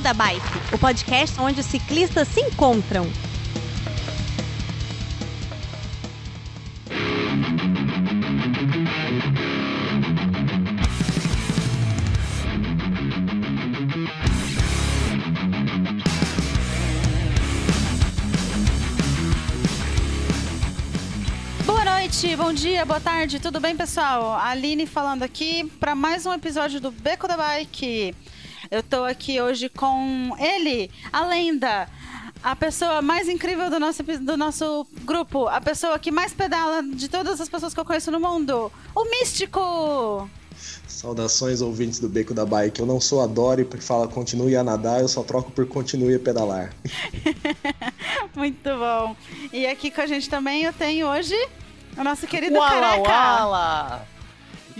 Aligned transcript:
Beco 0.00 0.02
da 0.02 0.14
Bike, 0.14 0.74
o 0.74 0.78
podcast 0.78 1.38
onde 1.40 1.60
os 1.60 1.66
ciclistas 1.66 2.26
se 2.28 2.40
encontram. 2.40 3.06
Bom 22.50 22.54
dia, 22.54 22.84
boa 22.84 22.98
tarde, 22.98 23.38
tudo 23.38 23.60
bem, 23.60 23.76
pessoal? 23.76 24.34
Aline 24.34 24.84
falando 24.84 25.22
aqui 25.22 25.70
para 25.78 25.94
mais 25.94 26.26
um 26.26 26.32
episódio 26.32 26.80
do 26.80 26.90
Beco 26.90 27.28
da 27.28 27.36
Bike. 27.36 28.12
Eu 28.70 28.84
tô 28.84 29.02
aqui 29.02 29.40
hoje 29.40 29.68
com 29.68 30.30
ele, 30.38 30.92
a 31.12 31.26
lenda, 31.26 31.88
a 32.40 32.54
pessoa 32.54 33.02
mais 33.02 33.28
incrível 33.28 33.68
do 33.68 33.80
nosso, 33.80 34.02
do 34.04 34.36
nosso 34.36 34.86
grupo, 35.02 35.48
a 35.48 35.60
pessoa 35.60 35.98
que 35.98 36.12
mais 36.12 36.32
pedala 36.32 36.80
de 36.80 37.08
todas 37.08 37.40
as 37.40 37.48
pessoas 37.48 37.74
que 37.74 37.80
eu 37.80 37.84
conheço 37.84 38.12
no 38.12 38.20
mundo, 38.20 38.70
o 38.94 39.04
Místico! 39.10 40.30
Saudações 40.86 41.60
ouvintes 41.60 41.98
do 41.98 42.08
Beco 42.08 42.32
da 42.32 42.44
Bike. 42.44 42.78
Eu 42.78 42.86
não 42.86 43.00
sou 43.00 43.22
a 43.22 43.26
Dory 43.26 43.64
que 43.64 43.78
fala 43.82 44.06
continue 44.06 44.54
a 44.54 44.62
nadar, 44.62 45.00
eu 45.00 45.08
só 45.08 45.24
troco 45.24 45.50
por 45.50 45.66
continue 45.66 46.14
a 46.14 46.20
pedalar. 46.20 46.72
Muito 48.36 48.68
bom. 48.68 49.16
E 49.52 49.66
aqui 49.66 49.90
com 49.90 50.02
a 50.02 50.06
gente 50.06 50.28
também 50.28 50.62
eu 50.62 50.72
tenho 50.72 51.08
hoje 51.08 51.34
o 51.96 52.04
nosso 52.04 52.26
querido 52.26 52.56
Wala, 52.56 52.80
Careca. 52.80 53.10
wala! 53.10 54.06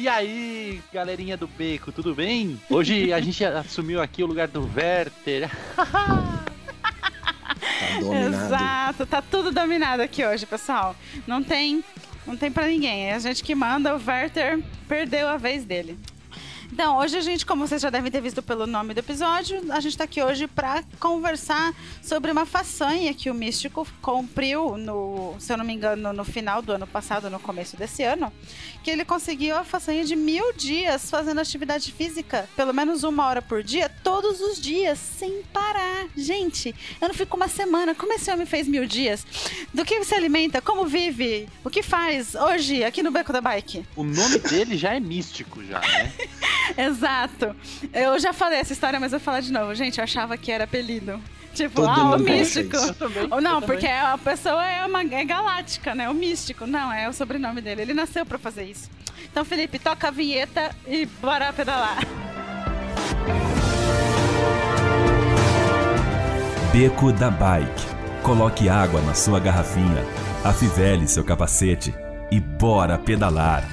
E 0.00 0.08
aí, 0.08 0.80
galerinha 0.90 1.36
do 1.36 1.46
Beco, 1.46 1.92
tudo 1.92 2.14
bem? 2.14 2.58
Hoje 2.70 3.12
a 3.12 3.20
gente 3.20 3.44
assumiu 3.44 4.00
aqui 4.00 4.22
o 4.22 4.26
lugar 4.26 4.48
do 4.48 4.66
Werther. 4.74 5.50
Tá 5.76 5.84
dominado. 8.00 8.34
Exato, 8.34 9.04
tá 9.04 9.20
tudo 9.20 9.52
dominado 9.52 10.00
aqui 10.00 10.24
hoje, 10.24 10.46
pessoal. 10.46 10.96
Não 11.26 11.42
tem, 11.42 11.84
não 12.26 12.34
tem 12.34 12.50
para 12.50 12.66
ninguém. 12.66 13.10
É 13.10 13.14
a 13.14 13.18
gente 13.18 13.44
que 13.44 13.54
manda, 13.54 13.94
o 13.94 14.00
Werther 14.02 14.62
perdeu 14.88 15.28
a 15.28 15.36
vez 15.36 15.66
dele. 15.66 15.98
Então, 16.72 16.98
hoje 16.98 17.16
a 17.16 17.20
gente, 17.20 17.44
como 17.44 17.66
vocês 17.66 17.82
já 17.82 17.90
devem 17.90 18.12
ter 18.12 18.20
visto 18.20 18.40
pelo 18.40 18.64
nome 18.64 18.94
do 18.94 18.98
episódio, 18.98 19.60
a 19.72 19.80
gente 19.80 19.98
tá 19.98 20.04
aqui 20.04 20.22
hoje 20.22 20.46
para 20.46 20.84
conversar 21.00 21.74
sobre 22.00 22.30
uma 22.30 22.46
façanha 22.46 23.12
que 23.12 23.28
o 23.28 23.34
Místico 23.34 23.86
cumpriu 24.00 24.76
no, 24.76 25.34
se 25.40 25.52
eu 25.52 25.56
não 25.56 25.64
me 25.64 25.74
engano, 25.74 26.12
no 26.12 26.24
final 26.24 26.62
do 26.62 26.72
ano 26.72 26.86
passado, 26.86 27.28
no 27.28 27.40
começo 27.40 27.76
desse 27.76 28.04
ano, 28.04 28.32
que 28.84 28.90
ele 28.90 29.04
conseguiu 29.04 29.56
a 29.56 29.64
façanha 29.64 30.04
de 30.04 30.14
mil 30.14 30.52
dias 30.52 31.10
fazendo 31.10 31.40
atividade 31.40 31.90
física, 31.90 32.48
pelo 32.54 32.72
menos 32.72 33.02
uma 33.02 33.26
hora 33.26 33.42
por 33.42 33.64
dia, 33.64 33.88
todos 34.04 34.40
os 34.40 34.60
dias, 34.60 34.98
sem 34.98 35.42
parar. 35.52 36.06
Gente, 36.16 36.74
eu 37.00 37.08
não 37.08 37.14
fico 37.14 37.36
uma 37.36 37.48
semana. 37.48 37.96
Como 37.96 38.12
esse 38.12 38.30
homem 38.30 38.46
fez 38.46 38.68
mil 38.68 38.86
dias? 38.86 39.26
Do 39.74 39.84
que 39.84 40.02
se 40.04 40.14
alimenta? 40.14 40.60
Como 40.60 40.86
vive? 40.86 41.48
O 41.64 41.70
que 41.70 41.82
faz 41.82 42.34
hoje 42.36 42.84
aqui 42.84 43.02
no 43.02 43.10
Beco 43.10 43.32
da 43.32 43.40
Bike? 43.40 43.84
O 43.96 44.04
nome 44.04 44.38
dele 44.38 44.76
já 44.76 44.94
é 44.94 45.00
místico, 45.00 45.64
já, 45.64 45.80
né? 45.80 46.12
Exato. 46.76 47.54
Eu 47.92 48.18
já 48.18 48.32
falei 48.32 48.58
essa 48.58 48.72
história, 48.72 48.98
mas 48.98 49.12
eu 49.12 49.18
vou 49.18 49.24
falar 49.24 49.40
de 49.40 49.52
novo. 49.52 49.74
Gente, 49.74 49.98
eu 49.98 50.04
achava 50.04 50.36
que 50.36 50.50
era 50.50 50.64
apelido. 50.64 51.20
Tipo, 51.54 51.82
Todo 51.82 51.88
ah, 51.90 52.16
o 52.16 52.18
místico. 52.18 52.76
Ou 53.30 53.40
não, 53.40 53.60
porque 53.60 53.86
a 53.86 54.16
pessoa 54.16 54.64
é, 54.64 54.84
uma, 54.86 55.02
é 55.02 55.24
galáctica, 55.24 55.94
né? 55.94 56.08
O 56.08 56.14
místico. 56.14 56.66
Não, 56.66 56.92
é 56.92 57.08
o 57.08 57.12
sobrenome 57.12 57.60
dele. 57.60 57.82
Ele 57.82 57.94
nasceu 57.94 58.24
pra 58.24 58.38
fazer 58.38 58.64
isso. 58.64 58.88
Então, 59.30 59.44
Felipe, 59.44 59.78
toca 59.78 60.08
a 60.08 60.10
vinheta 60.10 60.74
e 60.86 61.06
bora 61.06 61.52
pedalar. 61.52 61.98
Beco 66.72 67.12
da 67.12 67.30
Bike. 67.30 68.00
Coloque 68.22 68.68
água 68.68 69.00
na 69.00 69.14
sua 69.14 69.40
garrafinha, 69.40 70.04
afivele 70.44 71.08
seu 71.08 71.24
capacete 71.24 71.92
e 72.30 72.38
bora 72.38 72.98
pedalar. 72.98 73.64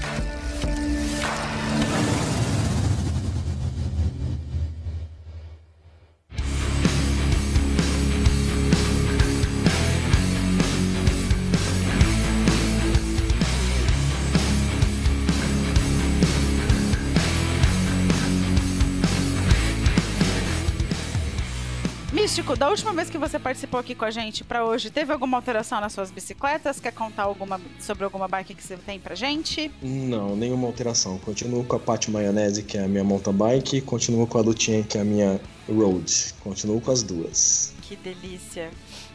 Místico, 22.47 22.55
da 22.55 22.69
última 22.69 22.93
vez 22.93 23.09
que 23.09 23.17
você 23.17 23.37
participou 23.37 23.77
aqui 23.77 23.93
com 23.93 24.05
a 24.05 24.11
gente 24.11 24.41
pra 24.41 24.63
hoje, 24.63 24.89
teve 24.89 25.11
alguma 25.11 25.37
alteração 25.37 25.81
nas 25.81 25.91
suas 25.91 26.09
bicicletas? 26.09 26.79
Quer 26.79 26.93
contar 26.93 27.23
alguma, 27.23 27.59
sobre 27.77 28.05
alguma 28.05 28.25
bike 28.25 28.55
que 28.55 28.63
você 28.63 28.77
tem 28.77 28.97
pra 28.99 29.15
gente? 29.15 29.69
Não, 29.81 30.33
nenhuma 30.33 30.65
alteração. 30.65 31.17
Continuo 31.17 31.65
com 31.65 31.75
a 31.75 31.79
Pat 31.79 32.07
Maionese, 32.07 32.63
que 32.63 32.77
é 32.77 32.85
a 32.85 32.87
minha 32.87 33.03
mountain 33.03 33.33
bike, 33.33 33.81
continuo 33.81 34.25
com 34.25 34.37
a 34.37 34.41
Lutinha, 34.41 34.81
que 34.81 34.97
é 34.97 35.01
a 35.01 35.03
minha 35.03 35.41
road. 35.67 36.33
Continuo 36.39 36.79
com 36.79 36.89
as 36.89 37.03
duas. 37.03 37.73
Que 37.81 37.97
delícia. 37.97 38.71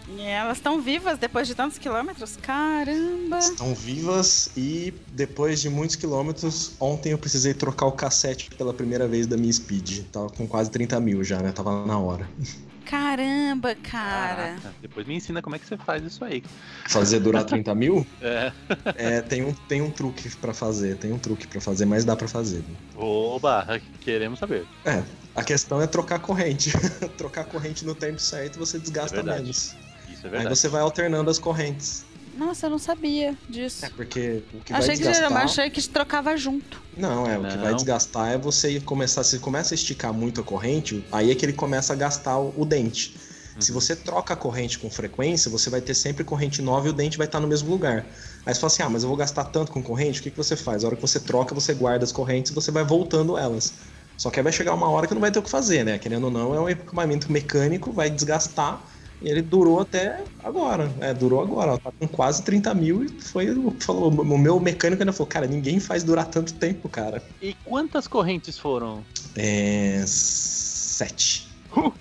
E 0.08 0.20
elas 0.20 0.58
estão 0.58 0.82
vivas 0.82 1.18
depois 1.18 1.48
de 1.48 1.54
tantos 1.54 1.78
quilômetros? 1.78 2.36
Caramba! 2.36 3.38
Estão 3.38 3.74
vivas 3.74 4.50
e 4.54 4.92
depois 5.12 5.62
de 5.62 5.70
muitos 5.70 5.96
quilômetros, 5.96 6.72
ontem 6.78 7.12
eu 7.12 7.18
precisei 7.18 7.54
trocar 7.54 7.86
o 7.86 7.92
cassete 7.92 8.50
pela 8.50 8.74
primeira 8.74 9.08
vez 9.08 9.26
da 9.26 9.38
minha 9.38 9.52
Speed. 9.52 10.00
Tava 10.12 10.28
com 10.28 10.46
quase 10.46 10.70
30 10.70 11.00
mil 11.00 11.24
já, 11.24 11.40
né? 11.40 11.50
Tava 11.50 11.86
na 11.86 11.98
hora. 11.98 12.28
Caramba, 12.92 13.74
cara! 13.74 14.36
Caraca, 14.36 14.74
depois 14.82 15.06
me 15.06 15.14
ensina 15.14 15.40
como 15.40 15.56
é 15.56 15.58
que 15.58 15.66
você 15.66 15.78
faz 15.78 16.04
isso 16.04 16.22
aí. 16.22 16.42
Fazer 16.88 17.20
durar 17.20 17.42
30 17.42 17.74
mil? 17.74 18.06
É. 18.20 18.52
É, 18.96 19.20
tem 19.22 19.42
um, 19.42 19.54
tem 19.54 19.80
um 19.80 19.90
truque 19.90 20.28
pra 20.36 20.52
fazer, 20.52 20.96
tem 20.96 21.10
um 21.12 21.18
truque 21.18 21.46
pra 21.46 21.60
fazer, 21.60 21.86
mas 21.86 22.04
dá 22.04 22.14
pra 22.14 22.28
fazer. 22.28 22.62
Oba, 22.94 23.66
queremos 24.00 24.38
saber. 24.38 24.68
É, 24.84 25.02
a 25.34 25.42
questão 25.42 25.80
é 25.80 25.86
trocar 25.86 26.18
corrente. 26.18 26.70
trocar 27.16 27.44
corrente 27.44 27.84
no 27.84 27.94
tempo 27.94 28.20
certo 28.20 28.58
você 28.58 28.78
desgasta 28.78 29.20
É 29.20 29.22
menos. 29.22 29.74
Isso 30.06 30.26
é 30.26 30.30
Aí 30.30 30.36
verdade. 30.36 30.56
você 30.56 30.68
vai 30.68 30.82
alternando 30.82 31.30
as 31.30 31.38
correntes. 31.38 32.04
Nossa, 32.34 32.66
eu 32.66 32.70
não 32.70 32.78
sabia 32.78 33.36
disso. 33.48 33.84
É, 33.84 33.90
porque 33.90 34.42
o 34.52 34.60
que 34.60 34.72
achei 34.72 34.86
vai 34.88 34.96
que 34.96 35.02
desgastar... 35.02 35.14
geralmente 35.28 35.50
achei 35.50 35.70
que 35.70 35.88
trocava 35.88 36.36
junto. 36.36 36.82
Não, 36.96 37.26
é, 37.26 37.38
o 37.38 37.42
que 37.46 37.56
Não. 37.56 37.62
vai 37.64 37.74
desgastar 37.74 38.32
é 38.32 38.38
você 38.38 38.80
começar, 38.80 39.22
se 39.24 39.38
começa 39.38 39.74
a 39.74 39.76
esticar 39.76 40.12
muito 40.12 40.40
a 40.40 40.44
corrente, 40.44 41.04
aí 41.12 41.30
é 41.30 41.34
que 41.34 41.44
ele 41.44 41.52
começa 41.52 41.92
a 41.92 41.96
gastar 41.96 42.38
o, 42.38 42.54
o 42.56 42.64
dente. 42.64 43.16
Se 43.58 43.70
Uhum. 43.70 43.78
você 43.80 43.94
troca 43.94 44.32
a 44.32 44.36
corrente 44.36 44.78
com 44.78 44.90
frequência, 44.90 45.50
você 45.50 45.68
vai 45.68 45.82
ter 45.82 45.92
sempre 45.94 46.24
corrente 46.24 46.62
nova 46.62 46.86
e 46.86 46.90
o 46.90 46.92
dente 46.92 47.18
vai 47.18 47.26
estar 47.26 47.38
no 47.38 47.46
mesmo 47.46 47.70
lugar. 47.70 48.06
Aí 48.46 48.54
você 48.54 48.58
fala 48.60 48.72
assim: 48.72 48.82
ah, 48.82 48.88
mas 48.88 49.02
eu 49.02 49.10
vou 49.10 49.16
gastar 49.16 49.44
tanto 49.44 49.70
com 49.72 49.82
corrente, 49.82 50.20
o 50.20 50.22
que, 50.22 50.30
que 50.30 50.36
você 50.38 50.56
faz? 50.56 50.82
A 50.82 50.86
hora 50.86 50.96
que 50.96 51.02
você 51.02 51.20
troca, 51.20 51.54
você 51.54 51.74
guarda 51.74 52.02
as 52.02 52.12
correntes 52.12 52.50
e 52.50 52.54
você 52.54 52.70
vai 52.70 52.82
voltando 52.82 53.36
elas. 53.36 53.74
Só 54.16 54.30
que 54.30 54.38
aí 54.40 54.42
vai 54.42 54.52
chegar 54.52 54.72
uma 54.72 54.88
hora 54.88 55.06
que 55.06 55.12
não 55.12 55.20
vai 55.20 55.30
ter 55.30 55.38
o 55.38 55.42
que 55.42 55.50
fazer, 55.50 55.84
né? 55.84 55.98
Querendo 55.98 56.24
ou 56.24 56.30
não, 56.30 56.54
é 56.54 56.60
um 56.60 56.68
equipamento 56.68 57.30
mecânico, 57.30 57.92
vai 57.92 58.08
desgastar. 58.08 58.82
E 59.22 59.28
ele 59.30 59.40
durou 59.42 59.80
até 59.80 60.24
agora. 60.42 60.90
É, 61.00 61.14
durou 61.14 61.40
agora. 61.40 61.74
Ó, 61.74 61.78
tá 61.78 61.92
com 61.98 62.08
quase 62.08 62.42
30 62.42 62.74
mil 62.74 63.04
e 63.04 63.08
foi. 63.22 63.50
o- 63.50 63.76
Falou, 63.80 64.10
o 64.10 64.38
meu 64.38 64.58
mecânico 64.58 65.02
ainda 65.02 65.12
falou: 65.12 65.28
cara, 65.28 65.46
ninguém 65.46 65.78
faz 65.78 66.02
durar 66.02 66.26
tanto 66.26 66.54
tempo, 66.54 66.88
cara. 66.88 67.22
E 67.40 67.54
quantas 67.64 68.08
correntes 68.08 68.58
foram? 68.58 69.04
É. 69.36 70.02
Sete. 70.06 71.48
Uh! 71.76 71.92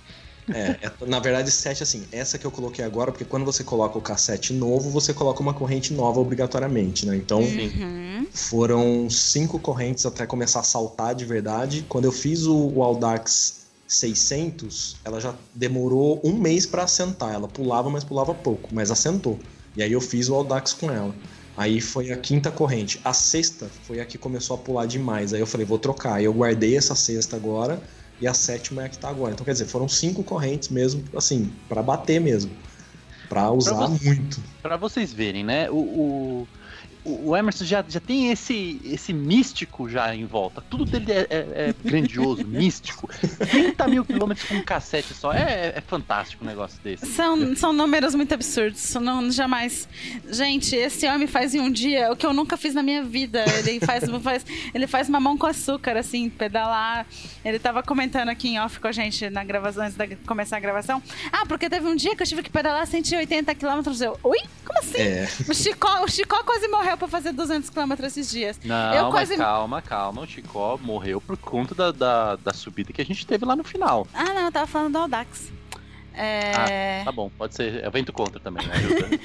É, 0.54 0.78
é, 0.82 1.06
na 1.06 1.20
verdade, 1.20 1.50
sete 1.52 1.82
assim. 1.84 2.06
Essa 2.12 2.38
que 2.38 2.46
eu 2.46 2.52
coloquei 2.52 2.84
agora, 2.84 3.12
porque 3.12 3.24
quando 3.24 3.46
você 3.46 3.64
coloca 3.64 3.98
o 3.98 4.02
cassete 4.02 4.52
novo, 4.54 4.90
você 4.90 5.14
coloca 5.14 5.42
uma 5.42 5.54
corrente 5.54 5.94
nova 5.94 6.20
obrigatoriamente, 6.20 7.06
né? 7.06 7.16
Então 7.16 7.40
Uhum. 7.42 8.28
foram 8.32 9.10
cinco 9.10 9.60
correntes 9.60 10.06
até 10.06 10.26
começar 10.26 10.60
a 10.60 10.64
saltar 10.64 11.16
de 11.16 11.24
verdade. 11.24 11.86
Quando 11.88 12.06
eu 12.06 12.12
fiz 12.12 12.46
o, 12.46 12.68
o 12.70 12.84
Audax 12.84 13.61
600, 13.96 14.98
ela 15.04 15.20
já 15.20 15.36
demorou 15.54 16.22
um 16.24 16.34
mês 16.34 16.66
pra 16.66 16.84
assentar. 16.84 17.34
Ela 17.34 17.48
pulava, 17.48 17.90
mas 17.90 18.04
pulava 18.04 18.34
pouco, 18.34 18.70
mas 18.74 18.90
assentou. 18.92 19.38
E 19.76 19.84
aí 19.84 19.92
eu 19.92 20.02
fiz 20.02 20.30
o 20.30 20.36
Audax 20.36 20.74
com 20.74 20.90
ela. 20.90 21.14
Aí 21.58 21.82
foi 21.82 22.12
a 22.12 22.18
quinta 22.18 22.50
corrente. 22.50 23.00
A 23.04 23.14
sexta 23.14 23.70
foi 23.84 24.00
a 24.00 24.06
que 24.06 24.18
começou 24.18 24.56
a 24.56 24.60
pular 24.60 24.86
demais. 24.86 25.34
Aí 25.34 25.40
eu 25.40 25.46
falei, 25.48 25.66
vou 25.66 25.78
trocar. 25.78 26.16
Aí 26.16 26.26
eu 26.26 26.34
guardei 26.34 26.78
essa 26.78 26.96
sexta 26.96 27.36
agora 27.36 27.82
e 28.20 28.28
a 28.28 28.34
sétima 28.34 28.84
é 28.84 28.86
a 28.86 28.90
que 28.90 28.98
tá 28.98 29.10
agora. 29.10 29.34
Então 29.34 29.46
quer 29.46 29.52
dizer, 29.54 29.66
foram 29.66 29.88
cinco 29.88 30.24
correntes 30.24 30.70
mesmo, 30.70 31.04
assim, 31.16 31.52
pra 31.68 31.84
bater 31.84 32.20
mesmo. 32.22 32.52
Pra 33.28 33.52
usar 33.52 33.88
você- 33.88 34.06
muito. 34.06 34.42
Pra 34.62 34.78
vocês 34.78 35.12
verem, 35.14 35.44
né? 35.44 35.70
O, 35.70 35.76
o- 35.76 36.48
o, 37.04 37.36
Emerson 37.36 37.66
já, 37.66 37.84
já 37.88 38.00
tem 38.00 38.32
esse, 38.32 38.80
esse 38.86 39.12
místico 39.12 39.90
já 39.90 40.14
em 40.14 40.26
volta. 40.26 40.62
Tudo 40.70 40.86
dele 40.86 41.12
é, 41.12 41.28
é, 41.30 41.70
é 41.70 41.76
grandioso, 41.84 42.46
místico. 42.48 43.10
30 43.50 43.88
mil 43.88 44.06
quilômetros 44.06 44.48
com 44.48 44.56
um 44.56 44.64
cassete 44.64 45.14
só. 45.14 45.34
É, 45.34 45.74
é 45.76 45.82
fantástico 45.82 46.44
um 46.44 46.48
negócio 46.48 46.80
desse. 46.84 47.08
São, 47.08 47.56
são 47.56 47.74
números 47.74 48.14
muito 48.14 48.34
absurdos. 48.34 48.94
Não, 48.96 49.32
jamais. 49.32 49.88
Gente, 50.30 50.76
esse 50.76 51.08
homem 51.08 51.28
faz 51.28 51.56
em 51.56 51.60
um 51.60 51.72
dia 51.72 52.12
o 52.12 52.16
que 52.16 52.26
eu 52.26 52.34
nunca 52.34 52.56
fiz 52.56 52.74
na 52.74 52.84
minha 52.84 53.04
vida. 53.04 53.46
Ele 53.60 53.80
faz, 53.80 54.04
faz, 54.22 54.46
ele 54.74 54.86
faz 54.86 55.10
mamão 55.10 55.38
com 55.38 55.48
açúcar, 55.48 55.98
assim, 55.98 56.30
pedalar. 56.30 57.08
Ele 57.44 57.58
tava 57.58 57.82
comentando 57.82 58.30
aqui 58.30 58.50
em 58.50 58.60
off 58.60 58.80
com 58.80 58.88
a 58.88 58.92
gente 58.92 59.28
na 59.30 59.44
gravação, 59.44 59.86
antes 59.86 59.98
de 59.98 60.16
começar 60.18 60.58
a 60.58 60.60
gravação. 60.60 61.02
Ah, 61.32 61.46
porque 61.48 61.68
teve 61.68 61.88
um 61.88 61.96
dia 61.96 62.16
que 62.16 62.22
eu 62.22 62.28
tive 62.28 62.44
que 62.44 62.50
pedalar 62.52 62.86
180 62.86 63.56
quilômetros. 63.56 64.02
Eu, 64.02 64.20
oi? 64.24 64.40
Como 64.64 64.78
assim? 64.78 65.02
É. 65.02 65.28
O, 65.50 65.54
Chicó, 65.54 66.04
o 66.04 66.08
Chicó 66.08 66.44
quase 66.44 66.68
morreu 66.68 66.91
pra 66.98 67.08
fazer 67.08 67.32
200 67.32 67.70
quilômetros 67.70 68.08
esses 68.08 68.30
dias. 68.30 68.60
Não, 68.64 68.94
eu 68.94 69.04
mas 69.04 69.12
quase... 69.12 69.38
calma, 69.38 69.82
calma. 69.82 70.22
O 70.22 70.28
Chicó 70.28 70.80
morreu 70.82 71.22
por 71.22 71.38
conta 71.38 71.74
da, 71.74 71.92
da, 71.92 72.36
da 72.36 72.54
subida 72.54 72.94
que 72.94 73.02
a 73.02 73.06
gente 73.06 73.26
teve 73.26 73.46
lá 73.46 73.56
no 73.56 73.64
final. 73.64 74.08
Ah, 74.14 74.34
não, 74.34 74.46
eu 74.46 74.52
tava 74.52 74.68
falando 74.68 74.94
do 74.94 74.98
Audax. 75.00 75.52
É... 76.14 77.02
Ah, 77.02 77.06
tá 77.06 77.12
bom, 77.12 77.32
pode 77.38 77.56
ser. 77.56 77.84
É 77.84 77.90
vento 77.90 78.12
contra 78.12 78.40
também, 78.40 78.66
né? 78.68 78.74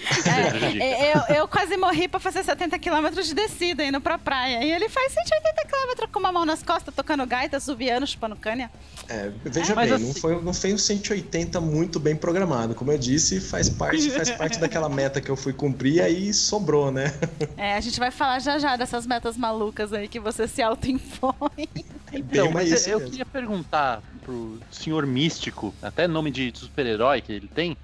É, 0.80 1.16
eu, 1.16 1.36
eu 1.36 1.48
quase 1.48 1.76
morri 1.76 2.08
pra 2.08 2.20
fazer 2.20 2.42
70 2.44 2.78
km 2.78 3.10
de 3.22 3.34
descida 3.34 3.84
indo 3.84 4.00
pra 4.00 4.18
praia. 4.18 4.62
E 4.64 4.70
ele 4.70 4.88
faz 4.88 5.12
180 5.12 5.62
km 5.66 6.06
com 6.12 6.18
uma 6.20 6.32
mão 6.32 6.44
nas 6.44 6.62
costas, 6.62 6.94
tocando 6.94 7.26
gaita, 7.26 7.58
subiando, 7.60 8.06
chupando 8.06 8.36
cana. 8.36 8.70
É, 9.08 9.30
veja 9.44 9.74
bem, 9.74 9.86
não, 9.88 9.96
assim- 9.96 10.20
foi, 10.20 10.42
não 10.42 10.52
foi 10.54 10.72
um 10.74 10.78
180 10.78 11.60
muito 11.60 11.98
bem 11.98 12.14
programado. 12.16 12.74
Como 12.74 12.90
eu 12.92 12.98
disse, 12.98 13.40
faz 13.40 13.68
parte, 13.68 14.10
faz 14.10 14.30
parte 14.30 14.58
daquela 14.58 14.88
meta 14.88 15.20
que 15.20 15.30
eu 15.30 15.36
fui 15.36 15.52
cumprir 15.52 15.94
e 15.94 16.00
aí 16.00 16.34
sobrou, 16.34 16.90
né? 16.90 17.12
É, 17.56 17.74
a 17.74 17.80
gente 17.80 17.98
vai 17.98 18.10
falar 18.10 18.38
já 18.40 18.58
já 18.58 18.76
dessas 18.76 19.06
metas 19.06 19.36
malucas 19.36 19.92
aí 19.92 20.08
que 20.08 20.20
você 20.20 20.46
se 20.46 20.62
auto-impõe. 20.62 21.68
Então, 22.12 22.44
Bem, 22.46 22.52
mas 22.52 22.70
isso 22.70 22.88
eu 22.88 22.98
mesmo. 22.98 23.10
queria 23.10 23.26
perguntar 23.26 24.02
pro 24.26 24.61
senhor 24.69 25.06
místico, 25.06 25.73
até 25.81 26.08
nome 26.08 26.32
de 26.32 26.52
super-herói 26.52 27.20
que 27.20 27.32
ele 27.32 27.46
tem. 27.46 27.76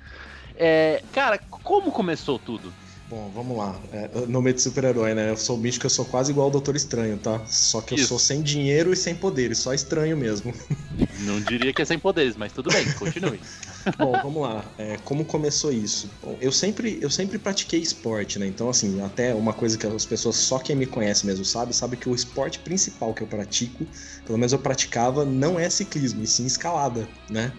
É, 0.57 1.01
cara, 1.13 1.39
como 1.39 1.93
começou 1.93 2.37
tudo? 2.37 2.75
Bom, 3.13 3.31
vamos 3.31 3.59
lá. 3.59 3.79
É, 3.93 4.09
nome 4.27 4.55
de 4.55 4.63
super-herói, 4.63 5.13
né? 5.13 5.29
Eu 5.29 5.37
sou 5.37 5.59
místico, 5.59 5.85
eu 5.85 5.91
sou 5.91 6.03
quase 6.03 6.33
igual 6.33 6.47
ao 6.47 6.51
Doutor 6.51 6.75
Estranho, 6.75 7.19
tá? 7.19 7.45
Só 7.45 7.83
que 7.83 7.93
eu 7.93 7.99
Isso. 7.99 8.09
sou 8.09 8.19
sem 8.19 8.41
dinheiro 8.41 8.91
e 8.91 8.97
sem 8.97 9.15
poderes, 9.15 9.59
só 9.59 9.75
estranho 9.75 10.17
mesmo. 10.17 10.55
Não 11.21 11.39
diria 11.39 11.75
que 11.75 11.83
é 11.83 11.85
sem 11.85 11.99
poderes, 11.99 12.39
mas 12.39 12.55
tudo 12.55 12.71
bem, 12.73 12.91
continue. 12.95 13.39
Bom, 13.99 14.13
vamos 14.13 14.43
lá. 14.43 14.65
É, 14.79 14.97
como 15.05 15.27
começou 15.27 15.71
isso? 15.71 16.11
Bom, 16.23 16.39
eu 16.41 16.51
sempre, 16.51 16.99
eu 17.03 17.11
sempre 17.11 17.39
pratiquei 17.39 17.81
esporte, 17.81 18.39
né? 18.39 18.47
Então, 18.47 18.71
assim, 18.71 18.99
até 19.03 19.35
uma 19.35 19.53
coisa 19.53 19.77
que 19.77 19.87
as 19.87 20.07
pessoas, 20.07 20.37
só 20.37 20.59
quem 20.59 20.75
me 20.75 20.87
conhece 20.87 21.27
mesmo 21.27 21.45
sabe, 21.45 21.77
sabe 21.77 21.99
que 21.99 22.09
o 22.09 22.15
esporte 22.15 22.61
principal 22.61 23.13
que 23.13 23.23
eu 23.23 23.27
pratico, 23.27 23.87
pelo 24.25 24.39
menos 24.39 24.55
eu 24.55 24.59
praticava, 24.59 25.23
não 25.23 25.61
é 25.61 25.69
ciclismo, 25.69 26.23
e 26.23 26.27
sim 26.27 26.47
escalada, 26.47 27.07
né? 27.29 27.53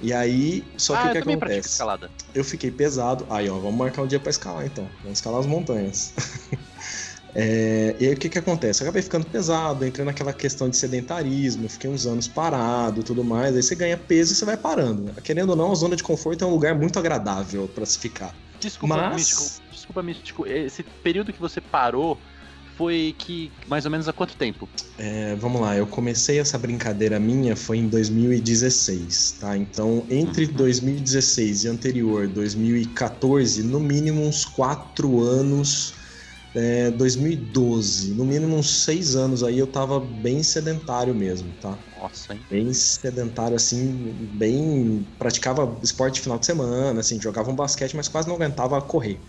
E 0.00 0.12
aí, 0.12 0.62
só 0.76 0.94
que 0.94 0.98
ah, 0.98 1.04
o 1.04 1.08
eu 1.08 1.12
que 1.14 1.22
pratico 1.22 1.44
acontece? 1.44 1.68
escalada. 1.68 2.10
Eu 2.34 2.44
fiquei 2.44 2.70
pesado. 2.70 3.26
Aí, 3.30 3.48
ó, 3.48 3.54
vamos 3.58 3.76
marcar 3.76 4.02
um 4.02 4.06
dia 4.06 4.20
pra 4.20 4.30
escalar 4.30 4.66
então. 4.66 4.88
Vamos 5.02 5.18
escalar 5.18 5.40
as 5.40 5.46
montanhas. 5.46 6.12
É, 7.38 7.94
e 8.00 8.06
aí 8.06 8.14
o 8.14 8.16
que 8.16 8.30
que 8.30 8.38
acontece? 8.38 8.80
Eu 8.82 8.86
acabei 8.86 9.02
ficando 9.02 9.26
pesado, 9.26 9.84
entrei 9.84 10.06
naquela 10.06 10.32
questão 10.32 10.70
de 10.70 10.76
sedentarismo, 10.78 11.68
fiquei 11.68 11.90
uns 11.90 12.06
anos 12.06 12.26
parado 12.26 13.00
e 13.00 13.04
tudo 13.04 13.22
mais. 13.22 13.54
Aí 13.54 13.62
você 13.62 13.74
ganha 13.74 13.98
peso 13.98 14.32
e 14.32 14.36
você 14.36 14.46
vai 14.46 14.56
parando. 14.56 15.02
né? 15.02 15.12
Querendo 15.22 15.50
ou 15.50 15.56
não, 15.56 15.70
a 15.70 15.74
zona 15.74 15.94
de 15.96 16.02
conforto 16.02 16.42
é 16.42 16.46
um 16.46 16.50
lugar 16.50 16.74
muito 16.74 16.98
agradável 16.98 17.68
pra 17.68 17.84
se 17.84 17.98
ficar. 17.98 18.34
Desculpa, 18.58 18.96
Mas- 18.96 19.16
místico. 19.16 19.42
Desculpa, 19.70 20.02
místico. 20.02 20.46
Esse 20.46 20.82
período 20.82 21.30
que 21.30 21.38
você 21.38 21.60
parou 21.60 22.18
foi 22.76 23.14
que 23.18 23.52
mais 23.66 23.84
ou 23.84 23.90
menos 23.90 24.08
há 24.08 24.12
quanto 24.12 24.36
tempo? 24.36 24.70
É, 24.98 25.36
vamos 25.36 25.60
lá, 25.60 25.76
eu 25.76 25.86
comecei 25.86 26.38
essa 26.40 26.56
brincadeira 26.58 27.20
minha 27.20 27.54
foi 27.54 27.76
em 27.78 27.88
2016, 27.88 29.32
tá? 29.38 29.54
Então, 29.56 30.06
entre 30.10 30.46
Uhum. 30.46 30.54
2016 30.54 31.64
e 31.64 31.68
anterior, 31.68 32.26
2014, 32.28 33.62
no 33.62 33.78
mínimo 33.78 34.22
uns 34.22 34.44
quatro 34.46 35.20
anos, 35.20 35.92
é, 36.54 36.90
2012, 36.90 38.14
no 38.14 38.24
mínimo 38.24 38.56
uns 38.56 38.84
seis 38.84 39.14
anos 39.16 39.42
aí 39.42 39.58
eu 39.58 39.66
tava 39.66 40.00
bem 40.00 40.42
sedentário 40.42 41.14
mesmo, 41.14 41.52
tá? 41.54 41.84
Nossa, 41.90 42.34
hein? 42.34 42.46
Bem 42.48 42.72
sedentário, 42.74 43.56
assim, 43.56 44.14
bem. 44.32 45.04
praticava 45.18 45.80
esporte 45.82 46.20
final 46.20 46.38
de 46.38 46.46
semana, 46.46 47.00
assim, 47.00 47.20
jogava 47.20 47.50
um 47.50 47.56
basquete, 47.56 47.96
mas 47.96 48.08
quase 48.08 48.28
não 48.28 48.36
aguentava 48.36 48.80
correr. 48.82 49.24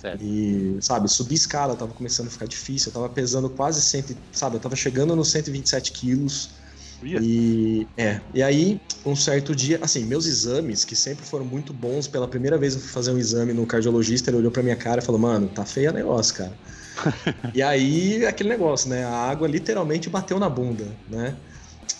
Sério. 0.00 0.20
E, 0.24 0.78
sabe, 0.80 1.08
subir 1.08 1.34
escala 1.34 1.74
tava 1.74 1.92
começando 1.94 2.28
a 2.28 2.30
ficar 2.30 2.46
difícil. 2.46 2.90
Eu 2.90 2.94
tava 2.94 3.08
pesando 3.08 3.48
quase 3.50 3.80
100, 3.80 4.16
sabe, 4.32 4.56
eu 4.56 4.60
tava 4.60 4.76
chegando 4.76 5.16
nos 5.16 5.30
127 5.30 5.92
quilos. 5.92 6.50
Ia. 7.02 7.20
E, 7.20 7.88
é, 7.96 8.20
e 8.32 8.42
aí, 8.42 8.80
um 9.04 9.14
certo 9.14 9.54
dia, 9.54 9.78
assim, 9.82 10.04
meus 10.04 10.26
exames, 10.26 10.84
que 10.84 10.96
sempre 10.96 11.26
foram 11.26 11.44
muito 11.44 11.72
bons, 11.72 12.06
pela 12.06 12.26
primeira 12.26 12.56
vez 12.56 12.74
eu 12.74 12.80
fui 12.80 12.88
fazer 12.88 13.10
um 13.10 13.18
exame 13.18 13.52
no 13.52 13.66
cardiologista, 13.66 14.30
ele 14.30 14.38
olhou 14.38 14.50
pra 14.50 14.62
minha 14.62 14.76
cara 14.76 15.00
e 15.00 15.04
falou, 15.04 15.20
mano, 15.20 15.48
tá 15.48 15.64
feio 15.64 15.90
o 15.90 15.94
negócio, 15.94 16.34
cara. 16.34 16.52
e 17.54 17.62
aí, 17.62 18.24
aquele 18.24 18.48
negócio, 18.48 18.88
né, 18.88 19.04
a 19.04 19.10
água 19.10 19.46
literalmente 19.46 20.08
bateu 20.08 20.38
na 20.38 20.48
bunda, 20.48 20.86
né. 21.08 21.36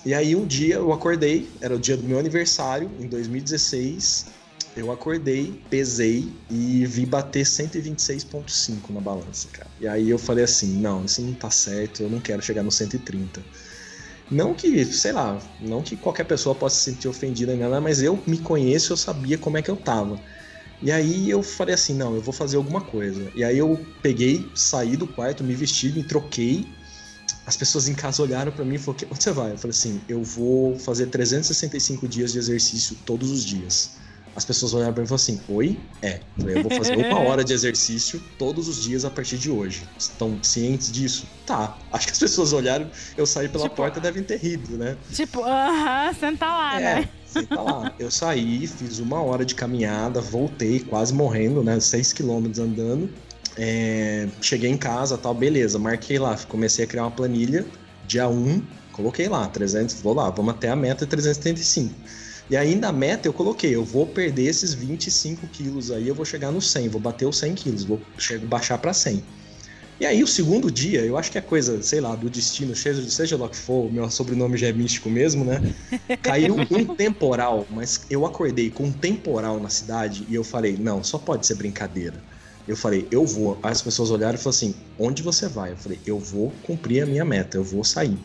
E 0.05 0.15
aí, 0.15 0.35
um 0.35 0.47
dia 0.47 0.77
eu 0.77 0.93
acordei, 0.93 1.51
era 1.61 1.75
o 1.75 1.79
dia 1.79 1.97
do 1.97 2.05
meu 2.05 2.19
aniversário, 2.19 2.91
em 2.99 3.07
2016, 3.09 4.27
eu 4.77 4.93
acordei, 4.93 5.59
pesei 5.71 6.31
e 6.51 6.85
vi 6.85 7.07
bater 7.07 7.47
126,5 7.47 8.93
na 8.93 9.01
balança, 9.01 9.49
cara. 9.49 9.71
E 9.81 9.89
aí 9.89 10.11
eu 10.11 10.19
falei 10.19 10.45
assim: 10.45 10.79
não, 10.79 11.05
isso 11.05 11.23
não 11.23 11.33
tá 11.33 11.51
certo, 11.51 12.03
eu 12.03 12.11
não 12.11 12.21
quero 12.21 12.43
chegar 12.43 12.63
no 12.63 12.71
130. 12.71 13.43
Não 14.31 14.55
que, 14.55 14.85
sei 14.85 15.13
lá, 15.13 15.41
não 15.61 15.83
que 15.83 15.97
qualquer 15.97 16.25
pessoa 16.25 16.55
possa 16.55 16.77
se 16.77 16.93
sentir 16.93 17.09
ofendida 17.09 17.57
nada, 17.57 17.81
mas 17.81 18.03
eu 18.03 18.23
me 18.27 18.39
conheço, 18.39 18.93
eu 18.93 18.97
sabia 18.97 19.39
como 19.39 19.57
é 19.57 19.63
que 19.63 19.71
eu 19.71 19.77
tava. 19.77 20.21
E 20.83 20.93
aí 20.93 21.31
eu 21.31 21.43
falei 21.43 21.75
assim: 21.75 21.95
não, 21.95 22.15
eu 22.15 22.21
vou 22.21 22.35
fazer 22.35 22.59
alguma 22.59 22.83
coisa. 22.83 23.33
E 23.35 23.43
aí 23.43 23.57
eu 23.57 23.83
peguei, 24.03 24.51
saí 24.55 24.97
do 24.97 25.07
quarto, 25.07 25.43
me 25.43 25.55
vesti, 25.55 25.91
me 25.91 26.05
troquei. 26.05 26.67
As 27.47 27.57
pessoas 27.57 27.89
em 27.89 27.95
casa 27.95 28.23
olharam 28.23 28.53
pra 28.53 28.65
mim 28.65 28.75
e 28.75 28.79
falaram: 28.79 29.09
onde 29.11 29.25
você 29.25 29.33
vai? 29.33 29.53
Eu 29.53 29.59
falei 29.59 29.75
assim: 29.75 30.03
eu 30.07 30.23
vou 30.23 30.79
fazer 30.81 31.07
365 31.07 32.07
dias 32.07 32.33
de 32.33 32.39
exercício 32.39 32.95
todos 33.07 33.31
os 33.31 33.43
dias. 33.43 34.05
As 34.37 34.45
pessoas 34.45 34.75
olharam 34.75 34.93
pra 34.93 35.01
mim 35.03 35.07
e 35.07 35.09
falaram 35.09 35.23
assim: 35.23 35.41
Oi? 35.49 35.81
É. 36.03 36.21
Eu 36.37 36.43
falei, 36.43 36.59
eu 36.59 36.63
vou 36.63 36.71
fazer 36.71 36.97
uma 36.97 37.19
hora 37.21 37.43
de 37.43 37.55
exercício 37.55 38.23
todos 38.39 38.69
os 38.69 38.83
dias 38.83 39.03
a 39.07 39.11
partir 39.11 39.39
de 39.39 39.51
hoje. 39.51 39.85
Estão 39.99 40.39
cientes 40.43 40.93
disso? 40.93 41.27
Tá. 41.47 41.79
Acho 41.91 42.07
que 42.07 42.13
as 42.13 42.19
pessoas 42.19 42.53
olharam, 42.53 42.91
eu 43.17 43.25
saí 43.25 43.49
pela 43.49 43.65
Tipo, 43.65 43.77
porta 43.77 43.99
devem 43.99 44.23
ter 44.23 44.39
rido, 44.39 44.77
né? 44.77 44.97
Tipo, 45.11 45.43
aham, 45.43 46.13
senta 46.13 46.47
lá, 46.47 46.79
É, 46.81 46.85
né? 46.97 47.09
senta 47.25 47.61
lá. 47.63 47.95
Eu 47.99 48.11
saí, 48.11 48.67
fiz 48.67 48.99
uma 48.99 49.23
hora 49.23 49.43
de 49.45 49.55
caminhada, 49.55 50.21
voltei, 50.21 50.81
quase 50.81 51.15
morrendo, 51.15 51.65
né? 51.65 51.81
6 51.81 52.13
quilômetros 52.13 52.59
andando. 52.59 53.09
É, 53.57 54.29
cheguei 54.43 54.71
em 54.71 54.77
casa, 54.77 55.17
tal, 55.17 55.33
beleza, 55.33 55.79
marquei 55.79 56.19
lá, 56.19 56.37
comecei 56.47 56.85
a 56.85 56.87
criar 56.87 57.05
uma 57.05 57.11
planilha, 57.11 57.65
dia 58.07 58.29
1, 58.29 58.63
coloquei 58.93 59.29
lá, 59.29 59.47
300, 59.49 60.03
vou 60.03 60.13
lá, 60.13 60.29
vamos 60.29 60.53
até 60.55 60.69
a 60.69 60.77
meta 60.77 61.07
335. 61.07 61.95
E 62.49 62.57
aí 62.57 62.77
na 62.77 62.93
meta 62.93 63.27
eu 63.29 63.33
coloquei, 63.35 63.75
eu 63.75 63.85
vou 63.85 64.13
perder 64.13 64.45
esses 64.45 64.73
25 64.75 65.49
quilos 65.49 65.91
aí, 65.91 66.07
eu 66.09 66.15
vou 66.15 66.25
chegar 66.25 66.53
no 66.53 66.61
100, 66.63 66.89
vou 66.89 67.01
bater 67.01 67.27
os 67.27 67.39
100 67.39 67.55
quilos, 67.55 67.85
vou 67.85 68.09
che- 68.19 68.39
baixar 68.39 68.79
para 68.79 68.93
100. 68.95 69.27
E 70.01 70.07
aí 70.07 70.23
o 70.23 70.27
segundo 70.27 70.71
dia, 70.71 71.05
eu 71.05 71.17
acho 71.17 71.31
que 71.33 71.39
é 71.39 71.43
coisa, 71.43 71.83
sei 71.83 72.01
lá, 72.01 72.15
do 72.17 72.31
destino, 72.31 72.75
seja, 72.77 73.09
seja 73.11 73.37
lá 73.37 73.47
o 73.47 73.51
que 73.51 73.57
for, 73.57 73.89
o 73.89 73.93
meu 73.93 74.11
sobrenome 74.11 74.59
já 74.59 74.69
é 74.69 74.73
místico 74.73 75.11
mesmo, 75.11 75.45
né? 75.45 75.63
Caiu 76.23 76.67
um 76.71 76.85
temporal, 76.97 77.67
mas 77.71 78.01
eu 78.11 78.27
acordei 78.27 78.71
com 78.71 78.87
um 78.87 78.93
temporal 78.93 79.61
na 79.61 79.71
cidade 79.71 80.25
e 80.29 80.35
eu 80.35 80.45
falei, 80.45 80.77
não, 80.77 81.03
só 81.05 81.19
pode 81.19 81.47
ser 81.47 81.55
brincadeira. 81.55 82.25
Eu 82.67 82.77
falei, 82.77 83.09
eu 83.13 83.25
vou. 83.25 83.61
Aí 83.65 83.71
as 83.73 83.83
pessoas 83.83 84.11
olharam 84.11 84.35
e 84.35 84.39
falaram 84.39 84.57
assim, 84.57 84.87
onde 84.99 85.23
você 85.23 85.49
vai? 85.49 85.73
Eu 85.73 85.77
falei, 85.77 86.03
eu 86.05 86.19
vou 86.19 86.61
cumprir 86.63 87.03
a 87.03 87.07
minha 87.07 87.25
meta, 87.25 87.57
eu 87.57 87.65
vou 87.65 87.85
sair. 87.85 88.25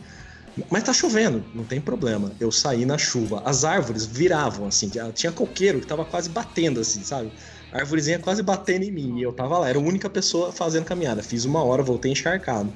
Mas 0.70 0.82
tá 0.82 0.92
chovendo, 0.92 1.44
não 1.54 1.64
tem 1.64 1.80
problema. 1.80 2.36
Eu 2.38 2.52
saí 2.52 2.84
na 2.84 2.98
chuva. 2.98 3.42
As 3.44 3.64
árvores 3.64 4.04
viravam 4.04 4.66
assim, 4.66 4.90
tinha- 5.14 5.32
coqueiro 5.32 5.80
que 5.80 5.86
tava 5.86 6.04
quase 6.04 6.28
batendo 6.28 6.80
assim, 6.80 7.02
sabe? 7.02 7.32
A 7.70 7.78
árvorezinha 7.80 8.18
quase 8.18 8.42
batendo 8.42 8.84
em 8.84 8.90
mim. 8.92 9.18
E 9.18 9.22
eu 9.22 9.32
tava 9.32 9.58
lá, 9.58 9.68
era 9.68 9.78
a 9.78 9.82
única 9.82 10.10
pessoa 10.10 10.52
fazendo 10.52 10.84
caminhada. 10.84 11.22
Fiz 11.22 11.44
uma 11.46 11.62
hora, 11.64 11.82
voltei 11.82 12.12
encharcado. 12.12 12.74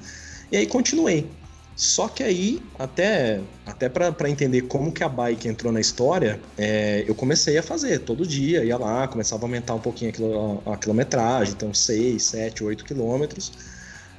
E 0.50 0.56
aí 0.56 0.66
continuei. 0.66 1.30
Só 1.74 2.08
que 2.08 2.22
aí, 2.22 2.70
até, 2.78 3.42
até 3.66 3.90
para 3.90 4.30
entender 4.30 4.62
como 4.62 4.90
que 4.90 5.04
a 5.04 5.08
bike 5.10 5.46
entrou 5.46 5.70
na 5.70 5.78
história, 5.80 6.40
é, 6.56 7.04
eu 7.06 7.14
comecei 7.14 7.58
a 7.58 7.62
fazer 7.62 7.98
todo 7.98 8.26
dia, 8.26 8.64
ia 8.64 8.78
lá, 8.78 9.06
começava 9.06 9.42
a 9.42 9.46
aumentar 9.46 9.74
um 9.74 9.80
pouquinho 9.80 10.10
a, 10.10 10.12
quilo- 10.14 10.62
a 10.64 10.78
quilometragem, 10.78 11.52
então 11.52 11.74
6, 11.74 12.22
7, 12.30 12.64
8 12.64 12.82
quilômetros. 12.82 13.52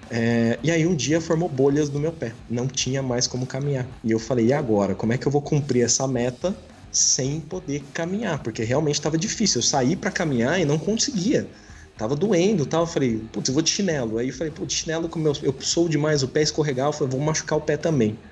É, 0.09 0.59
e 0.63 0.71
aí 0.71 0.85
um 0.87 0.95
dia 0.95 1.19
formou 1.19 1.49
bolhas 1.49 1.89
no 1.89 1.99
meu 1.99 2.13
pé, 2.13 2.41
não 2.47 2.67
tinha 2.67 3.03
mais 3.03 3.27
como 3.27 3.45
caminhar. 3.45 3.93
E 4.03 4.11
eu 4.11 4.19
falei, 4.19 4.47
e 4.47 4.53
agora? 4.53 4.95
Como 4.95 5.11
é 5.13 5.17
que 5.17 5.27
eu 5.27 5.31
vou 5.31 5.41
cumprir 5.41 5.83
essa 5.83 6.07
meta 6.07 6.57
sem 6.89 7.41
poder 7.41 7.91
caminhar? 7.91 8.41
Porque 8.41 8.63
realmente 8.63 8.95
estava 8.95 9.17
difícil. 9.17 9.59
Eu 9.59 9.63
saí 9.63 9.95
para 9.97 10.11
caminhar 10.11 10.59
e 10.59 10.65
não 10.65 10.79
conseguia. 10.79 11.51
tava 11.97 12.15
doendo 12.15 12.65
tal. 12.65 12.83
Eu 12.83 12.87
falei, 12.87 13.19
putz, 13.29 13.49
eu 13.49 13.53
vou 13.53 13.61
de 13.63 13.69
chinelo. 13.71 14.17
Aí 14.17 14.29
eu 14.29 14.33
falei, 14.33 14.51
putz, 14.53 14.73
chinelo, 14.75 15.09
como 15.09 15.27
eu, 15.27 15.33
eu 15.43 15.57
sou 15.61 15.89
demais, 15.89 16.23
o 16.23 16.29
pé 16.29 16.41
escorregar, 16.41 16.87
eu 16.87 16.93
falei, 16.93 17.11
vou 17.11 17.21
machucar 17.21 17.57
o 17.57 17.61
pé 17.61 17.75
também. 17.77 18.23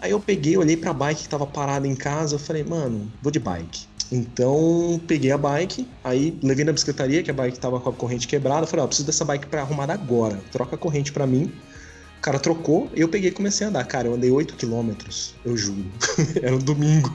Aí 0.00 0.10
eu 0.12 0.20
peguei, 0.22 0.56
olhei 0.56 0.76
pra 0.76 0.92
bike 0.94 1.22
que 1.24 1.28
tava 1.28 1.46
parada 1.46 1.86
em 1.88 1.96
casa, 1.96 2.36
eu 2.36 2.38
falei, 2.38 2.64
mano, 2.64 3.16
vou 3.22 3.32
de 3.32 3.40
bike. 3.40 3.88
Então, 4.12 5.00
peguei 5.06 5.32
a 5.32 5.38
bike, 5.38 5.88
aí 6.02 6.38
levei 6.42 6.64
na 6.64 6.72
bicicletaria, 6.72 7.22
que 7.22 7.30
a 7.30 7.34
bike 7.34 7.58
tava 7.58 7.80
com 7.80 7.88
a 7.88 7.92
corrente 7.92 8.28
quebrada, 8.28 8.66
falei, 8.66 8.82
ó, 8.82 8.84
oh, 8.84 8.88
preciso 8.88 9.06
dessa 9.06 9.24
bike 9.24 9.46
para 9.46 9.62
arrumar 9.62 9.90
agora. 9.90 10.40
Troca 10.52 10.74
a 10.76 10.78
corrente 10.78 11.12
para 11.12 11.26
mim. 11.26 11.52
O 12.18 12.20
cara 12.20 12.38
trocou, 12.38 12.90
eu 12.94 13.08
peguei 13.08 13.30
e 13.30 13.32
comecei 13.32 13.66
a 13.66 13.70
andar. 13.70 13.84
Cara, 13.84 14.08
eu 14.08 14.14
andei 14.14 14.30
8 14.30 14.56
quilômetros, 14.56 15.34
eu 15.44 15.56
juro. 15.56 15.84
Era 16.42 16.54
um 16.54 16.58
domingo. 16.58 17.14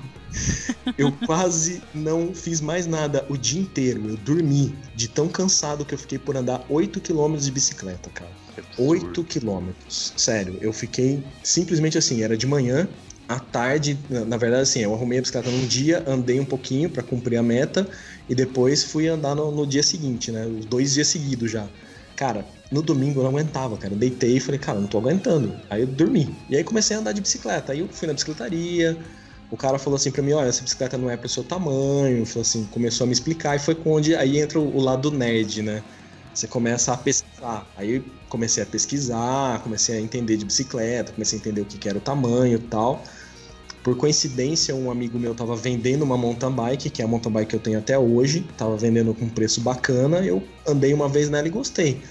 Eu 0.97 1.11
quase 1.25 1.81
não 1.93 2.33
fiz 2.33 2.61
mais 2.61 2.85
nada 2.85 3.25
o 3.29 3.37
dia 3.37 3.59
inteiro. 3.59 4.07
Eu 4.07 4.17
dormi 4.17 4.75
de 4.95 5.07
tão 5.07 5.27
cansado 5.27 5.83
que 5.83 5.93
eu 5.93 5.97
fiquei 5.97 6.19
por 6.19 6.37
andar 6.37 6.63
8 6.69 7.01
quilômetros 7.01 7.45
de 7.45 7.51
bicicleta, 7.51 8.09
cara. 8.11 8.31
8 8.77 9.23
quilômetros. 9.23 10.13
Sério, 10.15 10.57
eu 10.61 10.71
fiquei 10.71 11.23
simplesmente 11.43 11.97
assim, 11.97 12.21
era 12.21 12.37
de 12.37 12.45
manhã, 12.45 12.87
à 13.29 13.39
tarde, 13.39 13.95
na 14.09 14.37
verdade, 14.37 14.63
assim, 14.63 14.79
eu 14.79 14.91
arrumei 14.91 15.19
a 15.19 15.21
bicicleta 15.21 15.51
num 15.51 15.67
dia, 15.67 16.03
andei 16.07 16.39
um 16.39 16.45
pouquinho 16.45 16.89
para 16.89 17.03
cumprir 17.03 17.37
a 17.37 17.43
meta 17.43 17.87
e 18.27 18.33
depois 18.33 18.83
fui 18.83 19.07
andar 19.07 19.35
no, 19.35 19.51
no, 19.51 19.67
dia 19.67 19.83
seguinte, 19.83 20.31
né? 20.31 20.47
Os 20.47 20.65
dois 20.65 20.95
dias 20.95 21.09
seguidos 21.09 21.51
já. 21.51 21.69
Cara, 22.15 22.43
no 22.71 22.81
domingo 22.81 23.19
eu 23.19 23.23
não 23.23 23.29
aguentava, 23.29 23.77
cara. 23.77 23.93
Eu 23.93 23.99
deitei 23.99 24.37
e 24.37 24.39
falei, 24.39 24.59
cara, 24.59 24.79
não 24.79 24.87
tô 24.87 24.97
aguentando. 24.97 25.53
Aí 25.69 25.81
eu 25.81 25.87
dormi. 25.87 26.35
E 26.49 26.57
aí 26.57 26.63
comecei 26.63 26.97
a 26.97 26.99
andar 26.99 27.11
de 27.11 27.21
bicicleta. 27.21 27.71
Aí 27.71 27.79
eu 27.79 27.87
fui 27.89 28.07
na 28.07 28.15
bicicletaria. 28.15 28.97
O 29.51 29.55
cara 29.55 29.77
falou 29.77 29.97
assim 29.97 30.11
pra 30.11 30.23
mim: 30.23 30.33
olha, 30.33 30.49
essa 30.49 30.63
bicicleta 30.63 30.97
não 30.97 31.09
é 31.09 31.15
pro 31.15 31.29
seu 31.29 31.43
tamanho. 31.43 32.25
Falou 32.25 32.41
assim, 32.41 32.65
começou 32.65 33.05
a 33.05 33.07
me 33.07 33.13
explicar. 33.13 33.55
E 33.55 33.59
foi 33.59 33.77
onde 33.85 34.15
aí 34.15 34.39
entra 34.39 34.59
o, 34.59 34.79
lado 34.79 35.11
nerd, 35.11 35.61
né? 35.61 35.83
Você 36.33 36.47
começa 36.47 36.93
a 36.93 36.97
pesquisar. 36.97 37.71
Aí 37.75 38.03
comecei 38.27 38.63
a 38.63 38.65
pesquisar, 38.65 39.61
comecei 39.63 39.97
a 39.97 40.01
entender 40.01 40.37
de 40.37 40.45
bicicleta, 40.45 41.11
comecei 41.13 41.37
a 41.37 41.41
entender 41.41 41.61
o 41.61 41.65
que 41.65 41.87
era 41.87 41.97
o 41.97 42.01
tamanho 42.01 42.55
e 42.55 42.59
tal. 42.59 43.03
Por 43.83 43.95
coincidência, 43.95 44.75
um 44.75 44.91
amigo 44.91 45.17
meu 45.17 45.31
estava 45.31 45.55
vendendo 45.55 46.03
uma 46.03 46.17
mountain 46.17 46.51
bike, 46.51 46.89
que 46.89 47.01
é 47.01 47.05
a 47.05 47.07
mountain 47.07 47.31
bike 47.31 47.49
que 47.49 47.55
eu 47.55 47.59
tenho 47.59 47.79
até 47.79 47.97
hoje, 47.97 48.45
estava 48.51 48.75
vendendo 48.75 49.13
com 49.13 49.25
um 49.25 49.29
preço 49.29 49.61
bacana, 49.61 50.19
eu 50.19 50.43
andei 50.67 50.93
uma 50.93 51.07
vez 51.07 51.29
nela 51.29 51.47
e 51.47 51.49
gostei. 51.49 52.01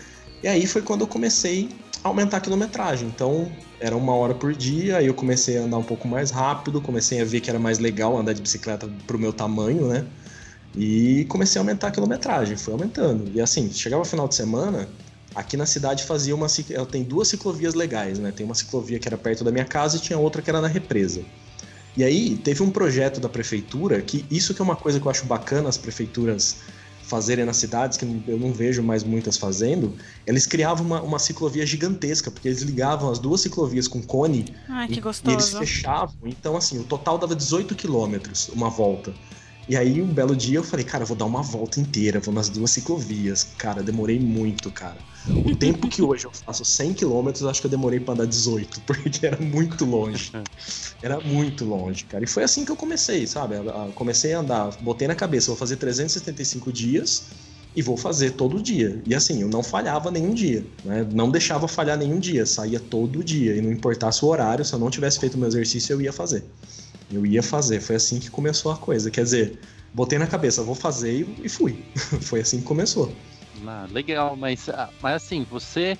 E 0.43 0.49
aí 0.49 0.67
foi 0.67 0.81
quando 0.81 1.03
eu 1.03 1.07
comecei 1.07 1.69
a 2.03 2.09
aumentar 2.09 2.39
a 2.39 2.41
quilometragem. 2.41 3.09
Então, 3.09 3.51
era 3.81 3.95
uma 3.95 4.15
hora 4.15 4.35
por 4.35 4.55
dia, 4.55 4.97
aí 4.97 5.07
eu 5.07 5.15
comecei 5.15 5.59
a 5.59 5.63
andar 5.63 5.77
um 5.77 5.83
pouco 5.83 6.09
mais 6.09 6.31
rápido, 6.31 6.81
comecei 6.81 7.21
a 7.21 7.25
ver 7.25 7.41
que 7.41 7.51
era 7.51 7.59
mais 7.59 7.79
legal 7.79 8.17
andar 8.17 8.33
de 8.33 8.41
bicicleta 8.41 8.89
pro 9.07 9.19
meu 9.19 9.33
tamanho, 9.33 9.89
né? 9.89 10.07
E 10.75 11.27
comecei 11.29 11.59
a 11.59 11.63
aumentar 11.63 11.89
a 11.89 11.91
quilometragem, 11.91 12.57
foi 12.57 12.73
aumentando. 12.73 13.31
E 13.35 13.41
assim, 13.41 13.71
chegava 13.71 14.03
o 14.03 14.07
final 14.07 14.27
de 14.27 14.35
semana, 14.35 14.89
aqui 15.35 15.57
na 15.57 15.67
cidade 15.67 16.05
fazia 16.05 16.35
uma. 16.35 16.47
Ela 16.71 16.87
tem 16.87 17.03
duas 17.03 17.29
ciclovias 17.29 17.75
legais, 17.75 18.19
né? 18.19 18.33
Tem 18.33 18.47
uma 18.47 18.55
ciclovia 18.55 18.99
que 18.99 19.09
era 19.09 19.19
perto 19.19 19.45
da 19.45 19.53
minha 19.53 19.65
casa 19.65 19.97
e 19.97 20.01
tinha 20.01 20.19
outra 20.19 20.41
que 20.41 20.49
era 20.49 20.61
na 20.61 20.69
represa. 20.69 21.23
E 21.99 22.05
aí 22.05 22.37
teve 22.37 22.63
um 22.63 22.71
projeto 22.71 23.19
da 23.19 23.29
prefeitura 23.29 24.01
que 24.01 24.25
isso 24.31 24.55
que 24.55 24.63
é 24.63 24.65
uma 24.65 24.77
coisa 24.77 25.01
que 25.01 25.07
eu 25.07 25.11
acho 25.11 25.27
bacana 25.27 25.69
as 25.69 25.77
prefeituras 25.77 26.59
fazerem 27.03 27.45
nas 27.45 27.57
cidades, 27.57 27.99
que 27.99 28.05
eu 28.05 28.39
não 28.39 28.53
vejo 28.53 28.85
mais 28.85 29.03
muitas 29.03 29.37
fazendo, 29.37 29.97
eles 30.25 30.47
criavam 30.47 30.87
uma, 30.87 31.03
uma 31.03 31.19
ciclovia 31.19 31.67
gigantesca, 31.67 32.31
porque 32.31 32.47
eles 32.47 32.61
ligavam 32.61 33.11
as 33.11 33.19
duas 33.19 33.41
ciclovias 33.41 33.89
com 33.89 34.01
cone 34.01 34.55
Ai, 34.69 34.87
e, 34.91 35.01
e, 35.01 35.33
eles 35.33 35.51
fechavam. 35.51 36.15
Então, 36.25 36.57
assim, 36.57 36.79
o 36.79 36.85
total 36.85 37.19
dava 37.19 37.35
18 37.35 37.75
quilômetros 37.75 38.49
uma 38.51 38.71
volta. 38.71 39.13
E 39.69 39.77
aí, 39.77 40.01
um 40.01 40.07
belo 40.07 40.35
dia, 40.35 40.57
eu 40.57 40.65
falei, 40.65 40.83
cara, 40.83 41.03
eu 41.03 41.07
vou 41.07 41.17
dar 41.17 41.27
uma 41.27 41.43
volta 41.43 41.79
inteira, 41.79 42.21
vou 42.21 42.33
nas 42.33 42.49
duas 42.49 42.71
ciclovias. 42.71 43.45
Cara, 43.45 43.83
demorei 43.83 44.19
muito, 44.19 44.71
cara. 44.71 44.97
O 45.45 45.55
tempo 45.55 45.89
que 45.89 46.01
hoje 46.01 46.25
eu 46.25 46.33
faço 46.33 46.65
100 46.65 46.95
quilômetros, 46.95 47.45
acho 47.45 47.61
que 47.61 47.67
eu 47.67 47.71
demorei 47.71 48.01
para 48.01 48.15
andar 48.15 48.27
18, 48.27 48.81
porque 48.89 49.27
era 49.27 49.39
muito 49.39 49.85
longe. 49.85 50.33
Era 51.01 51.21
muito 51.21 51.65
longe, 51.65 52.05
cara. 52.05 52.25
E 52.25 52.27
foi 52.27 52.43
assim 52.43 52.65
que 52.65 52.73
eu 52.73 52.77
comecei, 52.77 53.25
sabe? 53.25 53.55
Eu 53.55 53.93
comecei 53.95 54.33
a 54.33 54.41
andar, 54.41 54.77
botei 54.81 55.07
na 55.07 55.15
cabeça, 55.15 55.47
vou 55.47 55.57
fazer 55.57 55.77
375 55.77 56.73
dias 56.73 57.27
e 57.77 57.81
vou 57.81 57.97
fazer 57.97 58.33
todo 58.33 58.61
dia. 58.61 59.01
E 59.07 59.15
assim, 59.15 59.43
eu 59.43 59.49
não 59.49 59.63
falhava 59.63 60.11
nenhum 60.11 60.35
dia, 60.35 60.67
né? 60.85 61.07
Não 61.13 61.31
deixava 61.31 61.69
falhar 61.69 61.97
nenhum 61.97 62.19
dia, 62.19 62.45
saía 62.45 62.81
todo 62.81 63.23
dia. 63.23 63.55
E 63.55 63.63
não 63.63 63.71
importasse 63.71 64.25
o 64.25 64.29
horário, 64.29 64.65
se 64.65 64.73
eu 64.73 64.79
não 64.81 64.91
tivesse 64.91 65.21
feito 65.21 65.35
o 65.35 65.39
meu 65.39 65.47
exercício, 65.47 65.93
eu 65.93 66.01
ia 66.01 66.13
fazer. 66.13 66.45
Eu 67.11 67.25
ia 67.25 67.43
fazer, 67.43 67.81
foi 67.81 67.97
assim 67.97 68.19
que 68.19 68.31
começou 68.31 68.71
a 68.71 68.77
coisa. 68.77 69.11
Quer 69.11 69.25
dizer, 69.25 69.59
botei 69.95 70.19
na 70.19 70.27
cabeça, 70.27 70.63
vou 70.63 70.75
fazer 70.75 71.27
e 71.43 71.49
fui. 71.49 71.85
foi 72.21 72.41
assim 72.41 72.59
que 72.59 72.65
começou. 72.65 73.13
Ah, 73.67 73.87
legal, 73.91 74.37
mas, 74.37 74.69
ah, 74.69 74.91
mas 75.01 75.17
assim, 75.17 75.47
você 75.51 75.99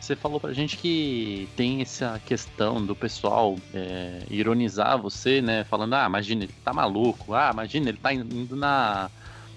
você 0.00 0.16
falou 0.16 0.40
pra 0.40 0.54
gente 0.54 0.78
que 0.78 1.46
tem 1.54 1.82
essa 1.82 2.18
questão 2.24 2.84
do 2.84 2.96
pessoal 2.96 3.56
é, 3.74 4.22
ironizar 4.30 5.00
você, 5.00 5.42
né? 5.42 5.62
Falando, 5.64 5.94
ah, 5.94 6.06
imagina, 6.06 6.44
ele 6.44 6.54
tá 6.64 6.72
maluco, 6.72 7.34
ah, 7.34 7.50
imagina, 7.52 7.90
ele 7.90 7.98
tá 7.98 8.12
indo 8.12 8.56
na, 8.56 9.10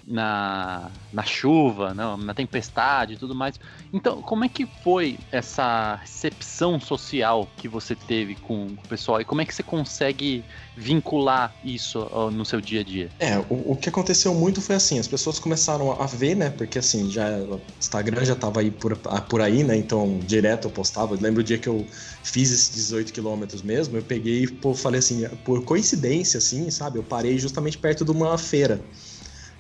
na, 0.06 0.90
na 1.12 1.24
chuva, 1.24 1.94
não, 1.94 2.18
na 2.18 2.34
tempestade 2.34 3.14
e 3.14 3.18
tudo 3.18 3.34
mais. 3.34 3.60
Então, 3.92 4.22
como 4.22 4.44
é 4.44 4.50
que 4.50 4.66
foi 4.84 5.18
essa 5.32 5.96
recepção 5.96 6.80
social 6.80 7.48
que 7.58 7.68
você 7.68 7.96
teve 7.96 8.36
com 8.36 8.66
o 8.66 8.88
pessoal 8.88 9.22
e 9.22 9.26
como 9.26 9.42
é 9.42 9.46
que 9.46 9.54
você 9.54 9.64
consegue 9.64 10.44
vincular 10.76 11.56
isso 11.64 12.00
no 12.32 12.46
seu 12.46 12.60
dia 12.60 12.82
a 12.82 12.84
dia? 12.84 13.10
É, 13.20 13.38
o, 13.50 13.72
o 13.72 13.76
que 13.76 13.90
aconteceu 13.90 14.34
muito 14.34 14.62
foi 14.62 14.76
assim, 14.76 15.00
as 15.00 15.08
pessoas 15.08 15.40
começaram 15.40 15.92
a 15.92 16.06
ver, 16.06 16.36
né, 16.36 16.50
porque 16.50 16.80
assim, 16.80 17.10
já 17.10 17.30
o 17.40 17.62
Instagram 17.80 18.26
já 18.26 18.36
tava 18.36 18.60
aí 18.60 18.72
por, 18.72 18.98
por 18.98 19.42
aí, 19.42 19.64
né, 19.64 19.76
então 19.76 20.20
direto 20.26 20.68
eu 20.68 20.72
postava, 20.72 21.18
lembro 21.20 21.42
o 21.42 21.44
dia 21.44 21.58
que 21.58 21.70
eu 21.70 21.86
fiz 22.24 22.52
esses 22.52 22.74
18 22.74 23.14
quilômetros 23.14 23.62
mesmo, 23.62 23.98
eu 23.98 24.04
peguei 24.04 24.44
e 24.44 24.76
falei 24.76 25.00
assim, 25.00 25.28
por 25.46 25.64
coincidência, 25.64 26.38
assim, 26.38 26.70
sabe, 26.70 26.98
eu 27.00 27.04
parei 27.04 27.38
justamente 27.38 27.78
perto 27.78 28.04
de 28.04 28.12
uma 28.12 28.38
feira, 28.38 28.82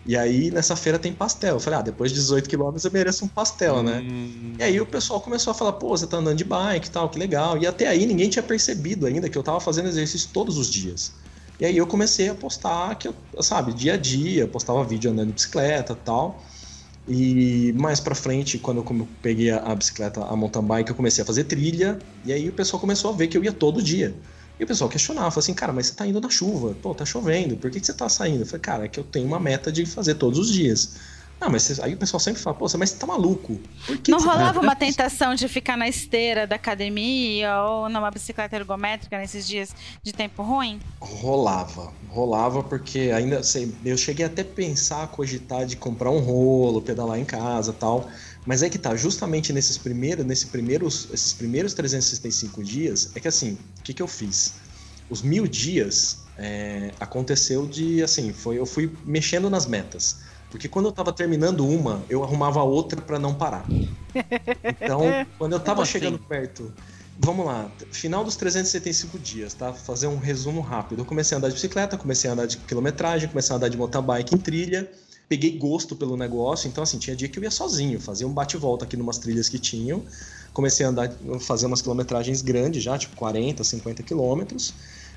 e 0.05 0.17
aí, 0.17 0.51
nessa 0.51 0.75
feira 0.75 0.99
tem 0.99 1.13
pastel. 1.13 1.55
Eu 1.55 1.59
falei, 1.59 1.79
ah, 1.79 1.81
depois 1.81 2.11
de 2.11 2.19
18 2.19 2.49
quilômetros 2.49 2.83
eu 2.83 2.91
mereço 2.91 3.23
um 3.23 3.27
pastel, 3.27 3.81
né? 3.81 4.01
Hum. 4.01 4.53
E 4.59 4.63
aí 4.63 4.81
o 4.81 4.85
pessoal 4.85 5.21
começou 5.21 5.51
a 5.51 5.53
falar, 5.53 5.73
pô, 5.73 5.89
você 5.89 6.05
tá 6.05 6.17
andando 6.17 6.37
de 6.37 6.43
bike 6.43 6.87
e 6.87 6.91
tal, 6.91 7.09
que 7.09 7.17
legal. 7.17 7.57
E 7.57 7.65
até 7.65 7.87
aí 7.87 8.05
ninguém 8.05 8.29
tinha 8.29 8.43
percebido 8.43 9.05
ainda 9.05 9.29
que 9.29 9.37
eu 9.37 9.43
tava 9.43 9.61
fazendo 9.61 9.87
exercício 9.87 10.29
todos 10.33 10.57
os 10.57 10.69
dias. 10.69 11.13
E 11.59 11.65
aí 11.65 11.77
eu 11.77 11.87
comecei 11.87 12.27
a 12.27 12.35
postar, 12.35 12.95
que 12.95 13.07
eu, 13.07 13.15
sabe, 13.41 13.73
dia 13.73 13.93
a 13.93 13.97
dia, 13.97 14.45
postava 14.45 14.83
vídeo 14.83 15.09
andando 15.09 15.27
de 15.27 15.33
bicicleta 15.33 15.93
e 15.93 16.05
tal. 16.05 16.43
E 17.07 17.73
mais 17.77 18.01
pra 18.01 18.15
frente, 18.15 18.57
quando 18.57 18.77
eu 18.79 19.07
peguei 19.21 19.51
a 19.51 19.73
bicicleta, 19.73 20.21
a 20.21 20.35
mountain 20.35 20.63
bike, 20.63 20.89
eu 20.89 20.95
comecei 20.95 21.21
a 21.21 21.25
fazer 21.25 21.45
trilha. 21.45 21.97
E 22.25 22.33
aí 22.33 22.49
o 22.49 22.53
pessoal 22.53 22.79
começou 22.79 23.11
a 23.11 23.15
ver 23.15 23.27
que 23.27 23.37
eu 23.37 23.43
ia 23.43 23.53
todo 23.53 23.81
dia. 23.81 24.13
E 24.59 24.63
o 24.63 24.67
pessoal 24.67 24.89
questionava, 24.89 25.31
falou 25.31 25.39
assim, 25.43 25.53
cara, 25.53 25.73
mas 25.73 25.87
você 25.87 25.95
tá 25.95 26.05
indo 26.05 26.21
na 26.21 26.29
chuva, 26.29 26.75
pô, 26.81 26.93
tá 26.93 27.05
chovendo, 27.05 27.57
por 27.57 27.71
que, 27.71 27.79
que 27.79 27.85
você 27.85 27.93
tá 27.93 28.07
saindo? 28.07 28.41
Eu 28.41 28.45
falei, 28.45 28.61
cara, 28.61 28.85
é 28.85 28.87
que 28.87 28.99
eu 28.99 29.03
tenho 29.03 29.25
uma 29.25 29.39
meta 29.39 29.71
de 29.71 29.85
fazer 29.85 30.15
todos 30.15 30.37
os 30.37 30.51
dias. 30.51 30.95
Não, 31.43 31.49
mas 31.49 31.63
você, 31.63 31.81
aí 31.81 31.93
o 31.93 31.97
pessoal 31.97 32.21
sempre 32.21 32.41
fala, 32.41 32.55
pô, 32.55 32.65
mas 32.77 32.91
você 32.91 32.97
tá 32.97 33.05
maluco. 33.05 33.59
Não 33.89 33.97
que 33.97 34.11
rolava 34.13 34.53
tá... 34.53 34.59
uma 34.61 34.75
tentação 34.77 35.35
de 35.35 35.47
ficar 35.49 35.75
na 35.75 35.89
esteira 35.89 36.47
da 36.47 36.55
academia 36.55 37.61
ou 37.63 37.89
numa 37.89 38.09
bicicleta 38.09 38.55
ergométrica 38.55 39.17
nesses 39.17 39.45
dias 39.45 39.75
de 40.01 40.13
tempo 40.13 40.41
ruim? 40.41 40.79
Rolava, 41.01 41.91
rolava 42.07 42.63
porque 42.63 43.11
ainda, 43.13 43.43
sei, 43.43 43.73
eu 43.83 43.97
cheguei 43.97 44.25
até 44.25 44.41
a 44.41 44.45
pensar, 44.45 45.05
cogitar 45.07 45.65
de 45.65 45.75
comprar 45.75 46.11
um 46.11 46.19
rolo, 46.19 46.81
pedalar 46.81 47.19
em 47.19 47.25
casa 47.25 47.73
tal. 47.73 48.07
Mas 48.45 48.61
é 48.61 48.69
que 48.69 48.77
tá, 48.77 48.95
justamente 48.95 49.53
nesses 49.53 49.77
primeiros, 49.77 50.25
nesse 50.25 50.47
primeiros, 50.47 51.07
esses 51.13 51.33
primeiros 51.33 51.73
365 51.73 52.63
dias, 52.63 53.11
é 53.15 53.19
que 53.19 53.27
assim, 53.27 53.57
o 53.79 53.83
que, 53.83 53.93
que 53.93 54.01
eu 54.01 54.07
fiz? 54.07 54.55
Os 55.09 55.21
mil 55.21 55.47
dias 55.47 56.23
é, 56.37 56.91
aconteceu 56.99 57.65
de 57.65 58.03
assim, 58.03 58.33
foi 58.33 58.57
eu 58.57 58.65
fui 58.65 58.91
mexendo 59.05 59.49
nas 59.49 59.65
metas. 59.65 60.17
Porque 60.49 60.67
quando 60.67 60.85
eu 60.85 60.91
tava 60.91 61.11
terminando 61.11 61.67
uma, 61.67 62.03
eu 62.09 62.23
arrumava 62.23 62.61
outra 62.61 63.01
para 63.01 63.17
não 63.17 63.33
parar. 63.33 63.65
Então, 64.81 65.01
quando 65.39 65.53
eu 65.53 65.59
tava 65.59 65.81
assim? 65.81 65.93
chegando 65.93 66.19
perto, 66.19 66.71
vamos 67.17 67.45
lá, 67.45 67.71
final 67.91 68.23
dos 68.23 68.35
375 68.35 69.17
dias, 69.17 69.53
tá? 69.53 69.73
Fazer 69.73 70.07
um 70.07 70.19
resumo 70.19 70.61
rápido. 70.61 70.99
Eu 71.01 71.05
comecei 71.05 71.35
a 71.35 71.39
andar 71.39 71.47
de 71.47 71.55
bicicleta, 71.55 71.97
comecei 71.97 72.29
a 72.29 72.33
andar 72.33 72.45
de 72.45 72.57
quilometragem, 72.57 73.29
comecei 73.29 73.53
a 73.53 73.57
andar 73.57 73.69
de 73.69 73.77
mountain 73.77 74.03
bike 74.03 74.35
em 74.35 74.37
trilha 74.37 74.91
peguei 75.27 75.57
gosto 75.57 75.95
pelo 75.95 76.15
negócio, 76.17 76.67
então 76.67 76.83
assim, 76.83 76.97
tinha 76.97 77.15
dia 77.15 77.27
que 77.27 77.39
eu 77.39 77.43
ia 77.43 77.51
sozinho, 77.51 77.99
fazia 77.99 78.27
um 78.27 78.33
bate-volta 78.33 78.85
aqui 78.85 78.97
numas 78.97 79.17
trilhas 79.17 79.49
que 79.49 79.57
tinham, 79.57 80.03
comecei 80.53 80.85
a 80.85 80.89
andar, 80.89 81.11
fazer 81.39 81.65
umas 81.65 81.81
quilometragens 81.81 82.41
grandes 82.41 82.83
já, 82.83 82.97
tipo 82.97 83.15
40, 83.15 83.63
50 83.63 84.03
quilômetros, 84.03 84.73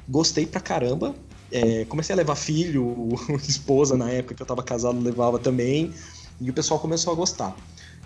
gostei 0.09 0.47
pra 0.47 0.61
caramba, 0.61 1.15
é, 1.51 1.85
comecei 1.85 2.13
a 2.13 2.17
levar 2.17 2.37
filho, 2.37 3.09
esposa 3.47 3.97
na 3.97 4.11
época 4.11 4.35
que 4.35 4.43
eu 4.43 4.47
tava 4.47 4.63
casado 4.63 4.99
levava 5.01 5.39
também, 5.39 5.93
e 6.41 6.51
o 6.51 6.53
pessoal 6.53 6.79
começou 6.81 7.13
a 7.13 7.17
gostar. 7.17 7.57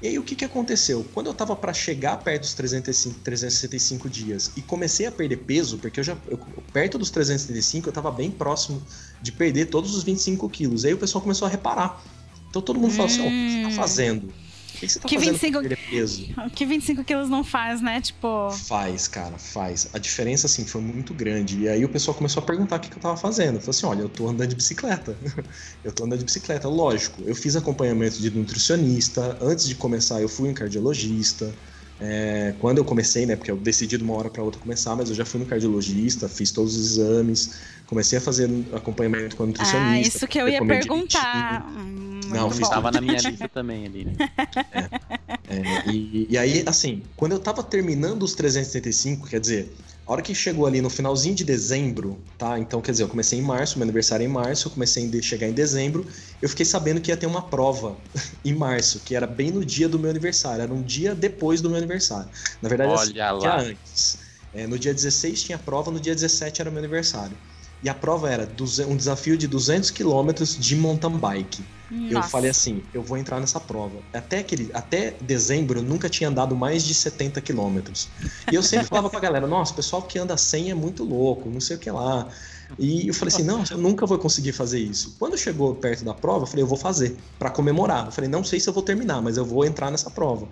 E 0.03 0.09
aí 0.09 0.19
o 0.19 0.23
que, 0.23 0.35
que 0.35 0.45
aconteceu? 0.45 1.05
Quando 1.13 1.27
eu 1.27 1.35
tava 1.35 1.55
para 1.55 1.75
chegar 1.75 2.17
perto 2.19 2.43
dos 2.43 2.55
365, 2.55 3.21
365 3.21 4.09
dias 4.09 4.51
e 4.57 4.63
comecei 4.63 5.07
a 5.07 5.13
perder 5.13 5.39
peso, 5.39 5.79
porque 5.79 6.01
eu 6.01 6.05
já 6.05 6.17
eu, 6.27 6.39
perto 6.73 6.99
dos 6.99 7.11
365 7.11 7.89
eu 7.89 7.93
tava 7.93 8.11
bem 8.11 8.31
próximo 8.31 8.83
de 9.21 9.31
perder 9.31 9.67
todos 9.67 9.95
os 9.95 10.03
25 10.03 10.49
quilos. 10.49 10.85
Aí 10.85 10.95
o 10.95 10.99
pessoal 10.99 11.21
começou 11.21 11.47
a 11.47 11.51
reparar. 11.51 12.03
Então 12.49 12.63
todo 12.63 12.81
mundo 12.81 12.93
hum. 12.93 12.97
falou 12.97 13.07
assim: 13.07 13.21
oh, 13.21 13.27
o 13.27 13.31
que 13.31 13.51
você 13.51 13.63
tá 13.63 13.69
hum. 13.69 13.73
fazendo? 13.73 14.35
Que, 14.81 14.87
que 14.87 14.93
você 14.93 14.99
tá 14.99 15.09
Que 15.09 15.15
fazendo 15.17 15.33
25 15.33 15.53
pra 15.53 15.69
perder 15.69 15.91
peso? 15.91 16.27
O 16.47 16.51
que 16.51 16.67
25 16.67 17.05
quilos 17.05 17.29
não 17.29 17.45
faz, 17.45 17.81
né? 17.81 18.01
Tipo. 18.01 18.51
Faz, 18.51 19.07
cara, 19.07 19.39
faz. 19.39 19.89
A 19.93 19.99
diferença, 19.99 20.47
assim, 20.47 20.65
foi 20.65 20.81
muito 20.81 21.13
grande. 21.13 21.61
E 21.61 21.69
aí 21.69 21.85
o 21.85 21.89
pessoal 21.89 22.15
começou 22.15 22.43
a 22.43 22.47
perguntar 22.47 22.77
o 22.77 22.81
que, 22.81 22.89
que 22.89 22.97
eu 22.97 23.03
tava 23.03 23.17
fazendo. 23.17 23.57
Eu 23.57 23.61
falei 23.61 23.71
assim, 23.71 23.87
olha, 23.87 24.01
eu 24.01 24.09
tô 24.09 24.29
andando 24.29 24.49
de 24.49 24.57
bicicleta. 24.57 25.17
eu 25.85 25.93
tô 25.93 26.05
andando 26.05 26.19
de 26.19 26.25
bicicleta. 26.25 26.69
Lógico, 26.69 27.23
eu 27.25 27.35
fiz 27.35 27.57
acompanhamento 27.57 28.21
de 28.21 28.31
nutricionista. 28.31 29.37
Antes 29.41 29.69
de 29.69 29.75
começar, 29.75 30.21
eu 30.21 30.29
fui 30.29 30.49
um 30.49 30.55
cardiologista. 30.55 31.53
É, 32.03 32.55
quando 32.59 32.79
eu 32.79 32.85
comecei, 32.85 33.27
né, 33.27 33.37
porque 33.37 33.51
eu 33.51 33.59
decidi 33.59 33.99
de 33.99 34.03
uma 34.03 34.15
hora 34.15 34.31
para 34.31 34.43
outra 34.43 34.59
começar, 34.59 34.97
mas 34.97 35.11
eu 35.11 35.15
já 35.15 35.27
fui 35.27 35.39
no 35.39 35.45
cardiologista, 35.45 36.31
fiz 36.31 36.51
todos 36.51 36.75
os 36.75 36.93
exames, 36.93 37.57
comecei 37.91 38.19
a 38.19 38.23
fazer 38.23 38.49
acompanhamento 38.75 39.37
com 39.37 39.45
a 39.45 39.47
nutricionista. 39.47 39.91
Ah, 39.93 39.99
isso 40.01 40.27
que 40.29 40.39
eu 40.41 40.49
ia 40.49 40.63
perguntar. 40.63 41.63
Hum, 41.67 42.29
Não, 42.31 42.49
muito 42.49 42.51
fiz 42.51 42.59
bom. 42.59 42.65
Estava 42.65 42.91
na 42.91 43.01
minha 43.01 43.21
lista 43.21 43.49
também 43.49 43.87
ali. 43.87 44.05
né? 44.05 44.21
É, 45.47 45.83
e, 45.85 46.29
e 46.31 46.39
aí, 46.39 46.63
assim, 46.67 47.13
quando 47.17 47.33
eu 47.33 47.41
tava 47.41 47.63
terminando 47.65 48.23
os 48.23 48.35
375, 48.35 49.27
quer 49.27 49.41
dizer, 49.41 49.77
a 50.07 50.13
hora 50.13 50.23
que 50.23 50.33
chegou 50.35 50.65
ali 50.67 50.81
no 50.81 50.89
finalzinho 50.91 51.35
de 51.35 51.45
dezembro, 51.45 52.25
tá? 52.39 52.59
Então, 52.59 52.81
quer 52.81 52.93
dizer, 52.93 53.03
eu 53.03 53.09
comecei 53.09 53.39
em 53.39 53.43
março, 53.43 53.77
meu 53.79 53.83
aniversário 53.85 54.23
é 54.25 54.27
em 54.29 54.33
março, 54.33 54.69
eu 54.69 54.73
comecei 54.73 55.07
a 55.09 55.11
de- 55.11 55.23
chegar 55.23 55.49
em 55.49 55.53
dezembro, 55.53 56.07
eu 56.41 56.49
fiquei 56.49 56.65
sabendo 56.65 57.01
que 57.01 57.11
ia 57.11 57.17
ter 57.17 57.27
uma 57.27 57.51
prova 57.51 58.01
em 58.45 58.55
março, 58.55 59.01
que 59.03 59.15
era 59.15 59.27
bem 59.27 59.51
no 59.51 59.65
dia 59.65 59.89
do 59.89 59.99
meu 59.99 60.11
aniversário, 60.11 60.63
era 60.63 60.73
um 60.73 60.83
dia 60.83 61.15
depois 61.17 61.61
do 61.61 61.69
meu 61.69 61.79
aniversário. 61.79 62.31
Na 62.63 62.69
verdade, 62.69 62.95
assim, 62.95 63.13
Olha 63.13 63.33
dia 63.39 63.53
lá. 63.53 63.57
antes. 63.57 64.19
É, 64.53 64.67
no 64.67 64.79
dia 64.79 64.93
16 64.95 65.43
tinha 65.43 65.59
prova, 65.59 65.91
no 65.91 66.01
dia 66.01 66.15
17 66.15 66.61
era 66.61 66.71
meu 66.71 66.79
aniversário. 66.81 67.39
E 67.83 67.89
a 67.89 67.95
prova 67.95 68.31
era 68.31 68.49
um 68.87 68.97
desafio 68.97 69.37
de 69.37 69.47
200 69.47 69.91
quilômetros 69.91 70.57
de 70.57 70.77
mountain 70.77 71.17
bike. 71.17 71.65
Eu 71.91 72.19
Nossa. 72.19 72.29
falei 72.29 72.51
assim, 72.51 72.83
eu 72.95 73.03
vou 73.03 73.19
entrar 73.19 73.41
nessa 73.41 73.59
prova. 73.59 74.01
Até, 74.13 74.39
aquele, 74.39 74.71
até 74.73 75.17
dezembro 75.21 75.81
eu 75.81 75.83
nunca 75.83 76.09
tinha 76.09 76.29
andado 76.29 76.55
mais 76.55 76.85
de 76.85 76.95
70 76.95 77.41
quilômetros. 77.41 78.09
E 78.51 78.55
eu 78.55 78.63
sempre 78.63 78.87
falava 78.87 79.11
pra 79.11 79.19
galera, 79.19 79.47
nossa, 79.47 79.73
o 79.73 79.77
pessoal 79.77 80.03
que 80.03 80.19
anda 80.19 80.37
100 80.37 80.71
é 80.71 80.75
muito 80.75 81.03
louco, 81.03 81.51
não 81.51 81.61
sei 81.61 81.77
o 81.77 81.79
que 81.81 81.91
lá. 81.91 82.29
E 82.79 83.09
eu 83.09 83.15
falei 83.15 83.35
assim, 83.35 83.43
não, 83.43 83.65
eu 83.69 83.79
nunca 83.79 84.07
vou 84.07 84.19
conseguir 84.19 84.53
fazer 84.53 84.79
isso. 84.79 85.17
Quando 85.19 85.37
chegou 85.37 85.75
perto 85.75 86.05
da 86.05 86.15
prova, 86.15 86.45
eu 86.45 86.47
falei, 86.47 86.63
eu 86.63 86.69
vou 86.69 86.79
fazer, 86.79 87.17
pra 87.39 87.51
comemorar. 87.51 88.07
Eu 88.07 88.13
falei, 88.13 88.31
não 88.31 88.45
sei 88.45 88.61
se 88.61 88.69
eu 88.69 88.73
vou 88.73 88.85
terminar, 88.85 89.21
mas 89.21 89.37
eu 89.37 89.45
vou 89.45 89.65
entrar 89.65 89.91
nessa 89.91 90.11
prova. 90.11 90.49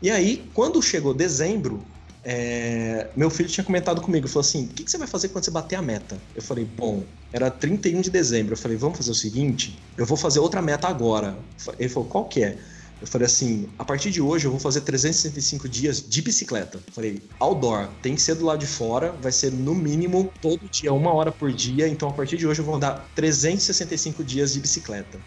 E 0.00 0.10
aí, 0.10 0.50
quando 0.54 0.80
chegou 0.80 1.12
dezembro, 1.12 1.84
é, 2.24 3.08
meu 3.16 3.28
filho 3.30 3.48
tinha 3.48 3.64
comentado 3.64 4.00
comigo, 4.00 4.28
falou 4.28 4.42
assim, 4.42 4.64
o 4.64 4.68
que, 4.68 4.84
que 4.84 4.90
você 4.90 4.98
vai 4.98 5.08
fazer 5.08 5.28
quando 5.28 5.44
você 5.44 5.50
bater 5.50 5.76
a 5.76 5.82
meta? 5.82 6.16
Eu 6.34 6.42
falei, 6.42 6.64
bom, 6.64 7.02
era 7.32 7.50
31 7.50 8.00
de 8.00 8.10
dezembro. 8.10 8.52
Eu 8.52 8.56
falei, 8.56 8.76
vamos 8.76 8.96
fazer 8.98 9.10
o 9.10 9.14
seguinte, 9.14 9.78
eu 9.96 10.06
vou 10.06 10.16
fazer 10.16 10.38
outra 10.38 10.62
meta 10.62 10.88
agora. 10.88 11.36
Ele 11.78 11.88
falou, 11.88 12.08
qual 12.08 12.24
que 12.26 12.44
é? 12.44 12.58
Eu 13.00 13.06
falei 13.08 13.26
assim, 13.26 13.68
a 13.76 13.84
partir 13.84 14.12
de 14.12 14.22
hoje 14.22 14.44
eu 14.46 14.50
vou 14.52 14.60
fazer 14.60 14.82
365 14.82 15.68
dias 15.68 16.04
de 16.08 16.22
bicicleta. 16.22 16.78
Eu 16.86 16.92
falei, 16.92 17.20
outdoor, 17.40 17.88
tem 18.00 18.14
que 18.14 18.22
ser 18.22 18.36
do 18.36 18.44
lado 18.44 18.60
de 18.60 18.66
fora, 18.66 19.10
vai 19.20 19.32
ser 19.32 19.50
no 19.50 19.74
mínimo 19.74 20.32
todo 20.40 20.68
dia, 20.70 20.92
uma 20.92 21.12
hora 21.12 21.32
por 21.32 21.52
dia, 21.52 21.88
então 21.88 22.08
a 22.08 22.12
partir 22.12 22.36
de 22.36 22.46
hoje 22.46 22.60
eu 22.60 22.64
vou 22.64 22.76
andar 22.76 23.10
365 23.16 24.22
dias 24.22 24.52
de 24.52 24.60
bicicleta. 24.60 25.18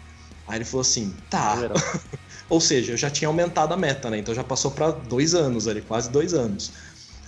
Aí 0.48 0.56
ele 0.56 0.64
falou 0.64 0.80
assim, 0.80 1.12
tá. 1.28 1.58
Ou 2.48 2.60
seja, 2.60 2.92
eu 2.92 2.96
já 2.96 3.10
tinha 3.10 3.28
aumentado 3.28 3.74
a 3.74 3.76
meta, 3.76 4.08
né? 4.08 4.18
Então 4.18 4.34
já 4.34 4.44
passou 4.44 4.70
para 4.70 4.92
dois 4.92 5.34
anos 5.34 5.66
ali, 5.66 5.82
quase 5.82 6.08
dois 6.08 6.32
anos. 6.32 6.72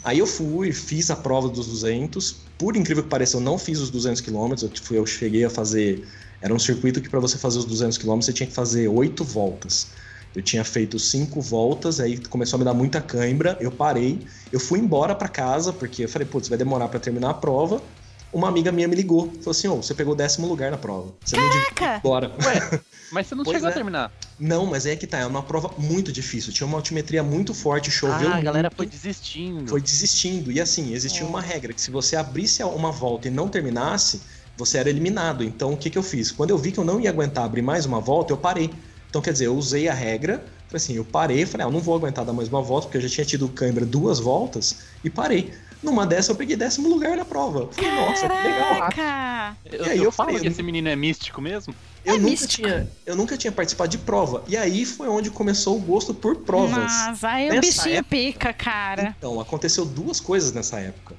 Aí 0.02 0.18
eu 0.18 0.26
fui, 0.26 0.72
fiz 0.72 1.10
a 1.10 1.16
prova 1.16 1.48
dos 1.48 1.66
200. 1.66 2.52
Por 2.58 2.76
incrível 2.76 3.02
que 3.04 3.08
pareça, 3.10 3.36
eu 3.36 3.40
não 3.40 3.58
fiz 3.58 3.80
os 3.80 3.90
200 3.90 4.20
quilômetros. 4.20 4.62
Eu, 4.70 4.84
fui- 4.84 4.98
eu 4.98 5.06
cheguei 5.06 5.44
a 5.44 5.50
fazer. 5.50 6.08
Era 6.40 6.54
um 6.54 6.58
circuito 6.58 7.00
que 7.02 7.08
para 7.08 7.20
você 7.20 7.38
fazer 7.38 7.58
os 7.58 7.64
200 7.64 7.98
quilômetros 7.98 8.26
você 8.26 8.32
tinha 8.32 8.46
que 8.46 8.54
fazer 8.54 8.88
oito 8.88 9.24
voltas. 9.24 9.92
Eu 10.34 10.42
tinha 10.42 10.64
feito 10.64 10.98
cinco 10.98 11.40
voltas, 11.40 11.98
aí 12.00 12.22
começou 12.28 12.56
a 12.56 12.58
me 12.60 12.64
dar 12.64 12.74
muita 12.74 13.00
cãibra. 13.00 13.56
Eu 13.60 13.72
parei, 13.72 14.24
eu 14.52 14.60
fui 14.60 14.78
embora 14.78 15.14
para 15.14 15.28
casa 15.28 15.72
porque 15.72 16.04
eu 16.04 16.08
falei, 16.08 16.28
putz, 16.28 16.48
vai 16.48 16.58
demorar 16.58 16.88
para 16.88 17.00
terminar 17.00 17.30
a 17.30 17.34
prova. 17.34 17.90
Uma 18.32 18.48
amiga 18.48 18.70
minha 18.70 18.86
me 18.86 18.94
ligou, 18.94 19.30
falou 19.38 19.50
assim: 19.50 19.68
"Ô, 19.68 19.76
você 19.76 19.94
pegou 19.94 20.12
o 20.12 20.16
décimo 20.16 20.46
lugar 20.46 20.70
na 20.70 20.76
prova. 20.76 21.12
Você 21.24 21.36
não 21.36 21.48
devia 21.48 21.62
ir 21.62 21.74
Caraca! 21.74 21.98
embora." 21.98 22.32
Mas 23.10 23.26
você 23.26 23.34
não 23.34 23.44
Pois 23.44 23.56
chegou 23.56 23.68
é. 23.68 23.72
a 23.72 23.74
terminar. 23.74 24.12
Não, 24.38 24.66
mas 24.66 24.84
é 24.84 24.94
que 24.94 25.06
tá, 25.06 25.18
é 25.18 25.26
uma 25.26 25.42
prova 25.42 25.70
muito 25.78 26.12
difícil. 26.12 26.52
Tinha 26.52 26.66
uma 26.66 26.76
altimetria 26.76 27.22
muito 27.22 27.54
forte, 27.54 27.90
choveu 27.90 28.28
ah, 28.30 28.36
a 28.36 28.40
galera 28.40 28.68
muito, 28.68 28.76
foi 28.76 28.86
desistindo. 28.86 29.66
foi 29.66 29.80
desistindo. 29.80 30.52
E 30.52 30.60
assim, 30.60 30.92
existia 30.92 31.24
uma 31.26 31.40
regra 31.40 31.72
que 31.72 31.80
se 31.80 31.90
você 31.90 32.16
abrisse 32.16 32.62
uma 32.62 32.92
volta 32.92 33.28
e 33.28 33.30
não 33.30 33.48
terminasse, 33.48 34.20
você 34.58 34.76
era 34.76 34.90
eliminado. 34.90 35.42
Então 35.42 35.72
o 35.72 35.76
que, 35.76 35.88
que 35.88 35.96
eu 35.96 36.02
fiz? 36.02 36.30
Quando 36.30 36.50
eu 36.50 36.58
vi 36.58 36.70
que 36.70 36.78
eu 36.78 36.84
não 36.84 37.00
ia 37.00 37.08
aguentar 37.08 37.44
abrir 37.44 37.62
mais 37.62 37.86
uma 37.86 37.98
volta, 37.98 38.32
eu 38.32 38.36
parei. 38.36 38.70
Então 39.08 39.22
quer 39.22 39.32
dizer, 39.32 39.46
eu 39.46 39.56
usei 39.56 39.88
a 39.88 39.94
regra, 39.94 40.44
falei 40.66 40.76
assim, 40.76 40.94
eu 40.94 41.04
parei, 41.04 41.46
falei, 41.46 41.66
ah, 41.66 41.68
eu 41.68 41.72
não 41.72 41.80
vou 41.80 41.96
aguentar 41.96 42.26
dar 42.26 42.34
mais 42.34 42.48
uma 42.48 42.60
volta, 42.60 42.86
porque 42.86 42.98
eu 42.98 43.02
já 43.02 43.08
tinha 43.08 43.24
tido 43.24 43.48
cãibra 43.48 43.86
duas 43.86 44.18
voltas, 44.20 44.80
e 45.02 45.08
parei. 45.08 45.50
Numa 45.82 46.04
dessa 46.06 46.32
eu 46.32 46.36
peguei 46.36 46.56
décimo 46.56 46.88
lugar 46.88 47.16
na 47.16 47.24
prova. 47.24 47.68
Falei, 47.72 47.90
nossa, 47.92 48.28
que 48.28 48.48
legal. 48.48 49.54
Eu, 49.64 49.86
E 49.86 49.90
aí 49.90 49.98
eu 49.98 50.04
eu 50.04 50.12
falo 50.12 50.28
falei, 50.30 50.40
que 50.42 50.48
eu 50.48 50.52
esse 50.52 50.62
menino 50.62 50.88
é 50.88 50.96
místico 50.96 51.40
mesmo. 51.40 51.74
Eu, 52.04 52.14
É 52.14 52.16
nunca 52.18 52.30
místico. 52.30 52.52
tinha, 52.68 52.90
eu 53.06 53.14
nunca 53.16 53.36
tinha 53.36 53.52
participado 53.52 53.90
de 53.90 53.98
prova. 53.98 54.42
E 54.48 54.56
aí 54.56 54.84
foi 54.84 55.08
onde 55.08 55.30
começou 55.30 55.76
o 55.76 55.80
gosto 55.80 56.12
por 56.14 56.36
provas. 56.36 56.76
Nossa, 56.76 57.28
aí 57.28 57.48
o 57.50 57.54
Nessa 57.54 57.60
bichinho 57.60 57.96
época- 57.96 58.08
pica, 58.16 58.52
cara. 58.52 59.14
Então, 59.18 59.38
aconteceu 59.40 59.84
duas 59.84 60.18
coisas 60.18 60.52
nessa 60.52 60.80
época. 60.80 61.14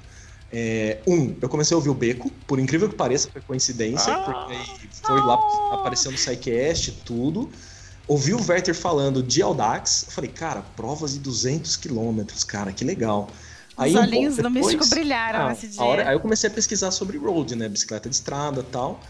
É, 0.52 0.98
um, 1.06 1.34
eu 1.40 1.48
comecei 1.48 1.74
a 1.74 1.78
ouvir 1.78 1.90
o 1.90 1.94
Beco, 1.94 2.28
por 2.46 2.58
incrível 2.58 2.88
que 2.88 2.96
pareça, 2.96 3.30
foi 3.30 3.40
coincidência, 3.40 4.12
Ah. 4.12 4.18
porque 4.22 4.52
aí 4.54 4.88
foi 5.02 5.20
lá, 5.20 5.38
apareceu 5.72 6.10
no 6.10 6.18
SciCast, 6.18 6.92
tudo. 7.04 7.48
Ouvi 8.08 8.34
o 8.34 8.44
Werther 8.44 8.74
falando 8.74 9.22
de 9.22 9.40
Audax, 9.40 10.06
eu 10.08 10.12
falei, 10.12 10.28
cara, 10.30 10.62
provas 10.74 11.12
de 11.12 11.20
200 11.20 11.76
quilômetros, 11.76 12.42
cara, 12.42 12.72
que 12.72 12.84
legal. 12.84 13.30
Os 13.88 13.94
um 13.94 13.98
olhinhos 13.98 14.34
pouco 14.36 14.42
do 14.42 14.50
místico 14.50 14.86
brilharam 14.86 15.46
ah, 15.46 15.48
nesse 15.50 15.68
dia. 15.68 15.82
hora- 15.82 16.08
aí 16.08 16.14
eu 16.14 16.20
comecei 16.20 16.48
a 16.48 16.52
pesquisar 16.52 16.90
sobre 16.90 17.16
road, 17.18 17.54
né? 17.56 17.68
Bicicleta 17.68 18.08
de 18.08 18.14
estrada 18.14 18.60
e 18.60 18.64
tal. 18.64 19.00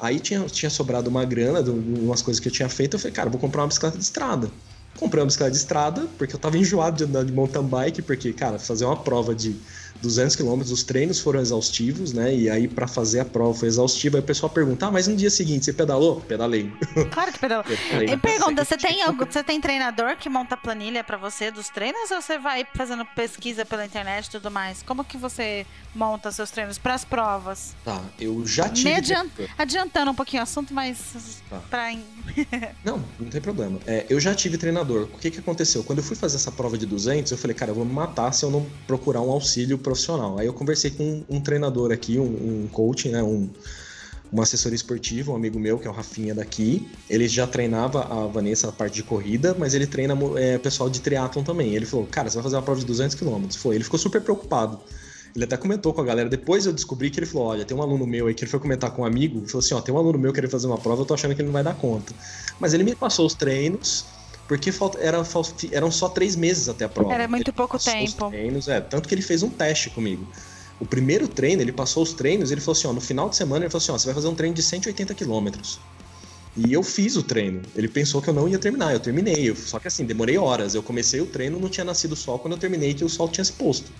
Aí 0.00 0.18
tinha, 0.18 0.40
tinha 0.46 0.70
sobrado 0.70 1.08
uma 1.08 1.24
grana 1.24 1.62
de 1.62 1.70
umas 1.70 2.22
coisas 2.22 2.40
que 2.40 2.48
eu 2.48 2.52
tinha 2.52 2.68
feito. 2.68 2.94
Eu 2.94 2.98
falei, 2.98 3.12
cara, 3.14 3.28
eu 3.28 3.32
vou 3.32 3.40
comprar 3.40 3.62
uma 3.62 3.68
bicicleta 3.68 3.96
de 3.96 4.04
estrada. 4.04 4.50
Comprei 4.98 5.20
uma 5.22 5.26
bicicleta 5.26 5.52
de 5.52 5.56
estrada, 5.58 6.06
porque 6.18 6.34
eu 6.34 6.38
tava 6.38 6.58
enjoado 6.58 6.96
de 6.96 7.04
andar 7.04 7.24
de 7.24 7.32
mountain 7.32 7.62
bike, 7.64 8.02
porque, 8.02 8.32
cara, 8.32 8.58
fazer 8.58 8.84
uma 8.84 8.96
prova 8.96 9.34
de 9.34 9.56
200 10.02 10.36
km, 10.36 10.60
os 10.72 10.82
treinos 10.82 11.20
foram 11.20 11.40
exaustivos, 11.40 12.12
né? 12.12 12.34
E 12.34 12.50
aí, 12.50 12.66
pra 12.68 12.86
fazer 12.88 13.20
a 13.20 13.24
prova 13.24 13.54
foi 13.58 13.68
exaustiva. 13.68 14.18
Aí 14.18 14.22
o 14.22 14.26
pessoal 14.26 14.50
pergunta, 14.50 14.86
ah, 14.86 14.90
mas 14.90 15.06
no 15.06 15.16
dia 15.16 15.30
seguinte 15.30 15.64
você 15.64 15.72
pedalou? 15.72 16.20
Pedalei. 16.20 16.70
Claro 17.12 17.32
que 17.32 17.38
pedalou. 17.38 17.64
E 18.06 18.16
pergunta, 18.16 18.64
você 18.64 18.76
tem, 18.76 19.02
algo- 19.02 19.24
você 19.24 19.42
tem 19.44 19.60
treinador 19.60 20.16
que 20.16 20.28
monta 20.28 20.56
planilha 20.56 21.04
pra 21.04 21.16
você 21.16 21.50
dos 21.50 21.68
treinos 21.68 22.10
ou 22.10 22.20
você 22.20 22.38
vai 22.38 22.66
fazendo 22.74 23.04
pesquisa 23.14 23.64
pela 23.64 23.84
internet 23.86 24.26
e 24.26 24.30
tudo 24.30 24.50
mais? 24.50 24.82
Como 24.82 25.04
que 25.04 25.16
você 25.16 25.64
monta 25.94 26.30
seus 26.32 26.50
treinos 26.50 26.78
pras 26.78 27.04
provas? 27.04 27.74
Tá, 27.84 28.02
eu 28.18 28.46
já 28.46 28.68
tive. 28.68 28.90
Me 28.90 28.96
adianta- 28.96 29.48
Adiantando 29.58 30.10
um 30.10 30.14
pouquinho 30.14 30.40
o 30.40 30.44
assunto, 30.44 30.72
mas 30.72 31.42
Tá. 31.50 31.58
pra... 31.70 31.92
Não, 32.84 33.02
não 33.18 33.28
tem 33.28 33.40
problema. 33.40 33.78
É, 33.86 34.06
eu 34.08 34.18
já 34.20 34.34
tive 34.34 34.56
treinador. 34.56 35.08
O 35.12 35.18
que 35.18 35.30
que 35.30 35.38
aconteceu? 35.38 35.82
Quando 35.84 35.98
eu 35.98 36.04
fui 36.04 36.16
fazer 36.16 36.36
essa 36.36 36.50
prova 36.52 36.78
de 36.78 36.86
200, 36.86 37.30
eu 37.32 37.38
falei, 37.38 37.54
cara, 37.54 37.70
eu 37.70 37.74
vou 37.74 37.84
me 37.84 37.92
matar 37.92 38.32
se 38.32 38.44
eu 38.44 38.50
não 38.50 38.66
procurar 38.86 39.20
um 39.20 39.30
auxílio 39.30 39.76
profissional. 39.76 40.38
Aí 40.38 40.46
eu 40.46 40.52
conversei 40.52 40.90
com 40.92 41.24
um, 41.28 41.40
treinador 41.40 41.92
aqui, 41.92 42.18
um, 42.18 42.64
um 42.64 42.68
coach, 42.70 43.08
né, 43.08 43.22
um, 43.22 43.50
um 44.32 44.40
assessor 44.40 44.72
esportivo, 44.72 45.32
um 45.32 45.36
amigo 45.36 45.58
meu, 45.58 45.78
que 45.78 45.86
é 45.86 45.90
o 45.90 45.92
Rafinha 45.92 46.34
daqui. 46.34 46.88
Ele 47.10 47.28
já 47.28 47.46
treinava 47.46 48.02
a 48.04 48.26
Vanessa 48.26 48.66
na 48.68 48.72
parte 48.72 48.94
de 48.94 49.02
corrida, 49.02 49.54
mas 49.58 49.74
ele 49.74 49.86
treina 49.86 50.16
é, 50.36 50.56
pessoal 50.58 50.88
de 50.88 51.00
triatlon 51.00 51.42
também. 51.42 51.74
Ele 51.74 51.84
falou, 51.84 52.06
cara, 52.06 52.30
você 52.30 52.36
vai 52.36 52.42
fazer 52.44 52.56
uma 52.56 52.62
prova 52.62 52.80
de 52.80 52.86
200 52.86 53.14
km. 53.16 53.48
Foi, 53.56 53.74
ele 53.74 53.84
ficou 53.84 53.98
super 53.98 54.22
preocupado. 54.22 54.80
Ele 55.34 55.44
até 55.44 55.56
comentou 55.56 55.94
com 55.94 56.00
a 56.00 56.04
galera. 56.04 56.28
Depois 56.28 56.66
eu 56.66 56.72
descobri 56.72 57.10
que 57.10 57.18
ele 57.18 57.26
falou: 57.26 57.48
Olha, 57.48 57.64
tem 57.64 57.76
um 57.76 57.82
aluno 57.82 58.06
meu 58.06 58.26
aí 58.26 58.34
que 58.34 58.44
ele 58.44 58.50
foi 58.50 58.60
comentar 58.60 58.90
com 58.90 59.02
um 59.02 59.04
amigo. 59.04 59.38
Ele 59.38 59.46
falou 59.46 59.60
assim: 59.64 59.74
Ó, 59.74 59.80
tem 59.80 59.94
um 59.94 59.98
aluno 59.98 60.18
meu 60.18 60.32
querendo 60.32 60.50
fazer 60.50 60.66
uma 60.66 60.78
prova, 60.78 61.02
eu 61.02 61.06
tô 61.06 61.14
achando 61.14 61.34
que 61.34 61.40
ele 61.40 61.46
não 61.46 61.52
vai 61.52 61.64
dar 61.64 61.74
conta. 61.74 62.14
Mas 62.60 62.74
ele 62.74 62.84
me 62.84 62.94
passou 62.94 63.26
os 63.26 63.34
treinos, 63.34 64.04
porque 64.46 64.70
falta, 64.70 64.98
era, 64.98 65.22
eram 65.70 65.90
só 65.90 66.08
três 66.10 66.36
meses 66.36 66.68
até 66.68 66.84
a 66.84 66.88
prova. 66.88 67.14
Era 67.14 67.26
muito 67.26 67.48
Ele 67.48 67.52
pouco 67.52 67.78
tempo. 67.78 68.28
Treinos, 68.28 68.68
é, 68.68 68.80
tanto 68.80 69.08
que 69.08 69.14
ele 69.14 69.22
fez 69.22 69.42
um 69.42 69.48
teste 69.48 69.88
comigo. 69.90 70.26
O 70.78 70.84
primeiro 70.84 71.26
treino, 71.26 71.62
ele 71.62 71.72
passou 71.72 72.02
os 72.02 72.12
treinos, 72.12 72.50
ele 72.50 72.60
falou 72.60 72.76
assim: 72.78 72.88
Ó, 72.88 72.92
no 72.92 73.00
final 73.00 73.30
de 73.30 73.36
semana, 73.36 73.64
ele 73.64 73.70
falou 73.70 73.82
assim: 73.82 73.92
Ó, 73.92 73.98
você 73.98 74.06
vai 74.06 74.14
fazer 74.14 74.28
um 74.28 74.34
treino 74.34 74.54
de 74.54 74.62
180 74.62 75.14
quilômetros. 75.14 75.80
E 76.54 76.70
eu 76.70 76.82
fiz 76.82 77.16
o 77.16 77.22
treino. 77.22 77.62
Ele 77.74 77.88
pensou 77.88 78.20
que 78.20 78.28
eu 78.28 78.34
não 78.34 78.46
ia 78.46 78.58
terminar, 78.58 78.92
eu 78.92 79.00
terminei. 79.00 79.48
Eu- 79.48 79.56
só 79.56 79.78
que 79.78 79.88
assim, 79.88 80.04
demorei 80.04 80.36
horas. 80.36 80.74
Eu 80.74 80.82
comecei 80.82 81.18
o 81.22 81.26
treino, 81.26 81.58
não 81.58 81.70
tinha 81.70 81.84
nascido 81.84 82.12
o 82.12 82.16
sol. 82.16 82.38
Quando 82.38 82.52
eu 82.52 82.58
terminei, 82.58 82.92
que 82.92 83.02
o 83.02 83.08
sol 83.08 83.30
tinha 83.30 83.42
se 83.42 83.52
posto 83.54 83.90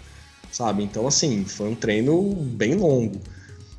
sabe? 0.53 0.85
Então, 0.85 1.07
assim, 1.07 1.45
foi 1.45 1.69
um 1.71 1.75
treino 1.75 2.35
bem 2.35 2.75
longo. 2.75 3.21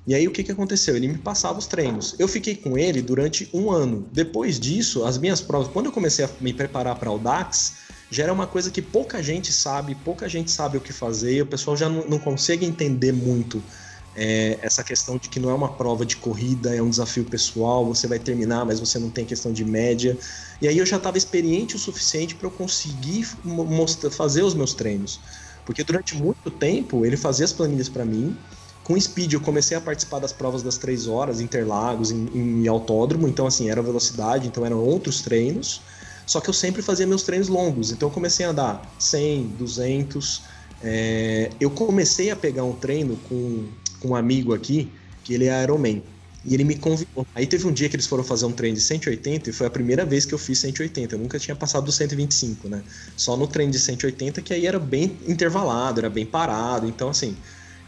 E 0.05 0.13
aí, 0.13 0.27
o 0.27 0.31
que, 0.31 0.43
que 0.43 0.51
aconteceu? 0.51 0.97
Ele 0.97 1.07
me 1.07 1.17
passava 1.17 1.57
os 1.57 1.67
treinos. 1.67 2.15
Eu 2.19 2.27
fiquei 2.27 2.55
com 2.55 2.77
ele 2.77 3.01
durante 3.01 3.49
um 3.53 3.71
ano. 3.71 4.05
Depois 4.11 4.59
disso, 4.59 5.05
as 5.05 5.17
minhas 5.17 5.39
provas, 5.39 5.69
quando 5.69 5.85
eu 5.85 5.91
comecei 5.93 6.25
a 6.25 6.29
me 6.41 6.53
preparar 6.53 6.99
para 6.99 7.09
o 7.09 7.17
DAX, 7.17 7.75
já 8.11 8.23
era 8.23 8.33
uma 8.33 8.45
coisa 8.45 8.69
que 8.69 8.81
pouca 8.81 9.23
gente 9.23 9.53
sabe, 9.53 9.95
pouca 9.95 10.27
gente 10.27 10.51
sabe 10.51 10.77
o 10.77 10.81
que 10.81 10.91
fazer, 10.91 11.41
o 11.41 11.45
pessoal 11.45 11.77
já 11.77 11.87
não, 11.87 12.05
não 12.05 12.19
consegue 12.19 12.65
entender 12.65 13.13
muito 13.13 13.63
é, 14.15 14.59
essa 14.61 14.83
questão 14.83 15.17
de 15.17 15.29
que 15.29 15.39
não 15.39 15.49
é 15.49 15.53
uma 15.53 15.73
prova 15.73 16.05
de 16.05 16.17
corrida, 16.17 16.75
é 16.75 16.81
um 16.81 16.89
desafio 16.89 17.25
pessoal, 17.25 17.85
você 17.85 18.07
vai 18.07 18.19
terminar, 18.19 18.65
mas 18.65 18.79
você 18.79 18.99
não 18.99 19.09
tem 19.09 19.25
questão 19.25 19.51
de 19.51 19.65
média. 19.65 20.17
E 20.61 20.67
aí 20.67 20.77
eu 20.77 20.85
já 20.85 20.97
estava 20.97 21.17
experiente 21.17 21.75
o 21.75 21.79
suficiente 21.79 22.35
para 22.35 22.47
eu 22.47 22.51
conseguir 22.51 23.27
fazer 24.11 24.43
os 24.43 24.53
meus 24.53 24.73
treinos. 24.73 25.19
Porque 25.65 25.83
durante 25.83 26.15
muito 26.15 26.51
tempo 26.51 27.05
ele 27.05 27.17
fazia 27.17 27.45
as 27.45 27.53
planilhas 27.53 27.89
para 27.89 28.05
mim. 28.05 28.35
Com 28.83 28.99
Speed 28.99 29.33
eu 29.33 29.41
comecei 29.41 29.77
a 29.77 29.81
participar 29.81 30.19
das 30.19 30.33
provas 30.33 30.61
das 30.61 30.77
três 30.77 31.07
horas, 31.07 31.39
Interlagos, 31.39 32.11
em, 32.11 32.27
em 32.33 32.67
autódromo, 32.67 33.27
então 33.27 33.47
assim, 33.47 33.69
era 33.69 33.81
velocidade, 33.81 34.47
então 34.47 34.65
eram 34.65 34.79
outros 34.79 35.21
treinos. 35.21 35.81
Só 36.25 36.41
que 36.41 36.49
eu 36.49 36.53
sempre 36.53 36.81
fazia 36.81 37.07
meus 37.07 37.23
treinos 37.23 37.47
longos, 37.47 37.91
então 37.91 38.09
eu 38.09 38.13
comecei 38.13 38.45
a 38.45 38.49
andar 38.49 38.95
100, 38.99 39.55
200. 39.57 40.43
É, 40.81 41.49
eu 41.59 41.69
comecei 41.69 42.29
a 42.29 42.35
pegar 42.35 42.63
um 42.63 42.73
treino 42.73 43.15
com, 43.29 43.69
com 43.99 44.09
um 44.09 44.15
amigo 44.15 44.53
aqui, 44.53 44.91
que 45.23 45.33
ele 45.33 45.47
é 45.47 45.63
Ironman. 45.63 46.03
E 46.45 46.53
ele 46.53 46.63
me 46.63 46.75
convidou. 46.75 47.25
Aí 47.33 47.47
teve 47.47 47.65
um 47.65 47.71
dia 47.71 47.87
que 47.87 47.95
eles 47.95 48.05
foram 48.05 48.23
fazer 48.23 48.45
um 48.45 48.51
treino 48.51 48.75
de 48.75 48.83
180 48.83 49.49
e 49.49 49.53
foi 49.53 49.65
a 49.65 49.69
primeira 49.69 50.05
vez 50.05 50.25
que 50.25 50.33
eu 50.33 50.37
fiz 50.37 50.59
180. 50.59 51.15
Eu 51.15 51.19
nunca 51.19 51.39
tinha 51.39 51.55
passado 51.55 51.85
dos 51.85 51.95
125, 51.95 52.67
né? 52.67 52.83
Só 53.15 53.37
no 53.37 53.47
treino 53.47 53.71
de 53.71 53.79
180 53.79 54.41
que 54.41 54.53
aí 54.53 54.67
era 54.67 54.77
bem 54.77 55.17
intervalado, 55.25 56.01
era 56.01 56.09
bem 56.09 56.25
parado. 56.25 56.87
Então, 56.87 57.09
assim, 57.09 57.37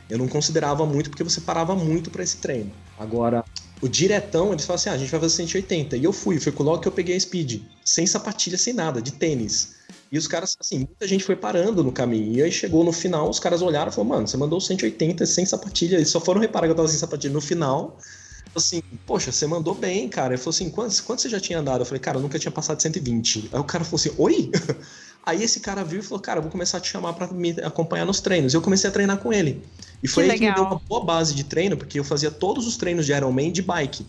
eu 0.10 0.18
não 0.18 0.28
considerava 0.28 0.86
muito 0.86 1.10
porque 1.10 1.24
você 1.24 1.42
parava 1.42 1.76
muito 1.76 2.10
para 2.10 2.24
esse 2.24 2.38
treino. 2.38 2.72
Agora, 2.98 3.44
o 3.82 3.90
diretão, 3.90 4.54
eles 4.54 4.66
falaram 4.66 4.80
assim: 4.80 4.90
ah, 4.90 4.94
a 4.94 4.98
gente 4.98 5.12
vai 5.12 5.20
fazer 5.20 5.36
180. 5.36 5.98
E 5.98 6.04
eu 6.06 6.14
fui, 6.14 6.40
foi 6.40 6.54
logo 6.60 6.80
que 6.80 6.88
eu 6.88 6.94
peguei 6.94 7.16
a 7.16 7.20
speed, 7.20 7.62
sem 7.84 8.08
sapatilha, 8.08 8.58
sem 8.58 8.74
nada, 8.74 9.02
de 9.02 9.12
tênis. 9.12 9.76
E 10.10 10.18
os 10.18 10.28
caras, 10.28 10.56
assim, 10.58 10.78
muita 10.78 11.06
gente 11.06 11.26
foi 11.26 11.36
parando 11.36 11.84
no 11.84 11.92
caminho. 11.92 12.38
E 12.38 12.44
aí 12.44 12.52
chegou 12.52 12.86
no 12.86 12.94
final, 12.94 13.30
os 13.30 13.40
caras 13.40 13.62
olharam 13.62 13.92
e 13.92 13.94
falaram: 13.94 14.16
mano, 14.16 14.28
você 14.30 14.38
mandou 14.38 14.62
180 14.62 15.26
sem 15.26 15.46
sapatilha. 15.46 15.98
Eles 15.98 16.10
só 16.10 16.22
foram 16.22 16.40
reparar 16.40 16.68
que 16.68 16.72
eu 16.72 16.76
tava 16.76 16.88
sem 16.88 16.98
sapatilha 16.98 17.34
no 17.34 17.42
final 17.42 18.00
assim, 18.58 18.82
poxa, 19.06 19.32
você 19.32 19.46
mandou 19.48 19.74
bem, 19.74 20.08
cara. 20.08 20.34
Ele 20.34 20.38
falou 20.38 20.52
assim, 20.52 20.70
quantos, 20.70 21.02
quantos 21.02 21.24
você 21.24 21.30
já 21.30 21.40
tinha 21.40 21.60
andado? 21.60 21.82
Eu 21.82 21.86
falei, 21.86 22.00
cara, 22.00 22.18
eu 22.18 22.22
nunca 22.22 22.40
tinha 22.40 22.52
passado 22.52 22.78
de 22.78 22.84
120. 22.84 23.50
Aí 23.52 23.60
o 23.60 23.64
cara 23.64 23.84
falou 23.84 23.96
assim, 23.96 24.12
oi? 24.18 24.52
Aí 25.26 25.44
esse 25.44 25.60
cara 25.60 25.84
viu 25.84 26.00
e 26.00 26.04
falou, 26.04 26.20
cara, 26.20 26.40
vou 26.40 26.52
começar 26.52 26.78
a 26.78 26.82
te 26.82 26.88
chamar 26.90 27.14
para 27.14 27.28
me 27.28 27.52
acompanhar 27.64 28.06
nos 28.06 28.20
treinos. 28.20 28.54
E 28.54 28.58
eu 28.58 28.62
comecei 28.62 28.88
a 28.88 28.94
treinar 28.94 29.18
com 29.18 29.34
ele. 29.34 29.64
E 30.04 30.08
foi 30.08 30.26
que 30.26 30.32
aí 30.32 30.40
legal. 30.40 30.54
que 30.54 30.62
me 30.62 30.68
deu 30.68 30.78
uma 30.78 30.82
boa 30.88 31.04
base 31.04 31.34
de 31.34 31.44
treino, 31.44 31.76
porque 31.76 32.00
eu 32.00 32.04
fazia 32.04 32.30
todos 32.30 32.68
os 32.68 32.78
treinos 32.78 33.08
de 33.08 33.12
Ironman 33.12 33.52
de 33.52 33.64
bike. 33.64 34.06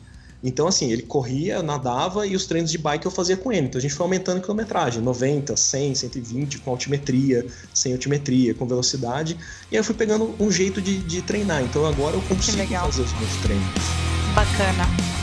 Então, 0.47 0.69
assim, 0.69 0.93
ele 0.93 1.03
corria, 1.03 1.61
nadava 1.61 2.25
e 2.25 2.37
os 2.37 2.47
treinos 2.47 2.71
de 2.71 2.79
bike 2.79 3.05
eu 3.05 3.11
fazia 3.11 3.37
com 3.37 3.51
ele. 3.51 3.67
Então 3.67 3.81
a 3.81 3.83
gente 3.83 3.95
foi 3.95 4.05
aumentando 4.05 4.39
a 4.39 4.41
quilometragem, 4.41 5.03
90, 5.03 5.57
100, 5.57 5.95
120, 5.97 6.59
com 6.59 6.71
altimetria, 6.71 7.45
sem 7.75 7.93
altimetria, 7.93 8.55
com 8.55 8.65
velocidade. 8.65 9.37
E 9.73 9.75
aí 9.75 9.81
eu 9.81 9.85
fui 9.85 9.95
pegando 9.95 10.35
um 10.39 10.49
jeito 10.49 10.81
de, 10.81 10.99
de 10.99 11.21
treinar. 11.21 11.63
Então 11.63 11.85
agora 11.85 12.15
eu 12.15 12.23
consigo 12.23 12.65
fazer 12.65 13.03
os 13.03 13.13
meus 13.13 13.37
treinos. 13.43 13.67
Bacana. 14.37 15.16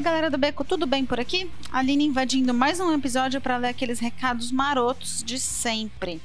Oi, 0.00 0.04
galera 0.04 0.30
do 0.30 0.38
Beco, 0.38 0.64
tudo 0.64 0.86
bem 0.86 1.04
por 1.04 1.20
aqui? 1.20 1.50
Aline 1.70 2.06
invadindo 2.06 2.54
mais 2.54 2.80
um 2.80 2.90
episódio 2.94 3.38
para 3.38 3.58
ler 3.58 3.68
aqueles 3.68 4.00
recados 4.00 4.50
marotos 4.50 5.22
de 5.22 5.38
sempre. 5.38 6.22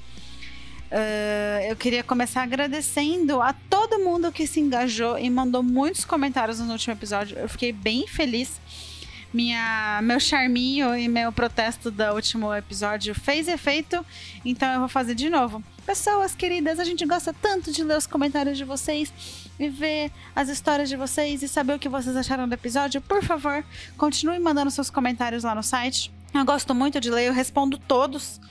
Uh, 0.89 1.67
eu 1.67 1.75
queria 1.75 2.01
começar 2.01 2.43
agradecendo 2.43 3.41
a 3.41 3.51
todo 3.51 3.99
mundo 3.99 4.31
que 4.31 4.47
se 4.47 4.61
engajou 4.61 5.19
e 5.19 5.29
mandou 5.29 5.61
muitos 5.61 6.05
comentários 6.05 6.61
no 6.61 6.71
último 6.71 6.93
episódio. 6.93 7.37
Eu 7.37 7.49
fiquei 7.49 7.73
bem 7.73 8.07
feliz. 8.07 8.61
Minha, 9.33 9.99
meu 10.01 10.21
charminho 10.21 10.95
e 10.95 11.09
meu 11.09 11.29
protesto 11.33 11.91
do 11.91 12.13
último 12.13 12.55
episódio 12.55 13.13
fez 13.13 13.49
efeito, 13.49 14.05
então 14.45 14.71
eu 14.71 14.79
vou 14.79 14.87
fazer 14.87 15.15
de 15.15 15.29
novo. 15.29 15.61
Pessoas 15.85 16.33
queridas, 16.33 16.79
a 16.79 16.85
gente 16.85 17.05
gosta 17.05 17.33
tanto 17.33 17.73
de 17.73 17.83
ler 17.83 17.97
os 17.97 18.07
comentários 18.07 18.57
de 18.57 18.63
vocês 18.63 19.11
e 19.59 19.69
ver 19.69 20.11
as 20.35 20.49
histórias 20.49 20.89
de 20.89 20.95
vocês 20.95 21.41
e 21.41 21.47
saber 21.47 21.73
o 21.73 21.79
que 21.79 21.89
vocês 21.89 22.15
acharam 22.15 22.47
do 22.47 22.53
episódio. 22.53 23.01
Por 23.01 23.23
favor, 23.23 23.63
continue 23.97 24.39
mandando 24.39 24.71
seus 24.71 24.89
comentários 24.89 25.43
lá 25.43 25.55
no 25.55 25.63
site. 25.63 26.11
Eu 26.33 26.43
gosto 26.43 26.75
muito 26.75 26.99
de 26.99 27.09
ler, 27.09 27.27
eu 27.27 27.33
respondo 27.33 27.77
todos 27.77 28.41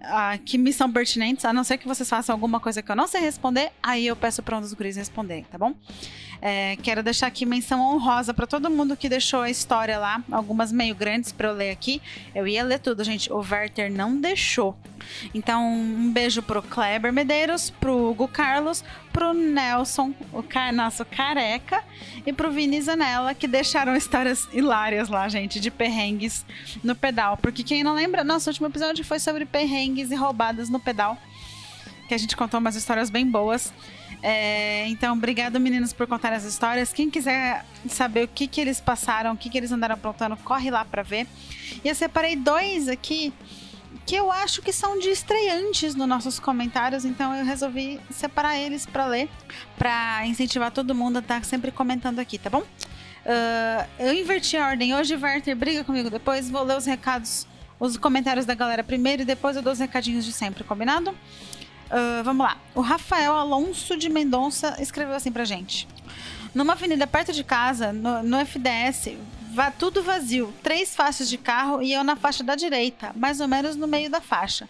uh, 0.00 0.38
que 0.44 0.56
me 0.56 0.72
são 0.72 0.90
pertinentes, 0.90 1.44
a 1.44 1.52
não 1.52 1.64
ser 1.64 1.78
que 1.78 1.88
vocês 1.88 2.08
façam 2.08 2.34
alguma 2.34 2.60
coisa 2.60 2.82
que 2.82 2.90
eu 2.90 2.96
não 2.96 3.06
sei 3.06 3.20
responder, 3.20 3.72
aí 3.82 4.06
eu 4.06 4.16
peço 4.16 4.42
para 4.42 4.56
um 4.58 4.60
dos 4.60 4.72
guris 4.72 4.96
responder, 4.96 5.44
tá 5.50 5.58
bom? 5.58 5.74
É, 6.40 6.76
quero 6.82 7.02
deixar 7.02 7.26
aqui 7.26 7.46
menção 7.46 7.80
honrosa 7.80 8.32
para 8.34 8.46
todo 8.46 8.70
mundo 8.70 8.96
que 8.96 9.08
deixou 9.08 9.40
a 9.40 9.50
história 9.50 9.98
lá, 9.98 10.22
algumas 10.30 10.70
meio 10.72 10.94
grandes 10.94 11.32
para 11.32 11.48
eu 11.48 11.54
ler 11.54 11.70
aqui. 11.70 12.00
Eu 12.34 12.46
ia 12.46 12.62
ler 12.62 12.78
tudo, 12.78 13.02
gente. 13.04 13.32
O 13.32 13.38
Werther 13.38 13.90
não 13.90 14.20
deixou. 14.20 14.76
Então, 15.34 15.64
um 15.66 16.12
beijo 16.12 16.42
pro 16.42 16.62
Kleber 16.62 17.12
Medeiros, 17.12 17.70
pro 17.70 18.10
Hugo 18.10 18.28
Carlos, 18.28 18.84
pro 19.12 19.32
Nelson, 19.32 20.12
o 20.32 20.42
car 20.42 20.72
nosso 20.74 21.04
careca, 21.04 21.82
e 22.26 22.32
pro 22.32 22.50
Vini 22.50 22.80
Zanella, 22.80 23.34
que 23.34 23.46
deixaram 23.46 23.96
histórias 23.96 24.48
hilárias 24.52 25.08
lá, 25.08 25.28
gente, 25.28 25.60
de 25.60 25.70
perrengues 25.70 26.44
no 26.82 26.94
pedal. 26.94 27.36
Porque 27.36 27.62
quem 27.62 27.82
não 27.82 27.94
lembra, 27.94 28.24
nosso 28.24 28.50
último 28.50 28.66
episódio 28.66 29.04
foi 29.04 29.18
sobre 29.18 29.46
perrengues 29.46 30.10
e 30.10 30.14
roubadas 30.14 30.68
no 30.68 30.80
pedal. 30.80 31.16
Que 32.08 32.14
a 32.14 32.18
gente 32.18 32.36
contou 32.36 32.60
umas 32.60 32.76
histórias 32.76 33.10
bem 33.10 33.28
boas. 33.28 33.72
É, 34.28 34.88
então, 34.88 35.16
obrigado, 35.16 35.60
meninos, 35.60 35.92
por 35.92 36.04
contar 36.08 36.32
as 36.32 36.42
histórias. 36.42 36.92
Quem 36.92 37.08
quiser 37.08 37.64
saber 37.88 38.24
o 38.24 38.28
que, 38.28 38.48
que 38.48 38.60
eles 38.60 38.80
passaram, 38.80 39.34
o 39.34 39.36
que, 39.36 39.48
que 39.48 39.56
eles 39.56 39.70
andaram 39.70 39.94
aprontando, 39.94 40.36
corre 40.38 40.68
lá 40.68 40.84
para 40.84 41.04
ver. 41.04 41.28
E 41.84 41.88
eu 41.88 41.94
separei 41.94 42.34
dois 42.34 42.88
aqui 42.88 43.32
que 44.04 44.16
eu 44.16 44.32
acho 44.32 44.62
que 44.62 44.72
são 44.72 44.98
de 44.98 45.10
estreantes 45.10 45.94
nos 45.94 46.08
nossos 46.08 46.40
comentários, 46.40 47.04
então 47.04 47.36
eu 47.36 47.44
resolvi 47.44 48.00
separar 48.10 48.58
eles 48.58 48.84
para 48.84 49.06
ler, 49.06 49.28
para 49.78 50.26
incentivar 50.26 50.72
todo 50.72 50.92
mundo 50.92 51.18
a 51.18 51.20
estar 51.20 51.38
tá 51.38 51.44
sempre 51.44 51.70
comentando 51.70 52.18
aqui, 52.18 52.36
tá 52.36 52.50
bom? 52.50 52.62
Uh, 52.62 53.88
eu 54.00 54.12
inverti 54.12 54.56
a 54.56 54.66
ordem 54.66 54.92
hoje, 54.92 55.14
Werther, 55.14 55.54
briga 55.54 55.84
comigo 55.84 56.10
depois, 56.10 56.50
vou 56.50 56.64
ler 56.64 56.76
os 56.76 56.84
recados, 56.84 57.46
os 57.78 57.96
comentários 57.96 58.44
da 58.44 58.56
galera 58.56 58.82
primeiro 58.82 59.22
e 59.22 59.24
depois 59.24 59.54
eu 59.54 59.62
dou 59.62 59.72
os 59.72 59.78
recadinhos 59.78 60.24
de 60.24 60.32
sempre, 60.32 60.64
combinado? 60.64 61.14
Uh, 61.86 62.22
vamos 62.24 62.46
lá. 62.46 62.56
O 62.74 62.80
Rafael 62.80 63.34
Alonso 63.34 63.96
de 63.96 64.08
Mendonça 64.08 64.76
escreveu 64.80 65.14
assim 65.14 65.30
pra 65.30 65.44
gente. 65.44 65.86
Numa 66.54 66.72
avenida 66.72 67.06
perto 67.06 67.32
de 67.32 67.44
casa, 67.44 67.92
no, 67.92 68.22
no 68.22 68.38
FDS, 68.38 69.10
vá 69.52 69.70
tudo 69.70 70.02
vazio, 70.02 70.52
três 70.62 70.94
faixas 70.94 71.28
de 71.28 71.38
carro 71.38 71.82
e 71.82 71.92
eu 71.92 72.04
na 72.04 72.16
faixa 72.16 72.44
da 72.44 72.54
direita, 72.54 73.12
mais 73.16 73.40
ou 73.40 73.48
menos 73.48 73.76
no 73.76 73.86
meio 73.86 74.10
da 74.10 74.20
faixa. 74.20 74.68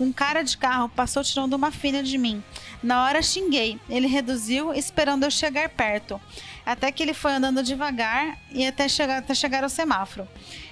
Um 0.00 0.12
cara 0.12 0.42
de 0.42 0.56
carro 0.56 0.88
passou 0.88 1.22
tirando 1.22 1.52
uma 1.52 1.70
fina 1.70 2.02
de 2.02 2.16
mim. 2.16 2.42
Na 2.82 3.04
hora 3.04 3.20
xinguei, 3.22 3.78
ele 3.88 4.06
reduziu, 4.06 4.72
esperando 4.72 5.24
eu 5.24 5.30
chegar 5.30 5.68
perto. 5.68 6.20
Até 6.64 6.90
que 6.92 7.02
ele 7.02 7.12
foi 7.12 7.32
andando 7.32 7.62
devagar 7.62 8.38
e 8.50 8.66
até 8.66 8.88
chegar, 8.88 9.18
até 9.18 9.34
chegar 9.34 9.64
ao 9.64 9.68
semáforo. 9.68 10.26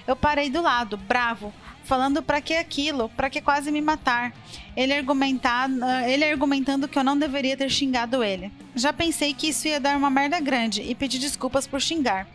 Eu 0.07 0.15
parei 0.15 0.49
do 0.49 0.61
lado, 0.61 0.97
bravo, 0.97 1.53
falando 1.83 2.23
para 2.23 2.41
que 2.41 2.53
aquilo, 2.53 3.09
para 3.09 3.29
que 3.29 3.41
quase 3.41 3.71
me 3.71 3.81
matar. 3.81 4.33
Ele 4.75 4.93
argumentando, 4.93 5.85
ele 6.05 6.23
argumentando 6.23 6.87
que 6.87 6.97
eu 6.97 7.03
não 7.03 7.17
deveria 7.17 7.57
ter 7.57 7.69
xingado 7.69 8.23
ele. 8.23 8.51
Já 8.75 8.93
pensei 8.93 9.33
que 9.33 9.49
isso 9.49 9.67
ia 9.67 9.79
dar 9.79 9.97
uma 9.97 10.09
merda 10.09 10.39
grande 10.39 10.81
e 10.81 10.95
pedi 10.95 11.19
desculpas 11.19 11.67
por 11.67 11.81
xingar. 11.81 12.27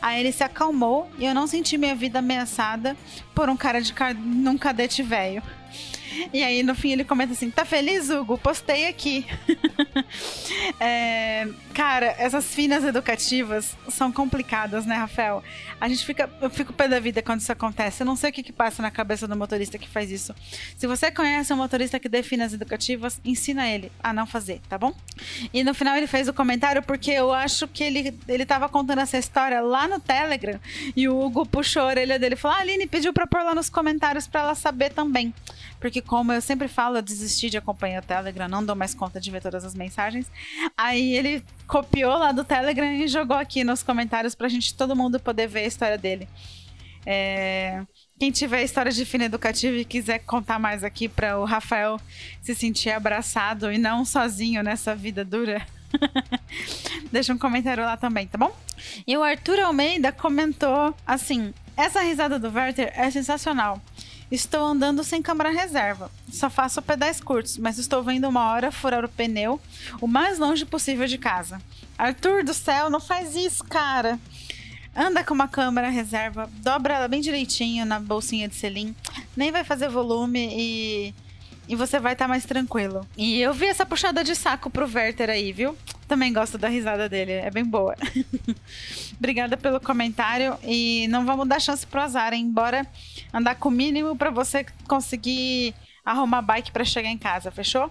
Aí 0.00 0.18
ele 0.18 0.32
se 0.32 0.42
acalmou 0.42 1.08
e 1.18 1.24
eu 1.24 1.34
não 1.34 1.46
senti 1.46 1.78
minha 1.78 1.94
vida 1.94 2.18
ameaçada 2.18 2.96
por 3.34 3.48
um 3.48 3.56
cara 3.56 3.80
de 3.80 3.94
num 4.24 4.58
cadete 4.58 5.02
velho. 5.02 5.42
E 6.32 6.42
aí, 6.42 6.62
no 6.62 6.74
fim, 6.74 6.92
ele 6.92 7.04
comenta 7.04 7.32
assim: 7.32 7.50
tá 7.50 7.64
feliz, 7.64 8.10
Hugo? 8.10 8.38
Postei 8.38 8.86
aqui. 8.86 9.26
é, 10.80 11.48
cara, 11.74 12.14
essas 12.18 12.46
finas 12.54 12.84
educativas 12.84 13.76
são 13.88 14.12
complicadas, 14.12 14.86
né, 14.86 14.96
Rafael? 14.96 15.42
A 15.80 15.88
gente 15.88 16.04
fica. 16.04 16.30
Eu 16.40 16.50
fico 16.50 16.72
pé 16.72 16.88
da 16.88 17.00
vida 17.00 17.22
quando 17.22 17.40
isso 17.40 17.52
acontece. 17.52 18.02
Eu 18.02 18.06
não 18.06 18.16
sei 18.16 18.30
o 18.30 18.32
que, 18.32 18.42
que 18.42 18.52
passa 18.52 18.82
na 18.82 18.90
cabeça 18.90 19.26
do 19.26 19.36
motorista 19.36 19.78
que 19.78 19.88
faz 19.88 20.10
isso. 20.10 20.34
Se 20.76 20.86
você 20.86 21.10
conhece 21.10 21.52
um 21.52 21.56
motorista 21.56 21.98
que 21.98 22.08
dê 22.08 22.22
finas 22.22 22.52
educativas, 22.52 23.20
ensina 23.24 23.68
ele 23.68 23.90
a 24.02 24.12
não 24.12 24.26
fazer, 24.26 24.60
tá 24.68 24.78
bom? 24.78 24.94
E 25.52 25.64
no 25.64 25.74
final 25.74 25.96
ele 25.96 26.06
fez 26.06 26.28
o 26.28 26.32
comentário 26.32 26.82
porque 26.82 27.10
eu 27.10 27.32
acho 27.32 27.66
que 27.68 27.82
ele, 27.82 28.18
ele 28.28 28.46
tava 28.46 28.68
contando 28.68 29.00
essa 29.00 29.18
história 29.18 29.60
lá 29.60 29.88
no 29.88 29.98
Telegram 29.98 30.60
e 30.96 31.08
o 31.08 31.18
Hugo 31.18 31.46
puxou 31.46 31.82
a 31.82 31.86
orelha 31.86 32.18
dele 32.18 32.34
e 32.34 32.38
falou: 32.38 32.56
ah, 32.56 32.60
a 32.60 32.62
Aline 32.62 32.86
pediu 32.86 33.12
pra 33.12 33.26
pôr 33.26 33.42
lá 33.42 33.54
nos 33.54 33.68
comentários 33.68 34.26
pra 34.26 34.42
ela 34.42 34.54
saber 34.54 34.92
também. 34.92 35.32
Porque 35.80 36.01
como 36.06 36.32
eu 36.32 36.40
sempre 36.40 36.68
falo, 36.68 36.98
eu 36.98 37.02
desisti 37.02 37.48
de 37.48 37.56
acompanhar 37.56 38.02
o 38.02 38.06
Telegram, 38.06 38.48
não 38.48 38.64
dou 38.64 38.76
mais 38.76 38.94
conta 38.94 39.20
de 39.20 39.30
ver 39.30 39.40
todas 39.40 39.64
as 39.64 39.74
mensagens. 39.74 40.30
Aí 40.76 41.14
ele 41.14 41.42
copiou 41.66 42.18
lá 42.18 42.32
do 42.32 42.44
Telegram 42.44 42.92
e 42.92 43.08
jogou 43.08 43.36
aqui 43.36 43.64
nos 43.64 43.82
comentários 43.82 44.34
pra 44.34 44.48
gente 44.48 44.74
todo 44.74 44.96
mundo 44.96 45.18
poder 45.18 45.46
ver 45.46 45.60
a 45.60 45.66
história 45.66 45.98
dele. 45.98 46.28
É, 47.04 47.82
quem 48.18 48.30
tiver 48.30 48.62
história 48.62 48.92
de 48.92 49.04
fina 49.04 49.24
educativa 49.24 49.76
e 49.76 49.84
quiser 49.84 50.20
contar 50.20 50.58
mais 50.58 50.84
aqui 50.84 51.08
para 51.08 51.38
o 51.38 51.44
Rafael 51.44 52.00
se 52.40 52.54
sentir 52.54 52.90
abraçado 52.90 53.72
e 53.72 53.78
não 53.78 54.04
sozinho 54.04 54.62
nessa 54.62 54.94
vida 54.94 55.24
dura, 55.24 55.66
deixa 57.10 57.32
um 57.32 57.38
comentário 57.38 57.84
lá 57.84 57.96
também, 57.96 58.26
tá 58.26 58.38
bom? 58.38 58.54
E 59.06 59.16
o 59.16 59.22
Arthur 59.22 59.60
Almeida 59.60 60.12
comentou 60.12 60.94
assim: 61.06 61.52
essa 61.76 62.02
risada 62.02 62.38
do 62.38 62.48
Werther 62.48 62.92
é 62.94 63.10
sensacional. 63.10 63.80
Estou 64.32 64.64
andando 64.64 65.04
sem 65.04 65.20
câmera 65.20 65.50
reserva. 65.50 66.10
Só 66.32 66.48
faço 66.48 66.80
pedais 66.80 67.20
curtos, 67.20 67.58
mas 67.58 67.76
estou 67.76 68.02
vendo 68.02 68.26
uma 68.26 68.50
hora 68.50 68.72
furar 68.72 69.04
o 69.04 69.08
pneu 69.08 69.60
o 70.00 70.06
mais 70.06 70.38
longe 70.38 70.64
possível 70.64 71.06
de 71.06 71.18
casa. 71.18 71.60
Arthur 71.98 72.42
do 72.42 72.54
céu, 72.54 72.88
não 72.88 72.98
faz 72.98 73.36
isso, 73.36 73.62
cara. 73.62 74.18
Anda 74.96 75.22
com 75.22 75.34
uma 75.34 75.48
câmera 75.48 75.90
reserva, 75.90 76.50
dobra 76.62 76.94
ela 76.94 77.08
bem 77.08 77.20
direitinho 77.20 77.84
na 77.84 78.00
bolsinha 78.00 78.48
de 78.48 78.54
selim, 78.54 78.96
nem 79.36 79.52
vai 79.52 79.64
fazer 79.64 79.90
volume 79.90 80.48
e 80.50 81.14
e 81.68 81.76
você 81.76 81.98
vai 81.98 82.12
estar 82.12 82.24
tá 82.24 82.28
mais 82.28 82.44
tranquilo. 82.44 83.06
E 83.16 83.40
eu 83.40 83.52
vi 83.52 83.66
essa 83.66 83.86
puxada 83.86 84.22
de 84.24 84.34
saco 84.34 84.70
pro 84.70 84.90
Werther 84.92 85.30
aí, 85.30 85.52
viu? 85.52 85.76
Também 86.08 86.32
gosto 86.32 86.58
da 86.58 86.68
risada 86.68 87.08
dele, 87.08 87.32
é 87.32 87.50
bem 87.50 87.64
boa. 87.64 87.96
Obrigada 89.18 89.56
pelo 89.56 89.80
comentário 89.80 90.58
e 90.62 91.06
não 91.08 91.24
vamos 91.24 91.48
dar 91.48 91.60
chance 91.60 91.86
pro 91.86 92.00
azar, 92.00 92.32
hein? 92.32 92.50
Bora 92.50 92.86
andar 93.32 93.54
com 93.54 93.68
o 93.68 93.72
mínimo 93.72 94.16
para 94.16 94.30
você 94.30 94.66
conseguir 94.86 95.74
arrumar 96.04 96.42
bike 96.42 96.72
para 96.72 96.84
chegar 96.84 97.08
em 97.08 97.18
casa, 97.18 97.50
fechou? 97.50 97.88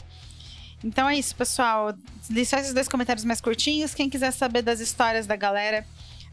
Então 0.83 1.07
é 1.07 1.15
isso, 1.15 1.35
pessoal. 1.35 1.93
Só 2.45 2.57
esses 2.57 2.73
dois 2.73 2.87
comentários 2.87 3.23
mais 3.23 3.39
curtinhos. 3.39 3.93
Quem 3.93 4.09
quiser 4.09 4.31
saber 4.31 4.61
das 4.61 4.79
histórias 4.79 5.27
da 5.27 5.35
galera, 5.35 5.85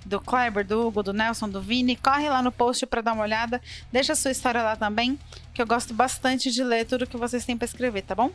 do 0.09 0.21
Kleber, 0.21 0.67
do 0.67 0.87
Hugo, 0.87 1.03
do 1.03 1.13
Nelson, 1.13 1.49
do 1.49 1.61
Vini. 1.61 1.95
Corre 1.95 2.29
lá 2.29 2.43
no 2.43 2.51
post 2.51 2.87
para 2.87 3.01
dar 3.01 3.13
uma 3.13 3.23
olhada. 3.23 3.61
Deixa 3.93 4.15
a 4.15 4.17
sua 4.17 4.31
história 4.31 4.63
lá 4.63 4.75
também, 4.75 5.19
que 5.53 5.61
eu 5.61 5.67
gosto 5.67 5.93
bastante 5.95 6.51
de 6.51 6.65
ler 6.65 6.87
tudo 6.87 7.07
que 7.07 7.17
vocês 7.17 7.45
têm 7.45 7.57
para 7.57 7.67
escrever, 7.67 8.03
tá 8.03 8.15
bom? 8.15 8.33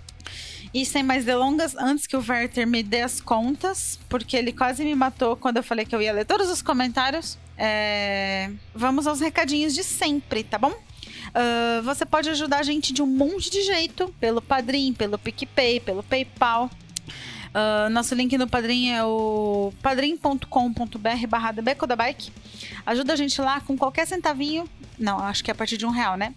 E 0.74 0.86
sem 0.86 1.04
mais 1.04 1.26
delongas, 1.26 1.76
antes 1.76 2.08
que 2.08 2.16
o 2.16 2.24
Werther 2.26 2.66
me 2.66 2.84
dê 2.84 3.02
as 3.02 3.20
contas, 3.20 4.00
porque 4.08 4.38
ele 4.38 4.54
quase 4.54 4.84
me 4.84 4.96
matou 4.96 5.36
quando 5.36 5.58
eu 5.58 5.64
falei 5.64 5.86
que 5.86 5.96
eu 5.96 6.02
ia 6.02 6.14
ler 6.14 6.26
todos 6.26 6.50
os 6.50 6.62
comentários, 6.62 7.38
é... 7.58 8.52
vamos 8.74 9.06
aos 9.08 9.20
recadinhos 9.20 9.74
de 9.74 9.84
sempre, 9.84 10.44
tá 10.44 10.58
bom? 10.58 10.72
Uh, 10.72 11.82
você 11.84 12.06
pode 12.06 12.30
ajudar 12.30 12.60
a 12.60 12.64
gente 12.64 12.94
de 12.94 13.02
um 13.02 13.08
monte 13.08 13.50
de 13.50 13.62
jeito, 13.64 14.14
pelo 14.20 14.42
Padrim, 14.42 14.94
pelo 14.94 15.18
PicPay, 15.18 15.80
pelo 15.80 16.04
PayPal. 16.04 16.70
Uh, 17.54 17.88
nosso 17.92 18.16
link 18.16 18.36
no 18.36 18.48
Padrim 18.48 18.90
é 18.90 19.04
o 19.04 19.72
padrim.com.br 19.80 21.28
barra 21.30 21.52
Beco 21.52 21.86
da 21.86 21.96
Bike. 21.96 22.32
Ajuda 22.84 23.14
a 23.14 23.16
gente 23.16 23.40
lá 23.40 23.62
com 23.62 23.78
qualquer 23.78 24.08
centavinho. 24.08 24.68
Não, 24.98 25.20
acho 25.20 25.44
que 25.44 25.52
é 25.52 25.54
a 25.54 25.56
partir 25.56 25.78
de 25.78 25.86
um 25.86 25.92
real, 25.92 26.18
né? 26.18 26.34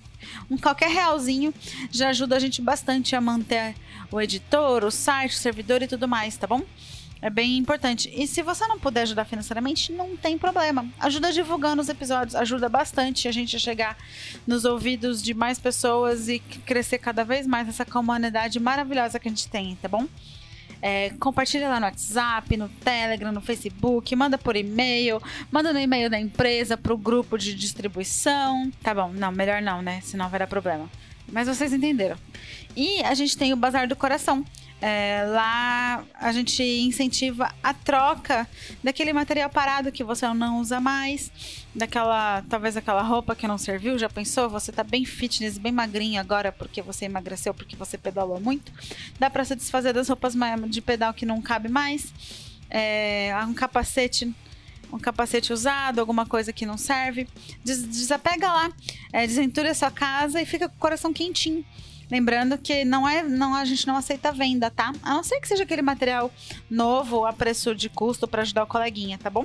Um 0.51 0.59
qualquer 0.59 0.91
realzinho 0.91 1.55
já 1.91 2.11
ajuda 2.11 2.37
a 2.37 2.39
gente 2.39 2.61
bastante 2.61 3.17
a 3.17 3.21
manter 3.21 3.75
o 4.13 4.21
editor, 4.21 4.85
o 4.85 4.91
site, 4.91 5.33
o 5.33 5.39
servidor 5.39 5.83
e 5.83 5.87
tudo 5.87 6.07
mais, 6.07 6.37
tá 6.37 6.47
bom? 6.47 6.63
É 7.23 7.31
bem 7.31 7.57
importante. 7.57 8.13
E 8.15 8.27
se 8.27 8.43
você 8.43 8.67
não 8.67 8.79
puder 8.79 9.03
ajudar 9.03 9.25
financeiramente, 9.25 9.93
não 9.93 10.17
tem 10.19 10.37
problema. 10.37 10.87
Ajuda 11.01 11.33
divulgando 11.33 11.81
os 11.81 11.89
episódios, 11.89 12.35
ajuda 12.35 12.69
bastante 12.69 13.27
a 13.27 13.33
gente 13.33 13.57
a 13.57 13.59
chegar 13.59 13.97
nos 14.47 14.67
ouvidos 14.67 15.23
de 15.23 15.33
mais 15.33 15.59
pessoas 15.59 16.29
e 16.29 16.39
crescer 16.39 16.99
cada 16.99 17.25
vez 17.25 17.47
mais 17.47 17.69
essa 17.69 17.87
comunidade 17.87 18.61
maravilhosa 18.61 19.19
que 19.19 19.29
a 19.29 19.31
gente 19.31 19.49
tem, 19.49 19.77
tá 19.77 19.89
bom? 19.89 20.07
É, 20.81 21.11
compartilha 21.19 21.69
lá 21.69 21.81
no 21.81 21.87
WhatsApp, 21.87 22.57
no 22.57 22.69
Telegram, 22.69 23.33
no 23.33 23.41
Facebook, 23.41 24.15
manda 24.15 24.37
por 24.37 24.57
e-mail, 24.57 25.21
manda 25.51 25.73
no 25.73 25.79
e-mail 25.79 26.11
da 26.11 26.19
empresa 26.19 26.77
pro 26.77 26.97
grupo 26.97 27.39
de 27.39 27.55
distribuição. 27.55 28.71
Tá 28.83 28.95
bom, 28.95 29.11
não, 29.13 29.33
melhor 29.33 29.63
não, 29.63 29.83
né? 29.83 30.01
Senão 30.03 30.29
vai 30.29 30.39
dar 30.39 30.47
problema. 30.47 30.89
Mas 31.31 31.49
vocês 31.49 31.73
entenderam. 31.73 32.17
E 32.77 33.03
a 33.03 33.15
gente 33.15 33.37
tem 33.37 33.53
o 33.53 33.57
Bazar 33.57 33.89
do 33.89 33.97
Coração 33.97 34.45
é, 34.81 35.25
lá 35.29 36.05
a 36.15 36.33
gente 36.33 36.63
incentiva 36.63 37.53
a 37.63 37.73
troca 37.73 38.47
daquele 38.85 39.13
material 39.13 39.49
parado 39.49 39.91
que 39.91 40.05
você 40.05 40.27
não 40.35 40.61
usa 40.61 40.81
mais, 40.81 41.31
daquela, 41.75 42.43
talvez 42.49 42.77
aquela 42.77 43.03
roupa 43.03 43.35
que 43.35 43.49
não 43.49 43.57
serviu, 43.57 43.99
já 43.99 44.09
pensou? 44.09 44.51
Você 44.51 44.71
tá 44.71 44.85
bem 44.85 45.05
fitness, 45.05 45.57
bem 45.57 45.73
magrinho 45.73 46.21
agora 46.21 46.53
porque 46.53 46.83
você 46.83 47.07
emagreceu, 47.07 47.55
porque 47.55 47.75
você 47.75 47.97
pedalou 47.97 48.41
muito. 48.41 48.71
Dá 49.19 49.31
para 49.31 49.45
se 49.45 49.57
desfazer 49.57 49.93
das 49.93 50.09
roupas 50.09 50.35
de 50.69 50.81
pedal 50.83 51.15
que 51.15 51.25
não 51.25 51.41
cabe 51.41 51.69
mais. 51.69 52.13
É, 52.69 53.33
um 53.47 53.55
capacete 53.55 54.35
um 54.93 54.99
capacete 55.01 55.53
usado, 55.53 55.99
alguma 55.99 56.25
coisa 56.27 56.53
que 56.53 56.65
não 56.65 56.79
serve. 56.79 57.27
Des 57.65 57.83
desapega 57.83 58.47
lá, 58.47 58.73
é, 59.13 59.27
desentura 59.27 59.71
a 59.71 59.75
sua 59.75 59.91
casa 59.91 60.41
e 60.41 60.47
fica 60.47 60.69
com 60.69 60.77
o 60.77 60.79
coração 60.79 61.13
quentinho. 61.13 61.65
Lembrando 62.11 62.57
que 62.57 62.85
não 62.85 63.09
é, 63.09 63.23
não 63.23 63.55
a 63.55 63.65
gente 63.65 63.87
não 63.87 63.97
aceita 63.97 64.31
venda, 64.31 64.71
tá? 64.71 64.93
A 65.03 65.15
não 65.15 65.25
ser 65.25 65.41
que 65.41 65.49
seja 65.49 65.65
aquele 65.65 65.83
material 65.83 66.33
novo 66.71 67.25
a 67.27 67.33
preço 67.33 67.75
de 67.75 67.89
custo 67.89 68.29
para 68.29 68.43
ajudar 68.43 68.63
o 68.63 68.67
coleguinha, 68.67 69.19
tá 69.19 69.29
bom? 69.29 69.45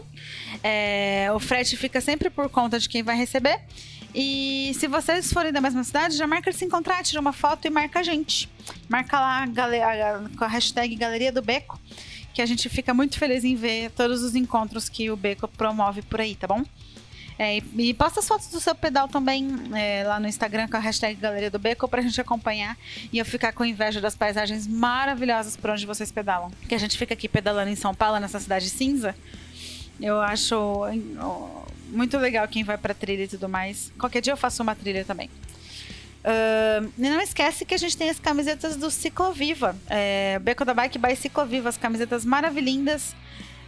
É, 0.63 1.29
o 1.33 1.39
frete 1.39 1.75
fica 1.75 1.99
sempre 1.99 2.29
por 2.29 2.49
conta 2.49 2.79
de 2.79 2.87
quem 2.87 3.01
vai 3.01 3.17
receber. 3.17 3.61
E 4.13 4.73
se 4.75 4.87
vocês 4.87 5.31
forem 5.31 5.51
da 5.51 5.61
mesma 5.61 5.83
cidade, 5.83 6.17
já 6.17 6.27
marca 6.27 6.51
se 6.51 6.65
encontrar, 6.65 7.01
tira 7.03 7.21
uma 7.21 7.33
foto 7.33 7.65
e 7.65 7.69
marca 7.69 7.99
a 7.99 8.03
gente. 8.03 8.49
Marca 8.89 9.19
lá 9.19 9.45
com 10.37 10.43
a 10.43 10.47
hashtag 10.47 10.95
Galeria 10.95 11.31
do 11.31 11.41
Beco, 11.41 11.79
que 12.33 12.41
a 12.41 12.45
gente 12.45 12.67
fica 12.69 12.93
muito 12.93 13.17
feliz 13.17 13.43
em 13.43 13.55
ver 13.55 13.89
todos 13.91 14.21
os 14.21 14.35
encontros 14.35 14.89
que 14.89 15.09
o 15.09 15.15
Beco 15.15 15.47
promove 15.47 16.01
por 16.01 16.19
aí, 16.19 16.35
tá 16.35 16.45
bom? 16.45 16.63
É, 17.43 17.57
e, 17.57 17.93
posta 17.95 18.19
as 18.19 18.27
fotos 18.27 18.49
do 18.49 18.59
seu 18.59 18.75
pedal 18.75 19.07
também 19.07 19.49
é, 19.73 20.03
lá 20.05 20.19
no 20.19 20.27
Instagram 20.27 20.67
com 20.67 20.77
a 20.77 20.79
hashtag 20.79 21.19
Galeria 21.19 21.49
do 21.49 21.57
Beco 21.57 21.87
pra 21.87 21.99
gente 21.99 22.21
acompanhar 22.21 22.77
e 23.11 23.17
eu 23.17 23.25
ficar 23.25 23.51
com 23.51 23.65
inveja 23.65 23.99
das 23.99 24.15
paisagens 24.15 24.67
maravilhosas 24.67 25.57
por 25.57 25.71
onde 25.71 25.83
vocês 25.83 26.11
pedalam. 26.11 26.51
Que 26.69 26.75
a 26.75 26.77
gente 26.77 26.95
fica 26.95 27.15
aqui 27.15 27.27
pedalando 27.27 27.71
em 27.71 27.75
São 27.75 27.95
Paulo, 27.95 28.19
nessa 28.19 28.39
cidade 28.39 28.69
cinza. 28.69 29.15
Eu 29.99 30.21
acho 30.21 30.83
muito 31.89 32.15
legal 32.19 32.47
quem 32.47 32.63
vai 32.63 32.77
pra 32.77 32.93
trilha 32.93 33.23
e 33.23 33.27
tudo 33.27 33.49
mais. 33.49 33.91
Qualquer 33.97 34.21
dia 34.21 34.33
eu 34.33 34.37
faço 34.37 34.61
uma 34.61 34.75
trilha 34.75 35.03
também. 35.03 35.27
Uh, 36.23 36.93
e 36.95 37.09
não 37.09 37.21
esquece 37.21 37.65
que 37.65 37.73
a 37.73 37.77
gente 37.77 37.97
tem 37.97 38.11
as 38.11 38.19
camisetas 38.19 38.75
do 38.77 38.91
Cicloviva. 38.91 39.75
É, 39.89 40.37
Beco 40.37 40.63
da 40.63 40.75
Bike 40.75 40.99
by 40.99 41.15
Cicloviva, 41.15 41.69
as 41.69 41.77
camisetas 41.77 42.23
maravilhindas. 42.23 43.15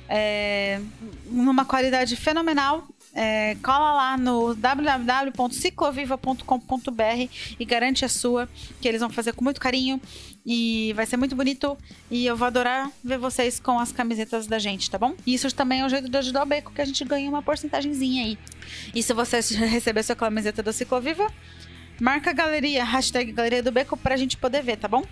É, 0.07 0.79
numa 1.25 1.65
qualidade 1.65 2.15
fenomenal 2.15 2.87
é, 3.13 3.55
cola 3.63 3.93
lá 3.93 4.17
no 4.17 4.55
www.cicloviva.com.br 4.55 7.29
e 7.59 7.65
garante 7.65 8.03
a 8.03 8.09
sua, 8.09 8.49
que 8.81 8.87
eles 8.87 9.01
vão 9.01 9.09
fazer 9.09 9.33
com 9.33 9.43
muito 9.43 9.61
carinho 9.61 10.01
e 10.45 10.93
vai 10.95 11.05
ser 11.05 11.17
muito 11.17 11.35
bonito 11.35 11.77
e 12.09 12.25
eu 12.25 12.35
vou 12.35 12.47
adorar 12.47 12.89
ver 13.03 13.17
vocês 13.17 13.59
com 13.59 13.77
as 13.79 13.91
camisetas 13.91 14.47
da 14.47 14.57
gente, 14.59 14.89
tá 14.89 14.97
bom? 14.97 15.13
E 15.25 15.33
isso 15.33 15.53
também 15.53 15.81
é 15.81 15.85
um 15.85 15.89
jeito 15.89 16.07
de 16.09 16.17
ajudar 16.17 16.43
o 16.43 16.45
Beco, 16.45 16.71
que 16.73 16.81
a 16.81 16.85
gente 16.85 17.03
ganha 17.05 17.29
uma 17.29 17.41
porcentagemzinha 17.41 18.23
aí. 18.23 18.37
E 18.93 19.03
se 19.03 19.13
você 19.13 19.39
receber 19.65 20.03
sua 20.03 20.15
camiseta 20.15 20.63
do 20.63 20.73
Cicloviva, 20.73 21.31
marca 22.01 22.31
a 22.31 22.33
galeria, 22.33 22.83
hashtag 22.83 23.31
Galeria 23.31 23.63
do 23.63 23.71
Beco 23.71 23.95
pra 23.95 24.17
gente 24.17 24.35
poder 24.37 24.63
ver, 24.63 24.77
tá 24.77 24.87
bom? 24.87 25.05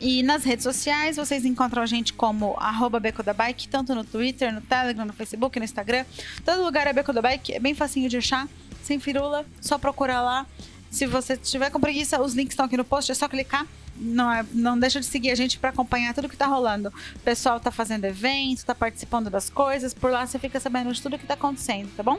E 0.00 0.22
nas 0.22 0.44
redes 0.44 0.64
sociais, 0.64 1.16
vocês 1.16 1.44
encontram 1.44 1.82
a 1.82 1.86
gente 1.86 2.12
como 2.12 2.56
arroba 2.58 2.98
Beco 2.98 3.22
da 3.22 3.32
Bike, 3.32 3.68
tanto 3.68 3.94
no 3.94 4.04
Twitter, 4.04 4.52
no 4.52 4.60
Telegram, 4.60 5.04
no 5.04 5.12
Facebook, 5.12 5.58
no 5.58 5.64
Instagram. 5.64 6.04
Todo 6.44 6.62
lugar 6.62 6.86
é 6.86 6.92
Beco 6.92 7.12
da 7.12 7.22
Bike, 7.22 7.54
é 7.54 7.60
bem 7.60 7.74
facinho 7.74 8.08
de 8.08 8.16
achar, 8.16 8.48
sem 8.82 8.98
firula, 8.98 9.46
só 9.60 9.78
procurar 9.78 10.20
lá. 10.20 10.46
Se 10.90 11.06
você 11.06 11.36
tiver 11.36 11.70
com 11.70 11.80
preguiça, 11.80 12.20
os 12.20 12.34
links 12.34 12.52
estão 12.52 12.66
aqui 12.66 12.76
no 12.76 12.84
post, 12.84 13.10
é 13.10 13.14
só 13.14 13.28
clicar. 13.28 13.66
Não, 13.96 14.30
é, 14.30 14.44
não 14.52 14.76
deixa 14.78 14.98
de 14.98 15.06
seguir 15.06 15.30
a 15.30 15.34
gente 15.36 15.58
para 15.58 15.70
acompanhar 15.70 16.12
tudo 16.14 16.28
que 16.28 16.36
tá 16.36 16.46
rolando. 16.46 16.92
O 17.14 17.18
pessoal 17.20 17.60
tá 17.60 17.70
fazendo 17.70 18.04
eventos, 18.04 18.64
tá 18.64 18.74
participando 18.74 19.30
das 19.30 19.48
coisas, 19.48 19.94
por 19.94 20.10
lá 20.10 20.26
você 20.26 20.38
fica 20.38 20.58
sabendo 20.58 20.92
de 20.92 21.00
tudo 21.00 21.18
que 21.18 21.26
tá 21.26 21.34
acontecendo, 21.34 21.90
tá 21.96 22.02
bom? 22.02 22.18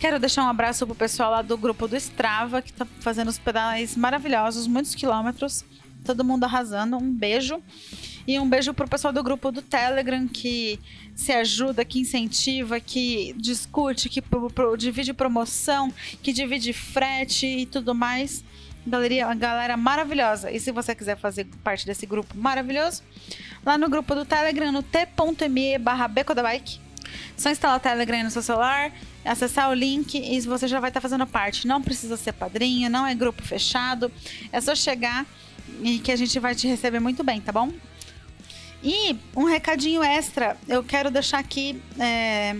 Quero 0.00 0.18
deixar 0.18 0.44
um 0.44 0.48
abraço 0.48 0.86
pro 0.86 0.94
pessoal 0.94 1.30
lá 1.30 1.42
do 1.42 1.56
grupo 1.56 1.86
do 1.86 1.96
Strava, 1.96 2.62
que 2.62 2.72
tá 2.72 2.86
fazendo 3.00 3.28
os 3.28 3.38
pedais 3.38 3.94
maravilhosos, 3.96 4.66
muitos 4.66 4.94
quilômetros 4.94 5.64
todo 6.04 6.24
mundo 6.24 6.44
arrasando. 6.44 6.96
Um 6.96 7.12
beijo. 7.12 7.62
E 8.26 8.38
um 8.38 8.48
beijo 8.48 8.72
pro 8.72 8.88
pessoal 8.88 9.12
do 9.12 9.22
grupo 9.22 9.50
do 9.50 9.60
Telegram 9.60 10.28
que 10.28 10.78
se 11.14 11.32
ajuda, 11.32 11.84
que 11.84 11.98
incentiva, 12.00 12.78
que 12.78 13.34
discute, 13.36 14.08
que 14.08 14.22
pro, 14.22 14.48
pro, 14.48 14.76
divide 14.76 15.12
promoção, 15.12 15.92
que 16.22 16.32
divide 16.32 16.72
frete 16.72 17.46
e 17.46 17.66
tudo 17.66 17.94
mais. 17.94 18.44
Galeria, 18.86 19.32
galera 19.34 19.76
maravilhosa. 19.76 20.50
E 20.50 20.58
se 20.58 20.72
você 20.72 20.94
quiser 20.94 21.16
fazer 21.16 21.46
parte 21.62 21.86
desse 21.86 22.06
grupo 22.06 22.36
maravilhoso, 22.36 23.02
lá 23.64 23.78
no 23.78 23.88
grupo 23.88 24.14
do 24.14 24.24
Telegram, 24.24 24.72
no 24.72 24.82
t.me 24.82 25.78
barra 25.78 26.08
Bike. 26.08 26.80
Só 27.36 27.50
instalar 27.50 27.76
o 27.76 27.80
Telegram 27.80 28.22
no 28.22 28.30
seu 28.30 28.42
celular, 28.42 28.92
acessar 29.24 29.70
o 29.70 29.74
link 29.74 30.14
e 30.14 30.40
você 30.40 30.66
já 30.66 30.80
vai 30.80 30.90
estar 30.90 31.00
fazendo 31.00 31.26
parte. 31.26 31.66
Não 31.66 31.82
precisa 31.82 32.16
ser 32.16 32.32
padrinho, 32.32 32.90
não 32.90 33.06
é 33.06 33.14
grupo 33.14 33.42
fechado. 33.42 34.10
É 34.52 34.60
só 34.60 34.74
chegar 34.74 35.26
e 35.82 35.98
que 35.98 36.12
a 36.12 36.16
gente 36.16 36.38
vai 36.38 36.54
te 36.54 36.66
receber 36.66 37.00
muito 37.00 37.22
bem, 37.22 37.40
tá 37.40 37.52
bom? 37.52 37.72
E 38.82 39.16
um 39.36 39.44
recadinho 39.44 40.02
extra, 40.02 40.56
eu 40.68 40.82
quero 40.82 41.10
deixar 41.10 41.38
aqui 41.38 41.80
é, 41.98 42.56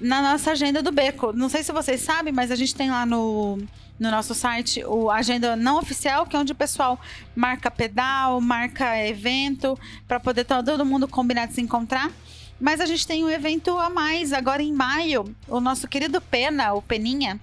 na 0.00 0.22
nossa 0.22 0.52
agenda 0.52 0.82
do 0.82 0.90
Beco. 0.90 1.32
Não 1.32 1.48
sei 1.48 1.62
se 1.62 1.70
vocês 1.72 2.00
sabem, 2.00 2.32
mas 2.32 2.50
a 2.50 2.56
gente 2.56 2.74
tem 2.74 2.90
lá 2.90 3.04
no, 3.04 3.58
no 3.98 4.10
nosso 4.10 4.34
site 4.34 4.82
o 4.84 5.10
agenda 5.10 5.54
não 5.54 5.78
oficial, 5.78 6.26
que 6.26 6.34
é 6.34 6.38
onde 6.38 6.52
o 6.52 6.56
pessoal 6.56 6.98
marca 7.36 7.70
pedal, 7.70 8.40
marca 8.40 8.98
evento, 9.06 9.78
para 10.08 10.18
poder 10.18 10.44
todo 10.44 10.84
mundo 10.84 11.06
combinar 11.06 11.46
de 11.46 11.54
se 11.54 11.60
encontrar. 11.60 12.10
Mas 12.58 12.80
a 12.80 12.86
gente 12.86 13.06
tem 13.06 13.24
um 13.24 13.28
evento 13.28 13.76
a 13.76 13.90
mais 13.90 14.32
agora 14.32 14.62
em 14.62 14.72
maio. 14.72 15.34
O 15.48 15.60
nosso 15.60 15.86
querido 15.86 16.20
Pena, 16.20 16.72
o 16.72 16.80
Peninha, 16.80 17.40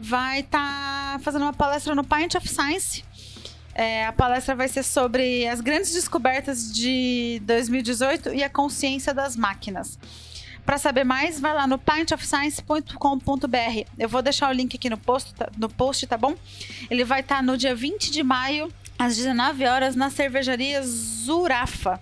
vai 0.00 0.40
estar 0.40 1.12
tá 1.12 1.18
fazendo 1.20 1.42
uma 1.42 1.52
palestra 1.52 1.94
no 1.94 2.02
Pint 2.02 2.34
of 2.34 2.48
Science. 2.48 3.04
É, 3.78 4.06
a 4.06 4.12
palestra 4.12 4.54
vai 4.54 4.68
ser 4.68 4.82
sobre 4.82 5.46
as 5.46 5.60
grandes 5.60 5.92
descobertas 5.92 6.72
de 6.72 7.42
2018 7.44 8.32
e 8.32 8.42
a 8.42 8.48
consciência 8.48 9.12
das 9.12 9.36
máquinas. 9.36 9.98
Para 10.64 10.78
saber 10.78 11.04
mais, 11.04 11.38
vai 11.38 11.52
lá 11.52 11.66
no 11.66 11.76
pintofscience.com.br. 11.76 13.86
Eu 13.98 14.08
vou 14.08 14.22
deixar 14.22 14.48
o 14.48 14.52
link 14.52 14.74
aqui 14.74 14.88
no 14.88 14.96
post, 14.96 15.34
tá, 15.34 15.50
no 15.58 15.68
post, 15.68 16.06
tá 16.06 16.16
bom? 16.16 16.34
Ele 16.90 17.04
vai 17.04 17.20
estar 17.20 17.36
tá 17.36 17.42
no 17.42 17.54
dia 17.54 17.74
20 17.74 18.10
de 18.10 18.22
maio, 18.22 18.72
às 18.98 19.14
19 19.14 19.66
horas, 19.66 19.94
na 19.94 20.08
cervejaria 20.08 20.80
Zurafa. 20.82 22.00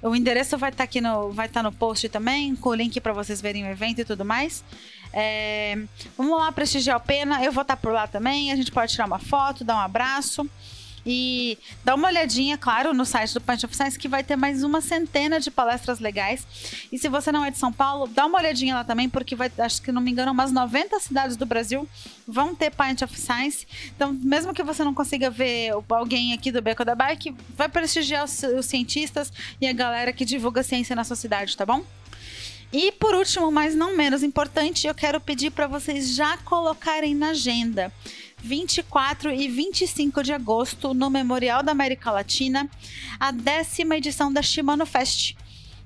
O 0.00 0.16
endereço 0.16 0.56
vai 0.56 0.70
estar 0.70 0.78
tá 0.78 0.84
aqui 0.84 1.02
no, 1.02 1.30
vai 1.30 1.46
tá 1.46 1.62
no 1.62 1.70
post 1.70 2.08
também, 2.08 2.56
com 2.56 2.70
o 2.70 2.74
link 2.74 2.98
para 3.02 3.12
vocês 3.12 3.42
verem 3.42 3.64
o 3.64 3.68
evento 3.68 4.00
e 4.00 4.04
tudo 4.06 4.24
mais. 4.24 4.64
É, 5.12 5.76
vamos 6.16 6.38
lá 6.38 6.50
prestigiar 6.50 6.96
o 6.96 7.00
Pena. 7.00 7.44
Eu 7.44 7.52
vou 7.52 7.60
estar 7.60 7.76
tá 7.76 7.82
por 7.82 7.92
lá 7.92 8.06
também. 8.06 8.50
A 8.50 8.56
gente 8.56 8.72
pode 8.72 8.92
tirar 8.92 9.04
uma 9.04 9.18
foto, 9.18 9.62
dar 9.62 9.76
um 9.76 9.80
abraço. 9.80 10.48
E 11.04 11.58
dá 11.84 11.94
uma 11.94 12.08
olhadinha, 12.08 12.56
claro, 12.56 12.94
no 12.94 13.04
site 13.04 13.34
do 13.34 13.40
Punch 13.40 13.66
of 13.66 13.76
Science 13.76 13.98
que 13.98 14.08
vai 14.08 14.22
ter 14.22 14.36
mais 14.36 14.62
uma 14.62 14.80
centena 14.80 15.40
de 15.40 15.50
palestras 15.50 15.98
legais. 15.98 16.46
E 16.92 16.98
se 16.98 17.08
você 17.08 17.32
não 17.32 17.44
é 17.44 17.50
de 17.50 17.58
São 17.58 17.72
Paulo, 17.72 18.06
dá 18.06 18.26
uma 18.26 18.38
olhadinha 18.38 18.74
lá 18.74 18.84
também, 18.84 19.08
porque 19.08 19.34
vai, 19.34 19.50
acho 19.58 19.82
que 19.82 19.90
não 19.90 20.00
me 20.00 20.10
engano, 20.10 20.32
umas 20.32 20.52
90 20.52 21.00
cidades 21.00 21.36
do 21.36 21.44
Brasil 21.44 21.88
vão 22.26 22.54
ter 22.54 22.70
Punch 22.70 23.04
of 23.04 23.18
Science. 23.18 23.66
Então, 23.94 24.12
mesmo 24.12 24.54
que 24.54 24.62
você 24.62 24.84
não 24.84 24.94
consiga 24.94 25.28
ver 25.28 25.72
alguém 25.88 26.32
aqui 26.32 26.52
do 26.52 26.62
Beco 26.62 26.84
da 26.84 26.94
Bike, 26.94 27.34
vai 27.56 27.68
prestigiar 27.68 28.24
os, 28.24 28.42
os 28.42 28.66
cientistas 28.66 29.32
e 29.60 29.66
a 29.66 29.72
galera 29.72 30.12
que 30.12 30.24
divulga 30.24 30.62
ciência 30.62 30.94
na 30.94 31.04
sua 31.04 31.16
cidade, 31.16 31.56
tá 31.56 31.66
bom? 31.66 31.84
E 32.72 32.90
por 32.92 33.14
último, 33.14 33.50
mas 33.50 33.74
não 33.74 33.94
menos 33.94 34.22
importante, 34.22 34.86
eu 34.86 34.94
quero 34.94 35.20
pedir 35.20 35.50
para 35.50 35.66
vocês 35.66 36.14
já 36.14 36.38
colocarem 36.38 37.14
na 37.14 37.30
agenda 37.30 37.92
24 38.42 39.30
e 39.30 39.48
25 39.48 40.22
de 40.22 40.32
agosto, 40.32 40.92
no 40.92 41.08
Memorial 41.08 41.62
da 41.62 41.70
América 41.70 42.10
Latina, 42.10 42.68
a 43.18 43.30
décima 43.30 43.96
edição 43.96 44.32
da 44.32 44.42
Shimano 44.42 44.84
Fest. 44.84 45.36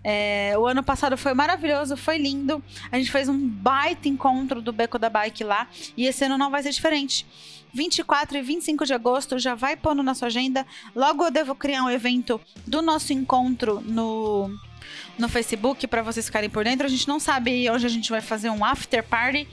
É, 0.03 0.55
o 0.57 0.67
ano 0.67 0.83
passado 0.83 1.19
foi 1.19 1.35
maravilhoso, 1.35 1.97
foi 1.97 2.17
lindo. 2.17 2.63
A 2.91 2.99
gente 2.99 3.11
fez 3.11 3.29
um 3.29 3.37
baita 3.37 4.09
encontro 4.09 4.63
do 4.63 4.73
Beco 4.73 4.99
da 4.99 5.11
Bike 5.11 5.45
lá 5.45 5.69
e 5.97 6.07
esse 6.07 6.25
ano 6.25 6.39
não 6.39 6.51
vai 6.51 6.63
ser 6.63 6.71
diferente. 6.71 7.27
24 7.75 8.39
e 8.39 8.43
25 8.43 8.87
de 8.87 8.95
agosto 8.95 9.39
já 9.39 9.55
vai 9.55 9.77
pondo 9.77 10.03
na 10.03 10.15
sua 10.15 10.29
agenda. 10.29 10.67
Logo 10.95 11.25
eu 11.25 11.31
devo 11.31 11.55
criar 11.55 11.83
um 11.83 11.91
evento 11.91 12.41
do 12.67 12.81
nosso 12.81 13.13
encontro 13.13 13.83
no 13.85 14.51
no 15.19 15.29
Facebook 15.29 15.87
para 15.87 16.03
vocês 16.03 16.27
ficarem 16.27 16.51
por 16.51 16.65
dentro. 16.65 16.87
A 16.87 16.91
gente 16.91 17.07
não 17.09 17.19
sabe 17.19 17.69
onde 17.71 17.87
a 17.87 17.89
gente 17.89 18.11
vai 18.11 18.21
fazer 18.21 18.51
um 18.51 18.65
after 18.65 19.03
party 19.03 19.49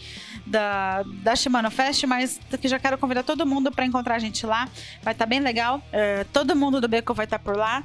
da, 0.45 1.03
da 1.21 1.35
Shimano 1.35 1.71
Fest, 1.71 2.03
mas 2.03 2.39
que 2.61 2.67
já 2.67 2.79
quero 2.79 2.97
convidar 2.97 3.23
todo 3.23 3.45
mundo 3.45 3.71
para 3.71 3.85
encontrar 3.85 4.15
a 4.15 4.19
gente 4.19 4.45
lá. 4.45 4.65
Vai 5.01 5.13
estar 5.13 5.25
tá 5.25 5.25
bem 5.25 5.39
legal. 5.39 5.77
Uh, 5.77 6.25
todo 6.31 6.55
mundo 6.55 6.79
do 6.79 6.87
Beco 6.87 7.13
vai 7.13 7.25
estar 7.25 7.39
tá 7.39 7.43
por 7.43 7.55
lá. 7.55 7.83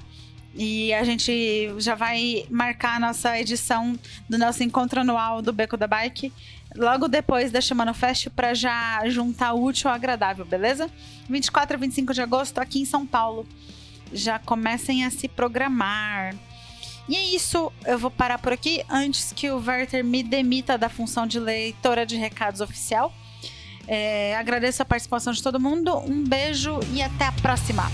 E 0.55 0.93
a 0.95 1.05
gente 1.05 1.73
já 1.79 1.95
vai 1.95 2.45
marcar 2.51 2.97
a 2.97 3.01
nossa 3.01 3.39
edição 3.39 3.97
do 4.29 4.39
nosso 4.39 4.65
encontro 4.65 5.01
anual 5.01 5.41
do 5.41 5.53
Beco 5.53 5.77
da 5.77 5.87
Bike 5.87 6.33
logo 6.77 7.09
depois 7.09 7.51
da 7.51 7.61
Shimano 7.61 7.95
Fest 7.95 8.29
para 8.31 8.55
já 8.55 9.01
juntar 9.09 9.53
o 9.53 9.63
útil 9.63 9.89
ao 9.89 9.97
agradável, 9.97 10.45
beleza? 10.45 10.91
24 11.29 11.77
e 11.77 11.81
25 11.81 12.15
de 12.15 12.21
agosto 12.21 12.59
aqui 12.59 12.81
em 12.81 12.85
São 12.85 13.07
Paulo. 13.07 13.47
Já 14.13 14.39
comecem 14.39 15.05
a 15.05 15.11
se 15.11 15.29
programar. 15.29 16.35
E 17.09 17.17
é 17.17 17.25
isso, 17.25 17.73
eu 17.87 17.99
vou 17.99 18.11
parar 18.11 18.39
por 18.39 18.53
aqui 18.53 18.85
antes 18.89 19.33
que 19.33 19.51
o 19.51 19.59
Werther 19.65 20.05
me 20.05 20.23
demita 20.23 20.77
da 20.77 20.91
função 20.91 21.27
de 21.27 21.41
leitora 21.41 22.05
de 22.05 22.17
recados 22.17 22.61
oficial. 22.61 23.13
É, 23.87 24.37
agradeço 24.37 24.83
a 24.83 24.85
participação 24.85 25.33
de 25.33 25.43
todo 25.43 25.59
mundo, 25.59 25.97
um 25.97 26.23
beijo 26.23 26.79
e 26.93 27.01
até 27.01 27.25
a 27.25 27.33
próxima! 27.33 27.91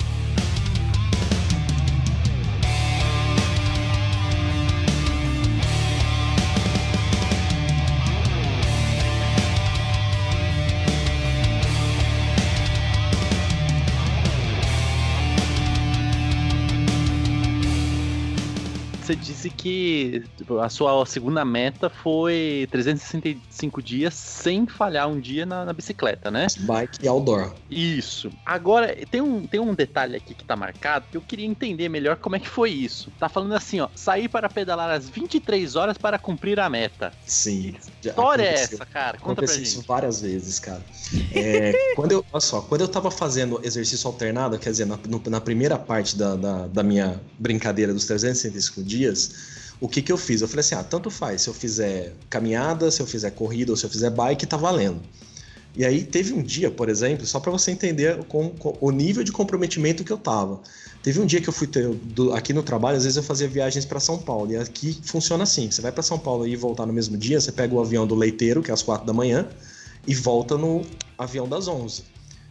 Você 19.05 19.15
disse 19.15 19.51
que 19.51 20.25
tipo, 20.37 20.59
a 20.59 20.69
sua 20.69 21.05
segunda 21.05 21.45
meta 21.45 21.91
foi 21.91 22.67
365 22.71 23.83
dias 23.83 24.15
sem 24.15 24.67
falhar 24.67 25.09
um 25.09 25.21
dia 25.21 25.45
na, 25.45 25.65
na 25.65 25.73
bicicleta, 25.73 26.31
né? 26.31 26.47
Bike 26.61 27.07
outdoor. 27.07 27.53
Isso. 27.71 28.31
Agora, 28.47 28.97
tem 29.11 29.21
um, 29.21 29.47
tem 29.47 29.61
um 29.61 29.75
detalhe 29.75 30.17
aqui 30.17 30.35
que 30.35 30.45
tá 30.45 30.57
marcado 30.57 31.07
que 31.11 31.17
eu 31.17 31.21
queria 31.21 31.47
entender 31.47 31.89
melhor 31.89 32.17
como 32.17 32.37
é 32.37 32.41
que 32.41 32.49
foi 32.49 32.71
isso. 32.71 33.13
Tá 33.19 33.29
falando 33.29 33.55
assim, 33.55 33.81
ó, 33.81 33.89
sair 33.95 34.29
para 34.29 34.49
pedalar 34.49 34.91
às 34.91 35.09
23 35.09 35.77
horas 35.77 35.99
para 35.99 36.19
cumprir 36.19 36.59
a 36.59 36.71
meta. 36.71 37.13
Sim. 37.27 37.77
Que 38.01 38.09
história 38.09 38.43
é 38.43 38.55
essa, 38.55 38.87
cara? 38.87 39.19
Conta 39.19 39.43
pra 39.43 39.53
gente. 39.53 39.65
isso 39.65 39.85
várias 39.87 40.23
vezes, 40.23 40.59
cara. 40.59 40.83
É, 41.35 41.73
quando 41.95 42.13
eu, 42.13 42.25
olha 42.33 42.41
só, 42.41 42.63
quando 42.63 42.81
eu 42.81 42.89
tava 42.89 43.11
fazendo 43.11 43.61
exercício 43.63 44.07
alternado, 44.09 44.59
quer 44.59 44.71
dizer, 44.71 44.87
na, 44.87 44.99
no, 45.09 45.23
na 45.29 45.41
primeira 45.41 45.79
parte 45.79 46.17
da, 46.17 46.37
da, 46.37 46.67
da 46.67 46.83
minha 46.83 47.21
brincadeira 47.39 47.93
dos 47.93 48.07
365 48.07 48.83
dias, 48.83 48.94
dias, 48.95 49.31
o 49.81 49.89
que, 49.89 50.01
que 50.01 50.13
eu 50.13 50.17
fiz? 50.17 50.41
Eu 50.41 50.49
falei 50.49 50.61
assim: 50.61 50.75
ah, 50.75 50.83
tanto 50.83 51.11
faz, 51.11 51.43
se 51.43 51.49
eu 51.49 51.55
fizer 51.55 52.15
caminhada, 52.31 52.91
se 52.91 53.03
eu 53.03 53.07
fizer 53.07 53.31
corrida 53.31 53.73
ou 53.73 53.77
se 53.77 53.85
eu 53.85 53.91
fizer 53.91 54.11
bike, 54.11 54.47
tá 54.47 54.57
valendo. 54.57 55.01
E 55.77 55.85
aí 55.85 56.05
teve 56.05 56.33
um 56.33 56.43
dia, 56.43 56.71
por 56.71 56.89
exemplo, 56.89 57.27
só 57.27 57.41
para 57.41 57.51
você 57.51 57.73
entender 57.73 58.23
com, 58.25 58.51
com, 58.51 58.79
o 58.81 58.91
nível 58.93 59.25
de 59.25 59.33
comprometimento 59.33 60.05
que 60.05 60.13
eu 60.13 60.17
tava. 60.17 60.61
Teve 61.03 61.21
um 61.21 61.27
dia 61.27 61.41
que 61.41 61.49
eu 61.49 61.53
fui 61.53 61.67
ter, 61.67 61.89
do, 61.89 62.33
aqui 62.33 62.53
no 62.53 62.63
trabalho, 62.63 62.97
às 62.97 63.03
vezes 63.03 63.17
eu 63.17 63.25
fazia 63.25 63.49
viagens 63.49 63.85
para 63.85 63.99
São 63.99 64.17
Paulo. 64.17 64.53
E 64.53 64.57
aqui 64.57 64.99
funciona 65.03 65.43
assim: 65.43 65.71
você 65.71 65.83
vai 65.83 65.91
para 65.91 66.03
São 66.03 66.19
Paulo 66.19 66.47
e 66.47 66.55
voltar 66.55 66.87
no 66.87 66.93
mesmo 66.93 67.17
dia, 67.17 67.41
você 67.41 67.51
pega 67.51 67.75
o 67.75 67.81
avião 67.81 68.07
do 68.07 68.15
leiteiro, 68.15 68.63
que 68.63 68.71
é 68.71 68.75
às 68.75 68.83
quatro 68.83 69.05
da 69.07 69.13
manhã, 69.13 69.49
e 70.07 70.15
volta 70.15 70.57
no 70.57 70.83
avião 71.19 71.49
das 71.49 71.67
onze. 71.67 72.05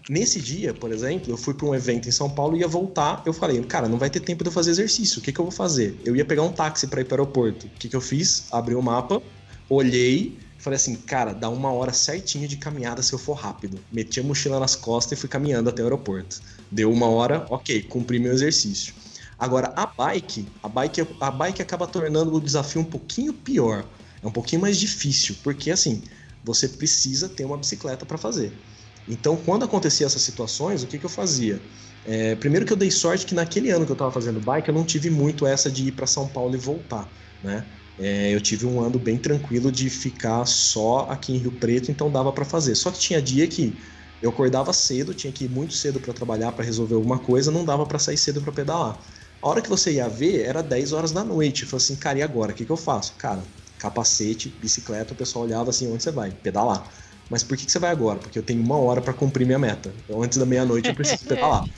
Nesse 0.09 0.41
dia, 0.41 0.73
por 0.73 0.91
exemplo, 0.91 1.31
eu 1.31 1.37
fui 1.37 1.53
para 1.53 1.65
um 1.65 1.73
evento 1.73 2.09
em 2.09 2.11
São 2.11 2.29
Paulo 2.29 2.57
e 2.57 2.59
ia 2.59 2.67
voltar. 2.67 3.23
Eu 3.25 3.31
falei, 3.31 3.61
cara, 3.63 3.87
não 3.87 3.97
vai 3.97 4.09
ter 4.09 4.19
tempo 4.19 4.43
de 4.43 4.49
eu 4.49 4.51
fazer 4.51 4.71
exercício. 4.71 5.19
O 5.19 5.21
que, 5.21 5.31
que 5.31 5.39
eu 5.39 5.45
vou 5.45 5.51
fazer? 5.51 5.97
Eu 6.03 6.15
ia 6.15 6.25
pegar 6.25 6.43
um 6.43 6.51
táxi 6.51 6.87
para 6.87 6.99
ir 6.99 7.05
para 7.05 7.15
o 7.15 7.21
aeroporto. 7.21 7.67
O 7.67 7.69
que, 7.69 7.87
que 7.87 7.95
eu 7.95 8.01
fiz? 8.01 8.47
Abri 8.51 8.75
o 8.75 8.81
mapa, 8.81 9.21
olhei, 9.69 10.37
falei 10.57 10.75
assim, 10.75 10.95
cara, 10.95 11.33
dá 11.33 11.49
uma 11.49 11.71
hora 11.71 11.93
certinho 11.93 12.49
de 12.49 12.57
caminhada 12.57 13.01
se 13.01 13.13
eu 13.13 13.19
for 13.19 13.33
rápido. 13.33 13.79
Meti 13.91 14.19
a 14.19 14.23
mochila 14.23 14.59
nas 14.59 14.75
costas 14.75 15.17
e 15.17 15.21
fui 15.21 15.29
caminhando 15.29 15.69
até 15.69 15.81
o 15.81 15.85
aeroporto. 15.85 16.41
Deu 16.69 16.91
uma 16.91 17.07
hora, 17.07 17.45
ok, 17.49 17.83
cumpri 17.83 18.19
meu 18.19 18.33
exercício. 18.33 18.93
Agora, 19.39 19.71
a 19.75 19.85
bike, 19.85 20.45
a 20.61 20.67
bike, 20.67 21.07
a 21.19 21.31
bike 21.31 21.61
acaba 21.61 21.87
tornando 21.87 22.33
o 22.33 22.41
desafio 22.41 22.81
um 22.81 22.85
pouquinho 22.85 23.33
pior. 23.33 23.85
É 24.21 24.27
um 24.27 24.31
pouquinho 24.31 24.61
mais 24.61 24.77
difícil, 24.77 25.35
porque 25.43 25.71
assim, 25.71 26.01
você 26.43 26.67
precisa 26.67 27.29
ter 27.29 27.45
uma 27.45 27.57
bicicleta 27.57 28.05
para 28.05 28.17
fazer. 28.17 28.53
Então, 29.07 29.35
quando 29.37 29.63
acontecia 29.65 30.05
essas 30.05 30.21
situações, 30.21 30.83
o 30.83 30.87
que, 30.87 30.97
que 30.99 31.05
eu 31.05 31.09
fazia? 31.09 31.65
É, 32.03 32.35
primeiro 32.35 32.65
que 32.65 32.73
eu 32.73 32.77
dei 32.77 32.91
sorte 32.91 33.25
que 33.25 33.35
naquele 33.35 33.69
ano 33.69 33.85
que 33.85 33.91
eu 33.91 33.95
estava 33.95 34.11
fazendo 34.11 34.39
bike, 34.39 34.69
eu 34.69 34.73
não 34.75 34.85
tive 34.85 35.09
muito 35.09 35.45
essa 35.45 35.71
de 35.71 35.87
ir 35.87 35.91
para 35.93 36.07
São 36.07 36.29
Paulo 36.29 36.55
e 36.55 36.57
voltar, 36.57 37.11
né? 37.41 37.69
É, 37.97 38.33
eu 38.33 38.41
tive 38.41 38.65
um 38.65 38.81
ano 38.81 38.97
bem 38.99 39.17
tranquilo 39.19 39.71
de 39.71 39.89
ficar 39.89 40.45
só 40.45 41.01
aqui 41.09 41.31
em 41.33 41.37
Rio 41.37 41.51
Preto, 41.51 41.91
então 41.91 42.11
dava 42.11 42.33
para 42.33 42.43
fazer. 42.43 42.75
Só 42.75 42.91
que 42.91 42.99
tinha 42.99 43.21
dia 43.21 43.47
que 43.47 43.77
eu 44.21 44.29
acordava 44.31 44.71
cedo, 44.73 45.13
tinha 45.13 45.31
que 45.31 45.45
ir 45.45 45.49
muito 45.49 45.73
cedo 45.73 45.99
para 45.99 46.13
trabalhar, 46.13 46.51
para 46.53 46.63
resolver 46.65 46.95
alguma 46.95 47.19
coisa, 47.19 47.51
não 47.51 47.63
dava 47.65 47.85
para 47.85 47.99
sair 47.99 48.17
cedo 48.17 48.41
para 48.41 48.51
pedalar. 48.53 48.99
A 49.41 49.47
hora 49.49 49.61
que 49.61 49.69
você 49.69 49.93
ia 49.93 50.07
ver 50.07 50.41
era 50.45 50.61
10 50.63 50.91
horas 50.93 51.11
da 51.11 51.23
noite. 51.23 51.63
Eu 51.63 51.69
falei 51.69 51.83
assim, 51.83 51.95
cara, 51.97 52.19
e 52.19 52.21
agora? 52.21 52.51
O 52.53 52.55
que, 52.55 52.65
que 52.65 52.71
eu 52.71 52.77
faço? 52.77 53.15
Cara, 53.17 53.43
capacete, 53.77 54.49
bicicleta, 54.49 55.13
o 55.13 55.17
pessoal 55.17 55.43
olhava 55.45 55.69
assim, 55.69 55.87
onde 55.91 56.01
você 56.03 56.11
vai? 56.11 56.31
Pedalar. 56.31 56.89
Mas 57.29 57.43
por 57.43 57.57
que, 57.57 57.65
que 57.65 57.71
você 57.71 57.79
vai 57.79 57.91
agora? 57.91 58.19
Porque 58.19 58.37
eu 58.37 58.43
tenho 58.43 58.61
uma 58.61 58.77
hora 58.77 59.01
para 59.01 59.13
cumprir 59.13 59.45
minha 59.45 59.59
meta. 59.59 59.93
Então, 60.03 60.21
antes 60.21 60.37
da 60.37 60.45
meia-noite 60.45 60.89
eu 60.89 60.95
preciso 60.95 61.25
pedalar. 61.25 61.63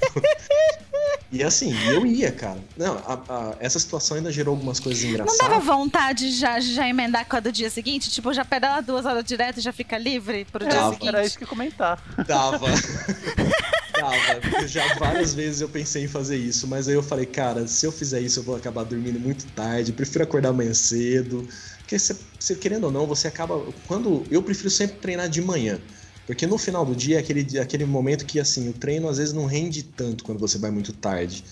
E 1.32 1.44
assim, 1.44 1.76
eu 1.90 2.06
ia, 2.06 2.32
cara. 2.32 2.60
Não, 2.78 2.98
a, 3.00 3.14
a, 3.28 3.56
essa 3.60 3.78
situação 3.78 4.16
ainda 4.16 4.32
gerou 4.32 4.54
algumas 4.54 4.80
coisas 4.80 5.04
engraçadas. 5.04 5.38
Não 5.42 5.50
dava 5.50 5.60
vontade 5.60 6.30
de 6.30 6.38
já, 6.38 6.60
já 6.62 6.88
emendar 6.88 7.26
com 7.26 7.36
a 7.36 7.40
do 7.42 7.52
dia 7.52 7.70
seguinte? 7.70 8.10
Tipo, 8.10 8.34
já 8.34 8.46
pedala 8.46 8.82
duas 8.82 9.06
horas 9.06 9.24
direto 9.24 9.58
e 9.58 9.62
já 9.62 9.74
fica 9.74 9.98
livre 9.98 10.46
pro 10.46 10.66
dia 10.66 10.84
seguinte? 10.92 11.08
Era 11.08 11.26
isso 11.26 11.38
que 11.38 11.46
comentar. 11.46 12.02
Dava. 12.26 12.68
Dava. 14.00 14.68
Já 14.68 14.94
várias 14.96 15.34
vezes 15.34 15.60
eu 15.62 15.68
pensei 15.68 16.06
em 16.06 16.08
fazer 16.08 16.38
isso, 16.38 16.68
mas 16.68 16.88
aí 16.88 16.94
eu 16.94 17.04
falei, 17.04 17.26
cara, 17.26 17.68
se 17.68 17.86
eu 17.86 17.92
fizer 17.92 18.22
isso 18.22 18.40
eu 18.40 18.44
vou 18.44 18.56
acabar 18.56 18.84
dormindo 18.84 19.20
muito 19.20 19.46
tarde, 19.48 19.92
prefiro 19.92 20.24
acordar 20.24 20.50
amanhã 20.50 20.74
cedo. 20.74 21.48
Porque 21.96 22.00
você, 22.40 22.56
querendo 22.56 22.86
ou 22.86 22.92
não, 22.92 23.08
você 23.08 23.28
acaba. 23.28 23.72
Quando. 23.88 24.28
Eu 24.30 24.44
prefiro 24.44 24.70
sempre 24.70 24.98
treinar 24.98 25.30
de 25.30 25.42
manhã. 25.42 25.82
Porque 26.26 26.48
no 26.48 26.58
final 26.58 26.86
do 26.86 26.96
dia 26.96 27.18
é 27.18 27.20
aquele, 27.20 27.60
aquele 27.60 27.86
momento 27.86 28.26
que 28.26 28.40
assim, 28.40 28.68
o 28.68 28.74
treino 28.74 29.08
às 29.08 29.18
vezes 29.18 29.32
não 29.34 29.46
rende 29.46 29.84
tanto 29.84 30.24
quando 30.24 30.40
você 30.40 30.58
vai 30.58 30.72
muito 30.72 30.92
tarde. 30.92 31.46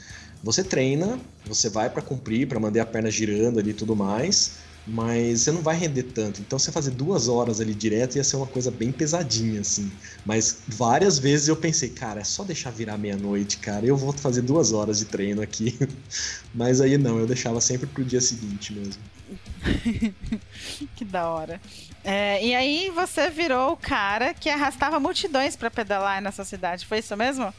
Você 0.44 0.64
treina, 0.64 1.20
você 1.46 1.70
vai 1.70 1.90
para 1.90 2.02
cumprir, 2.02 2.48
para 2.48 2.60
manter 2.60 2.80
a 2.80 2.86
perna 2.86 3.10
girando 3.12 3.60
ali 3.60 3.70
e 3.70 3.74
tudo 3.74 3.96
mais 3.96 4.64
mas 4.86 5.42
você 5.42 5.52
não 5.52 5.62
vai 5.62 5.78
render 5.78 6.04
tanto. 6.04 6.42
Então, 6.42 6.60
você 6.60 6.72
fazer 6.72 6.92
duas 6.92 7.30
horas 7.30 7.62
ali 7.62 7.74
direto 7.74 8.18
ia 8.18 8.24
ser 8.24 8.36
uma 8.36 8.48
coisa 8.48 8.70
bem 8.70 8.92
pesadinha, 8.92 9.62
assim. 9.62 9.98
Mas 10.26 10.64
várias 10.68 11.18
vezes 11.18 11.48
eu 11.48 11.56
pensei, 11.56 11.90
cara, 11.90 12.20
é 12.22 12.24
só 12.24 12.44
deixar 12.44 12.72
virar 12.72 12.98
meia-noite, 12.98 13.60
cara, 13.60 13.86
eu 13.86 13.96
vou 13.96 14.12
fazer 14.12 14.42
duas 14.42 14.74
horas 14.74 15.00
de 15.00 15.06
treino 15.06 15.42
aqui. 15.42 15.80
Mas 16.54 16.82
aí 16.82 16.98
não, 16.98 17.18
eu 17.20 17.26
deixava 17.26 17.62
sempre 17.62 17.88
pro 17.88 18.04
dia 18.04 18.20
seguinte 18.22 18.74
mesmo. 18.74 19.13
que 20.96 21.06
da 21.06 21.30
hora. 21.30 21.62
É, 22.04 22.46
e 22.46 22.54
aí 22.54 22.92
você 22.94 23.30
virou 23.30 23.74
o 23.74 23.78
cara 23.78 24.34
que 24.34 24.50
arrastava 24.50 25.00
multidões 25.00 25.56
para 25.56 25.72
pedalar 25.72 26.22
nessa 26.22 26.44
cidade, 26.44 26.86
foi 26.86 27.00
isso 27.00 27.16
mesmo? 27.16 27.54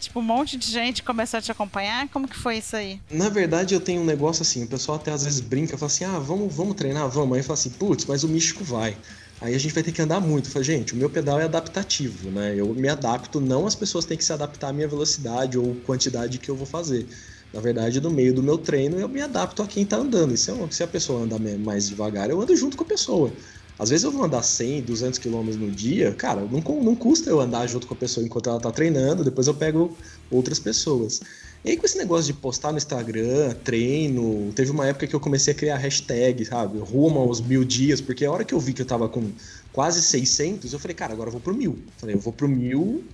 Tipo, 0.00 0.20
um 0.20 0.22
monte 0.22 0.56
de 0.56 0.66
gente 0.66 1.02
começou 1.02 1.38
a 1.38 1.40
te 1.40 1.52
acompanhar? 1.52 2.08
Como 2.08 2.28
que 2.28 2.36
foi 2.36 2.58
isso 2.58 2.76
aí? 2.76 3.00
Na 3.10 3.28
verdade, 3.28 3.74
eu 3.74 3.80
tenho 3.80 4.02
um 4.02 4.04
negócio 4.04 4.42
assim, 4.42 4.64
o 4.64 4.66
pessoal 4.66 4.98
até 4.98 5.12
às 5.12 5.24
vezes 5.24 5.40
brinca, 5.40 5.78
fala 5.78 5.90
assim, 5.90 6.04
ah, 6.04 6.18
vamos, 6.18 6.54
vamos 6.54 6.74
treinar, 6.74 7.08
vamos. 7.08 7.36
Aí 7.36 7.42
fala 7.42 7.54
assim, 7.54 7.70
putz, 7.70 8.04
mas 8.04 8.24
o 8.24 8.28
místico 8.28 8.64
vai. 8.64 8.96
Aí 9.40 9.54
a 9.54 9.58
gente 9.58 9.72
vai 9.74 9.82
ter 9.82 9.92
que 9.92 10.02
andar 10.02 10.20
muito. 10.20 10.50
Falei, 10.50 10.64
gente, 10.64 10.92
o 10.92 10.96
meu 10.96 11.08
pedal 11.08 11.40
é 11.40 11.44
adaptativo, 11.44 12.30
né? 12.30 12.54
Eu 12.56 12.74
me 12.74 12.88
adapto, 12.88 13.40
não 13.40 13.66
as 13.66 13.74
pessoas 13.74 14.04
têm 14.04 14.16
que 14.16 14.24
se 14.24 14.32
adaptar 14.32 14.68
à 14.68 14.72
minha 14.72 14.88
velocidade 14.88 15.58
ou 15.58 15.74
quantidade 15.86 16.38
que 16.38 16.50
eu 16.50 16.56
vou 16.56 16.66
fazer. 16.66 17.06
Na 17.54 17.60
verdade, 17.60 18.00
no 18.00 18.10
meio 18.10 18.34
do 18.34 18.42
meu 18.42 18.58
treino, 18.58 18.98
eu 18.98 19.08
me 19.08 19.20
adapto 19.20 19.62
a 19.62 19.66
quem 19.66 19.86
tá 19.86 19.96
andando. 19.96 20.36
Se, 20.36 20.50
se 20.72 20.82
a 20.82 20.88
pessoa 20.88 21.22
anda 21.22 21.38
mais 21.56 21.88
devagar, 21.88 22.28
eu 22.28 22.40
ando 22.40 22.56
junto 22.56 22.76
com 22.76 22.82
a 22.82 22.86
pessoa. 22.86 23.32
Às 23.78 23.90
vezes 23.90 24.02
eu 24.02 24.10
vou 24.10 24.24
andar 24.24 24.42
100, 24.42 24.82
200 24.82 25.18
quilômetros 25.20 25.56
no 25.56 25.70
dia, 25.70 26.12
cara, 26.14 26.42
não, 26.42 26.60
não 26.82 26.96
custa 26.96 27.30
eu 27.30 27.40
andar 27.40 27.66
junto 27.68 27.86
com 27.86 27.94
a 27.94 27.96
pessoa 27.96 28.24
enquanto 28.24 28.48
ela 28.48 28.60
tá 28.60 28.72
treinando, 28.72 29.24
depois 29.24 29.46
eu 29.46 29.54
pego 29.54 29.96
outras 30.30 30.58
pessoas. 30.58 31.20
E 31.64 31.70
aí 31.70 31.76
com 31.76 31.86
esse 31.86 31.96
negócio 31.96 32.26
de 32.26 32.38
postar 32.38 32.72
no 32.72 32.78
Instagram, 32.78 33.54
treino, 33.64 34.52
teve 34.52 34.70
uma 34.70 34.86
época 34.86 35.06
que 35.06 35.14
eu 35.14 35.20
comecei 35.20 35.52
a 35.54 35.56
criar 35.56 35.76
hashtag, 35.76 36.44
sabe, 36.44 36.78
rumo 36.78 37.20
aos 37.20 37.40
mil 37.40 37.64
dias, 37.64 38.00
porque 38.00 38.24
a 38.24 38.30
hora 38.30 38.44
que 38.44 38.54
eu 38.54 38.60
vi 38.60 38.72
que 38.72 38.82
eu 38.82 38.86
tava 38.86 39.08
com 39.08 39.32
quase 39.72 40.02
600, 40.02 40.72
eu 40.72 40.78
falei, 40.78 40.94
cara, 40.94 41.12
agora 41.12 41.28
eu 41.28 41.32
vou 41.32 41.40
pro 41.40 41.54
mil. 41.54 41.78
Falei, 41.98 42.14
eu 42.14 42.20
vou 42.20 42.32
pro 42.32 42.48
mil 42.48 43.04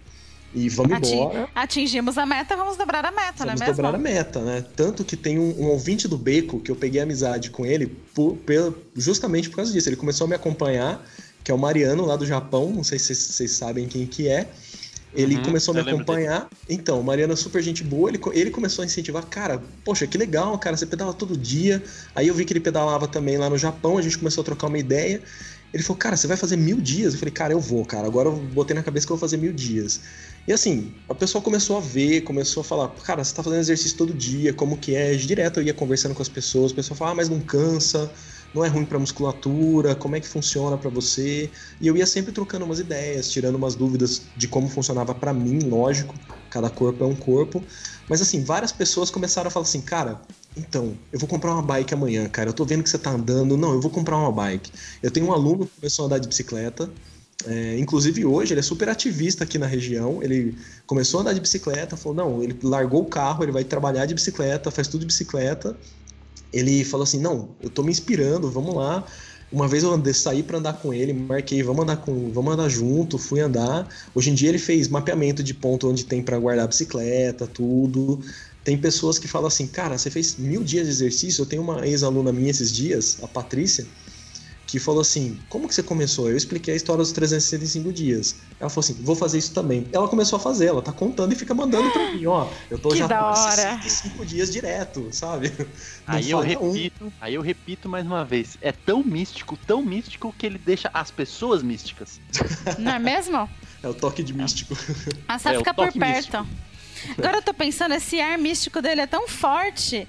e 0.54 0.68
vamos 0.68 0.92
Ating, 0.92 1.14
embora. 1.14 1.48
Atingimos 1.54 2.18
a 2.18 2.26
meta, 2.26 2.56
vamos 2.56 2.76
dobrar 2.76 3.04
a 3.04 3.10
meta, 3.10 3.44
vamos 3.44 3.60
não 3.60 3.66
é 3.66 3.68
mesmo? 3.68 3.82
dobrar 3.82 3.94
a 3.94 3.98
meta, 3.98 4.40
né? 4.40 4.64
Tanto 4.74 5.04
que 5.04 5.16
tem 5.16 5.38
um, 5.38 5.62
um, 5.62 5.66
ouvinte 5.66 6.08
do 6.08 6.18
Beco 6.18 6.60
que 6.60 6.70
eu 6.70 6.76
peguei 6.76 7.00
amizade 7.00 7.50
com 7.50 7.64
ele 7.64 7.86
por, 7.86 8.36
por, 8.36 8.76
justamente 8.96 9.48
por 9.48 9.56
causa 9.56 9.72
disso. 9.72 9.88
Ele 9.88 9.96
começou 9.96 10.24
a 10.24 10.28
me 10.28 10.34
acompanhar, 10.34 11.04
que 11.44 11.50
é 11.50 11.54
o 11.54 11.58
Mariano 11.58 12.04
lá 12.04 12.16
do 12.16 12.26
Japão, 12.26 12.70
não 12.70 12.82
sei 12.82 12.98
se 12.98 13.14
vocês 13.14 13.52
sabem 13.52 13.86
quem 13.86 14.06
que 14.06 14.28
é. 14.28 14.48
Ele 15.12 15.36
uhum, 15.36 15.42
começou 15.42 15.72
a 15.72 15.82
me 15.82 15.90
acompanhar. 15.90 16.48
Então, 16.68 17.00
o 17.00 17.04
Mariano 17.04 17.32
é 17.32 17.36
super 17.36 17.60
gente 17.62 17.82
boa. 17.82 18.08
Ele, 18.08 18.20
ele 18.32 18.50
começou 18.50 18.82
a 18.82 18.86
incentivar, 18.86 19.24
cara, 19.26 19.60
poxa, 19.84 20.06
que 20.06 20.16
legal, 20.16 20.56
cara, 20.58 20.76
você 20.76 20.86
pedala 20.86 21.12
todo 21.12 21.36
dia. 21.36 21.82
Aí 22.14 22.28
eu 22.28 22.34
vi 22.34 22.44
que 22.44 22.52
ele 22.52 22.60
pedalava 22.60 23.08
também 23.08 23.36
lá 23.36 23.50
no 23.50 23.58
Japão, 23.58 23.98
a 23.98 24.02
gente 24.02 24.16
começou 24.16 24.42
a 24.42 24.44
trocar 24.44 24.68
uma 24.68 24.78
ideia. 24.78 25.20
Ele 25.72 25.82
falou, 25.82 25.98
cara, 25.98 26.16
você 26.16 26.26
vai 26.26 26.36
fazer 26.36 26.56
mil 26.56 26.80
dias? 26.80 27.14
Eu 27.14 27.18
falei, 27.18 27.32
cara, 27.32 27.52
eu 27.52 27.60
vou, 27.60 27.84
cara. 27.84 28.06
Agora 28.06 28.28
eu 28.28 28.36
botei 28.36 28.74
na 28.74 28.82
cabeça 28.82 29.06
que 29.06 29.12
eu 29.12 29.16
vou 29.16 29.20
fazer 29.20 29.36
mil 29.36 29.52
dias. 29.52 30.00
E 30.46 30.52
assim, 30.52 30.94
a 31.08 31.14
pessoa 31.14 31.42
começou 31.42 31.76
a 31.76 31.80
ver, 31.80 32.22
começou 32.22 32.62
a 32.62 32.64
falar, 32.64 32.88
cara, 33.02 33.22
você 33.22 33.34
tá 33.34 33.42
fazendo 33.42 33.60
exercício 33.60 33.96
todo 33.96 34.12
dia, 34.14 34.52
como 34.52 34.78
que 34.78 34.94
é? 34.94 35.14
Direto 35.14 35.60
eu 35.60 35.64
ia 35.64 35.74
conversando 35.74 36.14
com 36.14 36.22
as 36.22 36.28
pessoas, 36.28 36.72
a 36.72 36.74
pessoa 36.74 36.96
falava, 36.96 37.14
ah, 37.14 37.16
mas 37.16 37.28
não 37.28 37.40
cansa, 37.40 38.12
não 38.52 38.64
é 38.64 38.68
ruim 38.68 38.84
pra 38.84 38.98
musculatura, 38.98 39.94
como 39.94 40.16
é 40.16 40.20
que 40.20 40.26
funciona 40.26 40.76
para 40.76 40.90
você? 40.90 41.50
E 41.80 41.86
eu 41.86 41.96
ia 41.96 42.06
sempre 42.06 42.32
trocando 42.32 42.64
umas 42.64 42.80
ideias, 42.80 43.30
tirando 43.30 43.54
umas 43.56 43.76
dúvidas 43.76 44.30
de 44.36 44.48
como 44.48 44.68
funcionava 44.68 45.14
para 45.14 45.32
mim, 45.32 45.60
lógico, 45.60 46.14
cada 46.48 46.68
corpo 46.68 47.04
é 47.04 47.06
um 47.06 47.14
corpo. 47.14 47.64
Mas 48.08 48.20
assim, 48.20 48.42
várias 48.42 48.72
pessoas 48.72 49.10
começaram 49.10 49.48
a 49.48 49.50
falar 49.50 49.66
assim, 49.66 49.80
cara, 49.80 50.20
então, 50.56 50.98
eu 51.12 51.18
vou 51.18 51.28
comprar 51.28 51.52
uma 51.52 51.62
bike 51.62 51.94
amanhã, 51.94 52.28
cara. 52.28 52.50
Eu 52.50 52.52
tô 52.54 52.64
vendo 52.64 52.82
que 52.82 52.90
você 52.90 52.98
tá 52.98 53.10
andando. 53.10 53.56
Não, 53.56 53.72
eu 53.72 53.80
vou 53.80 53.90
comprar 53.90 54.16
uma 54.16 54.32
bike. 54.32 54.72
Eu 55.02 55.10
tenho 55.10 55.26
um 55.26 55.32
aluno 55.32 55.66
que 55.66 55.76
começou 55.76 56.04
a 56.04 56.06
andar 56.06 56.18
de 56.18 56.26
bicicleta. 56.28 56.92
É, 57.46 57.78
inclusive 57.78 58.24
hoje 58.24 58.52
ele 58.52 58.60
é 58.60 58.62
super 58.62 58.88
ativista 58.88 59.44
aqui 59.44 59.58
na 59.58 59.66
região. 59.66 60.22
Ele 60.22 60.54
começou 60.86 61.18
a 61.18 61.20
andar 61.22 61.32
de 61.32 61.40
bicicleta, 61.40 61.96
falou: 61.96 62.16
não, 62.16 62.42
ele 62.42 62.56
largou 62.62 63.02
o 63.02 63.06
carro, 63.06 63.44
ele 63.44 63.52
vai 63.52 63.64
trabalhar 63.64 64.06
de 64.06 64.14
bicicleta, 64.14 64.70
faz 64.70 64.88
tudo 64.88 65.00
de 65.00 65.06
bicicleta. 65.06 65.76
Ele 66.52 66.84
falou 66.84 67.04
assim: 67.04 67.20
não, 67.20 67.50
eu 67.62 67.70
tô 67.70 67.82
me 67.82 67.90
inspirando, 67.90 68.50
vamos 68.50 68.74
lá. 68.74 69.04
Uma 69.52 69.66
vez 69.66 69.82
eu 69.82 69.92
andei, 69.92 70.14
saí 70.14 70.44
para 70.44 70.58
andar 70.58 70.74
com 70.74 70.94
ele, 70.94 71.12
marquei, 71.12 71.60
vamos 71.60 71.82
andar 71.82 71.96
com, 71.96 72.30
vamos 72.30 72.54
andar 72.54 72.68
junto, 72.68 73.18
fui 73.18 73.40
andar. 73.40 73.88
Hoje 74.14 74.30
em 74.30 74.34
dia 74.34 74.48
ele 74.48 74.58
fez 74.58 74.86
mapeamento 74.86 75.42
de 75.42 75.52
ponto 75.52 75.88
onde 75.90 76.04
tem 76.04 76.22
para 76.22 76.38
guardar 76.38 76.66
a 76.66 76.68
bicicleta, 76.68 77.48
tudo. 77.48 78.20
Tem 78.62 78.78
pessoas 78.78 79.18
que 79.18 79.26
falam 79.26 79.48
assim, 79.48 79.66
cara, 79.66 79.98
você 79.98 80.08
fez 80.08 80.36
mil 80.36 80.62
dias 80.62 80.86
de 80.86 80.92
exercício. 80.92 81.42
Eu 81.42 81.46
tenho 81.46 81.62
uma 81.62 81.84
ex-aluna 81.84 82.32
minha 82.32 82.50
esses 82.50 82.70
dias, 82.70 83.18
a 83.22 83.26
Patrícia, 83.26 83.86
que 84.70 84.78
falou 84.78 85.00
assim: 85.00 85.38
Como 85.48 85.68
que 85.68 85.74
você 85.74 85.82
começou? 85.82 86.28
Eu 86.28 86.36
expliquei 86.36 86.74
a 86.74 86.76
história 86.76 87.02
dos 87.02 87.12
365 87.12 87.92
dias. 87.92 88.36
Ela 88.58 88.70
falou 88.70 88.80
assim: 88.80 88.94
Vou 89.02 89.16
fazer 89.16 89.38
isso 89.38 89.52
também. 89.52 89.86
Ela 89.92 90.08
começou 90.08 90.36
a 90.36 90.40
fazer, 90.40 90.66
ela 90.66 90.82
tá 90.82 90.92
contando 90.92 91.32
e 91.32 91.36
fica 91.36 91.54
mandando 91.54 91.90
pra 91.90 92.12
mim: 92.12 92.26
Ó, 92.26 92.48
eu 92.70 92.78
tô 92.78 92.90
que 92.90 92.98
já 92.98 93.08
com 93.08 93.34
65 93.34 94.26
dias 94.26 94.50
direto, 94.50 95.08
sabe? 95.12 95.52
aí 96.06 96.30
eu 96.30 96.40
repito, 96.40 97.04
um. 97.04 97.12
aí 97.20 97.34
eu 97.34 97.42
repito 97.42 97.88
mais 97.88 98.06
uma 98.06 98.24
vez: 98.24 98.56
é 98.60 98.72
tão 98.72 99.02
místico, 99.02 99.56
tão 99.56 99.82
místico 99.82 100.34
que 100.36 100.46
ele 100.46 100.58
deixa 100.58 100.90
as 100.94 101.10
pessoas 101.10 101.62
místicas. 101.62 102.20
Não 102.78 102.92
é 102.92 102.98
mesmo? 102.98 103.48
É 103.82 103.88
o 103.88 103.94
toque 103.94 104.22
de 104.22 104.32
místico. 104.32 104.76
Ah, 105.26 105.38
só 105.38 105.50
é, 105.50 105.58
fica 105.58 105.74
por 105.74 105.92
perto. 105.92 106.38
Místico. 106.38 106.46
Agora 107.16 107.38
eu 107.38 107.42
tô 107.42 107.54
pensando, 107.54 107.94
esse 107.94 108.20
ar 108.20 108.36
místico 108.36 108.82
dele 108.82 109.00
é 109.00 109.06
tão 109.06 109.26
forte 109.26 110.06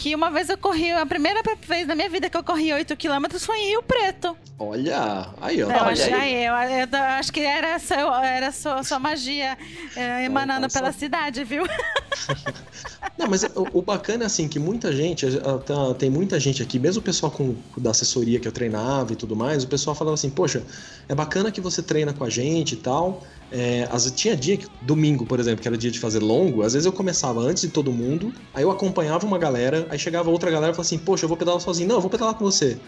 que 0.00 0.14
uma 0.14 0.30
vez 0.30 0.48
eu 0.48 0.56
corri, 0.56 0.90
a 0.92 1.04
primeira 1.04 1.42
vez 1.68 1.86
na 1.86 1.94
minha 1.94 2.08
vida 2.08 2.30
que 2.30 2.36
eu 2.36 2.42
corri 2.42 2.72
8 2.72 2.96
km 2.96 3.38
foi 3.38 3.58
em 3.58 3.68
Rio 3.68 3.82
Preto. 3.82 4.34
Olha, 4.58 5.28
aí, 5.38 5.62
ó. 5.62 5.70
Eu, 5.70 5.84
olha 5.84 6.04
aí. 6.04 6.14
Aí, 6.14 6.44
eu, 6.44 6.54
eu, 6.54 6.88
eu, 6.90 7.04
acho 7.18 7.30
que 7.30 7.40
era, 7.40 7.78
seu, 7.78 8.10
era 8.14 8.50
sua, 8.50 8.82
sua 8.82 8.98
magia 8.98 9.58
é, 9.94 10.24
emanando 10.24 10.68
pela 10.70 10.90
cidade, 10.90 11.44
viu? 11.44 11.64
Não, 13.18 13.28
mas 13.28 13.42
o, 13.42 13.68
o, 13.74 13.82
bacana 13.82 14.22
é 14.22 14.26
assim 14.26 14.48
que 14.48 14.58
muita 14.58 14.90
gente, 14.90 15.26
tá, 15.66 15.94
tem 15.98 16.08
muita 16.08 16.40
gente 16.40 16.62
aqui, 16.62 16.78
mesmo 16.78 17.00
o 17.00 17.04
pessoal 17.04 17.30
com, 17.30 17.54
da 17.76 17.90
assessoria 17.90 18.40
que 18.40 18.48
eu 18.48 18.52
treinava 18.52 19.12
e 19.12 19.16
tudo 19.16 19.36
mais, 19.36 19.64
o 19.64 19.68
pessoal 19.68 19.94
falava 19.94 20.14
assim, 20.14 20.30
poxa, 20.30 20.62
é 21.10 21.14
bacana 21.14 21.52
que 21.52 21.60
você 21.60 21.82
treina 21.82 22.14
com 22.14 22.24
a 22.24 22.30
gente 22.30 22.72
e 22.72 22.78
tal. 22.78 23.22
É, 23.52 23.88
as, 23.90 24.10
tinha 24.12 24.36
dia 24.36 24.56
que, 24.56 24.66
domingo, 24.82 25.26
por 25.26 25.40
exemplo, 25.40 25.60
que 25.60 25.66
era 25.66 25.76
dia 25.76 25.90
de 25.90 25.98
fazer 25.98 26.20
longo, 26.20 26.62
às 26.62 26.72
vezes 26.72 26.86
eu 26.86 26.92
começava 26.92 27.40
antes 27.40 27.62
de 27.62 27.68
todo 27.68 27.90
mundo, 27.90 28.32
aí 28.54 28.62
eu 28.62 28.70
acompanhava 28.70 29.26
uma 29.26 29.38
galera, 29.38 29.86
aí 29.90 29.98
chegava 29.98 30.30
outra 30.30 30.50
galera 30.50 30.72
e 30.72 30.74
falava 30.74 30.86
assim, 30.86 30.98
poxa, 30.98 31.24
eu 31.24 31.28
vou 31.28 31.36
pedalar 31.36 31.60
sozinho. 31.60 31.88
Não, 31.88 31.96
eu 31.96 32.00
vou 32.00 32.10
pedalar 32.10 32.34
com 32.34 32.44
você. 32.44 32.78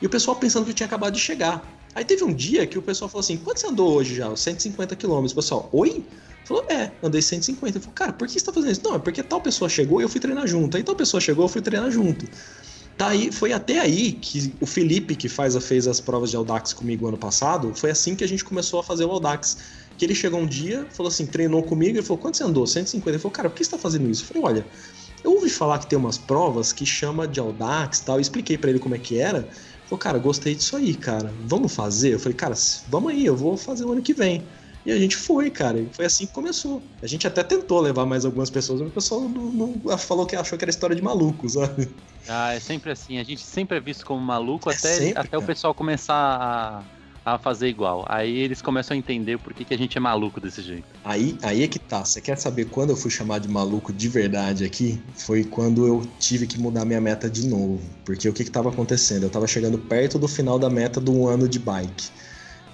E 0.00 0.06
o 0.06 0.10
pessoal 0.10 0.36
pensando 0.36 0.64
que 0.64 0.70
eu 0.70 0.74
tinha 0.74 0.86
acabado 0.86 1.14
de 1.14 1.20
chegar. 1.20 1.64
Aí 1.94 2.04
teve 2.04 2.24
um 2.24 2.32
dia 2.32 2.66
que 2.66 2.78
o 2.78 2.82
pessoal 2.82 3.08
falou 3.08 3.20
assim, 3.20 3.36
quanto 3.36 3.60
você 3.60 3.66
andou 3.66 3.92
hoje 3.92 4.14
já? 4.14 4.34
150 4.34 4.96
quilômetros. 4.96 5.32
Pessoal, 5.32 5.68
oi? 5.72 6.04
Falou, 6.44 6.64
é, 6.68 6.90
andei 7.02 7.20
150. 7.20 7.78
Eu 7.78 7.82
falei, 7.82 7.94
cara, 7.94 8.12
por 8.12 8.26
que 8.26 8.38
você 8.38 8.44
tá 8.44 8.52
fazendo 8.52 8.72
isso? 8.72 8.82
Não, 8.82 8.94
é 8.94 8.98
porque 8.98 9.22
tal 9.22 9.40
pessoa 9.40 9.68
chegou 9.68 10.00
e 10.00 10.04
eu 10.04 10.08
fui 10.08 10.20
treinar 10.20 10.46
junto. 10.46 10.76
Aí 10.76 10.82
tal 10.82 10.96
pessoa 10.96 11.20
chegou, 11.20 11.44
eu 11.44 11.48
fui 11.48 11.60
treinar 11.60 11.90
junto. 11.90 12.26
Tá 12.96 13.08
aí, 13.08 13.32
foi 13.32 13.52
até 13.52 13.78
aí 13.78 14.12
que 14.12 14.52
o 14.60 14.66
Felipe, 14.66 15.14
que 15.14 15.28
faz, 15.28 15.56
fez 15.64 15.86
as 15.86 16.00
provas 16.00 16.30
de 16.30 16.36
Audax 16.36 16.72
comigo 16.72 17.08
ano 17.08 17.16
passado, 17.16 17.72
foi 17.74 17.90
assim 17.90 18.14
que 18.14 18.22
a 18.22 18.28
gente 18.28 18.44
começou 18.44 18.80
a 18.80 18.82
fazer 18.82 19.04
o 19.04 19.10
Audax. 19.10 19.56
Que 20.02 20.06
ele 20.06 20.16
chegou 20.16 20.40
um 20.40 20.46
dia, 20.46 20.84
falou 20.90 21.06
assim, 21.06 21.24
treinou 21.24 21.62
comigo, 21.62 21.96
ele 21.96 22.02
falou, 22.02 22.18
quanto 22.18 22.36
você 22.36 22.42
andou? 22.42 22.66
150. 22.66 23.08
Ele 23.08 23.18
falou, 23.20 23.30
cara, 23.30 23.48
por 23.48 23.54
que 23.54 23.64
você 23.64 23.70
tá 23.70 23.78
fazendo 23.78 24.10
isso? 24.10 24.24
Eu 24.24 24.26
falei, 24.26 24.42
olha, 24.42 24.66
eu 25.22 25.30
ouvi 25.34 25.48
falar 25.48 25.78
que 25.78 25.86
tem 25.86 25.96
umas 25.96 26.18
provas 26.18 26.72
que 26.72 26.84
chama 26.84 27.28
de 27.28 27.38
Audax 27.38 28.00
e 28.00 28.04
tal, 28.04 28.16
eu 28.16 28.20
expliquei 28.20 28.58
para 28.58 28.70
ele 28.70 28.80
como 28.80 28.96
é 28.96 28.98
que 28.98 29.20
era. 29.20 29.38
Ele 29.38 29.48
falou, 29.84 29.98
cara, 30.00 30.18
gostei 30.18 30.56
disso 30.56 30.76
aí, 30.76 30.96
cara, 30.96 31.32
vamos 31.46 31.72
fazer? 31.72 32.14
Eu 32.14 32.18
falei, 32.18 32.34
cara, 32.34 32.56
vamos 32.88 33.12
aí, 33.12 33.24
eu 33.24 33.36
vou 33.36 33.56
fazer 33.56 33.84
o 33.84 33.92
ano 33.92 34.02
que 34.02 34.12
vem. 34.12 34.42
E 34.84 34.90
a 34.90 34.98
gente 34.98 35.14
foi, 35.14 35.48
cara. 35.52 35.78
E 35.78 35.88
foi 35.92 36.06
assim 36.06 36.26
que 36.26 36.32
começou. 36.32 36.82
A 37.00 37.06
gente 37.06 37.24
até 37.24 37.44
tentou 37.44 37.80
levar 37.80 38.04
mais 38.04 38.24
algumas 38.24 38.50
pessoas, 38.50 38.80
mas 38.80 38.90
o 38.90 38.92
pessoal 38.92 39.20
não, 39.20 39.52
não 39.52 39.98
falou 39.98 40.26
que 40.26 40.34
achou 40.34 40.58
que 40.58 40.64
era 40.64 40.70
história 40.70 40.96
de 40.96 41.02
maluco, 41.02 41.48
sabe? 41.48 41.88
Ah, 42.28 42.52
é 42.52 42.58
sempre 42.58 42.90
assim. 42.90 43.18
A 43.18 43.22
gente 43.22 43.42
sempre 43.42 43.76
é 43.76 43.80
visto 43.80 44.04
como 44.04 44.20
maluco 44.20 44.68
é 44.68 44.74
até, 44.74 44.94
sempre, 44.96 45.20
até 45.20 45.38
o 45.38 45.42
pessoal 45.42 45.72
começar 45.72 46.16
a 46.16 47.01
a 47.24 47.38
fazer 47.38 47.68
igual. 47.68 48.04
Aí 48.08 48.38
eles 48.38 48.60
começam 48.60 48.94
a 48.94 48.98
entender 48.98 49.38
por 49.38 49.54
que, 49.54 49.64
que 49.64 49.74
a 49.74 49.78
gente 49.78 49.96
é 49.96 50.00
maluco 50.00 50.40
desse 50.40 50.62
jeito. 50.62 50.84
Aí, 51.04 51.36
aí 51.42 51.62
é 51.62 51.68
que 51.68 51.78
tá. 51.78 52.04
Você 52.04 52.20
quer 52.20 52.36
saber 52.36 52.66
quando 52.66 52.90
eu 52.90 52.96
fui 52.96 53.10
chamado 53.10 53.46
de 53.46 53.52
maluco 53.52 53.92
de 53.92 54.08
verdade 54.08 54.64
aqui? 54.64 55.00
Foi 55.14 55.44
quando 55.44 55.86
eu 55.86 56.02
tive 56.18 56.46
que 56.46 56.58
mudar 56.58 56.84
minha 56.84 57.00
meta 57.00 57.30
de 57.30 57.46
novo. 57.46 57.80
Porque 58.04 58.28
o 58.28 58.32
que, 58.32 58.44
que 58.44 58.50
tava 58.50 58.70
acontecendo? 58.70 59.24
Eu 59.24 59.30
tava 59.30 59.46
chegando 59.46 59.78
perto 59.78 60.18
do 60.18 60.28
final 60.28 60.58
da 60.58 60.68
meta 60.68 61.00
do 61.00 61.26
ano 61.28 61.48
de 61.48 61.58
bike 61.58 62.10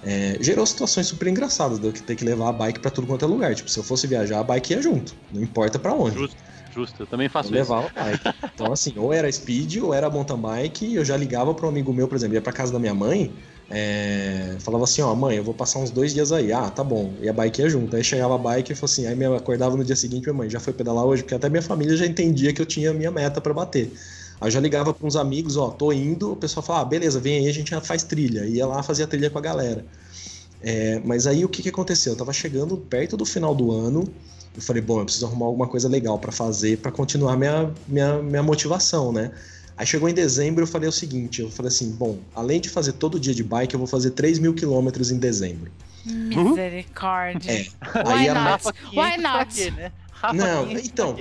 é, 0.01 0.37
gerou 0.39 0.65
situações 0.65 1.07
super 1.07 1.27
engraçadas 1.27 1.77
de 1.79 1.87
eu 1.87 1.91
ter 1.91 2.15
que 2.15 2.23
levar 2.23 2.49
a 2.49 2.53
bike 2.53 2.79
para 2.79 2.91
tudo 2.91 3.07
quanto 3.07 3.25
é 3.25 3.27
lugar. 3.27 3.53
Tipo, 3.53 3.69
se 3.69 3.77
eu 3.77 3.83
fosse 3.83 4.07
viajar, 4.07 4.39
a 4.39 4.43
bike 4.43 4.73
ia 4.73 4.81
junto, 4.81 5.15
não 5.31 5.41
importa 5.41 5.77
para 5.77 5.93
onde. 5.93 6.17
Justo. 6.17 6.37
Justo, 6.71 7.01
eu 7.01 7.07
também 7.07 7.27
faço 7.27 7.49
eu 7.53 7.59
isso. 7.59 7.73
levava 7.73 7.89
bike. 7.93 8.23
Então, 8.53 8.71
assim, 8.71 8.93
ou 8.95 9.11
era 9.11 9.29
speed 9.31 9.77
ou 9.77 9.93
era 9.93 10.09
mountain 10.09 10.37
bike. 10.37 10.85
E 10.85 10.95
eu 10.95 11.03
já 11.03 11.17
ligava 11.17 11.53
para 11.53 11.65
um 11.65 11.69
amigo 11.69 11.91
meu, 11.91 12.07
por 12.07 12.15
exemplo, 12.15 12.35
ia 12.35 12.41
pra 12.41 12.53
casa 12.53 12.71
da 12.71 12.79
minha 12.79 12.93
mãe. 12.93 13.33
É, 13.71 14.55
falava 14.59 14.83
assim, 14.83 15.01
ó, 15.01 15.13
mãe, 15.13 15.37
eu 15.37 15.43
vou 15.43 15.53
passar 15.53 15.79
uns 15.79 15.91
dois 15.91 16.13
dias 16.13 16.31
aí. 16.31 16.51
Ah, 16.51 16.69
tá 16.69 16.83
bom. 16.83 17.13
E 17.21 17.29
a 17.29 17.33
bike 17.33 17.61
ia 17.61 17.69
junto. 17.69 17.95
Aí 17.95 18.03
chegava 18.03 18.35
a 18.35 18.37
bike 18.37 18.71
e 18.71 18.75
falou 18.75 18.91
assim, 18.91 19.05
aí 19.05 19.15
minha, 19.15 19.35
acordava 19.35 19.77
no 19.77 19.83
dia 19.83 19.95
seguinte, 19.95 20.23
minha 20.23 20.33
mãe, 20.33 20.49
já 20.49 20.59
foi 20.59 20.73
pedalar 20.73 21.05
hoje? 21.05 21.23
Porque 21.23 21.35
até 21.35 21.49
minha 21.49 21.61
família 21.61 21.95
já 21.95 22.05
entendia 22.05 22.51
que 22.51 22.61
eu 22.61 22.65
tinha 22.65 22.91
a 22.91 22.93
minha 22.93 23.11
meta 23.11 23.39
para 23.39 23.53
bater. 23.53 23.91
Aí 24.41 24.49
já 24.49 24.59
ligava 24.59 24.93
para 24.93 25.05
uns 25.05 25.15
amigos, 25.15 25.57
ó, 25.57 25.69
tô 25.69 25.91
indo, 25.91 26.31
o 26.31 26.35
pessoal 26.35 26.65
falava, 26.65 26.85
ah, 26.85 26.89
beleza, 26.89 27.19
vem 27.19 27.39
aí, 27.39 27.47
a 27.47 27.53
gente 27.53 27.71
já 27.71 27.81
faz 27.81 28.03
trilha. 28.03 28.45
Ia 28.45 28.65
lá 28.65 28.81
fazer 28.81 29.03
a 29.03 29.07
trilha 29.07 29.29
com 29.29 29.37
a 29.37 29.41
galera. 29.41 29.85
É, 30.61 31.01
mas 31.05 31.27
aí 31.27 31.45
o 31.45 31.49
que, 31.49 31.61
que 31.61 31.69
aconteceu? 31.69 32.13
Eu 32.13 32.17
tava 32.17 32.33
chegando 32.33 32.77
perto 32.77 33.15
do 33.15 33.25
final 33.25 33.53
do 33.53 33.71
ano, 33.71 34.03
eu 34.55 34.61
falei, 34.61 34.81
bom, 34.81 34.99
eu 34.99 35.05
preciso 35.05 35.25
arrumar 35.25 35.45
alguma 35.45 35.67
coisa 35.67 35.87
legal 35.87 36.17
para 36.17 36.31
fazer 36.31 36.77
para 36.77 36.91
continuar 36.91 37.37
minha, 37.37 37.71
minha, 37.87 38.21
minha 38.21 38.43
motivação, 38.43 39.11
né? 39.11 39.31
Aí 39.79 39.87
chegou 39.87 40.09
em 40.09 40.13
dezembro, 40.13 40.61
eu 40.61 40.67
falei 40.67 40.89
o 40.89 40.91
seguinte, 40.91 41.39
eu 41.41 41.49
falei 41.49 41.69
assim, 41.69 41.91
bom, 41.91 42.19
além 42.35 42.59
de 42.59 42.67
fazer 42.67 42.91
todo 42.91 43.17
dia 43.17 43.33
de 43.33 43.45
bike, 43.45 43.73
eu 43.73 43.77
vou 43.77 43.87
fazer 43.87 44.11
3 44.11 44.37
mil 44.37 44.53
quilômetros 44.53 45.09
em 45.09 45.17
dezembro. 45.17 45.71
Misericórdia. 46.05 47.49
É. 47.49 47.61
Why 48.05 48.13
Aí 48.13 48.27
a 48.27 48.33
not? 48.33 48.63
500 48.73 48.89
Why 48.91 49.21
pra 49.21 49.39
not? 49.39 49.71
né? 49.71 49.91
Rafa 50.11 50.33
Não, 50.33 50.67
500 50.67 50.85
então, 50.85 51.15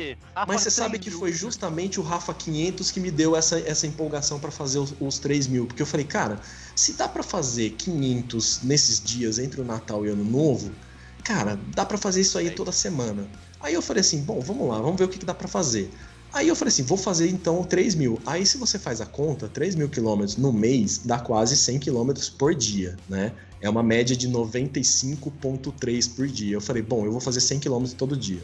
Mas 0.48 0.62
você 0.62 0.72
sabe 0.72 0.96
100 0.96 1.00
que 1.00 1.10
foi 1.12 1.32
justamente 1.32 2.00
o 2.00 2.02
Rafa 2.02 2.34
500 2.34 2.90
que 2.90 2.98
me 2.98 3.12
deu 3.12 3.36
essa, 3.36 3.60
essa 3.60 3.86
empolgação 3.86 4.40
para 4.40 4.50
fazer 4.50 4.80
os, 4.80 4.92
os 4.98 5.20
3 5.20 5.46
mil. 5.46 5.66
Porque 5.66 5.80
eu 5.80 5.86
falei, 5.86 6.04
cara, 6.04 6.40
se 6.74 6.94
dá 6.94 7.06
para 7.06 7.22
fazer 7.22 7.70
500 7.78 8.62
nesses 8.64 9.00
dias 9.00 9.38
entre 9.38 9.60
o 9.60 9.64
Natal 9.64 10.04
e 10.04 10.08
o 10.08 10.12
Ano 10.14 10.24
Novo, 10.24 10.72
cara, 11.22 11.56
dá 11.76 11.86
para 11.86 11.96
fazer 11.96 12.22
isso 12.22 12.36
aí 12.36 12.50
toda 12.50 12.72
semana. 12.72 13.24
Aí 13.60 13.74
eu 13.74 13.82
falei 13.82 14.00
assim, 14.00 14.20
bom, 14.20 14.40
vamos 14.40 14.68
lá, 14.68 14.80
vamos 14.80 14.96
ver 14.96 15.04
o 15.04 15.08
que, 15.08 15.20
que 15.20 15.26
dá 15.26 15.34
para 15.34 15.46
fazer. 15.46 15.88
Aí 16.32 16.48
eu 16.48 16.54
falei 16.54 16.68
assim, 16.68 16.82
vou 16.82 16.98
fazer 16.98 17.28
então 17.28 17.64
3 17.64 17.94
mil. 17.94 18.20
Aí 18.26 18.44
se 18.44 18.58
você 18.58 18.78
faz 18.78 19.00
a 19.00 19.06
conta, 19.06 19.48
3 19.48 19.74
mil 19.74 19.88
quilômetros 19.88 20.36
no 20.36 20.52
mês 20.52 20.98
dá 20.98 21.18
quase 21.18 21.56
100 21.56 21.78
quilômetros 21.78 22.28
por 22.28 22.54
dia, 22.54 22.96
né? 23.08 23.32
É 23.60 23.68
uma 23.68 23.82
média 23.82 24.14
de 24.16 24.28
95,3 24.28 26.14
por 26.14 26.26
dia. 26.26 26.54
Eu 26.54 26.60
falei, 26.60 26.82
bom, 26.82 27.04
eu 27.04 27.12
vou 27.12 27.20
fazer 27.20 27.40
100 27.40 27.60
quilômetros 27.60 27.94
todo 27.94 28.16
dia. 28.16 28.42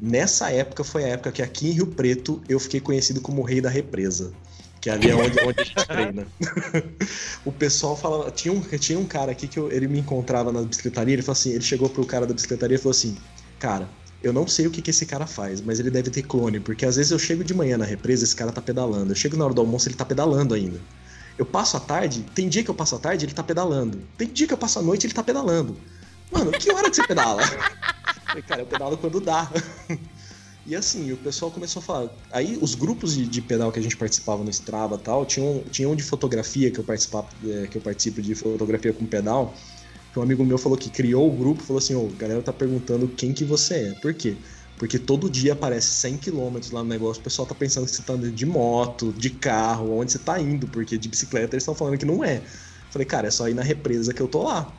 Nessa 0.00 0.50
época 0.50 0.84
foi 0.84 1.04
a 1.04 1.08
época 1.08 1.32
que 1.32 1.42
aqui 1.42 1.68
em 1.68 1.72
Rio 1.72 1.88
Preto 1.88 2.40
eu 2.48 2.60
fiquei 2.60 2.80
conhecido 2.80 3.20
como 3.20 3.42
o 3.42 3.44
rei 3.44 3.60
da 3.60 3.68
represa. 3.68 4.32
Que 4.80 4.88
ali 4.88 5.10
é 5.10 5.14
onde, 5.14 5.38
onde 5.42 5.60
a 5.60 5.64
gente 5.64 5.86
treina. 5.88 6.26
o 7.44 7.50
pessoal 7.50 7.96
falava. 7.96 8.30
Tinha 8.30 8.54
um, 8.54 8.60
tinha 8.60 8.98
um 8.98 9.04
cara 9.04 9.32
aqui 9.32 9.48
que 9.48 9.58
eu- 9.58 9.72
ele 9.72 9.88
me 9.88 9.98
encontrava 9.98 10.52
na 10.52 10.62
bicicletaria. 10.62 11.14
Ele 11.14 11.22
falou 11.22 11.32
assim: 11.32 11.50
ele 11.50 11.64
chegou 11.64 11.88
pro 11.88 12.06
cara 12.06 12.26
da 12.26 12.32
bicicletaria 12.32 12.76
e 12.76 12.78
falou 12.78 12.92
assim: 12.92 13.16
Cara, 13.58 13.90
eu 14.22 14.32
não 14.32 14.46
sei 14.46 14.66
o 14.66 14.70
que, 14.70 14.82
que 14.82 14.90
esse 14.90 15.06
cara 15.06 15.26
faz, 15.26 15.60
mas 15.60 15.78
ele 15.78 15.90
deve 15.90 16.10
ter 16.10 16.22
clone, 16.22 16.58
porque 16.58 16.84
às 16.84 16.96
vezes 16.96 17.12
eu 17.12 17.18
chego 17.18 17.44
de 17.44 17.54
manhã 17.54 17.78
na 17.78 17.84
represa 17.84 18.24
esse 18.24 18.34
cara 18.34 18.50
tá 18.50 18.60
pedalando. 18.60 19.12
Eu 19.12 19.16
chego 19.16 19.36
na 19.36 19.44
hora 19.44 19.54
do 19.54 19.60
almoço 19.60 19.88
ele 19.88 19.96
tá 19.96 20.04
pedalando 20.04 20.54
ainda. 20.54 20.80
Eu 21.36 21.46
passo 21.46 21.76
a 21.76 21.80
tarde, 21.80 22.24
tem 22.34 22.48
dia 22.48 22.64
que 22.64 22.70
eu 22.70 22.74
passo 22.74 22.96
a 22.96 22.98
tarde 22.98 23.24
ele 23.24 23.32
tá 23.32 23.42
pedalando. 23.42 24.02
Tem 24.16 24.28
dia 24.28 24.46
que 24.46 24.52
eu 24.52 24.58
passo 24.58 24.80
a 24.80 24.82
noite 24.82 25.06
ele 25.06 25.14
tá 25.14 25.22
pedalando. 25.22 25.76
Mano, 26.32 26.50
que 26.50 26.70
hora 26.72 26.90
que 26.90 26.96
você 26.96 27.06
pedala? 27.06 27.42
Cara, 28.46 28.62
eu 28.62 28.66
pedalo 28.66 28.98
quando 28.98 29.20
dá. 29.20 29.50
E 30.68 30.76
assim, 30.76 31.10
o 31.12 31.16
pessoal 31.16 31.50
começou 31.50 31.80
a 31.80 31.82
falar. 31.82 32.10
Aí 32.30 32.58
os 32.60 32.74
grupos 32.74 33.14
de, 33.14 33.26
de 33.26 33.40
pedal 33.40 33.72
que 33.72 33.78
a 33.78 33.82
gente 33.82 33.96
participava 33.96 34.44
no 34.44 34.50
Strava 34.50 34.96
e 34.96 34.98
tal, 34.98 35.24
tinha 35.24 35.44
um, 35.46 35.62
tinha 35.62 35.88
um 35.88 35.96
de 35.96 36.02
fotografia 36.02 36.70
que 36.70 36.78
eu, 36.78 36.84
participava, 36.84 37.26
é, 37.42 37.66
que 37.68 37.78
eu 37.78 37.80
participo 37.80 38.20
de 38.20 38.34
fotografia 38.34 38.92
com 38.92 39.06
pedal. 39.06 39.54
Um 40.18 40.22
amigo 40.22 40.44
meu 40.44 40.58
falou 40.58 40.76
que 40.76 40.90
criou 40.90 41.28
o 41.28 41.36
grupo 41.36 41.62
falou 41.62 41.78
assim: 41.78 41.94
Ô, 41.94 42.06
a 42.06 42.18
galera 42.18 42.42
tá 42.42 42.52
perguntando 42.52 43.08
quem 43.08 43.32
que 43.32 43.44
você 43.44 43.74
é. 43.74 43.92
Por 43.92 44.12
quê? 44.14 44.36
Porque 44.76 44.98
todo 44.98 45.28
dia 45.28 45.54
aparece 45.54 45.88
100 45.88 46.18
km 46.18 46.56
lá 46.72 46.82
no 46.82 46.88
negócio, 46.88 47.20
o 47.20 47.24
pessoal 47.24 47.46
tá 47.46 47.54
pensando 47.54 47.84
que 47.86 47.90
você 47.90 48.02
tá 48.02 48.12
andando 48.12 48.32
de 48.32 48.46
moto, 48.46 49.12
de 49.12 49.30
carro, 49.30 49.98
onde 49.98 50.12
você 50.12 50.18
tá 50.18 50.40
indo, 50.40 50.68
porque 50.68 50.96
de 50.96 51.08
bicicleta 51.08 51.54
eles 51.54 51.62
estão 51.62 51.74
falando 51.74 51.98
que 51.98 52.06
não 52.06 52.24
é. 52.24 52.40
Falei, 52.90 53.04
cara, 53.04 53.26
é 53.26 53.30
só 53.30 53.48
ir 53.48 53.54
na 53.54 53.62
represa 53.62 54.14
que 54.14 54.20
eu 54.20 54.28
tô 54.28 54.44
lá. 54.44 54.72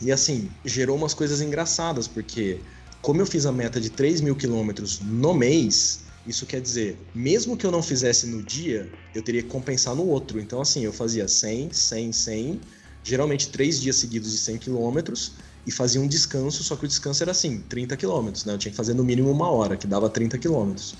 E 0.00 0.12
assim, 0.12 0.50
gerou 0.64 0.96
umas 0.96 1.14
coisas 1.14 1.40
engraçadas, 1.40 2.06
porque 2.06 2.60
como 3.00 3.20
eu 3.22 3.26
fiz 3.26 3.46
a 3.46 3.52
meta 3.52 3.80
de 3.80 3.90
3 3.90 4.20
mil 4.20 4.36
quilômetros 4.36 5.00
no 5.00 5.32
mês, 5.32 6.00
isso 6.26 6.44
quer 6.44 6.60
dizer, 6.60 6.98
mesmo 7.14 7.56
que 7.56 7.64
eu 7.64 7.70
não 7.70 7.82
fizesse 7.82 8.26
no 8.26 8.42
dia, 8.42 8.92
eu 9.14 9.22
teria 9.22 9.42
que 9.42 9.48
compensar 9.48 9.94
no 9.94 10.06
outro. 10.06 10.38
Então, 10.38 10.60
assim, 10.60 10.84
eu 10.84 10.92
fazia 10.92 11.26
100, 11.26 11.72
100, 11.72 12.12
100, 12.12 12.60
geralmente 13.02 13.48
três 13.48 13.80
dias 13.80 13.96
seguidos 13.96 14.32
de 14.32 14.38
100 14.38 14.58
quilômetros, 14.58 15.32
e 15.66 15.70
fazia 15.70 16.00
um 16.00 16.08
descanso, 16.08 16.64
só 16.64 16.76
que 16.76 16.86
o 16.86 16.88
descanso 16.88 17.22
era 17.22 17.32
assim, 17.32 17.60
30 17.60 17.96
quilômetros, 17.96 18.44
né? 18.46 18.54
Eu 18.54 18.58
tinha 18.58 18.70
que 18.70 18.76
fazer 18.76 18.94
no 18.94 19.04
mínimo 19.04 19.30
uma 19.30 19.50
hora, 19.50 19.76
que 19.76 19.86
dava 19.86 20.08
30 20.08 20.38
quilômetros. 20.38 20.94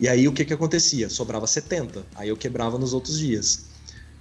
E 0.00 0.08
aí 0.08 0.26
o 0.26 0.32
que 0.32 0.44
que 0.44 0.52
acontecia? 0.52 1.08
Sobrava 1.08 1.46
70, 1.46 2.08
aí 2.14 2.28
eu 2.28 2.36
quebrava 2.36 2.76
nos 2.78 2.92
outros 2.92 3.18
dias. 3.18 3.69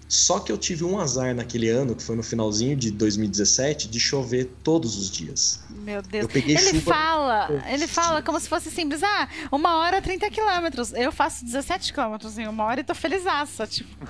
Só 0.09 0.39
que 0.39 0.51
eu 0.51 0.57
tive 0.57 0.83
um 0.83 0.99
azar 0.99 1.35
naquele 1.35 1.69
ano, 1.69 1.93
que 1.93 2.01
foi 2.01 2.15
no 2.15 2.23
finalzinho 2.23 2.75
de 2.75 2.89
2017, 2.89 3.87
de 3.87 3.99
chover 3.99 4.49
todos 4.63 4.97
os 4.97 5.11
dias. 5.11 5.59
Meu 5.69 6.01
Deus. 6.01 6.23
Eu 6.23 6.29
peguei 6.29 6.55
Ele 6.57 6.79
chuva 6.79 6.91
fala, 6.93 7.63
ele 7.67 7.85
fala 7.85 8.13
dias. 8.13 8.25
como 8.25 8.39
se 8.39 8.49
fosse 8.49 8.71
simples. 8.71 9.03
Ah, 9.03 9.29
uma 9.51 9.77
hora 9.77 10.01
30 10.01 10.27
quilômetros. 10.31 10.93
Eu 10.93 11.11
faço 11.11 11.45
17 11.45 11.93
quilômetros 11.93 12.39
em 12.39 12.47
uma 12.47 12.63
hora 12.65 12.79
e 12.79 12.83
tô 12.83 12.95
felizaça. 12.95 13.67
Tipo. 13.67 13.89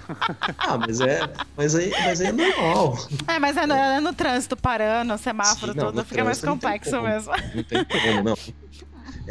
Ah, 0.58 0.78
mas 0.78 1.00
é, 1.02 1.20
mas 1.58 1.74
aí, 1.76 1.90
mas 1.92 2.22
aí 2.22 2.28
é 2.28 2.32
normal. 2.32 2.98
É, 3.28 3.40
mas 3.40 3.58
é 3.58 3.66
no, 3.66 3.74
é 3.74 4.00
no 4.00 4.14
trânsito, 4.14 4.56
parando, 4.56 5.18
semáforo, 5.18 5.72
Sim, 5.74 5.78
não, 5.80 5.86
tudo, 5.88 5.96
no 5.96 6.06
fica 6.06 6.24
mais 6.24 6.42
complexo 6.42 7.02
mesmo. 7.02 7.32
Não 7.56 7.64
tem 7.64 7.84
como, 7.86 8.24
não. 8.24 8.38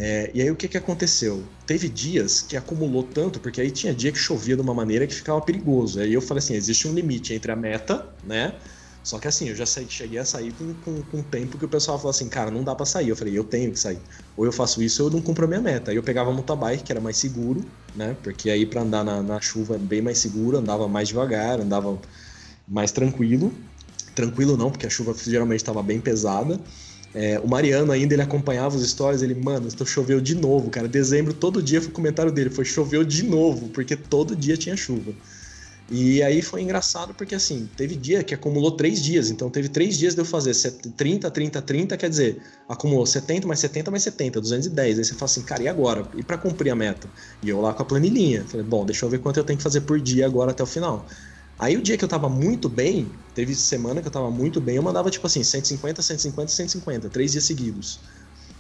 É, 0.01 0.31
e 0.33 0.41
aí 0.41 0.51
o 0.51 0.55
que, 0.57 0.69
que 0.69 0.77
aconteceu? 0.79 1.53
Teve 1.67 1.89
dias 1.89 2.41
que 2.41 2.57
acumulou 2.57 3.11
tanto, 3.13 3.41
porque 3.41 3.61
aí 3.61 3.71
tinha 3.71 3.93
dia 3.95 4.13
que 4.13 4.19
chovia 4.19 4.55
de 4.55 4.63
uma 4.63 4.73
maneira 4.75 5.07
que 5.09 5.15
ficava 5.15 5.41
perigoso. 5.43 5.99
Aí 6.01 6.13
eu 6.15 6.21
falei 6.23 6.39
assim: 6.39 6.55
existe 6.55 6.87
um 6.87 6.95
limite 6.95 7.35
entre 7.35 7.51
a 7.51 7.57
meta, 7.57 8.17
né? 8.23 8.61
Só 9.03 9.19
que 9.19 9.27
assim, 9.27 9.49
eu 9.49 9.57
já 9.57 9.67
saí- 9.67 9.89
cheguei 9.89 10.19
a 10.19 10.25
sair 10.25 10.53
com, 10.53 10.75
com, 10.81 11.03
com 11.03 11.23
tempo 11.23 11.59
que 11.59 11.65
o 11.65 11.69
pessoal 11.69 11.97
falou 11.99 12.11
assim, 12.11 12.29
cara, 12.29 12.51
não 12.51 12.63
dá 12.63 12.75
pra 12.77 12.85
sair. 12.87 13.09
Eu 13.09 13.17
falei, 13.17 13.37
eu 13.37 13.43
tenho 13.45 13.73
que 13.73 13.79
sair. 13.79 14.03
Ou 14.37 14.45
eu 14.45 14.53
faço 14.53 14.83
isso 14.83 15.03
ou 15.03 15.09
eu 15.09 15.15
não 15.15 15.23
cumpro 15.23 15.45
a 15.47 15.49
minha 15.49 15.61
meta. 15.61 15.91
Aí 15.91 15.97
eu 15.97 16.03
pegava 16.03 16.31
a 16.31 16.33
motorbike, 16.35 16.85
que 16.85 16.93
era 16.93 17.01
mais 17.01 17.17
seguro, 17.17 17.73
né? 17.95 18.15
Porque 18.23 18.51
aí 18.51 18.67
pra 18.67 18.83
andar 18.83 19.05
na, 19.05 19.23
na 19.23 19.41
chuva 19.41 19.77
é 19.77 19.79
bem 19.79 20.03
mais 20.03 20.19
seguro, 20.19 20.59
andava 20.59 20.87
mais 20.89 21.09
devagar, 21.09 21.59
andava 21.61 22.01
mais 22.67 22.93
tranquilo. 22.93 23.65
Tranquilo 24.15 24.57
não, 24.57 24.71
porque 24.71 24.87
a 24.87 24.91
chuva 24.91 25.15
geralmente 25.15 25.61
estava 25.61 25.83
bem 25.83 26.01
pesada. 26.01 26.61
É, 27.15 27.39
o 27.41 27.49
Mariano 27.49 27.91
ainda, 27.91 28.15
ele 28.15 28.23
acompanhava 28.23 28.77
os 28.77 28.89
stories, 28.89 29.23
ele, 29.23 29.35
mano, 29.35 29.67
estou 29.67 29.87
choveu 29.87 30.21
de 30.21 30.35
novo, 30.35 30.71
cara. 30.71 30.87
Dezembro, 30.89 31.33
todo 31.35 31.63
dia 31.63 31.81
foi 31.81 31.91
o 31.91 31.93
comentário 31.95 32.31
dele, 32.31 32.51
foi 32.51 32.65
choveu 32.65 33.03
de 33.05 33.23
novo, 33.25 33.71
porque 33.71 33.97
todo 33.97 34.37
dia 34.37 34.57
tinha 34.57 34.77
chuva. 34.77 35.17
E 35.91 36.23
aí 36.23 36.43
foi 36.43 36.63
engraçado 36.63 37.15
porque 37.15 37.35
assim, 37.35 37.67
teve 37.75 37.97
dia 37.97 38.23
que 38.23 38.35
acumulou 38.35 38.77
três 38.77 39.03
dias, 39.03 39.31
então 39.31 39.51
teve 39.51 39.71
três 39.71 39.97
dias 39.97 40.15
de 40.15 40.21
eu 40.21 40.25
fazer 40.25 40.53
set- 40.55 40.91
30, 40.93 41.31
30, 41.31 41.63
30, 41.63 41.97
quer 41.97 42.11
dizer, 42.11 42.43
acumulou 42.69 43.07
70 43.07 43.47
mais 43.49 43.61
70 43.61 43.91
mais 43.91 44.03
70, 44.03 44.41
210. 44.41 44.99
Aí 44.99 45.05
você 45.05 45.15
fala 45.15 45.25
assim, 45.31 45.43
cara, 45.45 45.63
e 45.63 45.69
agora? 45.69 46.11
E 46.15 46.23
para 46.23 46.37
cumprir 46.39 46.71
a 46.71 46.77
meta? 46.77 47.11
E 47.43 47.49
eu 47.49 47.61
lá 47.61 47.73
com 47.73 47.83
a 47.83 47.87
planilhinha, 47.87 48.47
falei, 48.47 48.67
bom, 48.67 48.85
deixa 48.85 49.07
eu 49.07 49.11
ver 49.11 49.19
quanto 49.21 49.39
eu 49.39 49.45
tenho 49.45 49.57
que 49.57 49.63
fazer 49.63 49.83
por 49.83 50.01
dia 50.01 50.27
agora 50.27 50.51
até 50.51 50.63
o 50.63 50.67
final. 50.67 51.09
Aí 51.59 51.77
o 51.77 51.83
dia 51.83 51.99
que 51.99 52.05
eu 52.05 52.09
tava 52.09 52.29
muito 52.29 52.69
bem, 52.69 53.11
teve 53.35 53.55
semana 53.55 54.01
que 54.01 54.07
eu 54.09 54.13
tava 54.13 54.31
muito 54.31 54.61
bem, 54.61 54.77
eu 54.77 54.83
mandava 54.83 55.11
tipo 55.11 55.27
assim, 55.27 55.43
150, 55.43 56.01
150, 56.03 56.49
150, 56.53 57.09
três 57.11 57.33
dias 57.33 57.45
seguidos. 57.45 58.01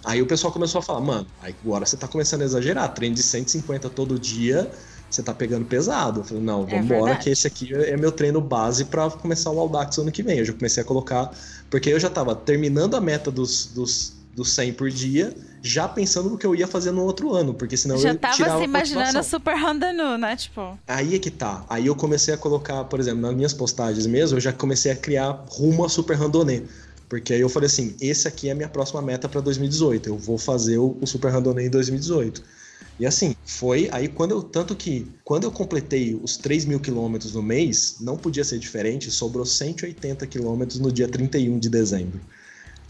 Aí 0.05 0.23
o 0.23 0.27
pessoal 0.27 0.53
começou 0.53 0.79
a 0.81 0.83
falar, 0.83 1.01
mano, 1.01 1.27
agora 1.41 1.85
você 1.87 1.97
tá 1.97 2.09
começando 2.09 2.43
a 2.43 2.45
exagerar, 2.45 2.93
treino 2.95 3.15
de 3.15 3.23
150 3.23 3.91
todo 3.91 4.19
dia, 4.19 4.71
você 5.11 5.23
tá 5.23 5.35
pegando 5.35 5.65
pesado. 5.67 6.21
Eu 6.21 6.25
falei, 6.25 6.43
não, 6.43 6.63
É 6.69 6.81
vambora, 6.81 7.05
verdade. 7.05 7.25
que 7.25 7.31
esse 7.31 7.47
aqui 7.47 7.75
é 7.75 7.97
meu 7.97 8.13
treino 8.13 8.41
base 8.41 8.85
pra 8.85 9.11
começar 9.11 9.51
o 9.51 9.59
Audax 9.59 9.99
ano 9.99 10.13
que 10.13 10.23
vem. 10.23 10.39
Eu 10.39 10.45
já 10.45 10.53
comecei 10.53 10.83
a 10.83 10.87
colocar, 10.87 11.31
porque 11.71 11.91
eu 11.91 11.99
já 12.01 12.09
tava 12.11 12.35
terminando 12.35 12.95
a 12.95 13.01
meta 13.01 13.31
dos, 13.31 13.67
dos, 13.67 14.13
dos 14.39 14.51
100 14.53 14.73
por 14.75 14.89
dia, 14.89 15.35
já 15.61 15.89
pensando 15.89 16.31
no 16.31 16.39
que 16.39 16.47
eu 16.47 16.55
ia 16.55 16.69
fazer 16.69 16.93
no 16.93 17.03
outro 17.03 17.35
ano, 17.35 17.53
porque 17.53 17.77
senão 17.77 17.99
Já 17.99 18.11
eu 18.11 18.19
tava 18.19 18.37
tirava 18.37 18.57
se 18.57 18.63
a 18.63 18.65
imaginando 18.65 19.07
motivação. 19.07 19.39
super 19.39 19.57
randanu, 19.57 20.17
né? 20.17 20.37
Tipo, 20.37 20.79
Aí 20.87 21.17
é 21.17 21.19
que 21.19 21.29
tá. 21.31 21.67
Aí 21.69 21.87
eu 21.87 21.97
comecei 21.97 22.33
a 22.33 22.39
colocar, 22.39 22.85
por 22.85 23.01
exemplo, 23.01 23.21
nas 23.21 23.35
minhas 23.35 23.53
postagens 23.53 24.07
mesmo, 24.07 24.37
eu 24.37 24.41
já 24.41 24.53
comecei 24.53 24.93
a 24.93 24.97
criar 24.97 25.45
rumo 25.49 25.85
a 25.85 25.89
Super 25.89 26.17
Randonê. 26.17 26.63
Porque 27.09 27.35
aí 27.35 27.41
eu 27.41 27.49
falei 27.49 27.67
assim, 27.67 27.97
esse 28.01 28.29
aqui 28.29 28.49
é 28.49 28.53
a 28.53 28.55
minha 28.55 28.69
próxima 28.69 29.03
meta 29.03 29.29
pra 29.29 29.41
2018. 29.41 30.09
Eu 30.09 30.17
vou 30.17 30.39
fazer 30.39 30.79
o, 30.79 30.97
o 31.01 31.07
Super 31.07 31.33
Randonê 31.33 31.67
em 31.67 31.71
2018. 31.71 32.41
E 33.01 33.07
assim, 33.07 33.35
foi 33.45 33.89
aí 33.91 34.07
quando 34.07 34.33
eu. 34.33 34.43
Tanto 34.43 34.77
que 34.77 35.07
quando 35.25 35.45
eu 35.45 35.51
completei 35.51 36.15
os 36.23 36.37
3 36.37 36.65
mil 36.65 36.79
quilômetros 36.79 37.33
no 37.35 37.43
mês, 37.43 37.97
não 38.01 38.17
podia 38.17 38.45
ser 38.45 38.59
diferente, 38.61 39.11
sobrou 39.11 39.45
180 39.45 40.25
quilômetros 40.29 40.79
no 40.79 40.93
dia 40.93 41.09
31 41.09 41.59
de 41.59 41.69
dezembro. 41.69 42.21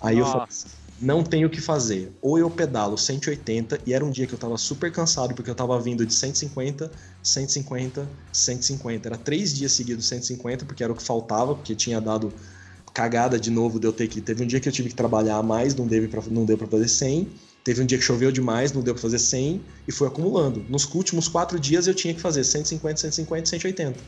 Aí 0.01 0.19
eu 0.19 0.25
falei 0.27 0.41
Nossa. 0.41 0.67
assim, 0.67 0.77
não 1.01 1.23
tenho 1.23 1.47
o 1.47 1.51
que 1.51 1.61
fazer. 1.61 2.13
Ou 2.21 2.39
eu 2.39 2.51
pedalo 2.51 2.99
180, 2.99 3.81
e 3.87 3.93
era 3.93 4.05
um 4.05 4.11
dia 4.11 4.27
que 4.27 4.33
eu 4.33 4.39
tava 4.39 4.57
super 4.57 4.91
cansado, 4.91 5.35
porque 5.35 5.51
eu 5.51 5.55
tava 5.55 5.79
vindo 5.81 6.05
de 6.05 6.13
150, 6.13 6.91
150, 7.23 8.09
150. 8.33 9.09
Era 9.09 9.17
três 9.17 9.55
dias 9.55 9.73
seguidos 9.73 10.07
150, 10.07 10.65
porque 10.65 10.83
era 10.83 10.93
o 10.93 10.97
que 10.97 11.03
faltava, 11.03 11.55
porque 11.55 11.75
tinha 11.75 12.01
dado 12.01 12.33
cagada 12.93 13.39
de 13.39 13.51
novo 13.51 13.79
de 13.79 13.87
eu 13.87 13.93
ter 13.93 14.09
que. 14.09 14.21
Teve 14.21 14.43
um 14.43 14.47
dia 14.47 14.59
que 14.59 14.69
eu 14.69 14.73
tive 14.73 14.89
que 14.89 14.95
trabalhar 14.95 15.43
mais, 15.43 15.75
não, 15.75 15.87
deu 15.87 16.09
pra, 16.09 16.23
não 16.31 16.45
deu 16.45 16.59
pra 16.59 16.67
fazer 16.67 16.89
100. 16.89 17.29
Teve 17.63 17.83
um 17.83 17.87
dia 17.87 17.99
que 17.99 18.05
choveu 18.05 18.33
demais, 18.33 18.73
não 18.73 18.83
deu 18.83 18.95
pra 18.95 19.03
fazer 19.03 19.19
100 19.19 19.61
e 19.87 19.93
fui 19.93 20.09
acumulando. 20.09 20.65
Nos 20.69 20.85
últimos 20.95 21.29
quatro 21.29 21.61
dias 21.61 21.87
eu 21.87 21.95
tinha 21.95 22.15
que 22.15 22.21
fazer 22.21 22.43
150, 22.43 22.97
150, 22.97 23.47
180. 23.47 23.99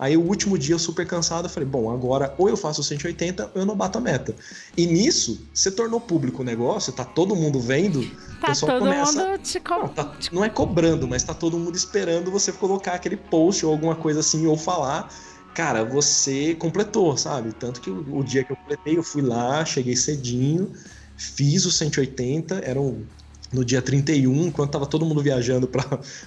Aí 0.00 0.16
o 0.16 0.22
último 0.22 0.56
dia 0.56 0.74
eu 0.74 0.78
super 0.78 1.06
cansado, 1.06 1.44
eu 1.44 1.50
falei, 1.50 1.68
bom, 1.68 1.90
agora 1.92 2.34
ou 2.38 2.48
eu 2.48 2.56
faço 2.56 2.82
180 2.82 3.50
ou 3.54 3.60
eu 3.60 3.66
não 3.66 3.76
bato 3.76 3.98
a 3.98 4.00
meta. 4.00 4.34
E 4.74 4.86
nisso, 4.86 5.46
você 5.52 5.70
tornou 5.70 6.00
público 6.00 6.40
o 6.40 6.44
negócio, 6.44 6.90
tá 6.90 7.04
todo 7.04 7.36
mundo 7.36 7.60
vendo, 7.60 8.00
o 8.00 8.40
Tá 8.40 8.46
pessoal 8.46 8.72
todo 8.72 8.84
começa... 8.88 9.26
mundo 9.26 9.38
te 9.42 9.60
co... 9.60 9.74
Não, 9.74 9.88
tá- 9.88 10.16
não 10.32 10.42
é 10.42 10.48
cobrando, 10.48 11.06
mas 11.06 11.22
tá 11.22 11.34
todo 11.34 11.58
mundo 11.58 11.76
esperando 11.76 12.30
você 12.30 12.50
colocar 12.50 12.94
aquele 12.94 13.18
post 13.18 13.66
ou 13.66 13.70
alguma 13.72 13.94
coisa 13.94 14.20
assim, 14.20 14.46
ou 14.46 14.56
falar. 14.56 15.12
Cara, 15.52 15.84
você 15.84 16.54
completou, 16.54 17.14
sabe? 17.18 17.52
Tanto 17.52 17.82
que 17.82 17.90
o, 17.90 18.16
o 18.16 18.24
dia 18.24 18.42
que 18.42 18.52
eu 18.52 18.56
completei, 18.56 18.96
eu 18.96 19.02
fui 19.02 19.20
lá, 19.20 19.62
cheguei 19.66 19.94
cedinho, 19.96 20.72
fiz 21.14 21.66
o 21.66 21.70
180, 21.70 22.60
era 22.64 22.80
um, 22.80 23.04
no 23.52 23.64
dia 23.64 23.82
31, 23.82 24.46
enquanto 24.46 24.70
tava 24.70 24.86
todo 24.86 25.04
mundo 25.04 25.22
viajando 25.22 25.66
pra, 25.66 25.84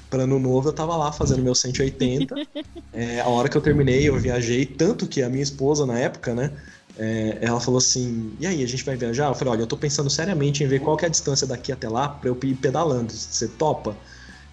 pra 0.09 0.23
Ano 0.23 0.39
Novo, 0.39 0.69
eu 0.69 0.73
tava 0.73 0.95
lá 0.95 1.11
fazendo 1.11 1.41
meu 1.41 1.55
180. 1.55 2.35
É, 2.95 3.21
a 3.21 3.27
hora 3.27 3.49
que 3.49 3.57
eu 3.57 3.61
terminei, 3.61 4.07
eu 4.07 4.15
viajei, 4.19 4.67
tanto 4.67 5.07
que 5.07 5.23
a 5.23 5.27
minha 5.27 5.41
esposa 5.41 5.83
na 5.83 5.97
época, 5.97 6.35
né? 6.35 6.55
é, 6.97 7.39
ela 7.41 7.59
falou 7.59 7.77
assim: 7.77 8.35
E 8.39 8.45
aí, 8.45 8.63
a 8.63 8.67
gente 8.67 8.83
vai 8.83 8.95
viajar? 8.95 9.27
Eu 9.27 9.35
falei: 9.35 9.53
Olha, 9.53 9.61
eu 9.61 9.67
tô 9.67 9.77
pensando 9.77 10.09
seriamente 10.09 10.63
em 10.63 10.67
ver 10.67 10.79
qual 10.79 10.95
que 10.97 11.05
é 11.05 11.07
a 11.07 11.11
distância 11.11 11.47
daqui 11.47 11.71
até 11.71 11.89
lá 11.89 12.07
pra 12.09 12.29
eu 12.29 12.37
ir 12.43 12.55
pedalando. 12.55 13.11
Você 13.11 13.47
topa? 13.47 13.95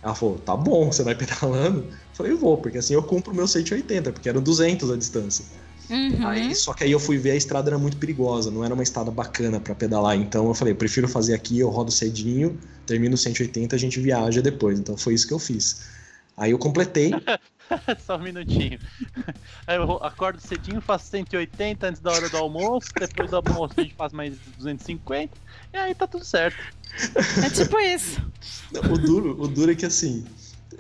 Ela 0.03 0.15
falou: 0.15 0.39
Tá 0.39 0.57
bom, 0.57 0.91
você 0.91 1.03
vai 1.03 1.15
pedalando? 1.17 1.81
Eu 1.81 2.15
falei: 2.15 2.33
Eu 2.33 2.39
vou, 2.39 2.57
porque 2.59 2.79
assim 2.79 2.95
eu 2.95 3.03
cumpro 3.03 3.33
o 3.33 3.37
meu 3.37 3.47
180, 3.47 4.13
porque 4.13 4.29
eram 4.29 4.43
200 4.43 4.91
a 4.91 4.97
distância. 4.97 5.45
Uhum. 5.91 6.27
Aí, 6.27 6.55
só 6.55 6.73
que 6.73 6.85
aí 6.85 6.93
eu 6.93 7.01
fui 7.01 7.19
ver 7.19 7.33
a 7.33 7.37
estrada 7.37 7.71
era 7.71 7.79
muito 7.79 7.97
perigosa, 7.97 8.51
não 8.51 8.65
era 8.65 8.73
uma 8.73 8.83
estrada 8.83 9.11
bacana 9.11 9.59
pra 9.59 9.75
pedalar. 9.75 10.17
Então 10.17 10.47
eu 10.47 10.55
falei, 10.55 10.73
eu 10.73 10.77
prefiro 10.77 11.09
fazer 11.09 11.35
aqui, 11.35 11.59
eu 11.59 11.69
rodo 11.69 11.91
cedinho, 11.91 12.59
termino 12.87 13.15
o 13.15 13.19
180, 13.19 13.75
a 13.75 13.79
gente 13.79 13.99
viaja 14.01 14.41
depois. 14.41 14.79
Então 14.79 14.97
foi 14.97 15.15
isso 15.15 15.27
que 15.27 15.35
eu 15.35 15.39
fiz. 15.39 15.89
Aí 16.37 16.53
eu 16.53 16.59
completei, 16.59 17.13
Só 18.05 18.17
um 18.17 18.23
minutinho. 18.23 18.79
Aí 19.67 19.77
eu 19.77 20.03
acordo 20.03 20.41
cedinho, 20.41 20.81
faço 20.81 21.07
180 21.11 21.87
antes 21.87 22.01
da 22.01 22.13
hora 22.13 22.29
do 22.29 22.37
almoço, 22.37 22.89
depois 22.99 23.31
do 23.31 23.37
almoço 23.37 23.75
a 23.77 23.83
gente 23.83 23.95
faz 23.95 24.13
mais 24.13 24.37
250, 24.57 25.37
e 25.73 25.77
aí 25.77 25.95
tá 25.95 26.07
tudo 26.07 26.25
certo. 26.25 26.59
É 27.45 27.51
tipo 27.51 27.79
isso. 27.79 28.21
o 28.91 28.99
duro, 28.99 29.41
o 29.41 29.47
duro 29.47 29.71
é 29.71 29.75
que 29.75 29.87
assim, 29.87 30.25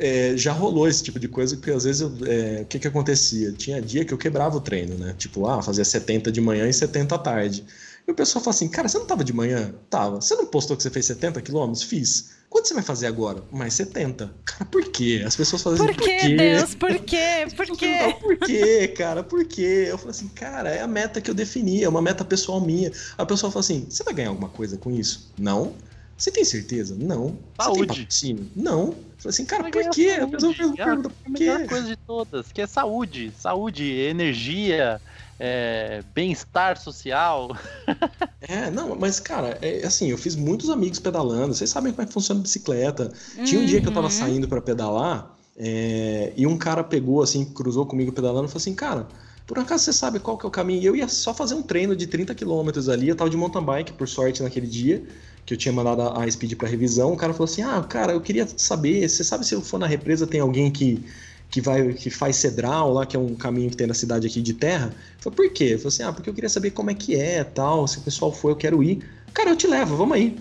é, 0.00 0.36
já 0.36 0.52
rolou 0.52 0.88
esse 0.88 1.02
tipo 1.02 1.20
de 1.20 1.28
coisa, 1.28 1.54
porque 1.56 1.70
às 1.70 1.84
vezes 1.84 2.00
eu, 2.00 2.12
é, 2.26 2.62
o 2.62 2.64
que 2.64 2.78
que 2.78 2.88
acontecia? 2.88 3.52
Tinha 3.52 3.80
dia 3.80 4.04
que 4.04 4.14
eu 4.14 4.18
quebrava 4.18 4.56
o 4.56 4.60
treino, 4.60 4.96
né? 4.96 5.14
Tipo, 5.18 5.46
ah, 5.46 5.62
fazia 5.62 5.84
70 5.84 6.32
de 6.32 6.40
manhã 6.40 6.66
e 6.66 6.72
70 6.72 7.14
à 7.14 7.18
tarde. 7.18 7.64
E 8.08 8.10
o 8.10 8.14
pessoal 8.14 8.42
fala 8.42 8.54
assim, 8.56 8.68
cara, 8.68 8.88
você 8.88 8.98
não 8.98 9.04
tava 9.04 9.22
de 9.22 9.32
manhã? 9.32 9.74
Tava. 9.90 10.20
Você 10.20 10.34
não 10.34 10.46
postou 10.46 10.76
que 10.76 10.82
você 10.82 10.90
fez 10.90 11.04
70 11.04 11.42
quilômetros? 11.42 11.82
Fiz. 11.82 12.30
Quanto 12.48 12.66
você 12.66 12.74
vai 12.74 12.82
fazer 12.82 13.06
agora? 13.06 13.44
Mais 13.52 13.74
70. 13.74 14.34
Cara, 14.44 14.64
por 14.64 14.82
quê? 14.90 15.22
As 15.24 15.36
pessoas 15.36 15.62
fazem 15.62 15.86
Por 15.86 15.94
que, 15.94 16.36
Deus? 16.36 16.74
Por 16.74 16.98
quê? 16.98 17.46
Por 17.54 17.70
As 17.70 17.70
pessoas 17.70 17.78
quê? 17.78 18.16
Por 18.20 18.36
quê, 18.38 18.88
cara? 18.88 19.22
Por 19.22 19.44
quê? 19.44 19.86
Eu 19.88 19.98
falei 19.98 20.10
assim, 20.10 20.28
cara, 20.28 20.70
é 20.70 20.80
a 20.80 20.88
meta 20.88 21.20
que 21.20 21.30
eu 21.30 21.34
defini, 21.34 21.84
é 21.84 21.88
uma 21.88 22.02
meta 22.02 22.24
pessoal 22.24 22.60
minha. 22.60 22.90
A 23.16 23.24
pessoa 23.24 23.52
fala 23.52 23.60
assim, 23.60 23.86
você 23.88 24.02
vai 24.02 24.14
ganhar 24.14 24.30
alguma 24.30 24.48
coisa 24.48 24.76
com 24.76 24.90
isso? 24.90 25.30
Não. 25.38 25.74
Você 26.20 26.30
tem 26.30 26.44
certeza? 26.44 26.94
Não. 26.98 27.28
Você 27.28 27.36
tem 27.36 27.64
Saúde. 27.64 27.86
patrocínio? 27.86 28.50
Não. 28.54 28.88
Eu 28.88 28.94
falei 29.16 29.28
assim, 29.30 29.44
cara, 29.46 29.62
por 29.64 29.70
quê? 29.90 30.10
A 30.20 30.38
saúde. 30.38 30.62
a- 30.78 30.84
pergunta 30.84 31.08
a 31.08 31.10
por 31.10 31.32
quê? 31.34 31.44
melhor 31.46 31.66
coisa 31.66 31.86
de 31.88 31.96
todas, 31.96 32.52
que 32.52 32.60
é 32.60 32.66
saúde. 32.66 33.32
Saúde, 33.38 33.84
energia, 33.90 35.00
é, 35.38 36.02
bem-estar 36.14 36.76
social. 36.78 37.56
É, 38.42 38.70
não, 38.70 38.96
mas 38.98 39.20
cara, 39.20 39.58
é 39.60 39.86
assim, 39.86 40.10
eu 40.10 40.16
fiz 40.16 40.34
muitos 40.34 40.70
amigos 40.70 40.98
pedalando. 40.98 41.54
Vocês 41.54 41.68
sabem 41.68 41.92
como 41.92 42.02
é 42.02 42.06
que 42.06 42.12
funciona 42.12 42.40
a 42.40 42.42
bicicleta. 42.42 43.12
Tinha 43.44 43.60
um 43.60 43.64
dia 43.66 43.80
que 43.82 43.88
eu 43.88 43.92
tava 43.92 44.06
Uhum. 44.06 44.10
saindo 44.10 44.48
pra 44.48 44.60
pedalar 44.62 45.36
é, 45.56 46.32
e 46.36 46.46
um 46.46 46.56
cara 46.56 46.82
pegou 46.82 47.22
assim, 47.22 47.44
cruzou 47.44 47.84
comigo 47.84 48.12
pedalando 48.12 48.46
e 48.46 48.48
falou 48.48 48.56
assim, 48.60 48.74
cara, 48.74 49.06
por 49.46 49.58
acaso 49.58 49.84
você 49.84 49.92
sabe 49.92 50.18
qual 50.20 50.38
que 50.38 50.46
é 50.46 50.48
o 50.48 50.50
caminho? 50.50 50.82
Eu 50.82 50.96
ia 50.96 51.06
só 51.06 51.34
fazer 51.34 51.54
um 51.54 51.62
treino 51.62 51.94
de 51.94 52.06
30 52.06 52.34
quilômetros 52.34 52.88
ali, 52.88 53.08
eu 53.08 53.16
tava 53.16 53.28
de 53.28 53.36
mountain 53.36 53.62
bike, 53.64 53.92
por 53.92 54.08
sorte, 54.08 54.42
naquele 54.42 54.66
dia, 54.66 55.06
que 55.50 55.54
eu 55.54 55.58
tinha 55.58 55.72
mandado 55.72 56.02
a, 56.02 56.22
a 56.22 56.30
Speed 56.30 56.54
pra 56.54 56.68
revisão. 56.68 57.12
O 57.12 57.16
cara 57.16 57.32
falou 57.32 57.46
assim, 57.46 57.62
ah, 57.62 57.82
cara, 57.82 58.12
eu 58.12 58.20
queria 58.20 58.46
saber, 58.56 59.08
você 59.08 59.24
sabe 59.24 59.44
se 59.44 59.52
eu 59.52 59.60
for 59.60 59.78
na 59.78 59.86
represa 59.86 60.24
tem 60.24 60.40
alguém 60.40 60.70
que 60.70 61.02
que 61.50 61.60
vai 61.60 61.92
que 61.94 62.08
faz 62.08 62.36
cedral 62.36 62.92
lá, 62.92 63.04
que 63.04 63.16
é 63.16 63.18
um 63.18 63.34
caminho 63.34 63.68
que 63.68 63.76
tem 63.76 63.84
na 63.84 63.94
cidade 63.94 64.24
aqui 64.24 64.40
de 64.40 64.54
terra. 64.54 64.94
Eu 65.16 65.32
falei, 65.32 65.36
por 65.36 65.52
quê? 65.52 65.70
Eu 65.72 65.78
falei 65.78 65.88
assim, 65.88 66.02
ah, 66.04 66.12
porque 66.12 66.30
eu 66.30 66.34
queria 66.34 66.48
saber 66.48 66.70
como 66.70 66.92
é 66.92 66.94
que 66.94 67.16
é, 67.16 67.42
tal, 67.42 67.88
se 67.88 67.98
o 67.98 68.02
pessoal 68.02 68.32
for, 68.32 68.50
eu 68.50 68.54
quero 68.54 68.80
ir. 68.80 69.04
Cara, 69.34 69.50
eu 69.50 69.56
te 69.56 69.66
levo, 69.66 69.96
vamos 69.96 70.16
aí. 70.16 70.36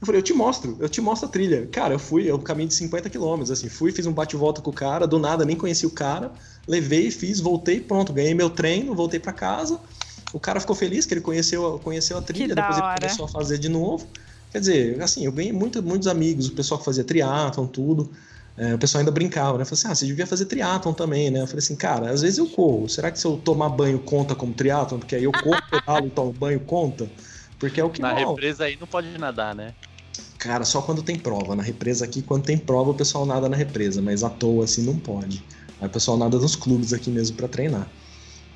Eu 0.00 0.06
falei, 0.06 0.18
eu 0.18 0.22
te 0.22 0.32
mostro, 0.32 0.78
eu 0.80 0.88
te 0.88 0.98
mostro 0.98 1.28
a 1.28 1.30
trilha. 1.30 1.66
Cara, 1.66 1.92
eu 1.92 1.98
fui, 1.98 2.26
é 2.26 2.34
um 2.34 2.38
caminho 2.38 2.68
de 2.68 2.74
50 2.74 3.10
quilômetros, 3.10 3.50
assim, 3.50 3.68
fui, 3.68 3.92
fiz 3.92 4.06
um 4.06 4.12
bate-volta 4.14 4.62
com 4.62 4.70
o 4.70 4.72
cara, 4.72 5.06
do 5.06 5.18
nada, 5.18 5.44
nem 5.44 5.54
conheci 5.54 5.84
o 5.84 5.90
cara, 5.90 6.32
levei, 6.66 7.10
fiz, 7.10 7.38
voltei, 7.38 7.80
pronto, 7.80 8.10
ganhei 8.10 8.32
meu 8.32 8.48
treino, 8.48 8.94
voltei 8.94 9.20
pra 9.20 9.30
casa. 9.30 9.78
O 10.32 10.40
cara 10.40 10.60
ficou 10.60 10.76
feliz 10.76 11.04
que 11.04 11.14
ele 11.14 11.20
conheceu, 11.20 11.78
conheceu 11.82 12.16
a 12.16 12.22
trilha, 12.22 12.54
depois 12.54 12.76
ele 12.76 12.86
hora. 12.86 13.00
começou 13.00 13.24
a 13.24 13.28
fazer 13.28 13.58
de 13.58 13.68
novo. 13.68 14.06
Quer 14.50 14.60
dizer, 14.60 15.02
assim, 15.02 15.24
eu 15.24 15.32
ganhei 15.32 15.52
muito, 15.52 15.82
muitos 15.82 16.08
amigos, 16.08 16.48
o 16.48 16.54
pessoal 16.54 16.78
que 16.78 16.84
fazia 16.84 17.04
triatlon, 17.04 17.66
tudo. 17.66 18.10
É, 18.56 18.74
o 18.74 18.78
pessoal 18.78 19.00
ainda 19.00 19.12
brincava, 19.12 19.56
né? 19.56 19.64
Falei 19.64 19.78
assim, 19.78 19.88
ah, 19.88 19.94
você 19.94 20.06
devia 20.06 20.26
fazer 20.26 20.46
triatlon 20.46 20.92
também, 20.92 21.30
né? 21.30 21.40
Eu 21.40 21.46
falei 21.46 21.60
assim, 21.60 21.76
cara, 21.76 22.10
às 22.10 22.22
vezes 22.22 22.38
eu 22.38 22.46
corro. 22.46 22.88
Será 22.88 23.10
que 23.10 23.18
se 23.18 23.26
eu 23.26 23.36
tomar 23.38 23.68
banho 23.70 24.00
conta 24.00 24.34
como 24.34 24.52
triatlon? 24.52 24.98
Porque 24.98 25.14
aí 25.14 25.24
eu 25.24 25.32
corro, 25.32 25.62
pedalo 25.70 26.08
e 26.08 26.10
tomo 26.10 26.32
banho 26.32 26.60
conta? 26.60 27.08
Porque 27.58 27.80
é 27.80 27.84
o 27.84 27.90
que 27.90 28.02
Na 28.02 28.12
rola. 28.12 28.28
represa 28.28 28.64
aí 28.64 28.76
não 28.78 28.86
pode 28.86 29.16
nadar, 29.18 29.54
né? 29.54 29.74
Cara, 30.38 30.64
só 30.64 30.82
quando 30.82 31.02
tem 31.02 31.18
prova. 31.18 31.54
Na 31.54 31.62
represa 31.62 32.04
aqui, 32.04 32.20
quando 32.22 32.44
tem 32.44 32.58
prova, 32.58 32.90
o 32.90 32.94
pessoal 32.94 33.24
nada 33.24 33.48
na 33.48 33.56
represa, 33.56 34.02
mas 34.02 34.24
à 34.24 34.30
toa 34.30 34.64
assim 34.64 34.82
não 34.82 34.98
pode. 34.98 35.44
Aí 35.80 35.86
o 35.86 35.90
pessoal 35.90 36.16
nada 36.16 36.38
nos 36.38 36.56
clubes 36.56 36.92
aqui 36.92 37.10
mesmo 37.10 37.36
pra 37.36 37.46
treinar. 37.46 37.88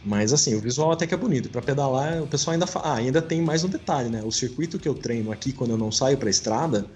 Mas 0.05 0.33
assim, 0.33 0.55
o 0.55 0.61
visual 0.61 0.93
até 0.93 1.07
que 1.07 1.15
é 1.15 1.17
bonito. 1.17 1.49
Pra 1.49 1.63
pedalar, 1.63 2.23
o 2.23 2.27
pessoal 2.27 2.53
ainda 2.53 2.67
fala. 2.67 2.87
Ah, 2.89 2.95
ainda 2.97 3.23
tem 3.23 3.41
mais 3.41 3.65
um 3.65 3.69
detalhe, 3.69 4.11
né? 4.11 4.23
O 4.23 4.31
circuito 4.31 4.79
que 4.79 4.87
eu 4.89 4.95
treino 4.95 5.33
aqui 5.33 5.53
quando 5.53 5.71
eu 5.71 5.79
não 5.79 5.91
saio 5.91 6.19
pra 6.19 6.29
estrada, 6.29 6.87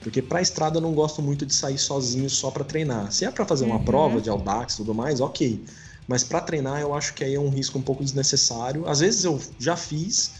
porque 0.00 0.20
pra 0.20 0.42
estrada 0.42 0.76
eu 0.76 0.80
não 0.82 0.92
gosto 0.94 1.22
muito 1.22 1.46
de 1.46 1.54
sair 1.54 1.78
sozinho 1.78 2.28
só 2.28 2.50
pra 2.50 2.62
treinar. 2.62 3.10
Se 3.12 3.24
é 3.24 3.30
pra 3.30 3.46
fazer 3.46 3.64
uma 3.64 3.76
Uhum. 3.76 3.84
prova 3.84 4.20
de 4.20 4.28
Audax 4.28 4.74
e 4.74 4.76
tudo 4.78 4.94
mais, 4.94 5.20
ok. 5.20 5.64
Mas 6.06 6.22
pra 6.22 6.40
treinar 6.40 6.80
eu 6.80 6.92
acho 6.92 7.14
que 7.14 7.24
aí 7.24 7.34
é 7.34 7.40
um 7.40 7.48
risco 7.50 7.78
um 7.78 7.82
pouco 7.82 8.04
desnecessário. 8.04 8.86
Às 8.86 9.00
vezes 9.00 9.24
eu 9.24 9.40
já 9.58 9.76
fiz, 9.76 10.32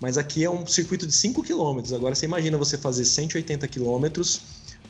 mas 0.00 0.16
aqui 0.16 0.44
é 0.44 0.50
um 0.50 0.66
circuito 0.66 1.06
de 1.06 1.12
5 1.12 1.42
km. 1.42 1.94
Agora 1.94 2.14
você 2.14 2.24
imagina 2.24 2.56
você 2.56 2.78
fazer 2.78 3.04
180 3.04 3.68
km 3.68 4.06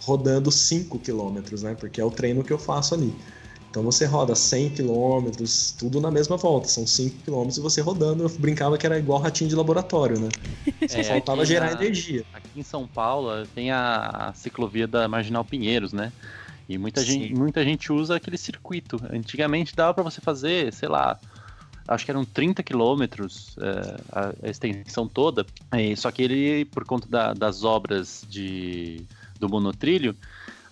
rodando 0.01 0.53
5 0.53 0.99
km, 1.01 1.63
né? 1.63 1.75
Porque 1.75 2.01
é 2.01 2.05
o 2.05 2.11
treino 2.11 2.45
que 2.45 2.53
eu 2.53 2.59
faço 2.59 2.95
ali. 2.95 3.13
Então 3.71 3.83
você 3.83 4.07
roda 4.07 4.35
100 4.35 4.71
km, 4.71 5.31
tudo 5.79 6.01
na 6.01 6.11
mesma 6.11 6.37
volta. 6.37 6.69
São 6.69 6.87
5 6.87 7.17
km 7.25 7.49
e 7.57 7.61
você 7.61 7.81
rodando. 7.81 8.23
Eu 8.25 8.29
brincava 8.31 8.79
que 8.79 8.87
era 8.87 8.99
igual 8.99 9.21
ratinho 9.21 9.51
de 9.51 9.57
laboratório, 9.57 10.19
né? 10.19 10.29
Só 10.89 11.01
É, 11.01 11.05
faltava 11.05 11.45
gerar 11.45 11.67
na- 11.75 11.83
energia. 11.83 12.25
Aqui 12.33 12.59
em 12.61 12.63
São 12.63 12.87
Paulo 12.89 13.47
tem 13.55 13.71
a, 13.71 14.29
a 14.29 14.33
ciclovia 14.35 14.87
da 14.87 15.07
Marginal 15.09 15.45
Pinheiros, 15.45 15.93
né? 15.93 16.13
E 16.69 16.79
muita 16.79 17.01
Sim. 17.01 17.07
gente, 17.07 17.35
muita 17.35 17.63
gente 17.65 17.93
usa 17.93 18.17
aquele 18.17 18.39
circuito. 18.39 19.01
Antigamente 19.13 19.77
dava 19.77 19.95
pra 19.95 20.03
você 20.03 20.21
fazer, 20.21 20.73
sei 20.73 20.89
lá, 20.89 21.19
acho 21.87 22.05
que 22.05 22.11
eram 22.11 22.25
30 22.25 22.63
quilômetros 22.63 23.57
é, 23.61 23.97
a, 24.11 24.51
extensão 24.51 25.07
toda. 25.07 25.45
E 25.77 25.95
só 25.97 26.11
que 26.11 26.23
ele, 26.23 26.65
por 26.65 26.85
conta 26.85 27.07
da- 27.09 27.35
das 27.35 27.63
obras 27.63 28.25
de, 28.29 29.03
do 29.39 29.49
monotrilho, 29.49 30.17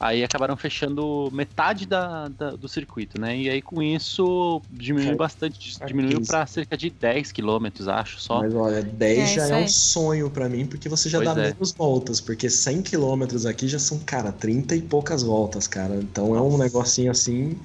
aí 0.07 0.23
acabaram 0.25 0.57
fechando 0.57 1.31
metade 1.33 1.87
da, 1.87 2.29
da- 2.29 2.57
do 2.57 2.69
circuito, 2.69 3.19
né? 3.21 3.37
E 3.37 3.49
aí 3.51 3.63
com 3.63 3.83
isso 3.83 4.61
diminuiu 4.71 5.07
Cara, 5.07 5.17
bastante, 5.17 5.79
cara, 5.79 5.87
diminuiu 5.89 6.21
para 6.21 6.47
cerca 6.47 6.77
de 6.77 6.91
10 6.91 7.33
quilômetros, 7.33 7.89
acho, 7.89 8.21
só. 8.21 8.41
Mas 8.41 8.55
olha, 8.55 8.83
10 8.83 9.19
É 9.21 9.27
já 9.35 9.47
é 9.49 9.57
um 9.57 9.67
sonho 9.69 10.31
pra 10.31 10.49
mim, 10.49 10.67
porque 10.67 10.89
você 10.89 11.09
já 11.09 11.19
Pois 11.19 11.29
dá 11.29 11.41
é. 11.41 11.53
menos 11.53 11.73
voltas. 11.73 12.21
Porque 12.21 12.51
100 12.51 12.83
km 12.83 13.47
aqui 13.47 13.69
já 13.69 13.79
são, 13.79 13.99
cara, 14.01 14.33
30 14.33 14.75
e 14.77 14.83
poucas 14.83 15.23
voltas, 15.23 15.67
cara. 15.67 15.97
Então 15.97 16.35
é 16.35 16.41
um 16.41 16.59
negocinho 16.59 17.11
assim, 17.11 17.59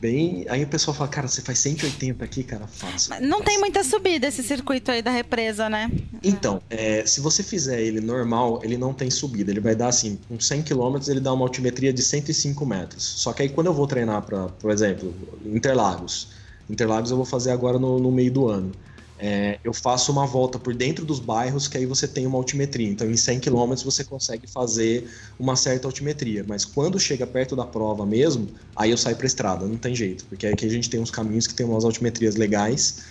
bem. 0.00 0.44
Aí 0.48 0.62
o 0.64 0.66
pessoal 0.66 0.96
fala, 0.96 1.08
cara, 1.08 1.28
você 1.28 1.42
faz 1.42 1.58
180 1.58 2.24
aqui, 2.24 2.42
cara, 2.42 2.66
fácil. 2.66 3.14
Não 3.20 3.38
tem 3.38 3.54
Fácil. 3.54 3.60
muita 3.60 3.84
subida 3.84 4.26
esse 4.26 4.42
circuito 4.42 4.90
aí 4.90 5.02
da 5.02 5.10
represa, 5.10 5.68
né? 5.68 5.90
Então, 6.22 6.60
é, 6.70 7.04
se 7.06 7.20
você 7.20 7.42
fizer 7.42 7.80
ele 7.80 8.00
normal, 8.00 8.60
ele 8.62 8.76
não 8.76 8.92
tem 8.92 9.10
subida. 9.10 9.50
Ele 9.50 9.60
vai 9.60 9.74
dar 9.74 9.88
assim, 9.88 10.18
com 10.28 10.38
100 10.38 10.62
km 10.62 10.96
ele 11.08 11.20
dá 11.20 11.32
uma 11.32 11.44
altimetria 11.44 11.92
de 11.92 12.02
105 12.02 12.64
metros. 12.66 13.02
Só 13.02 13.32
que 13.32 13.42
aí 13.42 13.48
quando 13.48 13.68
eu 13.68 13.74
vou 13.74 13.86
treinar 13.86 14.22
para, 14.22 14.48
por 14.48 14.70
exemplo, 14.70 15.14
Interlagos. 15.44 16.28
Interlagos 16.68 17.10
eu 17.10 17.16
vou 17.16 17.26
fazer 17.26 17.50
agora 17.50 17.78
no, 17.78 17.98
no 17.98 18.10
meio 18.10 18.30
do 18.30 18.48
ano. 18.48 18.72
É, 19.18 19.58
eu 19.64 19.72
faço 19.72 20.12
uma 20.12 20.26
volta 20.26 20.58
por 20.58 20.74
dentro 20.74 21.04
dos 21.04 21.18
bairros 21.18 21.66
que 21.68 21.78
aí 21.78 21.86
você 21.86 22.06
tem 22.06 22.26
uma 22.26 22.36
altimetria. 22.36 22.88
Então, 22.88 23.10
em 23.10 23.16
100 23.16 23.40
km 23.40 23.74
você 23.84 24.04
consegue 24.04 24.46
fazer 24.46 25.08
uma 25.38 25.56
certa 25.56 25.88
altimetria. 25.88 26.44
Mas 26.46 26.64
quando 26.64 27.00
chega 27.00 27.26
perto 27.26 27.56
da 27.56 27.64
prova 27.64 28.04
mesmo, 28.04 28.48
aí 28.74 28.90
eu 28.90 28.96
saio 28.96 29.16
para 29.16 29.26
estrada, 29.26 29.66
não 29.66 29.78
tem 29.78 29.94
jeito. 29.94 30.26
Porque 30.26 30.46
aqui 30.46 30.66
a 30.66 30.70
gente 30.70 30.90
tem 30.90 31.00
uns 31.00 31.10
caminhos 31.10 31.46
que 31.46 31.54
tem 31.54 31.64
umas 31.64 31.84
altimetrias 31.84 32.36
legais. 32.36 33.04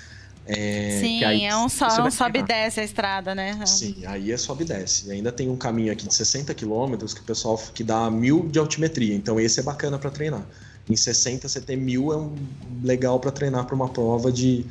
É, 0.48 1.00
Sim, 1.02 1.24
aí 1.24 1.44
é 1.44 1.58
um, 1.58 1.68
você 1.68 1.84
um 1.84 2.12
sobe 2.12 2.40
e 2.40 2.44
desce 2.44 2.80
a 2.80 2.84
estrada, 2.84 3.34
né? 3.34 3.60
Sim, 3.66 4.06
aí 4.06 4.32
é 4.32 4.38
sobe 4.38 4.64
e 4.64 4.68
desce. 4.68 5.08
E 5.08 5.12
ainda 5.12 5.32
tem 5.32 5.50
um 5.50 5.58
caminho 5.58 5.92
aqui 5.92 6.08
de 6.08 6.14
60 6.14 6.54
quilômetros 6.54 7.16
que 7.16 7.22
o 7.22 7.24
pessoal 7.24 7.58
que 7.74 7.84
dá 7.84 8.12
mil 8.12 8.48
de 8.48 8.60
altimetria. 8.60 9.16
Então 9.16 9.40
esse 9.40 9.60
é 9.60 9.64
bacana 9.64 9.98
para 9.98 10.12
treinar. 10.12 10.46
Em 10.88 10.96
60 10.96 11.50
você 11.50 11.60
ter 11.60 11.76
mil 11.76 12.14
é 12.14 12.18
um 12.18 12.36
legal 12.84 13.20
para 13.20 13.32
treinar 13.32 13.66
para 13.66 13.76
uma 13.76 13.90
prova 13.90 14.32
de 14.32 14.64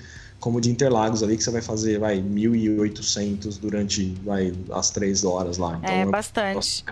como 0.45 0.61
de 0.61 0.70
Interlagos 0.70 1.22
ali 1.22 1.38
que 1.38 1.42
você 1.42 1.51
vai 1.51 1.62
fazer 1.62 1.99
vai 1.99 2.18
1.800 2.18 3.59
durante 3.59 4.14
vai 4.22 4.53
as 4.70 4.90
três 4.90 5.24
horas 5.24 5.57
lá. 5.57 5.78
Então, 5.82 5.90
É 5.90 6.05
um 6.05 6.11
bastante. 6.11 6.84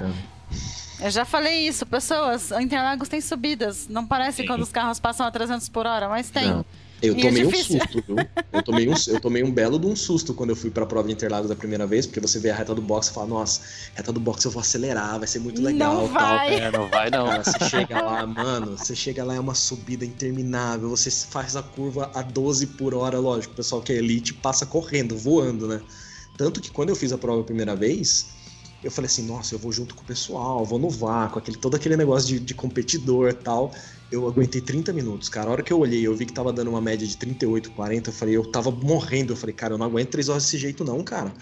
Eu 0.99 1.11
já 1.11 1.27
falei 1.27 1.69
isso, 1.69 1.85
pessoas. 1.85 2.51
Interlagos 2.53 3.11
tem 3.11 3.21
subidas. 3.21 3.89
Não 3.89 4.07
parece 4.07 4.39
Sim. 4.41 4.47
quando 4.47 4.63
os 4.63 4.73
carros 4.73 4.99
passam 4.99 5.27
a 5.27 5.31
300 5.31 5.69
por 5.69 5.87
hora, 5.87 6.09
mas 6.09 6.31
tem. 6.31 6.49
Não. 6.49 6.65
Eu 7.03 7.15
é 7.15 7.21
tomei 7.21 7.45
um 7.45 7.51
susto, 7.53 8.05
viu? 8.07 8.17
Eu 8.53 8.63
tomei, 8.63 8.89
um, 8.89 8.95
eu 9.09 9.21
tomei 9.21 9.43
um 9.43 9.51
belo 9.51 9.77
de 9.77 9.87
um 9.87 9.97
susto 9.97 10.33
quando 10.33 10.51
eu 10.51 10.57
fui 10.57 10.71
pra 10.71 10.87
prova 10.87 11.09
de 11.09 11.15
Interlagos 11.15 11.51
a 11.51 11.57
primeira 11.57 11.85
vez, 11.85 12.07
porque 12.07 12.21
você 12.21 12.39
vê 12.39 12.51
a 12.51 12.55
reta 12.55 12.73
do 12.75 12.81
box 12.81 13.09
e 13.09 13.13
fala, 13.13 13.27
nossa, 13.27 13.61
reta 13.95 14.13
do 14.13 14.21
box 14.21 14.45
eu 14.45 14.53
vou 14.53 14.61
acelerar, 14.61 15.19
vai 15.19 15.27
ser 15.27 15.41
muito 15.41 15.61
legal. 15.61 15.95
Não 15.95 16.09
tal. 16.09 16.15
vai. 16.15 16.55
É, 16.55 16.71
não 16.71 16.89
vai 16.89 17.11
não. 17.11 17.27
Cara, 17.27 17.43
você 17.43 17.69
chega 17.69 18.01
lá, 18.01 18.25
mano, 18.25 18.79
você 18.79 18.95
chega 18.95 19.25
lá, 19.25 19.35
é 19.35 19.41
uma 19.41 19.55
subida 19.55 20.05
interminável, 20.05 20.89
você 20.91 21.11
faz 21.11 21.57
a 21.57 21.63
curva 21.63 22.09
a 22.15 22.23
12 22.23 22.69
por 22.69 22.95
hora, 22.95 23.19
lógico, 23.19 23.53
o 23.53 23.57
pessoal 23.57 23.83
que 23.83 23.93
é 23.93 23.97
elite 23.97 24.33
passa 24.35 24.65
correndo, 24.65 25.17
voando, 25.17 25.67
né? 25.67 25.81
Tanto 26.37 26.61
que 26.61 26.71
quando 26.71 26.91
eu 26.91 26.97
fiz 26.97 27.13
a 27.13 27.19
prova 27.19 27.41
a 27.41 27.45
primeira 27.45 27.75
vez, 27.75 28.29
eu 28.83 28.91
falei 28.91 29.07
assim, 29.07 29.27
nossa, 29.27 29.55
eu 29.55 29.59
vou 29.59 29.73
junto 29.73 29.95
com 29.95 30.03
o 30.03 30.05
pessoal, 30.05 30.65
vou 30.65 30.79
no 30.79 30.89
vácuo, 30.89 31.39
aquele, 31.39 31.57
todo 31.57 31.75
aquele 31.75 31.97
negócio 31.97 32.29
de, 32.29 32.41
de 32.41 32.55
competidor 32.55 33.31
e 33.31 33.35
tal. 33.35 33.73
Eu 34.13 34.29
aguentei 34.29 34.61
30 34.61 34.93
minutos, 34.93 35.31
cara. 35.31 35.49
A 35.49 35.53
hora 35.53 35.63
que 35.63 35.73
eu 35.73 35.79
olhei, 35.79 36.07
eu 36.07 36.15
vi 36.15 36.27
que 36.27 36.33
tava 36.35 36.53
dando 36.53 36.69
uma 36.69 36.83
média 36.83 37.07
de 37.07 37.17
38, 37.17 37.71
40, 37.71 38.11
eu 38.11 38.15
falei, 38.15 38.37
eu 38.37 38.45
tava 38.45 38.71
morrendo. 38.71 39.33
Eu 39.33 39.37
falei, 39.37 39.55
cara, 39.55 39.73
eu 39.73 39.79
não 39.79 39.87
aguento 39.87 40.11
3 40.11 40.29
horas 40.29 40.43
desse 40.45 40.59
jeito, 40.59 40.85
não, 40.85 41.03
cara. 41.03 41.33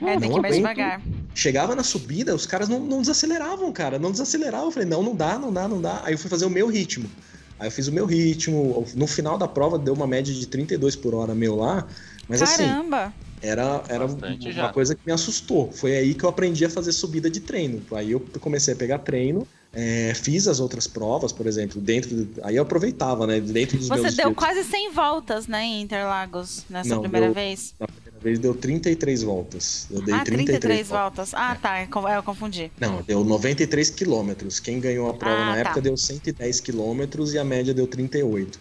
É, 0.00 0.18
tem 0.18 0.28
não 0.28 0.30
que 0.30 0.38
ir 0.38 0.42
mais 0.42 0.54
devagar. 0.54 1.02
Chegava 1.34 1.74
na 1.74 1.82
subida, 1.82 2.34
os 2.34 2.46
caras 2.46 2.68
não, 2.68 2.78
não 2.78 3.00
desaceleravam, 3.00 3.72
cara. 3.72 3.98
Não 3.98 4.12
desaceleravam. 4.12 4.66
Eu 4.66 4.72
falei, 4.72 4.88
não, 4.88 5.02
não 5.02 5.16
dá, 5.16 5.36
não 5.38 5.52
dá, 5.52 5.66
não 5.66 5.80
dá. 5.80 6.00
Aí 6.04 6.14
eu 6.14 6.18
fui 6.18 6.30
fazer 6.30 6.44
o 6.44 6.50
meu 6.50 6.68
ritmo. 6.68 7.10
Aí 7.58 7.66
eu 7.66 7.72
fiz 7.72 7.88
o 7.88 7.92
meu 7.92 8.06
ritmo. 8.06 8.86
No 8.94 9.06
final 9.08 9.36
da 9.36 9.48
prova 9.48 9.78
deu 9.78 9.92
uma 9.92 10.06
média 10.06 10.32
de 10.32 10.46
32 10.46 10.94
por 10.94 11.14
hora 11.14 11.34
meu 11.34 11.56
lá. 11.56 11.86
Mas 12.28 12.40
assim, 12.40 12.64
Caramba! 12.64 13.12
era, 13.40 13.82
era 13.88 14.06
Bastante 14.06 14.46
uma 14.46 14.52
já. 14.52 14.68
coisa 14.72 14.94
que 14.94 15.02
me 15.04 15.12
assustou. 15.12 15.72
Foi 15.72 15.96
aí 15.96 16.14
que 16.14 16.24
eu 16.24 16.28
aprendi 16.28 16.64
a 16.64 16.70
fazer 16.70 16.92
subida 16.92 17.28
de 17.28 17.40
treino. 17.40 17.82
Aí 17.92 18.12
eu 18.12 18.20
comecei 18.40 18.74
a 18.74 18.76
pegar 18.76 18.98
treino. 18.98 19.46
É, 19.74 20.12
fiz 20.14 20.46
as 20.46 20.60
outras 20.60 20.86
provas, 20.86 21.32
por 21.32 21.46
exemplo, 21.46 21.80
dentro. 21.80 22.14
do- 22.14 22.40
aí 22.44 22.56
eu 22.56 22.62
aproveitava, 22.62 23.26
né? 23.26 23.40
Dentro 23.40 23.78
dos 23.78 23.88
Você 23.88 24.02
meus 24.02 24.14
deu 24.14 24.26
dias. 24.26 24.36
quase 24.38 24.64
100 24.64 24.92
voltas, 24.92 25.46
né, 25.46 25.64
em 25.64 25.80
Interlagos, 25.82 26.64
nessa 26.68 26.90
Não, 26.94 27.00
primeira 27.00 27.26
deu- 27.26 27.34
vez. 27.34 27.74
Na 27.80 27.86
primeira 27.86 28.18
vez 28.20 28.38
deu 28.38 28.54
33 28.54 29.22
voltas. 29.22 29.86
Eu 29.90 30.02
dei 30.02 30.14
Ah, 30.14 30.24
33, 30.24 30.60
33 30.60 30.88
voltas. 30.88 31.32
Ah, 31.34 31.56
tá. 31.60 31.78
é, 31.78 31.84
é, 31.84 32.16
Eu 32.18 32.22
confundi. 32.22 32.70
Não, 32.78 33.00
deu 33.02 33.24
93 33.24 33.88
quilômetros. 33.90 34.60
Quem 34.60 34.78
ganhou 34.78 35.08
a 35.08 35.14
prova 35.14 35.36
Ah, 35.36 35.46
na 35.46 35.52
tá. 35.54 35.58
época 35.60 35.80
deu 35.80 35.96
110 35.96 36.60
quilômetros 36.60 37.32
e 37.32 37.38
a 37.38 37.44
média 37.44 37.72
deu 37.72 37.86
38. 37.86 38.58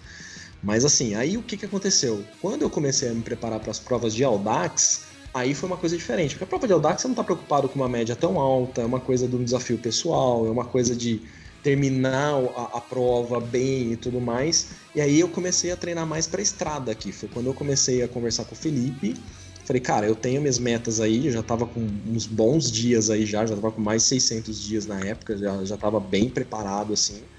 Mas 0.64 0.86
assim, 0.86 1.16
aí 1.16 1.38
o 1.38 1.42
que, 1.44 1.58
que 1.58 1.66
aconteceu? 1.66 2.24
Quando 2.42 2.62
eu 2.62 2.70
comecei 2.70 3.10
a 3.10 3.14
me 3.14 3.22
preparar 3.22 3.60
para 3.60 3.72
as 3.72 3.80
provas 3.80 4.14
de 4.14 4.24
Audax, 4.24 5.02
aí 5.34 5.54
foi 5.54 5.68
uma 5.68 5.78
coisa 5.78 5.96
diferente. 5.96 6.32
Porque 6.32 6.44
a 6.44 6.48
prova 6.48 6.68
de 6.68 6.74
Audax 6.74 7.02
você 7.02 7.08
não 7.08 7.14
está 7.14 7.24
preocupado 7.24 7.70
com 7.70 7.76
uma 7.76 7.90
média 7.90 8.16
tão 8.16 8.40
alta, 8.40 8.82
é 8.82 8.86
uma 8.86 9.00
coisa 9.00 9.28
de 9.28 9.36
um 9.36 9.44
desafio 9.44 9.78
pessoal, 9.78 10.46
é 10.46 10.52
uma 10.52 10.66
coisa 10.66 10.96
de 10.96 11.22
terminar 11.64 12.34
a, 12.56 12.78
a 12.78 12.82
prova 12.82 13.40
bem 13.40 13.94
e 13.94 13.96
tudo 13.98 14.20
mais. 14.20 14.72
E 14.96 15.02
aí 15.02 15.20
eu 15.20 15.30
comecei 15.30 15.72
a 15.72 15.78
treinar 15.78 16.06
mais 16.08 16.28
para 16.28 16.42
estrada 16.42 16.92
aqui. 16.92 17.12
Foi 17.12 17.30
quando 17.30 17.48
eu 17.48 17.54
comecei 17.54 18.02
a 18.02 18.08
conversar 18.08 18.46
com 18.46 18.54
o 18.54 18.58
Felipe. 18.58 19.16
Falei, 19.64 19.82
cara, 19.82 20.08
eu 20.08 20.16
tenho 20.16 20.42
minhas 20.42 20.58
metas 20.58 21.00
aí, 21.00 21.28
eu 21.28 21.32
já 21.32 21.44
tava 21.44 21.68
com 21.68 21.80
uns 22.06 22.26
bons 22.26 22.72
dias 22.72 23.10
aí 23.10 23.26
já, 23.26 23.46
já 23.46 23.56
tava 23.56 23.72
com 23.72 23.80
mais 23.82 24.02
de 24.04 24.10
600 24.10 24.60
dias 24.60 24.86
na 24.88 25.00
época, 25.00 25.38
já, 25.38 25.64
já 25.64 25.78
tava 25.78 26.00
bem 26.00 26.30
preparado 26.30 26.94
assim. 26.94 27.31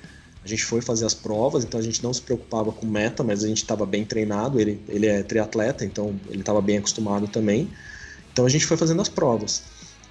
A 0.45 0.49
gente 0.49 0.65
foi 0.65 0.83
fazer 0.83 1.07
as 1.07 1.15
provas, 1.15 1.65
então 1.65 1.79
a 1.79 1.83
gente 1.83 2.03
não 2.03 2.13
se 2.13 2.21
preocupava 2.21 2.73
com 2.73 2.85
meta, 2.85 3.23
mas 3.23 3.45
a 3.45 3.47
gente 3.47 3.59
estava 3.59 3.87
bem 3.87 4.05
treinado. 4.05 4.61
Ele, 4.61 4.81
ele 4.89 5.07
é 5.07 5.23
triatleta, 5.23 5.85
então 5.85 6.19
ele 6.29 6.41
estava 6.41 6.61
bem 6.61 6.79
acostumado 6.79 7.29
também. 7.29 7.71
Então 8.33 8.45
a 8.45 8.49
gente 8.49 8.67
foi 8.67 8.77
fazendo 8.77 9.01
as 9.01 9.09
provas. 9.09 9.63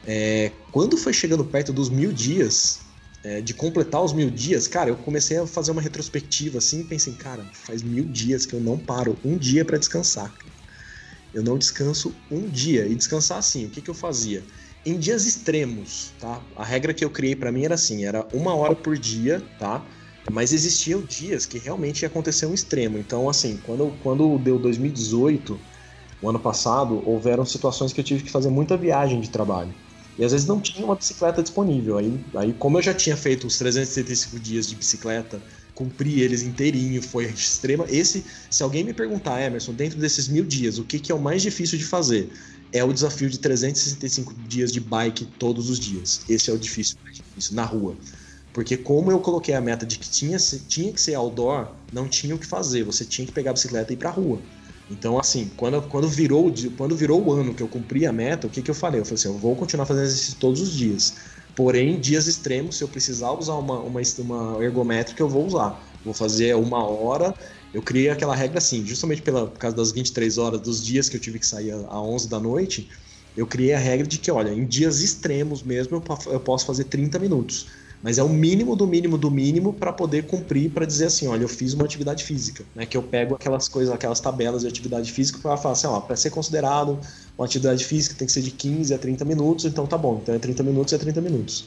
É, 0.06 0.52
quando 0.72 0.98
foi 0.98 1.12
chegando 1.12 1.44
perto 1.44 1.74
dos 1.74 1.90
mil 1.90 2.14
dias, 2.14 2.80
é, 3.24 3.42
de 3.42 3.54
completar 3.54 4.02
os 4.02 4.14
mil 4.14 4.30
dias, 4.30 4.68
cara, 4.68 4.90
eu 4.90 4.96
comecei 4.96 5.38
a 5.38 5.46
fazer 5.46 5.72
uma 5.72 5.82
retrospectiva 5.82 6.58
assim 6.58 6.84
pensei, 6.84 7.14
cara, 7.14 7.46
faz 7.54 7.84
mil 7.84 8.06
dias 8.06 8.46
que 8.46 8.54
eu 8.54 8.60
não 8.60 8.78
paro 8.78 9.18
um 9.24 9.38
dia 9.38 9.66
para 9.66 9.78
descansar. 9.78 10.34
Eu 11.34 11.44
não 11.44 11.58
descanso 11.58 12.14
um 12.30 12.48
dia. 12.48 12.88
E 12.88 12.96
descansar 12.96 13.38
assim, 13.38 13.66
o 13.66 13.70
que, 13.70 13.82
que 13.82 13.90
eu 13.90 13.94
fazia? 13.94 14.44
Em 14.86 14.98
dias 14.98 15.26
extremos, 15.26 16.12
tá? 16.20 16.42
A 16.56 16.64
regra 16.64 16.94
que 16.94 17.06
eu 17.06 17.10
criei 17.10 17.36
para 17.36 17.52
mim 17.52 17.64
era 17.64 17.76
assim, 17.76 18.06
era 18.06 18.26
uma 18.34 18.56
hora 18.56 18.76
por 18.76 18.98
dia, 18.98 19.42
tá? 19.60 19.86
Mas 20.30 20.54
existiam 20.54 21.02
dias 21.02 21.46
que 21.46 21.58
realmente 21.58 22.04
ia 22.04 22.08
acontecer 22.08 22.46
um 22.46 22.54
extremo. 22.54 22.98
Então, 22.98 23.30
assim, 23.30 23.58
quando, 23.66 23.92
quando 24.04 24.38
deu 24.38 24.60
2018, 24.60 25.60
o 26.22 26.30
ano 26.30 26.40
passado, 26.40 27.02
houveram 27.08 27.46
situações 27.46 27.92
que 27.92 28.00
eu 28.00 28.04
tive 28.04 28.24
que 28.24 28.32
fazer 28.32 28.50
muita 28.50 28.78
viagem 28.78 29.20
de 29.20 29.30
trabalho. 29.30 29.74
E 30.18 30.24
às 30.24 30.32
vezes 30.32 30.46
não 30.46 30.60
tinha 30.60 30.86
uma 30.86 30.96
bicicleta 30.96 31.42
disponível. 31.42 31.98
Aí, 31.98 32.14
aí 32.36 32.54
como 32.54 32.78
eu 32.78 32.82
já 32.82 32.94
tinha 32.94 33.18
feito 33.18 33.48
os 33.48 33.58
365 33.58 34.40
dias 34.40 34.68
de 34.68 34.76
bicicleta, 34.76 35.42
cumpri 35.74 36.22
eles 36.22 36.44
inteirinho, 36.44 37.02
foi 37.02 37.26
extrema. 37.26 37.86
Esse, 37.90 38.24
se 38.50 38.62
alguém 38.62 38.84
me 38.84 38.94
perguntar, 38.94 39.42
Emerson, 39.42 39.74
dentro 39.74 39.98
desses 40.00 40.28
mil 40.28 40.46
dias, 40.46 40.78
o 40.78 40.84
que, 40.84 41.00
que 41.00 41.12
é 41.12 41.16
o 41.16 41.20
mais 41.22 41.42
difícil 41.42 41.78
de 41.78 41.86
fazer? 41.86 42.32
É 42.72 42.84
o 42.84 42.94
desafio 42.94 43.30
de 43.30 43.40
365 43.40 44.34
dias 44.48 44.72
de 44.72 44.80
bike 44.80 45.26
todos 45.26 45.70
os 45.70 45.80
dias. 45.80 46.22
Esse 46.30 46.50
é 46.50 46.54
o 46.54 46.58
difícil, 46.60 46.98
mais 47.04 47.18
difícil 47.18 47.56
na 47.56 47.66
rua. 47.66 47.98
Porque 48.54 48.76
como 48.76 49.12
eu 49.12 49.20
coloquei 49.20 49.54
a 49.56 49.62
meta 49.62 49.86
de 49.86 49.98
que 49.98 50.10
tinha, 50.10 50.38
tinha 50.38 50.92
que 50.92 51.00
ser 51.00 51.16
outdoor, 51.16 51.70
não 51.92 52.08
tinha 52.08 52.36
o 52.36 52.40
que 52.40 52.46
fazer. 52.46 52.84
Você 52.84 53.06
tinha 53.06 53.26
que 53.26 53.32
pegar 53.32 53.52
a 53.52 53.54
bicicleta 53.54 53.92
e 53.92 53.96
ir 53.96 53.98
pra 53.98 54.10
rua. 54.10 54.42
Então, 54.90 55.18
assim, 55.18 55.50
quando, 55.56 55.82
quando, 55.84 56.08
virou, 56.10 56.54
quando 56.78 56.96
virou 56.96 57.26
o 57.26 57.32
ano 57.32 57.54
que 57.54 57.64
eu 57.64 57.68
cumpri 57.70 58.06
a 58.06 58.12
meta, 58.12 58.48
o 58.48 58.50
que, 58.50 58.62
que 58.62 58.70
eu 58.70 58.76
falei? 58.76 59.00
Eu 59.00 59.06
falei 59.06 59.16
assim, 59.16 59.30
eu 59.30 59.38
vou 59.38 59.56
continuar 59.56 59.86
fazendo 59.86 60.04
exercício 60.04 60.36
todos 60.38 60.60
os 60.60 60.74
dias. 60.74 61.16
Porém, 61.56 61.98
dias 62.00 62.28
extremos, 62.28 62.78
se 62.78 62.84
eu 62.84 62.90
precisar 62.90 63.32
usar 63.32 63.54
uma, 63.54 63.80
uma, 63.80 64.02
uma 64.20 64.64
ergométrica, 64.64 65.24
eu 65.24 65.30
vou 65.30 65.46
usar. 65.46 65.82
Vou 66.04 66.14
fazer 66.14 66.56
uma 66.56 66.84
hora. 66.86 67.34
Eu 67.74 67.82
criei 67.82 68.10
aquela 68.10 68.36
regra 68.36 68.58
assim, 68.58 68.86
justamente 68.86 69.22
pela, 69.22 69.48
por 69.48 69.60
causa 69.60 69.76
das 69.78 69.94
23 69.94 70.38
horas, 70.38 70.60
dos 70.60 70.84
dias 70.84 71.08
que 71.08 71.16
eu 71.16 71.22
tive 71.22 71.40
que 71.40 71.48
sair 71.48 71.72
a 71.72 72.02
11 72.02 72.28
da 72.28 72.40
noite, 72.40 72.90
eu 73.36 73.48
criei 73.48 73.74
a 73.74 73.80
regra 73.80 74.06
de 74.06 74.18
que, 74.18 74.30
olha, 74.30 74.50
em 74.50 74.66
dias 74.66 75.00
extremos 75.02 75.64
mesmo, 75.64 75.96
eu, 75.96 76.34
eu 76.34 76.40
posso 76.42 76.66
fazer 76.66 76.86
30 76.86 77.18
minutos. 77.18 77.68
Mas 78.04 78.18
é 78.18 78.24
o 78.24 78.30
mínimo 78.30 78.76
do 78.76 78.88
mínimo 78.88 79.18
do 79.18 79.30
mínimo 79.30 79.74
para 79.74 79.94
poder 79.94 80.26
cumprir, 80.26 80.72
para 80.72 80.86
dizer 80.86 81.06
assim, 81.06 81.28
olha, 81.28 81.44
eu 81.44 81.48
fiz 81.48 81.74
uma 81.74 81.86
atividade 81.86 82.24
física, 82.24 82.64
né? 82.74 82.86
Que 82.86 82.98
eu 82.98 83.04
pego 83.04 83.36
aquelas 83.36 83.68
coisas, 83.68 83.94
aquelas 83.94 84.20
tabelas 84.20 84.64
de 84.64 84.68
atividade 84.68 85.12
física 85.12 85.38
para 85.40 85.56
falar 85.56 85.74
assim, 85.74 85.88
ó, 85.88 86.00
para 86.00 86.16
ser 86.16 86.32
considerado 86.32 87.00
uma 87.38 87.46
atividade 87.46 87.86
física 87.86 88.16
tem 88.16 88.26
que 88.26 88.34
ser 88.34 88.42
de 88.42 88.52
15 88.52 88.94
a 88.94 88.98
30 88.98 89.24
minutos, 89.24 89.66
então 89.66 89.86
tá 89.86 89.98
bom, 89.98 90.20
então 90.22 90.34
é 90.34 90.40
30 90.40 90.64
minutos, 90.64 90.94
é 90.94 90.98
30 90.98 91.22
minutos. 91.22 91.66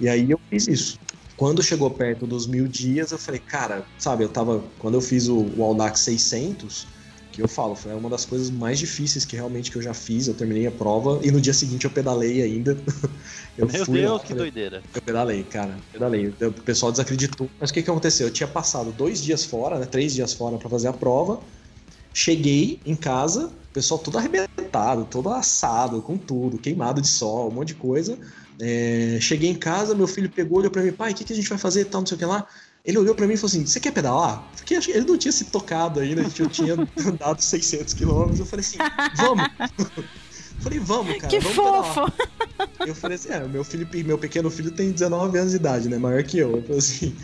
E 0.00 0.08
aí 0.08 0.30
eu 0.30 0.38
fiz 0.48 0.68
isso. 0.68 0.98
Quando 1.36 1.62
chegou 1.62 1.90
perto 1.90 2.26
dos 2.26 2.46
mil 2.46 2.66
dias, 2.66 3.10
eu 3.10 3.18
falei, 3.18 3.40
cara, 3.40 3.84
sabe, 3.98 4.24
eu 4.24 4.28
tava. 4.28 4.64
Quando 4.78 4.94
eu 4.94 5.00
fiz 5.00 5.28
o, 5.28 5.46
o 5.56 5.62
Audax 5.62 6.00
600, 6.00 6.86
que 7.30 7.42
eu 7.42 7.48
falo, 7.48 7.74
foi 7.74 7.92
uma 7.94 8.08
das 8.08 8.24
coisas 8.24 8.50
mais 8.50 8.78
difíceis 8.78 9.24
que 9.24 9.36
realmente 9.36 9.70
que 9.70 9.76
eu 9.76 9.82
já 9.82 9.92
fiz. 9.92 10.26
Eu 10.26 10.34
terminei 10.34 10.66
a 10.66 10.70
prova 10.70 11.20
e 11.22 11.30
no 11.30 11.40
dia 11.40 11.52
seguinte 11.52 11.84
eu 11.84 11.90
pedalei 11.90 12.40
ainda. 12.40 12.76
Eu 13.56 13.66
Meu 13.66 13.84
fui 13.86 14.00
Deus, 14.00 14.12
lá, 14.12 14.18
que 14.20 14.28
falei, 14.28 14.42
doideira. 14.42 14.82
eu 14.94 15.02
pedalei, 15.02 15.42
cara. 15.44 15.76
Pedalei. 15.90 16.28
O 16.28 16.52
pessoal 16.52 16.92
desacreditou. 16.92 17.48
Mas 17.58 17.70
o 17.70 17.72
que, 17.74 17.82
que 17.82 17.90
aconteceu? 17.90 18.26
Eu 18.26 18.32
tinha 18.32 18.46
passado 18.46 18.92
dois 18.92 19.22
dias 19.22 19.44
fora, 19.44 19.78
né? 19.78 19.86
Três 19.86 20.12
dias 20.14 20.34
fora 20.34 20.58
para 20.58 20.68
fazer 20.68 20.88
a 20.88 20.92
prova. 20.92 21.40
Cheguei 22.12 22.80
em 22.84 22.94
casa, 22.94 23.46
o 23.46 23.72
pessoal 23.72 23.98
todo 23.98 24.18
arrebentado, 24.18 25.06
todo 25.10 25.28
assado, 25.30 26.00
com 26.02 26.16
tudo, 26.16 26.58
queimado 26.58 27.00
de 27.00 27.08
sol, 27.08 27.48
um 27.48 27.54
monte 27.54 27.68
de 27.68 27.74
coisa. 27.74 28.18
É, 28.58 29.18
cheguei 29.20 29.50
em 29.50 29.54
casa, 29.54 29.94
meu 29.94 30.06
filho 30.06 30.30
pegou, 30.30 30.58
olhou 30.58 30.70
pra 30.70 30.82
mim, 30.82 30.92
pai, 30.92 31.12
o 31.12 31.14
que, 31.14 31.24
que 31.24 31.32
a 31.32 31.36
gente 31.36 31.48
vai 31.48 31.58
fazer 31.58 31.82
e 31.82 31.84
tal, 31.84 32.00
não 32.00 32.06
sei 32.06 32.16
o 32.16 32.18
que 32.18 32.24
lá. 32.24 32.46
Ele 32.84 32.98
olhou 32.98 33.14
pra 33.14 33.26
mim 33.26 33.34
e 33.34 33.36
falou 33.36 33.48
assim: 33.48 33.66
Você 33.66 33.80
quer 33.80 33.90
pedalar? 33.92 34.48
Porque 34.56 34.74
ele 34.74 35.04
não 35.04 35.18
tinha 35.18 35.32
se 35.32 35.46
tocado 35.46 35.98
ainda, 35.98 36.22
já 36.30 36.48
tinha 36.48 36.74
andado 37.04 37.42
600 37.42 37.92
quilômetros. 37.94 38.38
Eu 38.38 38.46
falei 38.46 38.64
assim: 38.64 38.78
Vamos. 39.16 39.44
falei: 40.60 40.78
Vamos, 40.78 41.16
cara. 41.16 41.28
que 41.28 41.38
vamos 41.38 41.54
fofo! 41.54 42.12
pedalar. 42.12 42.88
Eu 42.88 42.94
falei 42.94 43.14
assim: 43.16 43.28
É, 43.30 43.46
meu, 43.46 43.64
filho, 43.64 43.88
meu 44.04 44.18
pequeno 44.18 44.50
filho 44.50 44.70
tem 44.70 44.90
19 44.90 45.38
anos 45.38 45.50
de 45.50 45.56
idade, 45.56 45.88
né? 45.88 45.98
Maior 45.98 46.22
que 46.22 46.38
eu. 46.38 46.56
Eu 46.56 46.62
falei 46.62 46.78
assim: 46.78 47.16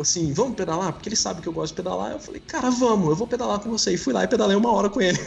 falou 0.00 0.02
assim, 0.02 0.32
vamos 0.32 0.54
pedalar? 0.54 0.92
Porque 0.92 1.08
ele 1.08 1.16
sabe 1.16 1.42
que 1.42 1.48
eu 1.48 1.52
gosto 1.52 1.72
de 1.72 1.82
pedalar. 1.82 2.12
Eu 2.12 2.18
falei, 2.18 2.40
cara, 2.46 2.70
vamos, 2.70 3.08
eu 3.08 3.16
vou 3.16 3.26
pedalar 3.26 3.60
com 3.60 3.70
você. 3.70 3.92
E 3.92 3.96
fui 3.96 4.12
lá 4.12 4.24
e 4.24 4.28
pedalei 4.28 4.56
uma 4.56 4.72
hora 4.72 4.88
com 4.88 5.00
ele. 5.00 5.18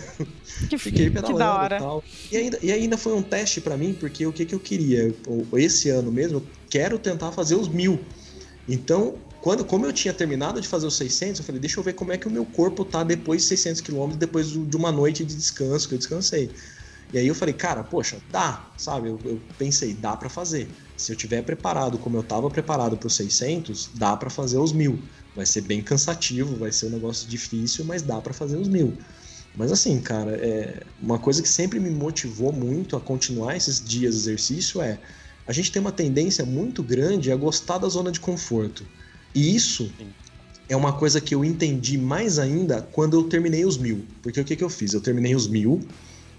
Que, 0.70 0.78
Fiquei 0.80 1.06
que 1.06 1.12
pedalando 1.12 1.40
da 1.40 1.56
hora. 1.56 1.76
e 1.78 1.80
tal. 1.80 2.04
E 2.32 2.38
ainda, 2.38 2.60
e 2.62 2.72
ainda 2.72 2.98
foi 2.98 3.14
um 3.14 3.22
teste 3.22 3.62
pra 3.62 3.78
mim, 3.78 3.94
porque 3.94 4.26
o 4.26 4.34
que, 4.34 4.46
que 4.46 4.56
eu 4.56 4.60
queria? 4.60 5.14
Esse 5.54 5.90
ano 5.90 6.12
mesmo, 6.12 6.38
eu 6.38 6.44
quero 6.70 6.98
tentar 6.98 7.32
fazer 7.32 7.56
os 7.56 7.68
mil. 7.68 8.00
Então, 8.68 9.16
quando, 9.42 9.66
como 9.66 9.86
eu 9.86 9.94
tinha 9.94 10.14
terminado 10.14 10.60
de 10.60 10.68
fazer 10.68 10.88
os 10.88 10.96
600, 10.96 11.40
eu 11.40 11.46
falei, 11.46 11.60
deixa 11.60 11.80
eu 11.80 11.84
ver 11.84 11.94
como 11.94 12.12
é 12.12 12.18
que 12.18 12.28
o 12.28 12.32
meu 12.32 12.46
corpo 12.46 12.86
tá 12.86 13.04
depois 13.04 13.42
de 13.42 13.50
600 13.50 13.82
quilômetros, 13.82 14.18
depois 14.18 14.48
de 14.48 14.78
uma 14.78 14.92
noite 14.92 15.24
de 15.26 15.36
descanso 15.36 15.88
que 15.88 15.96
eu 15.96 15.98
descansei. 16.00 16.50
E 17.14 17.20
aí 17.20 17.28
eu 17.28 17.36
falei, 17.36 17.54
cara, 17.54 17.84
poxa, 17.84 18.18
dá, 18.32 18.66
sabe? 18.76 19.10
Eu, 19.10 19.20
eu 19.24 19.40
pensei, 19.56 19.94
dá 19.94 20.18
para 20.18 20.30
fazer. 20.30 20.68
Se 20.98 21.12
eu 21.12 21.16
tiver 21.16 21.44
preparado 21.44 22.00
como 22.00 22.18
eu 22.18 22.22
estava 22.22 22.50
preparado 22.50 22.98
para 22.98 23.06
os 23.06 23.16
600, 23.16 23.92
dá 23.94 24.18
para 24.18 24.32
fazer 24.32 24.58
os 24.58 24.74
mil. 24.74 24.98
Vai 25.36 25.46
ser 25.46 25.62
bem 25.62 25.82
cansativo, 25.82 26.56
vai 26.56 26.72
ser 26.72 26.88
um 26.88 26.90
negócio 26.90 27.30
difícil, 27.30 27.86
mas 27.86 28.02
dá 28.02 28.20
para 28.20 28.34
fazer 28.34 28.58
os 28.58 28.68
mil. 28.68 28.98
Mas 29.56 29.72
assim, 29.72 30.02
cara, 30.02 30.32
é 30.36 30.82
uma 31.00 31.20
coisa 31.20 31.42
que 31.44 31.48
sempre 31.48 31.80
me 31.80 31.92
motivou 31.92 32.52
muito 32.52 32.96
a 32.96 33.00
continuar 33.00 33.56
esses 33.56 33.80
dias 33.80 34.16
de 34.16 34.22
exercício 34.22 34.82
é 34.82 35.00
a 35.46 35.54
gente 35.54 35.72
tem 35.72 35.80
uma 35.80 35.92
tendência 35.92 36.46
muito 36.46 36.82
grande 36.82 37.32
a 37.32 37.36
gostar 37.36 37.78
da 37.78 37.88
zona 37.90 38.12
de 38.12 38.20
conforto. 38.20 38.86
E 39.36 39.56
isso 39.56 39.92
é 40.70 40.76
uma 40.76 40.94
coisa 40.94 41.20
que 41.20 41.36
eu 41.36 41.44
entendi 41.44 41.98
mais 41.98 42.40
ainda 42.40 42.82
quando 42.82 43.18
eu 43.18 43.24
terminei 43.26 43.66
os 43.66 43.78
mil. 43.78 44.06
Porque 44.22 44.40
o 44.40 44.46
que, 44.46 44.56
que 44.56 44.64
eu 44.64 44.70
fiz? 44.70 44.94
Eu 44.94 45.02
terminei 45.02 45.36
os 45.36 45.48
mil, 45.48 45.82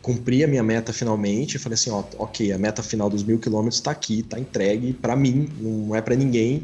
cumpri 0.04 0.44
a 0.44 0.46
minha 0.46 0.62
meta 0.62 0.92
finalmente, 0.92 1.58
falei 1.58 1.76
assim, 1.76 1.88
ó, 1.88 2.04
ok, 2.18 2.52
a 2.52 2.58
meta 2.58 2.82
final 2.82 3.08
dos 3.08 3.24
mil 3.24 3.38
quilômetros 3.38 3.76
está 3.76 3.90
aqui, 3.90 4.20
está 4.20 4.38
entregue 4.38 4.92
para 4.92 5.16
mim, 5.16 5.48
não 5.58 5.96
é 5.96 6.02
para 6.02 6.14
ninguém. 6.14 6.62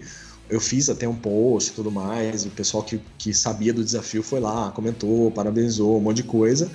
Eu 0.51 0.61
fiz 0.61 0.91
até 0.91 1.09
um 1.09 1.15
post 1.17 1.71
e 1.71 1.75
tudo 1.75 1.91
mais, 1.91 2.45
o 2.45 2.51
pessoal 2.51 2.83
que, 2.83 3.01
que 3.17 3.33
sabia 3.33 3.73
do 3.73 3.83
desafio 3.83 4.23
foi 4.23 4.41
lá, 4.41 4.71
comentou, 4.73 5.31
parabenizou, 5.31 5.97
um 5.97 6.01
monte 6.01 6.19
de 6.19 6.25
coisa. 6.25 6.71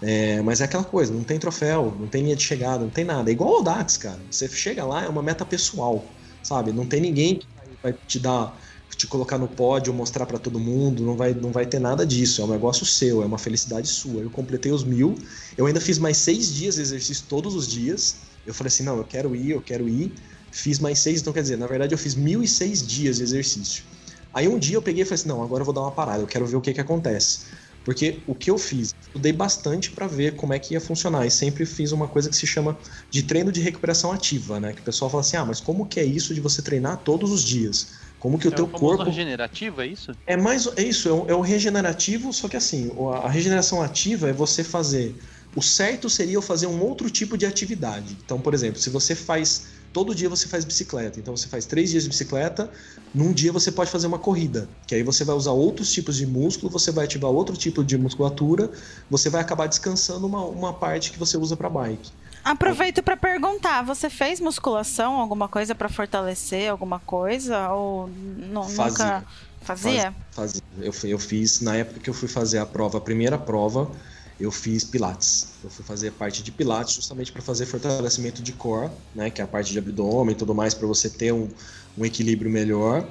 É, 0.00 0.40
mas 0.42 0.60
é 0.60 0.64
aquela 0.64 0.84
coisa, 0.84 1.12
não 1.12 1.24
tem 1.24 1.40
troféu, 1.40 1.92
não 1.98 2.06
tem 2.06 2.22
linha 2.22 2.36
de 2.36 2.44
chegada, 2.44 2.84
não 2.84 2.90
tem 2.90 3.04
nada. 3.04 3.28
É 3.28 3.32
igual 3.32 3.60
o 3.60 3.62
Dax, 3.64 3.96
cara. 3.96 4.20
Você 4.30 4.46
chega 4.48 4.84
lá, 4.84 5.04
é 5.04 5.08
uma 5.08 5.22
meta 5.24 5.44
pessoal, 5.44 6.04
sabe? 6.40 6.72
Não 6.72 6.86
tem 6.86 7.00
ninguém 7.00 7.36
que 7.40 7.48
vai 7.82 7.92
te 8.06 8.20
dar 8.20 8.56
te 8.96 9.06
colocar 9.06 9.36
no 9.38 9.48
pódio, 9.48 9.92
mostrar 9.92 10.24
para 10.26 10.38
todo 10.38 10.58
mundo, 10.58 11.04
não 11.04 11.16
vai, 11.16 11.34
não 11.34 11.52
vai 11.52 11.66
ter 11.66 11.78
nada 11.78 12.06
disso. 12.06 12.40
É 12.40 12.44
um 12.44 12.48
negócio 12.48 12.86
seu, 12.86 13.22
é 13.22 13.26
uma 13.26 13.38
felicidade 13.38 13.88
sua. 13.88 14.22
Eu 14.22 14.30
completei 14.30 14.72
os 14.72 14.84
mil, 14.84 15.14
eu 15.56 15.66
ainda 15.66 15.80
fiz 15.80 15.98
mais 15.98 16.16
seis 16.16 16.52
dias 16.52 16.76
de 16.76 16.80
exercício 16.82 17.26
todos 17.28 17.54
os 17.54 17.68
dias. 17.68 18.26
Eu 18.44 18.54
falei 18.54 18.68
assim, 18.68 18.84
não, 18.84 18.96
eu 18.96 19.04
quero 19.04 19.34
ir, 19.36 19.50
eu 19.50 19.60
quero 19.60 19.88
ir. 19.88 20.14
Fiz 20.50 20.78
mais 20.78 20.98
seis, 21.00 21.20
então 21.20 21.32
quer 21.32 21.42
dizer, 21.42 21.58
na 21.58 21.66
verdade 21.66 21.92
eu 21.92 21.98
fiz 21.98 22.14
mil 22.14 22.42
e 22.42 22.48
seis 22.48 22.86
dias 22.86 23.16
de 23.16 23.24
exercício. 23.24 23.84
Aí 24.32 24.48
um 24.48 24.58
dia 24.58 24.76
eu 24.76 24.82
peguei 24.82 25.02
e 25.02 25.04
falei 25.04 25.16
assim, 25.20 25.28
não, 25.28 25.42
agora 25.42 25.62
eu 25.62 25.64
vou 25.64 25.74
dar 25.74 25.82
uma 25.82 25.92
parada, 25.92 26.22
eu 26.22 26.26
quero 26.26 26.46
ver 26.46 26.56
o 26.56 26.60
que 26.60 26.72
que 26.72 26.80
acontece. 26.80 27.40
Porque 27.84 28.24
o 28.26 28.34
que 28.34 28.50
eu 28.50 28.58
fiz, 28.58 28.90
estudei 29.00 29.32
bastante 29.32 29.92
para 29.92 30.08
ver 30.08 30.34
como 30.34 30.52
é 30.52 30.58
que 30.58 30.74
ia 30.74 30.80
funcionar 30.80 31.24
e 31.24 31.30
sempre 31.30 31.64
fiz 31.64 31.92
uma 31.92 32.08
coisa 32.08 32.28
que 32.28 32.34
se 32.34 32.46
chama 32.46 32.76
de 33.08 33.22
treino 33.22 33.52
de 33.52 33.60
recuperação 33.60 34.10
ativa, 34.10 34.58
né? 34.58 34.72
Que 34.72 34.80
o 34.80 34.84
pessoal 34.84 35.08
fala 35.08 35.20
assim: 35.20 35.36
"Ah, 35.36 35.44
mas 35.44 35.60
como 35.60 35.86
que 35.86 36.00
é 36.00 36.04
isso 36.04 36.34
de 36.34 36.40
você 36.40 36.60
treinar 36.62 37.04
todos 37.04 37.30
os 37.30 37.44
dias?" 37.44 38.05
Como 38.18 38.38
que 38.38 38.48
o 38.48 38.52
é 38.52 38.54
teu 38.54 38.64
o 38.64 38.68
corpo. 38.68 39.04
regenerativo, 39.04 39.80
é 39.80 39.86
isso? 39.86 40.12
É 40.26 40.36
mais. 40.36 40.66
É 40.76 40.82
isso, 40.82 41.08
é 41.08 41.12
o, 41.12 41.28
é 41.28 41.34
o 41.34 41.40
regenerativo, 41.40 42.32
só 42.32 42.48
que 42.48 42.56
assim, 42.56 42.90
a 43.22 43.28
regeneração 43.28 43.82
ativa 43.82 44.28
é 44.28 44.32
você 44.32 44.64
fazer. 44.64 45.16
O 45.54 45.62
certo 45.62 46.10
seria 46.10 46.34
eu 46.34 46.42
fazer 46.42 46.66
um 46.66 46.82
outro 46.82 47.08
tipo 47.08 47.36
de 47.38 47.46
atividade. 47.46 48.16
Então, 48.24 48.40
por 48.40 48.52
exemplo, 48.54 48.80
se 48.80 48.90
você 48.90 49.14
faz. 49.14 49.74
Todo 49.92 50.14
dia 50.14 50.28
você 50.28 50.46
faz 50.46 50.62
bicicleta. 50.62 51.18
Então 51.18 51.34
você 51.34 51.48
faz 51.48 51.64
três 51.64 51.88
dias 51.88 52.02
de 52.02 52.10
bicicleta, 52.10 52.70
num 53.14 53.32
dia 53.32 53.50
você 53.50 53.72
pode 53.72 53.90
fazer 53.90 54.06
uma 54.06 54.18
corrida. 54.18 54.68
Que 54.86 54.94
aí 54.94 55.02
você 55.02 55.24
vai 55.24 55.34
usar 55.34 55.52
outros 55.52 55.90
tipos 55.90 56.16
de 56.16 56.26
músculo, 56.26 56.70
você 56.70 56.92
vai 56.92 57.06
ativar 57.06 57.30
outro 57.30 57.56
tipo 57.56 57.82
de 57.82 57.96
musculatura, 57.96 58.70
você 59.08 59.30
vai 59.30 59.40
acabar 59.40 59.66
descansando 59.66 60.26
uma, 60.26 60.44
uma 60.44 60.78
parte 60.78 61.10
que 61.10 61.18
você 61.18 61.38
usa 61.38 61.56
para 61.56 61.70
bike. 61.70 62.12
Aproveito 62.46 63.02
para 63.02 63.16
perguntar, 63.16 63.82
você 63.82 64.08
fez 64.08 64.38
musculação, 64.38 65.14
alguma 65.14 65.48
coisa 65.48 65.74
para 65.74 65.88
fortalecer 65.88 66.70
alguma 66.70 67.00
coisa 67.00 67.70
ou 67.72 68.06
nunca 68.06 69.24
fazia? 69.62 70.14
Fazia. 70.30 70.62
Eu, 70.78 70.92
eu 71.02 71.18
fiz 71.18 71.60
na 71.60 71.74
época 71.74 71.98
que 71.98 72.08
eu 72.08 72.14
fui 72.14 72.28
fazer 72.28 72.58
a 72.58 72.64
prova, 72.64 72.98
a 72.98 73.00
primeira 73.00 73.36
prova, 73.36 73.90
eu 74.38 74.52
fiz 74.52 74.84
pilates. 74.84 75.54
Eu 75.64 75.68
fui 75.68 75.84
fazer 75.84 76.12
parte 76.12 76.40
de 76.40 76.52
pilates 76.52 76.94
justamente 76.94 77.32
para 77.32 77.42
fazer 77.42 77.66
fortalecimento 77.66 78.40
de 78.40 78.52
core, 78.52 78.92
né, 79.12 79.28
que 79.28 79.40
é 79.40 79.44
a 79.44 79.48
parte 79.48 79.72
de 79.72 79.80
abdômen 79.80 80.32
e 80.32 80.38
tudo 80.38 80.54
mais 80.54 80.72
para 80.72 80.86
você 80.86 81.10
ter 81.10 81.32
um, 81.32 81.48
um 81.98 82.04
equilíbrio 82.04 82.48
melhor. 82.48 83.08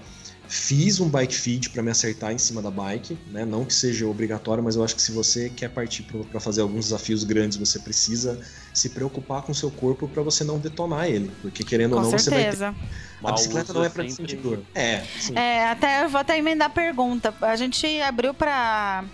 Fiz 0.47 1.01
um 1.01 1.09
bike 1.09 1.35
feed 1.35 1.71
para 1.71 1.83
me 1.83 1.91
acertar 1.91 2.31
em 2.31 2.37
cima 2.37 2.61
da 2.61 2.71
bike, 2.71 3.17
né? 3.31 3.43
Não 3.43 3.65
que 3.65 3.73
seja 3.73 4.07
obrigatório, 4.07 4.63
mas 4.63 4.75
eu 4.75 4.83
acho 4.83 4.95
que 4.95 5.01
se 5.01 5.11
você 5.11 5.49
quer 5.49 5.69
partir 5.69 6.03
para 6.03 6.39
fazer 6.39 6.61
alguns 6.61 6.85
desafios 6.85 7.23
grandes, 7.23 7.57
você 7.57 7.79
precisa 7.79 8.39
se 8.75 8.89
preocupar 8.89 9.41
com 9.41 9.51
o 9.51 9.55
seu 9.55 9.71
corpo 9.71 10.07
para 10.07 10.21
você 10.21 10.43
não 10.43 10.59
detonar 10.59 11.07
ele, 11.07 11.31
porque 11.41 11.63
querendo 11.63 11.91
com 11.91 12.03
ou 12.03 12.11
não 12.11 12.19
certeza. 12.19 12.57
você 12.57 12.63
vai 12.63 12.73
ter... 12.73 13.05
A 13.23 13.31
bicicleta 13.31 13.73
não 13.73 13.83
é 13.83 13.89
para 13.89 14.03
sempre... 14.03 14.15
sentir 14.15 14.35
dor. 14.35 14.59
É, 14.75 15.01
sim. 15.19 15.35
é, 15.35 15.69
até 15.69 16.03
eu 16.03 16.09
vou 16.09 16.19
até 16.19 16.37
emendar 16.37 16.67
a 16.67 16.69
pergunta. 16.69 17.33
A 17.41 17.55
gente 17.55 17.87
abriu 18.01 18.33
para 18.33 19.05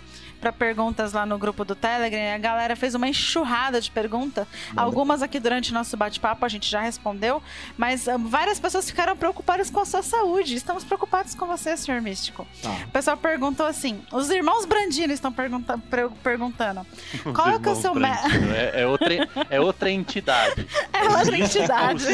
para 0.42 0.52
perguntas 0.52 1.12
lá 1.12 1.24
no 1.24 1.38
grupo 1.38 1.64
do 1.64 1.76
Telegram. 1.76 2.34
A 2.34 2.38
galera 2.38 2.74
fez 2.74 2.96
uma 2.96 3.08
enxurrada 3.08 3.80
de 3.80 3.88
perguntas. 3.92 4.44
Algumas 4.76 5.22
aqui 5.22 5.38
durante 5.38 5.72
nosso 5.72 5.96
bate-papo 5.96 6.44
a 6.44 6.48
gente 6.48 6.68
já 6.68 6.80
respondeu, 6.80 7.40
mas 7.78 8.08
um, 8.08 8.26
várias 8.26 8.58
pessoas 8.58 8.90
ficaram 8.90 9.16
preocupadas 9.16 9.70
com 9.70 9.78
a 9.78 9.86
sua 9.86 10.02
saúde. 10.02 10.56
Estamos 10.56 10.82
preocupados 10.82 11.36
com 11.36 11.46
você, 11.46 11.76
senhor 11.76 12.00
Místico. 12.02 12.44
Tá. 12.60 12.70
O 12.88 12.90
pessoal 12.90 13.16
perguntou 13.16 13.64
assim: 13.64 14.02
os 14.12 14.28
irmãos 14.30 14.64
Brandino 14.64 15.12
estão 15.12 15.32
pergunta 15.32 15.78
perguntando. 16.22 16.84
Qual 17.32 17.48
é, 17.48 17.58
que 17.60 17.68
é 17.68 17.72
o 17.72 17.76
seu 17.76 17.92
é, 18.02 18.82
é, 18.82 18.86
outra, 18.86 19.28
é 19.48 19.60
outra 19.60 19.90
entidade. 19.90 20.66
É 20.92 21.08
outra 21.08 21.38
entidade. 21.38 22.04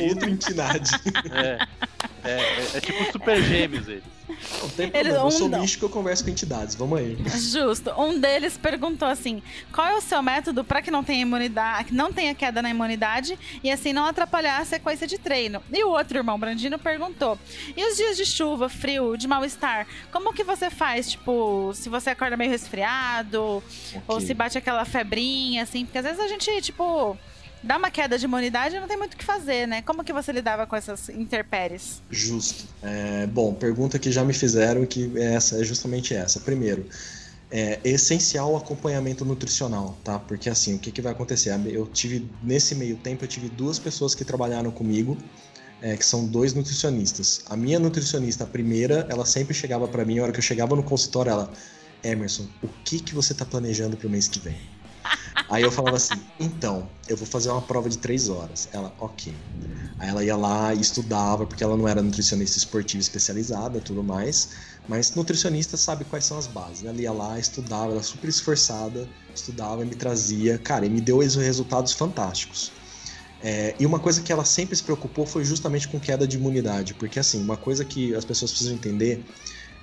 outra 0.00 0.30
entidade. 0.30 0.90
É, 1.32 1.66
é, 2.24 2.30
é, 2.30 2.76
é 2.76 2.80
tipo 2.80 3.12
super 3.12 3.42
gêmeos 3.42 3.88
eles. 3.88 4.15
Não 4.28 4.68
tem 4.70 4.90
problema, 4.90 5.22
um, 5.22 5.24
eu 5.24 5.30
sou 5.30 5.48
místico, 5.48 5.84
eu 5.84 5.90
converso 5.90 6.24
com 6.24 6.30
entidades, 6.30 6.74
vamos 6.74 6.98
aí. 6.98 7.16
Justo. 7.50 7.90
Um 8.00 8.18
deles 8.18 8.56
perguntou 8.56 9.06
assim: 9.06 9.42
qual 9.72 9.86
é 9.86 9.96
o 9.96 10.00
seu 10.00 10.22
método 10.22 10.64
para 10.64 10.82
que 10.82 10.90
não 10.90 11.04
tenha 11.04 11.22
imunidade, 11.22 11.84
que 11.84 11.94
não 11.94 12.12
tenha 12.12 12.34
queda 12.34 12.60
na 12.60 12.70
imunidade 12.70 13.38
e 13.62 13.70
assim 13.70 13.92
não 13.92 14.04
atrapalhar 14.04 14.60
a 14.60 14.64
sequência 14.64 15.06
de 15.06 15.18
treino? 15.18 15.62
E 15.72 15.84
o 15.84 15.90
outro 15.90 16.18
irmão 16.18 16.38
Brandino 16.38 16.78
perguntou: 16.78 17.38
e 17.76 17.88
os 17.88 17.96
dias 17.96 18.16
de 18.16 18.26
chuva, 18.26 18.68
frio, 18.68 19.16
de 19.16 19.28
mal-estar, 19.28 19.86
como 20.10 20.32
que 20.32 20.44
você 20.44 20.70
faz? 20.70 21.10
Tipo, 21.10 21.72
se 21.74 21.88
você 21.88 22.10
acorda 22.10 22.36
meio 22.36 22.50
resfriado, 22.50 23.62
okay. 23.88 24.02
ou 24.08 24.20
se 24.20 24.34
bate 24.34 24.58
aquela 24.58 24.84
febrinha, 24.84 25.62
assim, 25.62 25.84
porque 25.84 25.98
às 25.98 26.04
vezes 26.04 26.20
a 26.20 26.28
gente, 26.28 26.60
tipo 26.62 27.16
dá 27.62 27.76
uma 27.76 27.90
queda 27.90 28.18
de 28.18 28.24
imunidade, 28.24 28.78
não 28.78 28.88
tem 28.88 28.96
muito 28.96 29.14
o 29.14 29.16
que 29.16 29.24
fazer, 29.24 29.66
né? 29.66 29.82
Como 29.82 30.04
que 30.04 30.12
você 30.12 30.32
lidava 30.32 30.66
com 30.66 30.76
essas 30.76 31.08
interpéries? 31.08 32.02
Justo. 32.10 32.64
É, 32.82 33.26
bom, 33.26 33.54
pergunta 33.54 33.98
que 33.98 34.10
já 34.10 34.24
me 34.24 34.32
fizeram 34.32 34.84
que 34.86 35.12
essa 35.18 35.60
é 35.60 35.64
justamente 35.64 36.14
essa. 36.14 36.40
Primeiro, 36.40 36.86
é 37.50 37.78
essencial 37.84 38.52
o 38.52 38.56
acompanhamento 38.56 39.24
nutricional, 39.24 39.96
tá? 40.02 40.18
Porque 40.18 40.48
assim, 40.48 40.74
o 40.76 40.78
que, 40.78 40.90
que 40.90 41.00
vai 41.00 41.12
acontecer? 41.12 41.54
Eu 41.66 41.86
tive, 41.86 42.28
nesse 42.42 42.74
meio 42.74 42.96
tempo, 42.96 43.24
eu 43.24 43.28
tive 43.28 43.48
duas 43.48 43.78
pessoas 43.78 44.14
que 44.14 44.24
trabalharam 44.24 44.70
comigo, 44.70 45.16
é, 45.80 45.96
que 45.96 46.04
são 46.04 46.26
dois 46.26 46.54
nutricionistas. 46.54 47.42
A 47.48 47.56
minha 47.56 47.78
nutricionista, 47.78 48.44
a 48.44 48.46
primeira, 48.46 49.06
ela 49.08 49.24
sempre 49.24 49.54
chegava 49.54 49.86
para 49.86 50.04
mim, 50.04 50.18
a 50.18 50.24
hora 50.24 50.32
que 50.32 50.38
eu 50.38 50.42
chegava 50.42 50.74
no 50.74 50.82
consultório, 50.82 51.30
ela, 51.30 51.52
Emerson, 52.02 52.46
o 52.62 52.68
que, 52.84 53.00
que 53.00 53.14
você 53.14 53.34
tá 53.34 53.44
planejando 53.44 53.96
pro 53.96 54.10
mês 54.10 54.26
que 54.26 54.40
vem? 54.40 54.58
Aí 55.48 55.62
eu 55.62 55.70
falava 55.70 55.96
assim: 55.96 56.20
então, 56.38 56.88
eu 57.08 57.16
vou 57.16 57.26
fazer 57.26 57.50
uma 57.50 57.62
prova 57.62 57.88
de 57.88 57.98
três 57.98 58.28
horas. 58.28 58.68
Ela, 58.72 58.92
ok. 58.98 59.34
Aí 59.98 60.08
ela 60.08 60.22
ia 60.22 60.36
lá 60.36 60.74
e 60.74 60.80
estudava, 60.80 61.46
porque 61.46 61.64
ela 61.64 61.76
não 61.76 61.88
era 61.88 62.02
nutricionista 62.02 62.58
esportiva 62.58 63.00
especializada 63.00 63.80
tudo 63.80 64.02
mais, 64.02 64.50
mas 64.86 65.14
nutricionista 65.14 65.76
sabe 65.76 66.04
quais 66.04 66.24
são 66.24 66.36
as 66.36 66.46
bases. 66.46 66.82
Né? 66.82 66.90
Ela 66.90 67.00
ia 67.00 67.12
lá, 67.12 67.38
estudava, 67.38 67.92
ela 67.92 68.02
super 68.02 68.28
esforçada, 68.28 69.08
estudava 69.34 69.82
e 69.82 69.86
me 69.86 69.94
trazia. 69.94 70.58
Cara, 70.58 70.84
e 70.84 70.90
me 70.90 71.00
deu 71.00 71.18
resultados 71.18 71.92
fantásticos. 71.92 72.72
É, 73.40 73.74
e 73.78 73.86
uma 73.86 73.98
coisa 73.98 74.22
que 74.22 74.32
ela 74.32 74.44
sempre 74.44 74.74
se 74.74 74.82
preocupou 74.82 75.26
foi 75.26 75.44
justamente 75.44 75.88
com 75.88 76.00
queda 76.00 76.26
de 76.26 76.36
imunidade, 76.36 76.94
porque 76.94 77.18
assim, 77.18 77.40
uma 77.42 77.56
coisa 77.56 77.84
que 77.84 78.14
as 78.14 78.24
pessoas 78.24 78.50
precisam 78.50 78.74
entender 78.74 79.24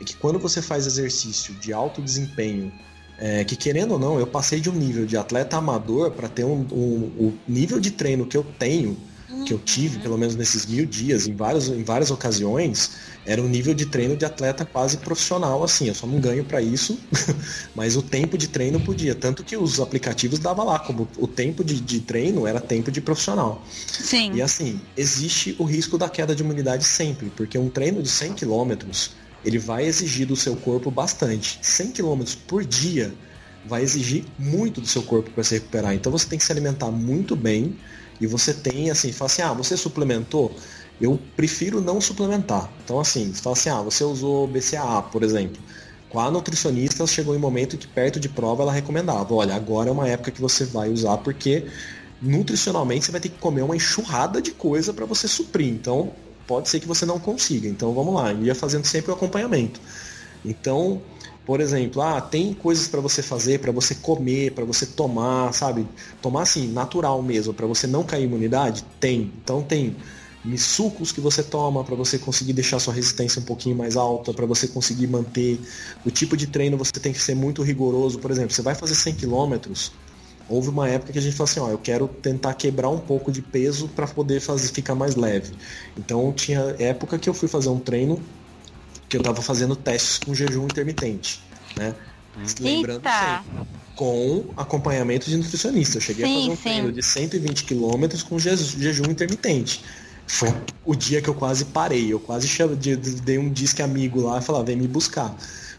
é 0.02 0.04
que 0.04 0.16
quando 0.16 0.40
você 0.40 0.62
faz 0.62 0.88
exercício 0.88 1.54
de 1.56 1.72
alto 1.72 2.02
desempenho 2.02 2.72
é, 3.18 3.44
que 3.44 3.56
querendo 3.56 3.92
ou 3.92 4.00
não, 4.00 4.20
eu 4.20 4.28
passei 4.28 4.60
de 4.60 4.70
um 4.70 4.74
nível 4.74 5.06
de 5.06 5.16
atleta 5.18 5.58
amador 5.58 6.12
para 6.12 6.28
ter 6.28 6.44
um, 6.44 6.66
um, 6.72 7.12
um, 7.20 7.34
nível 7.48 7.80
de 7.80 7.92
treino 7.92 8.26
que 8.26 8.36
eu 8.36 8.46
tenho, 8.58 8.98
que 9.46 9.54
eu 9.54 9.60
tive 9.60 10.00
pelo 10.00 10.18
menos 10.18 10.36
nesses 10.36 10.66
mil 10.66 10.86
dias, 10.86 11.28
em, 11.28 11.36
vários, 11.36 11.68
em 11.68 11.84
várias 11.84 12.12
ocasiões, 12.12 12.92
era 13.26 13.42
um 13.42 13.48
nível 13.48 13.74
de 13.74 13.86
treino 13.86 14.16
de 14.16 14.26
atleta 14.26 14.66
quase 14.66 14.98
profissional, 14.98 15.64
assim. 15.64 15.88
Eu 15.88 15.96
só 15.96 16.06
não 16.06 16.20
ganho 16.20 16.44
para 16.44 16.62
isso, 16.62 17.00
mas 17.74 17.96
o 17.96 18.02
tempo 18.02 18.38
de 18.38 18.48
treino 18.48 18.80
podia. 18.80 19.16
Tanto 19.16 19.44
que 19.44 19.56
os 19.56 19.80
aplicativos 19.80 20.40
dava 20.40 20.64
lá, 20.64 20.80
como 20.80 21.08
o 21.18 21.28
tempo 21.28 21.64
de, 21.64 21.80
de 21.80 22.00
treino 22.02 22.46
era 22.46 22.60
tempo 22.60 22.92
de 22.92 23.02
profissional. 23.02 23.64
Sim. 23.88 24.34
E 24.34 24.42
assim, 24.42 24.80
existe 24.96 25.56
o 25.58 25.64
risco 25.64 25.98
da 25.98 26.10
queda 26.10 26.36
de 26.36 26.44
imunidade 26.44 26.84
sempre, 26.84 27.32
porque 27.36 27.58
um 27.58 27.70
treino 27.70 28.02
de 28.02 28.10
100 28.10 28.34
quilômetros 28.34 29.12
ele 29.46 29.60
vai 29.60 29.86
exigir 29.86 30.28
do 30.28 30.36
seu 30.36 30.56
corpo 30.56 30.90
bastante. 30.90 31.60
100 31.62 31.92
km 31.92 32.24
por 32.48 32.64
dia 32.64 33.14
vai 33.66 33.82
exigir 33.82 34.26
muito 34.38 34.82
do 34.82 34.88
seu 34.88 35.04
corpo 35.04 35.30
para 35.32 35.44
se 35.44 35.56
recuperar. 35.56 35.94
Então 35.94 36.12
você 36.12 36.28
tem 36.28 36.38
que 36.38 36.46
se 36.46 36.52
alimentar 36.52 36.92
muito 36.92 37.36
bem 37.36 37.78
e 38.20 38.28
você 38.28 38.54
tem 38.54 38.90
assim, 38.90 39.12
fala 39.12 39.32
assim, 39.32 39.42
ah, 39.42 39.54
você 39.54 39.76
suplementou? 39.76 40.56
eu 41.02 41.20
prefiro 41.36 41.82
não 41.82 42.00
suplementar. 42.00 42.72
Então, 42.84 43.00
assim, 43.00 43.34
você 43.34 43.42
fala 43.42 43.56
assim, 43.56 43.70
ah, 43.70 43.82
você 43.82 44.04
usou 44.04 44.48
BCAA, 44.48 45.02
por 45.04 45.24
exemplo. 45.24 45.62
Com 46.10 46.20
a 46.20 46.30
nutricionista, 46.30 47.06
chegou 47.08 47.34
em 47.34 47.38
um 47.38 47.42
momento 47.42 47.78
que 47.78 47.88
perto 47.88 48.20
de 48.20 48.30
prova 48.30 48.64
ela 48.64 48.72
recomendava, 48.72 49.34
olha, 49.34 49.56
agora 49.56 49.90
é 49.90 49.92
uma 49.92 50.08
época 50.08 50.32
que 50.32 50.40
você 50.40 50.64
vai 50.64 50.90
usar 50.90 51.18
porque 51.18 51.66
nutricionalmente 52.22 53.06
você 53.06 53.12
vai 53.12 53.20
ter 53.20 53.30
que 53.30 53.40
comer 53.40 53.64
uma 53.64 53.76
enxurrada 53.76 54.42
de 54.42 54.52
coisa 54.52 54.94
para 54.94 55.06
você 55.06 55.28
suprir. 55.28 55.68
Então, 55.68 56.14
pode 56.48 56.70
ser 56.70 56.80
que 56.80 56.88
você 56.88 57.06
não 57.06 57.20
consiga. 57.20 57.68
Então, 57.68 57.94
vamos 57.94 58.14
lá, 58.14 58.34
ia 58.34 58.56
fazendo 58.56 58.86
sempre 58.86 59.12
o 59.12 59.14
acompanhamento. 59.14 59.80
Então, 60.46 61.02
por 61.46 61.60
exemplo, 61.60 62.02
ah, 62.02 62.22
tem 62.22 62.54
coisas 62.54 62.88
para 62.88 63.02
você 63.02 63.22
fazer, 63.22 63.60
para 63.60 63.72
você 63.72 63.96
comer, 63.96 64.54
para 64.54 64.64
você 64.64 64.86
tomar, 64.86 65.54
sabe? 65.54 65.86
Tomar 66.22 66.44
assim, 66.44 66.72
natural 66.72 67.22
mesmo, 67.22 67.54
para 67.54 67.68
você 67.68 67.86
não 67.86 68.04
cair 68.04 68.24
imunidade? 68.24 68.84
Tem. 69.00 69.32
Então 69.44 69.62
tem 69.62 69.96
sucos 70.58 71.12
que 71.12 71.22
você 71.22 71.44
toma 71.44 71.84
para 71.84 71.96
você 71.96 72.18
conseguir 72.18 72.54
deixar 72.54 72.80
sua 72.80 72.94
resistência 72.94 73.42
um 73.42 73.46
pouquinho 73.46 73.76
mais 73.76 73.98
alta, 73.98 74.34
para 74.34 74.46
você 74.46 74.68
conseguir 74.68 75.08
manter. 75.08 75.60
O 76.06 76.12
tipo 76.12 76.38
de 76.38 76.48
treino 76.48 76.78
você 76.78 76.94
tem 76.94 77.12
que 77.12 77.20
ser 77.20 77.36
muito 77.36 77.62
rigoroso. 77.62 78.20
Por 78.20 78.32
exemplo, 78.32 78.54
você 78.54 78.62
vai 78.62 78.76
fazer 78.76 78.96
100 78.96 79.16
km, 79.16 79.56
houve 80.50 80.70
uma 80.70 80.88
época 80.88 81.14
que 81.14 81.20
a 81.20 81.22
gente 81.22 81.36
falou 81.36 81.50
assim, 81.50 81.60
ó, 81.60 81.70
eu 81.70 81.78
quero 81.78 82.08
tentar 82.08 82.54
quebrar 82.54 82.90
um 82.90 83.00
pouco 83.00 83.32
de 83.32 83.42
peso 83.42 83.88
para 83.90 84.08
poder 84.08 84.40
fazer 84.40 84.68
ficar 84.70 84.96
mais 84.96 85.16
leve. 85.16 85.54
Então 85.98 86.32
tinha 86.34 86.76
época 86.80 87.18
que 87.18 87.30
eu 87.30 87.34
fui 87.34 87.48
fazer 87.48 87.70
um 87.70 87.80
treino 87.80 88.22
que 89.08 89.18
eu 89.18 89.22
estava 89.22 89.42
fazendo 89.42 89.76
testes 89.76 90.18
com 90.20 90.34
jejum 90.34 90.66
intermitente, 90.66 91.42
né? 91.78 91.94
Lembrando 92.60 93.04
sempre, 93.04 93.68
com 93.96 94.46
acompanhamento 94.58 95.30
de 95.30 95.38
nutricionista. 95.38 95.98
Eu 95.98 96.02
cheguei 96.02 96.26
sim, 96.26 96.32
a 96.32 96.40
fazer 96.40 96.52
um 96.52 96.56
sim. 96.56 96.62
treino 96.64 96.92
de 96.92 97.04
120 97.04 97.64
quilômetros 97.64 98.24
com 98.24 98.40
jejum 98.40 99.06
intermitente. 99.06 99.84
Foi 100.26 100.52
o 100.84 100.96
dia 100.96 101.22
que 101.22 101.30
eu 101.30 101.36
quase 101.36 101.66
parei. 101.66 102.12
Eu 102.12 102.20
quase 102.20 102.48
dei 103.24 103.38
um 103.38 103.52
disque 103.52 103.82
amigo 103.82 104.22
lá 104.22 104.40
e 104.40 104.42
falava, 104.42 104.66
vem 104.66 104.78
me 104.78 104.88
buscar. 104.88 105.36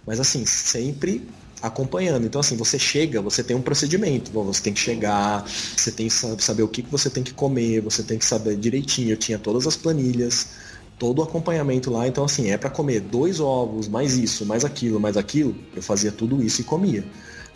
Mas 0.06 0.20
assim, 0.20 0.46
sempre 0.46 1.26
acompanhando. 1.66 2.26
Então, 2.26 2.40
assim, 2.40 2.56
você 2.56 2.78
chega, 2.78 3.20
você 3.22 3.42
tem 3.42 3.56
um 3.56 3.62
procedimento. 3.62 4.30
Bom, 4.30 4.44
você 4.44 4.62
tem 4.62 4.72
que 4.72 4.80
chegar, 4.80 5.44
você 5.44 5.90
tem 5.90 6.08
que 6.08 6.14
saber 6.42 6.62
o 6.62 6.68
que 6.68 6.82
você 6.82 7.08
tem 7.08 7.22
que 7.22 7.32
comer, 7.32 7.80
você 7.80 8.02
tem 8.02 8.18
que 8.18 8.24
saber 8.24 8.56
direitinho. 8.56 9.10
Eu 9.10 9.16
tinha 9.16 9.38
todas 9.38 9.66
as 9.66 9.76
planilhas 9.76 10.48
todo 10.98 11.18
o 11.18 11.22
acompanhamento 11.22 11.90
lá. 11.90 12.06
Então, 12.06 12.24
assim, 12.24 12.50
é 12.50 12.56
para 12.56 12.70
comer 12.70 13.00
dois 13.00 13.40
ovos, 13.40 13.88
mais 13.88 14.16
isso, 14.16 14.46
mais 14.46 14.64
aquilo, 14.64 15.00
mais 15.00 15.16
aquilo. 15.16 15.56
Eu 15.74 15.82
fazia 15.82 16.12
tudo 16.12 16.42
isso 16.42 16.60
e 16.60 16.64
comia. 16.64 17.04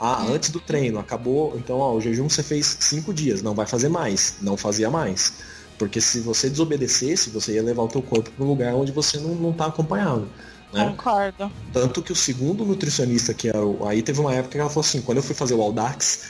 Ah, 0.01 0.25
antes 0.29 0.51
do 0.51 0.61
treino, 0.61 0.99
acabou. 0.99 1.55
Então, 1.57 1.79
ó, 1.79 1.95
o 1.95 2.01
jejum 2.01 2.29
você 2.29 2.43
fez 2.43 2.77
cinco 2.81 3.13
dias, 3.13 3.43
não 3.43 3.55
vai 3.55 3.67
fazer 3.67 3.89
mais. 3.89 4.35
Não 4.41 4.57
fazia 4.57 4.91
mais. 4.91 5.35
Porque 5.79 6.01
se 6.01 6.21
você 6.21 6.51
desobedecesse, 6.51 7.31
você 7.31 7.55
ia 7.55 7.63
levar 7.63 7.83
o 7.83 7.89
teu 7.89 8.03
corpo 8.03 8.31
para 8.31 8.45
um 8.45 8.49
lugar 8.49 8.75
onde 8.75 8.91
você 8.91 9.19
não, 9.19 9.35
não 9.35 9.53
tá 9.53 9.67
acompanhado. 9.67 10.29
Né? 10.73 10.85
Concordo. 10.85 11.51
Tanto 11.73 12.03
que 12.03 12.13
o 12.13 12.17
segundo 12.17 12.65
nutricionista, 12.65 13.33
que 13.33 13.49
era 13.49 13.65
o. 13.65 13.87
Aí 13.87 14.03
teve 14.03 14.21
uma 14.21 14.35
época 14.35 14.53
que 14.53 14.59
ela 14.59 14.69
falou 14.69 14.87
assim, 14.87 15.01
quando 15.01 15.19
eu 15.19 15.23
fui 15.23 15.35
fazer 15.35 15.55
o 15.55 15.63
Aldax, 15.63 16.21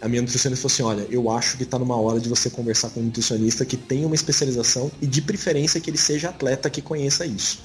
a 0.00 0.08
minha 0.08 0.22
nutricionista 0.22 0.68
falou 0.68 0.94
assim, 0.94 1.02
olha, 1.02 1.08
eu 1.10 1.30
acho 1.30 1.56
que 1.56 1.64
está 1.64 1.78
numa 1.78 1.96
hora 1.96 2.20
de 2.20 2.28
você 2.28 2.48
conversar 2.48 2.90
com 2.90 3.00
um 3.00 3.04
nutricionista 3.04 3.64
que 3.64 3.76
tenha 3.76 4.06
uma 4.06 4.14
especialização 4.14 4.90
e 5.02 5.06
de 5.06 5.20
preferência 5.20 5.80
que 5.80 5.90
ele 5.90 5.98
seja 5.98 6.28
atleta 6.28 6.70
que 6.70 6.80
conheça 6.80 7.26
isso. 7.26 7.60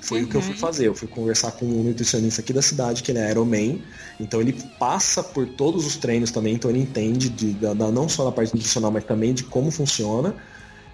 Foi 0.00 0.20
uhum. 0.20 0.26
o 0.26 0.28
que 0.28 0.36
eu 0.36 0.42
fui 0.42 0.52
uhum. 0.52 0.58
fazer. 0.58 0.86
Eu 0.86 0.94
fui 0.94 1.08
conversar 1.08 1.52
com 1.52 1.66
um 1.66 1.82
nutricionista 1.82 2.40
aqui 2.40 2.52
da 2.52 2.62
cidade, 2.62 3.02
que 3.02 3.10
ele 3.10 3.18
é 3.18 3.30
Ironman. 3.30 3.82
Então 4.20 4.40
ele 4.40 4.52
passa 4.78 5.22
por 5.22 5.46
todos 5.46 5.86
os 5.86 5.96
treinos 5.96 6.30
também, 6.30 6.54
então 6.54 6.70
ele 6.70 6.80
entende 6.80 7.28
de, 7.28 7.52
da, 7.54 7.74
não 7.74 8.08
só 8.08 8.24
da 8.24 8.32
parte 8.32 8.54
nutricional, 8.54 8.90
mas 8.90 9.04
também 9.04 9.32
de 9.32 9.44
como 9.44 9.70
funciona. 9.70 10.34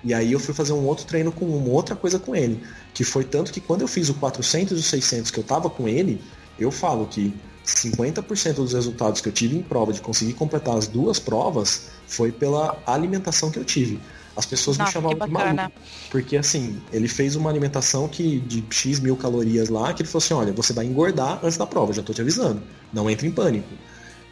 E 0.04 0.12
aí 0.12 0.32
eu 0.32 0.38
fui 0.38 0.52
fazer 0.52 0.72
um 0.72 0.84
outro 0.84 1.06
treino 1.06 1.32
com 1.32 1.46
uma 1.46 1.70
outra 1.70 1.96
coisa 1.96 2.18
com 2.18 2.36
ele. 2.36 2.60
Que 2.92 3.02
foi 3.02 3.24
tanto 3.24 3.52
que 3.52 3.60
quando 3.60 3.80
eu 3.80 3.88
fiz 3.88 4.08
o 4.08 4.14
400 4.14 4.76
e 4.76 4.80
o 4.80 4.82
600 4.82 5.30
que 5.30 5.38
eu 5.38 5.44
tava 5.44 5.70
com 5.70 5.88
ele, 5.88 6.20
eu 6.58 6.70
falo 6.70 7.06
que 7.06 7.34
50% 7.64 8.54
dos 8.54 8.74
resultados 8.74 9.20
que 9.20 9.28
eu 9.28 9.32
tive 9.32 9.56
em 9.56 9.62
prova 9.62 9.92
de 9.92 10.00
conseguir 10.00 10.34
completar 10.34 10.76
as 10.76 10.86
duas 10.86 11.18
provas 11.18 11.86
foi 12.06 12.30
pela 12.30 12.76
alimentação 12.86 13.50
que 13.50 13.58
eu 13.58 13.64
tive. 13.64 13.98
As 14.36 14.44
pessoas 14.44 14.76
Nossa, 14.76 14.90
me 14.90 14.92
chamavam 14.92 15.26
de 15.26 15.32
maluco. 15.32 15.72
Porque 16.10 16.36
assim, 16.36 16.82
ele 16.92 17.08
fez 17.08 17.36
uma 17.36 17.48
alimentação 17.48 18.08
que 18.08 18.40
de 18.40 18.64
X 18.68 18.98
mil 18.98 19.16
calorias 19.16 19.68
lá, 19.68 19.94
que 19.94 20.02
ele 20.02 20.08
falou 20.08 20.22
assim, 20.24 20.34
olha, 20.34 20.52
você 20.52 20.72
vai 20.72 20.84
engordar 20.84 21.38
antes 21.42 21.56
da 21.56 21.66
prova, 21.66 21.92
já 21.92 22.02
tô 22.02 22.12
te 22.12 22.20
avisando. 22.20 22.60
Não 22.92 23.08
entre 23.08 23.26
em 23.26 23.30
pânico. 23.30 23.68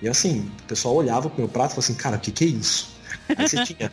E 0.02 0.08
assim, 0.08 0.50
o 0.64 0.66
pessoal 0.66 0.96
olhava 0.96 1.30
pro 1.30 1.38
meu 1.38 1.48
prato 1.48 1.70
e 1.70 1.74
falava 1.74 1.80
assim, 1.80 1.94
cara, 1.94 2.16
o 2.16 2.20
que, 2.20 2.32
que 2.32 2.44
é 2.44 2.48
isso? 2.48 2.90
Aí 3.28 3.48
você 3.48 3.64
tinha 3.64 3.90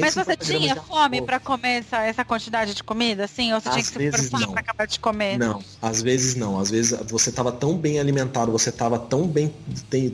mas 0.00 0.14
você 0.14 0.36
tinha 0.36 0.76
fome 0.76 1.22
para 1.22 1.38
comer 1.38 1.80
essa, 1.80 2.02
essa 2.02 2.24
quantidade 2.24 2.74
de 2.74 2.82
comida, 2.82 3.24
assim? 3.24 3.52
Ou 3.52 3.60
você 3.60 3.68
às 3.68 3.74
tinha 3.74 3.84
que 3.84 4.18
se 4.18 4.28
forçar 4.28 4.48
para 4.48 4.60
acabar 4.60 4.86
de 4.86 4.98
comer? 4.98 5.38
Não, 5.38 5.62
às 5.80 6.02
vezes 6.02 6.34
não. 6.34 6.58
Às 6.58 6.70
vezes 6.70 6.98
você 7.08 7.30
estava 7.30 7.52
tão 7.52 7.76
bem 7.76 7.98
alimentado, 7.98 8.50
você 8.50 8.70
estava 8.70 8.98
tão 8.98 9.26
bem, 9.26 9.52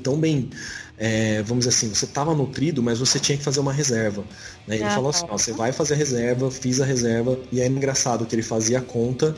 tão 0.02 0.18
bem, 0.18 0.50
é, 0.98 1.42
vamos 1.42 1.64
dizer 1.64 1.76
assim, 1.76 1.94
você 1.94 2.04
estava 2.04 2.34
nutrido, 2.34 2.82
mas 2.82 2.98
você 2.98 3.18
tinha 3.18 3.36
que 3.36 3.44
fazer 3.44 3.60
uma 3.60 3.72
reserva. 3.72 4.24
Né? 4.66 4.76
Ele 4.76 4.84
ah, 4.84 4.90
falou 4.90 5.10
assim, 5.10 5.26
ó, 5.28 5.36
você 5.36 5.52
vai 5.52 5.72
fazer 5.72 5.94
a 5.94 5.96
reserva, 5.96 6.50
fiz 6.50 6.80
a 6.80 6.84
reserva, 6.84 7.38
e 7.50 7.60
é 7.60 7.66
engraçado 7.66 8.26
que 8.26 8.34
ele 8.34 8.42
fazia 8.42 8.78
a 8.78 8.82
conta 8.82 9.34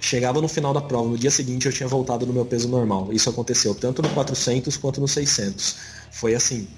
Chegava 0.00 0.40
no 0.40 0.48
final 0.48 0.74
da 0.74 0.80
prova, 0.80 1.08
no 1.08 1.18
dia 1.18 1.30
seguinte 1.30 1.66
eu 1.66 1.72
tinha 1.72 1.88
voltado 1.88 2.26
no 2.26 2.32
meu 2.32 2.44
peso 2.44 2.68
normal. 2.68 3.08
Isso 3.12 3.30
aconteceu 3.30 3.74
tanto 3.74 4.02
no 4.02 4.08
400 4.10 4.76
quanto 4.76 5.00
no 5.00 5.08
600. 5.08 5.76
Foi 6.12 6.34
assim, 6.34 6.68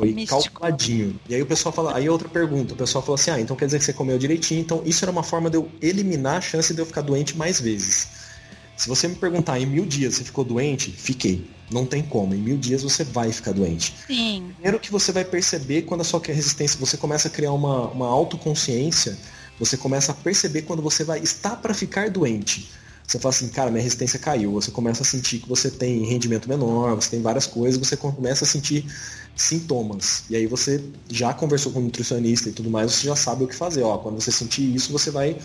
foi 0.00 0.12
Místico. 0.12 0.42
calculadinho. 0.42 1.20
E 1.28 1.34
aí 1.34 1.42
o 1.42 1.46
pessoal 1.46 1.72
fala, 1.72 1.94
aí 1.94 2.08
outra 2.08 2.28
pergunta, 2.28 2.72
o 2.72 2.76
pessoal 2.76 3.04
fala 3.04 3.16
assim, 3.16 3.30
ah, 3.30 3.40
então 3.40 3.54
quer 3.54 3.66
dizer 3.66 3.78
que 3.78 3.84
você 3.84 3.92
comeu 3.92 4.18
direitinho, 4.18 4.60
então 4.60 4.82
isso 4.84 5.04
era 5.04 5.12
uma 5.12 5.22
forma 5.22 5.50
de 5.50 5.56
eu 5.56 5.68
eliminar 5.82 6.38
a 6.38 6.40
chance 6.40 6.72
de 6.72 6.80
eu 6.80 6.86
ficar 6.86 7.02
doente 7.02 7.36
mais 7.36 7.60
vezes. 7.60 8.08
Se 8.76 8.88
você 8.88 9.06
me 9.06 9.14
perguntar 9.14 9.60
em 9.60 9.66
mil 9.66 9.84
dias 9.84 10.14
você 10.14 10.24
ficou 10.24 10.42
doente, 10.42 10.90
fiquei. 10.90 11.46
Não 11.70 11.84
tem 11.84 12.02
como. 12.02 12.34
Em 12.34 12.38
mil 12.38 12.56
dias 12.56 12.82
você 12.82 13.04
vai 13.04 13.30
ficar 13.30 13.52
doente. 13.52 13.94
Sim. 14.06 14.52
Primeiro 14.54 14.80
que 14.80 14.90
você 14.90 15.12
vai 15.12 15.24
perceber 15.24 15.82
quando 15.82 16.00
a 16.00 16.04
sua 16.04 16.20
resistência, 16.24 16.80
você 16.80 16.96
começa 16.96 17.28
a 17.28 17.30
criar 17.30 17.52
uma, 17.52 17.88
uma 17.88 18.06
autoconsciência, 18.06 19.18
você 19.58 19.76
começa 19.76 20.12
a 20.12 20.14
perceber 20.14 20.62
quando 20.62 20.80
você 20.80 21.04
vai 21.04 21.20
estar 21.20 21.56
para 21.56 21.74
ficar 21.74 22.08
doente 22.08 22.79
você 23.10 23.18
fala 23.18 23.34
assim, 23.34 23.48
cara, 23.48 23.70
minha 23.72 23.82
resistência 23.82 24.20
caiu. 24.20 24.52
Você 24.52 24.70
começa 24.70 25.02
a 25.02 25.04
sentir 25.04 25.40
que 25.40 25.48
você 25.48 25.68
tem 25.68 26.04
rendimento 26.04 26.48
menor, 26.48 26.94
você 26.94 27.10
tem 27.10 27.20
várias 27.20 27.44
coisas, 27.44 27.76
você 27.76 27.96
começa 27.96 28.44
a 28.44 28.46
sentir 28.46 28.86
sintomas. 29.34 30.22
E 30.30 30.36
aí 30.36 30.46
você 30.46 30.80
já 31.08 31.34
conversou 31.34 31.72
com 31.72 31.80
um 31.80 31.84
nutricionista 31.84 32.48
e 32.48 32.52
tudo 32.52 32.70
mais, 32.70 32.92
você 32.92 33.08
já 33.08 33.16
sabe 33.16 33.42
o 33.42 33.48
que 33.48 33.54
fazer. 33.56 33.82
Ó, 33.82 33.98
quando 33.98 34.20
você 34.20 34.30
sentir 34.30 34.62
isso, 34.74 34.92
você 34.92 35.10
vai 35.10 35.36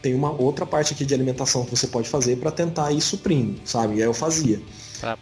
tem 0.00 0.14
uma 0.14 0.30
outra 0.32 0.64
parte 0.64 0.94
aqui 0.94 1.04
de 1.04 1.12
alimentação 1.12 1.62
que 1.62 1.70
você 1.76 1.86
pode 1.86 2.08
fazer 2.08 2.36
para 2.36 2.50
tentar 2.50 2.90
ir 2.90 3.02
suprindo, 3.02 3.60
sabe? 3.66 3.96
E 3.96 3.98
aí 3.98 4.08
eu 4.08 4.14
fazia. 4.14 4.58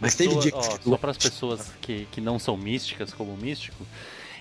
Mas 0.00 0.14
pessoa, 0.14 0.40
teve 0.40 0.40
dia 0.40 0.52
que... 0.52 0.56
Ó, 0.88 0.90
só 0.90 0.96
para 0.96 1.10
as 1.10 1.18
pessoas 1.18 1.66
que, 1.80 2.06
que 2.12 2.20
não 2.20 2.38
são 2.38 2.56
místicas 2.56 3.12
como 3.12 3.36
místico, 3.36 3.84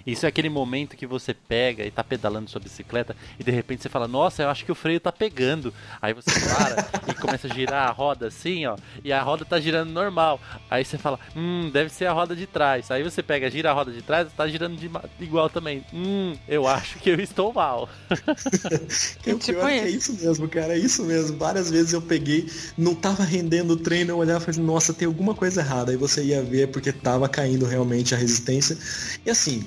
isso 0.07 0.25
é 0.25 0.29
aquele 0.29 0.49
momento 0.49 0.95
que 0.95 1.05
você 1.05 1.33
pega 1.33 1.83
e 1.83 1.91
tá 1.91 2.03
pedalando 2.03 2.49
sua 2.49 2.61
bicicleta 2.61 3.15
e 3.37 3.43
de 3.43 3.51
repente 3.51 3.83
você 3.83 3.89
fala, 3.89 4.07
nossa, 4.07 4.43
eu 4.43 4.49
acho 4.49 4.63
que 4.63 4.71
o 4.71 4.75
freio 4.75 4.99
tá 4.99 5.11
pegando. 5.11 5.73
Aí 6.01 6.13
você 6.13 6.31
para 6.31 6.89
e 7.11 7.13
começa 7.13 7.47
a 7.47 7.53
girar 7.53 7.89
a 7.89 7.91
roda 7.91 8.27
assim, 8.27 8.65
ó, 8.65 8.77
e 9.03 9.11
a 9.11 9.21
roda 9.21 9.43
tá 9.43 9.59
girando 9.59 9.91
normal. 9.91 10.39
Aí 10.69 10.85
você 10.85 10.97
fala, 10.97 11.19
hum, 11.35 11.69
deve 11.71 11.89
ser 11.89 12.05
a 12.05 12.13
roda 12.13 12.35
de 12.35 12.47
trás. 12.47 12.89
Aí 12.89 13.03
você 13.03 13.21
pega, 13.21 13.51
gira 13.51 13.69
a 13.69 13.73
roda 13.73 13.91
de 13.91 14.01
trás, 14.01 14.31
tá 14.31 14.47
girando 14.47 14.77
de, 14.77 14.89
igual 15.19 15.49
também. 15.49 15.83
Hum, 15.93 16.35
eu 16.47 16.65
acho 16.65 16.99
que 16.99 17.09
eu 17.09 17.19
estou 17.19 17.51
mal. 17.51 17.89
eu, 19.25 19.37
tipo 19.37 19.57
pior 19.57 19.69
é 19.69 19.89
isso 19.89 20.13
mesmo, 20.13 20.47
cara, 20.47 20.73
é 20.73 20.77
isso 20.77 21.03
mesmo. 21.03 21.37
Várias 21.37 21.69
vezes 21.69 21.91
eu 21.91 22.01
peguei, 22.01 22.49
não 22.77 22.95
tava 22.95 23.23
rendendo 23.23 23.71
o 23.71 23.77
treino, 23.77 24.11
eu 24.11 24.17
olhava 24.17 24.41
e 24.41 24.53
falei, 24.53 24.61
nossa, 24.61 24.93
tem 24.93 25.05
alguma 25.05 25.33
coisa 25.35 25.61
errada. 25.61 25.91
Aí 25.91 25.97
você 25.97 26.23
ia 26.23 26.41
ver 26.41 26.69
porque 26.69 26.91
tava 26.91 27.27
caindo 27.27 27.65
realmente 27.65 28.15
a 28.15 28.17
resistência. 28.17 28.77
E 29.25 29.29
assim, 29.29 29.65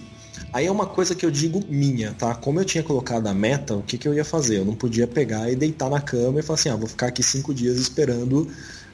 Aí 0.52 0.66
é 0.66 0.70
uma 0.70 0.86
coisa 0.86 1.14
que 1.14 1.24
eu 1.24 1.30
digo 1.30 1.62
minha, 1.68 2.12
tá? 2.12 2.34
Como 2.34 2.58
eu 2.58 2.64
tinha 2.64 2.82
colocado 2.82 3.26
a 3.26 3.34
meta, 3.34 3.76
o 3.76 3.82
que, 3.82 3.96
que 3.96 4.08
eu 4.08 4.14
ia 4.14 4.24
fazer? 4.24 4.58
Eu 4.58 4.64
não 4.64 4.74
podia 4.74 5.06
pegar 5.06 5.50
e 5.50 5.54
deitar 5.54 5.88
na 5.88 6.00
cama 6.00 6.40
e 6.40 6.42
falar 6.42 6.58
assim, 6.58 6.68
ah, 6.68 6.76
vou 6.76 6.88
ficar 6.88 7.06
aqui 7.06 7.22
cinco 7.22 7.54
dias 7.54 7.78
esperando 7.78 8.48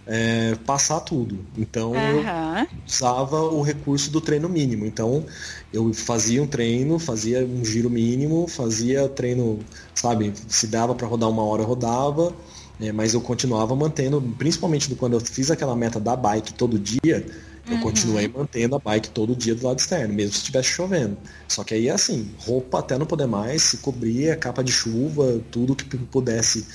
é, 0.07 0.55
passar 0.65 1.01
tudo. 1.01 1.45
Então 1.57 1.93
uhum. 1.93 1.99
eu 1.99 2.67
usava 2.87 3.41
o 3.43 3.63
recurso 3.63 4.11
do 4.11 4.21
treino 4.21 4.49
mínimo. 4.49 4.87
Então 4.87 5.25
eu 5.73 5.93
fazia 5.93 6.43
um 6.43 6.47
treino, 6.47 6.99
fazia 6.99 7.45
um 7.45 7.65
giro 7.65 7.91
mínimo, 7.91 8.47
fazia 8.47 9.09
treino, 9.09 9.59
sabe, 9.95 10.33
se 10.49 10.67
dava 10.67 10.95
para 10.95 11.07
rodar 11.07 11.29
uma 11.29 11.43
hora, 11.43 11.63
eu 11.63 11.67
rodava. 11.67 12.33
É, 12.79 12.93
mas 12.93 13.15
eu 13.15 13.23
continuava 13.23 13.75
mantendo, 13.75 14.21
principalmente 14.37 14.95
quando 14.97 15.15
eu 15.15 15.21
fiz 15.21 15.51
aquela 15.51 15.75
meta 15.75 15.99
da 15.99 16.15
bike 16.15 16.53
todo 16.53 16.79
dia, 16.79 17.27
eu 17.69 17.77
uhum. 17.77 17.83
continuei 17.83 18.29
mantendo 18.29 18.77
a 18.77 18.79
bike 18.79 19.11
todo 19.11 19.35
dia 19.35 19.55
do 19.55 19.67
lado 19.67 19.79
externo, 19.79 20.15
mesmo 20.15 20.33
se 20.33 20.39
estivesse 20.39 20.69
chovendo. 20.69 21.17
Só 21.49 21.65
que 21.65 21.75
aí 21.75 21.89
é 21.89 21.93
assim, 21.93 22.31
roupa 22.39 22.79
até 22.79 22.97
não 22.99 23.07
poder 23.07 23.27
mais, 23.27 23.63
se 23.63 23.79
cobria, 23.79 24.37
capa 24.37 24.63
de 24.63 24.73
chuva, 24.73 25.41
tudo 25.51 25.75
que 25.75 25.85
pudesse 25.97 26.67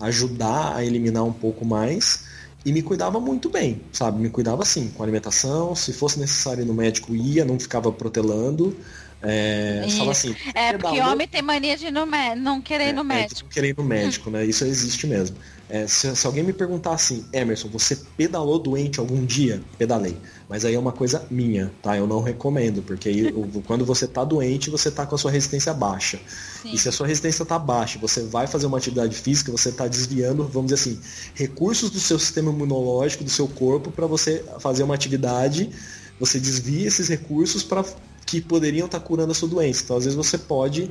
ajudar 0.00 0.76
a 0.76 0.84
eliminar 0.84 1.24
um 1.24 1.32
pouco 1.32 1.64
mais. 1.64 2.24
E 2.64 2.72
me 2.72 2.82
cuidava 2.82 3.18
muito 3.18 3.48
bem, 3.48 3.80
sabe? 3.92 4.20
Me 4.20 4.28
cuidava 4.28 4.62
assim, 4.62 4.88
com 4.90 5.02
alimentação, 5.02 5.74
se 5.74 5.92
fosse 5.94 6.18
necessário 6.20 6.62
ir 6.62 6.66
no 6.66 6.74
médico 6.74 7.14
ia, 7.14 7.44
não 7.44 7.58
ficava 7.58 7.90
protelando. 7.90 8.76
É, 9.22 9.86
fala 9.98 10.12
assim, 10.12 10.34
É, 10.54 10.72
porque 10.72 11.00
homem 11.00 11.28
tem 11.28 11.42
mania 11.42 11.76
de 11.76 11.90
mé- 11.90 12.34
não 12.34 12.60
querer 12.60 12.88
ir 12.88 12.92
no 12.94 13.00
é, 13.02 13.04
médico. 13.04 13.48
É, 13.50 13.54
querer 13.54 13.68
ir 13.68 13.76
no 13.76 13.84
médico, 13.84 14.30
né? 14.30 14.44
Isso 14.44 14.64
existe 14.64 15.06
mesmo. 15.06 15.36
É, 15.68 15.86
se, 15.86 16.14
se 16.16 16.26
alguém 16.26 16.42
me 16.42 16.52
perguntar 16.52 16.92
assim, 16.94 17.24
Emerson, 17.32 17.68
você 17.68 17.96
pedalou 18.16 18.58
doente 18.58 18.98
algum 18.98 19.24
dia? 19.24 19.62
Pedalei. 19.78 20.16
Mas 20.50 20.64
aí 20.64 20.74
é 20.74 20.78
uma 20.78 20.90
coisa 20.90 21.24
minha, 21.30 21.70
tá? 21.80 21.96
Eu 21.96 22.08
não 22.08 22.20
recomendo, 22.20 22.82
porque 22.82 23.32
quando 23.68 23.84
você 23.84 24.08
tá 24.08 24.24
doente, 24.24 24.68
você 24.68 24.90
tá 24.90 25.06
com 25.06 25.14
a 25.14 25.18
sua 25.18 25.30
resistência 25.30 25.72
baixa. 25.72 26.18
Sim. 26.60 26.72
E 26.72 26.76
se 26.76 26.88
a 26.88 26.92
sua 26.92 27.06
resistência 27.06 27.44
tá 27.46 27.56
baixa, 27.56 28.00
você 28.00 28.24
vai 28.24 28.48
fazer 28.48 28.66
uma 28.66 28.76
atividade 28.76 29.14
física, 29.14 29.52
você 29.52 29.70
tá 29.70 29.86
desviando, 29.86 30.42
vamos 30.48 30.72
dizer 30.72 30.90
assim, 30.90 31.00
recursos 31.34 31.88
do 31.88 32.00
seu 32.00 32.18
sistema 32.18 32.50
imunológico, 32.50 33.22
do 33.22 33.30
seu 33.30 33.46
corpo, 33.46 33.92
para 33.92 34.08
você 34.08 34.44
fazer 34.58 34.82
uma 34.82 34.96
atividade, 34.96 35.70
você 36.18 36.40
desvia 36.40 36.88
esses 36.88 37.06
recursos 37.06 37.62
para 37.62 37.84
que 38.30 38.40
poderiam 38.40 38.86
estar 38.86 39.00
curando 39.00 39.32
a 39.32 39.34
sua 39.34 39.48
doença. 39.48 39.82
Então, 39.82 39.96
às 39.96 40.04
vezes 40.04 40.16
você 40.16 40.38
pode, 40.38 40.88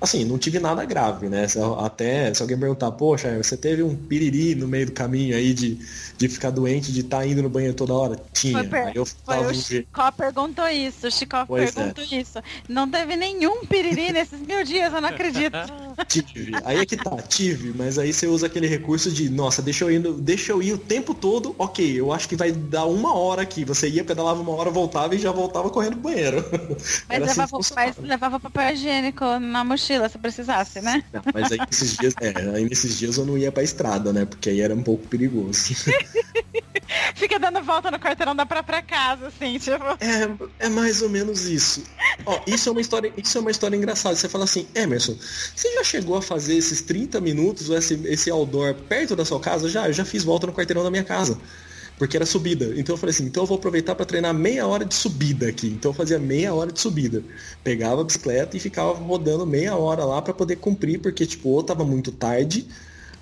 assim, 0.00 0.24
não 0.24 0.38
tive 0.38 0.60
nada 0.60 0.84
grave, 0.84 1.28
né? 1.28 1.46
Até 1.78 2.32
se 2.32 2.40
alguém 2.42 2.56
perguntar, 2.58 2.92
poxa, 2.92 3.36
você 3.42 3.56
teve 3.56 3.82
um 3.82 3.94
piriri 3.96 4.54
no 4.54 4.68
meio 4.68 4.86
do 4.86 4.92
caminho 4.92 5.34
aí 5.36 5.52
de, 5.52 5.78
de 6.16 6.28
ficar 6.28 6.50
doente, 6.50 6.92
de 6.92 7.00
estar 7.00 7.26
indo 7.26 7.42
no 7.42 7.48
banheiro 7.48 7.74
toda 7.74 7.92
hora? 7.92 8.16
Tinha. 8.32 8.52
Foi, 8.52 8.68
per- 8.68 8.92
eu 8.94 9.04
foi 9.04 9.38
o 9.38 9.50
um 9.50 9.52
jeito. 9.54 9.86
Chicó 9.88 10.12
perguntou 10.12 10.68
isso. 10.68 11.08
O 11.08 11.10
Chicó 11.10 11.44
Pois 11.44 11.70
é. 11.70 11.72
perguntou 11.72 12.04
isso. 12.04 12.38
Não 12.68 12.88
teve 12.88 13.16
nenhum 13.16 13.64
piriri 13.66 14.12
nesses 14.12 14.40
mil 14.40 14.62
dias, 14.64 14.92
eu 14.92 15.00
não 15.00 15.08
acredito. 15.08 15.56
Tive. 16.08 16.52
Aí 16.64 16.78
é 16.80 16.86
que 16.86 16.96
tá, 16.96 17.16
tive, 17.22 17.72
mas 17.76 17.98
aí 17.98 18.12
você 18.12 18.26
usa 18.26 18.46
aquele 18.46 18.66
recurso 18.66 19.10
de, 19.10 19.28
nossa, 19.30 19.62
deixa 19.62 19.84
eu 19.84 19.90
ir, 19.90 19.98
no- 19.98 20.12
deixa 20.14 20.52
eu 20.52 20.62
ir 20.62 20.74
o 20.74 20.78
tempo 20.78 21.14
todo, 21.14 21.54
ok, 21.58 21.98
eu 21.98 22.12
acho 22.12 22.28
que 22.28 22.36
vai 22.36 22.52
dar 22.52 22.84
uma 22.84 23.14
hora 23.16 23.42
aqui. 23.42 23.64
Você 23.64 23.88
ia, 23.88 24.04
pedalava 24.04 24.40
uma 24.40 24.52
hora, 24.52 24.70
voltava 24.70 25.14
e 25.14 25.18
já 25.18 25.32
voltava 25.32 25.70
correndo 25.70 25.94
pro 25.94 26.02
banheiro. 26.02 26.44
Mas, 27.08 27.22
assim 27.22 27.40
levava, 27.40 27.58
mas 27.74 27.96
levava 27.98 28.40
papel 28.40 28.74
higiênico 28.74 29.24
na 29.38 29.64
mochila 29.64 30.08
se 30.08 30.18
precisasse, 30.18 30.80
né? 30.80 31.02
Não, 31.12 31.22
mas 31.32 31.52
aí 31.52 31.58
nesses 31.58 31.96
dias, 31.96 32.14
é, 32.20 32.56
aí 32.56 32.64
nesses 32.68 32.98
dias 32.98 33.16
eu 33.16 33.26
não 33.26 33.36
ia 33.36 33.52
pra 33.52 33.62
estrada, 33.62 34.12
né? 34.12 34.24
Porque 34.24 34.50
aí 34.50 34.60
era 34.60 34.74
um 34.74 34.82
pouco 34.82 35.06
perigoso. 35.08 35.74
Fica 37.14 37.38
dando 37.38 37.62
volta 37.62 37.90
no 37.90 37.98
quarteirão 37.98 38.34
da 38.34 38.46
própria 38.46 38.82
casa, 38.82 39.28
assim, 39.28 39.58
tipo. 39.58 39.84
É, 40.00 40.66
é 40.66 40.68
mais 40.68 41.02
ou 41.02 41.08
menos 41.08 41.44
isso. 41.46 41.82
Ó, 42.24 42.40
isso 42.46 42.68
é 42.68 42.72
uma 42.72 42.80
história, 42.80 43.12
isso 43.16 43.36
é 43.36 43.40
uma 43.40 43.50
história 43.50 43.76
engraçada. 43.76 44.14
Você 44.14 44.28
fala 44.28 44.44
assim, 44.44 44.66
Emerson, 44.74 45.16
você 45.54 45.72
já 45.74 45.84
chegou 45.84 46.16
a 46.16 46.22
fazer 46.22 46.56
esses 46.56 46.80
30 46.82 47.20
minutos, 47.20 47.70
ou 47.70 47.76
esse, 47.76 47.94
esse 48.04 48.30
outdoor 48.30 48.74
perto 48.74 49.16
da 49.16 49.24
sua 49.24 49.40
casa? 49.40 49.68
Já, 49.68 49.88
eu 49.88 49.92
já 49.92 50.04
fiz 50.04 50.24
volta 50.24 50.46
no 50.46 50.52
quarteirão 50.52 50.84
da 50.84 50.90
minha 50.90 51.04
casa. 51.04 51.38
Porque 51.98 52.16
era 52.16 52.26
subida. 52.26 52.74
Então 52.78 52.94
eu 52.94 52.98
falei 52.98 53.14
assim, 53.14 53.24
então 53.24 53.42
eu 53.42 53.46
vou 53.46 53.56
aproveitar 53.56 53.94
para 53.94 54.04
treinar 54.04 54.34
meia 54.34 54.66
hora 54.66 54.84
de 54.84 54.94
subida 54.94 55.48
aqui. 55.48 55.68
Então 55.68 55.90
eu 55.90 55.94
fazia 55.94 56.18
meia 56.18 56.52
hora 56.54 56.70
de 56.70 56.80
subida. 56.80 57.24
Pegava 57.64 58.02
a 58.02 58.04
bicicleta 58.04 58.56
e 58.56 58.60
ficava 58.60 58.92
rodando 58.92 59.46
meia 59.46 59.74
hora 59.76 60.04
lá 60.04 60.20
para 60.20 60.34
poder 60.34 60.56
cumprir, 60.56 61.00
porque 61.00 61.24
tipo, 61.24 61.48
ou 61.48 61.62
tava 61.62 61.84
muito 61.84 62.12
tarde, 62.12 62.66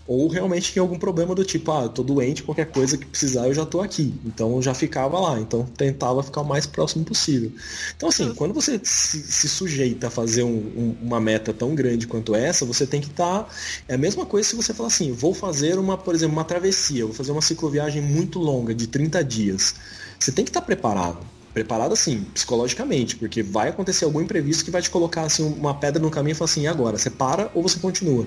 ou 0.06 0.28
realmente 0.28 0.72
tinha 0.72 0.82
algum 0.82 0.98
problema 0.98 1.34
do 1.34 1.44
tipo, 1.44 1.72
ah, 1.72 1.84
eu 1.84 1.88
tô 1.88 2.02
doente, 2.02 2.42
qualquer 2.42 2.66
coisa 2.66 2.98
que 2.98 3.06
precisar 3.06 3.46
eu 3.46 3.54
já 3.54 3.64
tô 3.64 3.80
aqui. 3.80 4.14
Então 4.24 4.54
eu 4.56 4.62
já 4.62 4.74
ficava 4.74 5.18
lá. 5.18 5.40
Então 5.40 5.64
tentava 5.76 6.22
ficar 6.22 6.42
o 6.42 6.44
mais 6.44 6.66
próximo 6.66 7.04
possível. 7.04 7.50
Então 7.96 8.08
assim, 8.08 8.34
quando 8.34 8.52
você 8.52 8.78
se, 8.82 9.22
se 9.22 9.48
sujeita 9.48 10.08
a 10.08 10.10
fazer 10.10 10.42
um- 10.42 10.48
um- 10.76 10.96
uma 11.02 11.20
meta 11.20 11.52
tão 11.54 11.74
grande 11.74 12.06
quanto 12.06 12.34
essa, 12.34 12.64
você 12.66 12.86
tem 12.86 13.00
que 13.00 13.08
estar. 13.08 13.48
É 13.88 13.94
a 13.94 13.98
mesma 13.98 14.26
coisa 14.26 14.48
se 14.48 14.56
você 14.56 14.74
falar 14.74 14.88
assim, 14.88 15.12
vou 15.12 15.32
fazer 15.32 15.78
uma, 15.78 15.96
por 15.96 16.14
exemplo, 16.14 16.34
uma 16.34 16.44
travessia, 16.44 17.06
vou 17.06 17.14
fazer 17.14 17.32
uma 17.32 17.42
cicloviagem 17.42 18.02
muito 18.02 18.38
longa, 18.38 18.74
de 18.74 18.86
30 18.86 19.24
dias. 19.24 19.74
Você 20.18 20.30
tem 20.32 20.44
que 20.44 20.50
estar 20.50 20.62
preparado. 20.62 21.18
Preparado 21.54 21.92
assim, 21.92 22.22
psicologicamente, 22.34 23.16
porque 23.16 23.42
vai 23.42 23.68
acontecer 23.68 24.04
algum 24.04 24.20
imprevisto 24.20 24.64
que 24.64 24.72
vai 24.72 24.82
te 24.82 24.90
colocar 24.90 25.22
assim 25.22 25.44
uma 25.44 25.72
pedra 25.74 26.02
no 26.02 26.10
caminho 26.10 26.32
e 26.32 26.34
falar 26.34 26.50
assim, 26.50 26.62
e 26.62 26.66
agora, 26.66 26.98
você 26.98 27.08
para 27.10 27.48
ou 27.54 27.62
você 27.62 27.78
continua? 27.78 28.26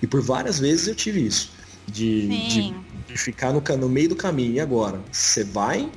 E 0.00 0.06
por 0.06 0.22
várias 0.22 0.60
vezes 0.60 0.86
eu 0.86 0.94
tive 0.94 1.26
isso. 1.26 1.50
De, 1.88 2.38
de, 2.46 2.62
de 3.08 3.18
ficar 3.18 3.52
no, 3.52 3.60
no 3.78 3.88
meio 3.88 4.10
do 4.10 4.16
caminho. 4.16 4.52
E 4.54 4.60
agora? 4.60 5.00
Você 5.10 5.42
vai, 5.42 5.90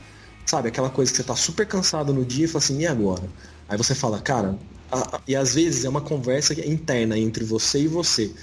sabe, 0.45 0.69
aquela 0.69 0.89
coisa 0.89 1.11
que 1.11 1.17
você 1.17 1.23
tá 1.23 1.35
super 1.35 1.67
cansado 1.67 2.13
no 2.13 2.25
dia 2.25 2.45
e 2.45 2.47
fala 2.47 2.63
assim, 2.63 2.79
e 2.79 2.87
agora? 2.87 3.23
Aí 3.69 3.77
você 3.77 3.93
fala, 3.93 4.19
cara, 4.19 4.57
a- 4.91 5.17
a- 5.17 5.21
e 5.27 5.35
às 5.35 5.53
vezes 5.55 5.85
é 5.85 5.89
uma 5.89 6.01
conversa 6.01 6.53
interna 6.67 7.17
entre 7.17 7.43
você 7.43 7.81
e 7.83 7.87
você. 7.87 8.33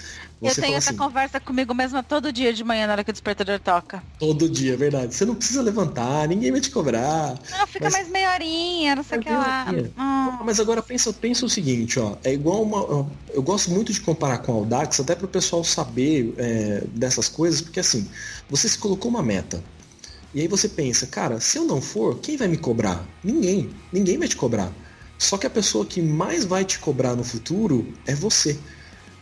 Eu 0.40 0.48
Você 0.54 0.60
tenho 0.60 0.66
fala 0.72 0.76
essa 0.78 0.90
assim, 0.90 0.98
conversa 0.98 1.40
comigo 1.40 1.74
mesma 1.74 2.02
todo 2.02 2.32
dia 2.32 2.52
de 2.52 2.62
manhã 2.62 2.86
na 2.86 2.92
hora 2.92 3.04
que 3.04 3.10
o 3.10 3.12
despertador 3.12 3.58
toca. 3.58 4.02
todo 4.18 4.48
dia, 4.48 4.74
é 4.74 4.76
verdade. 4.76 5.14
Você 5.14 5.24
não 5.24 5.34
precisa 5.34 5.60
levantar, 5.62 6.28
ninguém 6.28 6.52
vai 6.52 6.60
te 6.60 6.70
cobrar. 6.70 7.34
Não, 7.50 7.66
fica 7.66 7.84
Mas- 7.86 7.92
mais 7.94 8.08
meia 8.08 8.32
horinha, 8.32 8.94
não 8.96 9.02
sei 9.02 9.18
o 9.18 9.20
É 9.20 9.24
que 9.24 9.30
lá. 9.30 9.66
Ah, 9.96 10.40
Mas 10.44 10.60
agora 10.60 10.80
pensa, 10.82 11.12
pensa 11.12 11.44
o 11.44 11.48
seguinte, 11.48 11.98
ó, 11.98 12.16
é 12.22 12.32
igual 12.32 12.62
uma. 12.62 13.06
Eu 13.34 13.42
gosto 13.42 13.70
muito 13.70 13.92
de 13.92 14.00
comparar 14.00 14.38
com 14.38 14.52
a 14.52 14.54
Audax, 14.56 15.00
até 15.00 15.14
para 15.14 15.24
o 15.26 15.28
pessoal 15.28 15.64
saber 15.64 16.34
é, 16.38 16.84
dessas 16.94 17.28
coisas, 17.28 17.60
porque 17.60 17.80
assim, 17.80 18.08
você 18.48 18.68
se 18.68 18.78
colocou 18.78 19.10
uma 19.10 19.22
meta. 19.22 19.62
E 20.34 20.42
aí 20.42 20.46
você 20.46 20.68
pensa, 20.68 21.06
cara, 21.06 21.40
se 21.40 21.56
eu 21.58 21.64
não 21.64 21.80
for, 21.80 22.18
quem 22.20 22.36
vai 22.36 22.46
me 22.48 22.58
cobrar? 22.58 23.02
Ninguém. 23.24 23.70
Ninguém 23.92 24.18
vai 24.18 24.28
te 24.28 24.36
cobrar. 24.36 24.70
Só 25.16 25.36
que 25.36 25.46
a 25.46 25.50
pessoa 25.50 25.84
que 25.86 26.00
mais 26.00 26.44
vai 26.44 26.64
te 26.64 26.78
cobrar 26.78 27.16
no 27.16 27.24
futuro 27.24 27.92
é 28.06 28.14
você. 28.14 28.56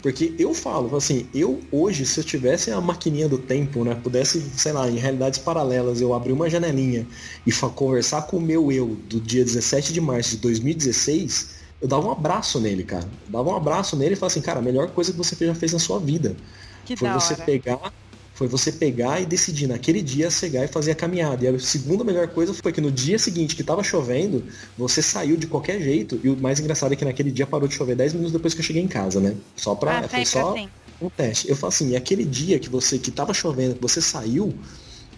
Porque 0.06 0.32
eu 0.38 0.54
falo, 0.54 0.94
assim, 0.94 1.26
eu 1.34 1.60
hoje, 1.72 2.06
se 2.06 2.20
eu 2.20 2.22
tivesse 2.22 2.70
a 2.70 2.80
maquininha 2.80 3.28
do 3.28 3.38
tempo, 3.38 3.82
né, 3.82 3.92
pudesse, 3.92 4.40
sei 4.56 4.70
lá, 4.70 4.88
em 4.88 4.94
realidades 4.94 5.40
paralelas, 5.40 6.00
eu 6.00 6.14
abrir 6.14 6.30
uma 6.30 6.48
janelinha 6.48 7.04
e 7.44 7.50
conversar 7.74 8.22
com 8.22 8.36
o 8.36 8.40
meu 8.40 8.70
eu 8.70 8.96
do 9.08 9.20
dia 9.20 9.44
17 9.44 9.92
de 9.92 10.00
março 10.00 10.36
de 10.36 10.42
2016, 10.42 11.56
eu 11.82 11.88
dava 11.88 12.06
um 12.06 12.12
abraço 12.12 12.60
nele, 12.60 12.84
cara. 12.84 13.02
Eu 13.02 13.32
dava 13.32 13.50
um 13.50 13.56
abraço 13.56 13.96
nele 13.96 14.12
e 14.12 14.16
falava 14.16 14.32
assim, 14.32 14.40
cara, 14.40 14.60
a 14.60 14.62
melhor 14.62 14.88
coisa 14.90 15.10
que 15.10 15.18
você 15.18 15.44
já 15.44 15.56
fez 15.56 15.72
na 15.72 15.80
sua 15.80 15.98
vida 15.98 16.36
que 16.84 16.96
foi 16.96 17.10
você 17.10 17.34
hora. 17.34 17.42
pegar 17.42 17.92
foi 18.36 18.46
você 18.46 18.70
pegar 18.70 19.18
e 19.18 19.24
decidir 19.24 19.66
naquele 19.66 20.02
dia 20.02 20.30
cegar 20.30 20.66
e 20.66 20.68
fazer 20.68 20.90
a 20.90 20.94
caminhada. 20.94 21.42
E 21.42 21.48
a 21.48 21.58
segunda 21.58 22.04
melhor 22.04 22.28
coisa 22.28 22.52
foi 22.52 22.70
que 22.70 22.82
no 22.82 22.92
dia 22.92 23.18
seguinte 23.18 23.56
que 23.56 23.64
tava 23.64 23.82
chovendo, 23.82 24.44
você 24.76 25.00
saiu 25.00 25.38
de 25.38 25.46
qualquer 25.46 25.80
jeito. 25.80 26.20
E 26.22 26.28
o 26.28 26.36
mais 26.36 26.60
engraçado 26.60 26.92
é 26.92 26.96
que 26.96 27.04
naquele 27.04 27.30
dia 27.30 27.46
parou 27.46 27.66
de 27.66 27.74
chover 27.74 27.96
10 27.96 28.12
minutos 28.12 28.32
depois 28.34 28.52
que 28.52 28.60
eu 28.60 28.64
cheguei 28.64 28.82
em 28.82 28.88
casa, 28.88 29.20
né? 29.20 29.34
Só 29.56 29.74
pra. 29.74 30.00
Ah, 30.00 30.08
foi 30.08 30.26
só 30.26 30.54
assim. 30.54 30.68
um 31.00 31.08
teste. 31.08 31.48
Eu 31.48 31.56
falo 31.56 31.68
assim, 31.68 31.92
e 31.92 31.96
aquele 31.96 32.26
dia 32.26 32.58
que 32.58 32.68
você 32.68 32.98
que 32.98 33.10
tava 33.10 33.32
chovendo, 33.32 33.74
que 33.74 33.80
você 33.80 34.02
saiu, 34.02 34.54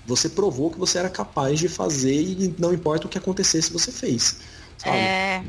você 0.07 0.29
provou 0.29 0.71
que 0.71 0.79
você 0.79 0.99
era 0.99 1.09
capaz 1.09 1.59
de 1.59 1.69
fazer 1.69 2.15
e 2.15 2.55
não 2.57 2.73
importa 2.73 3.09
o 3.09 3.11
que 3.11 3.19
acontecesse, 3.19 3.73
você 3.73 3.91
fez. 3.91 4.37
Sabe? 4.79 4.97
É, 4.97 5.43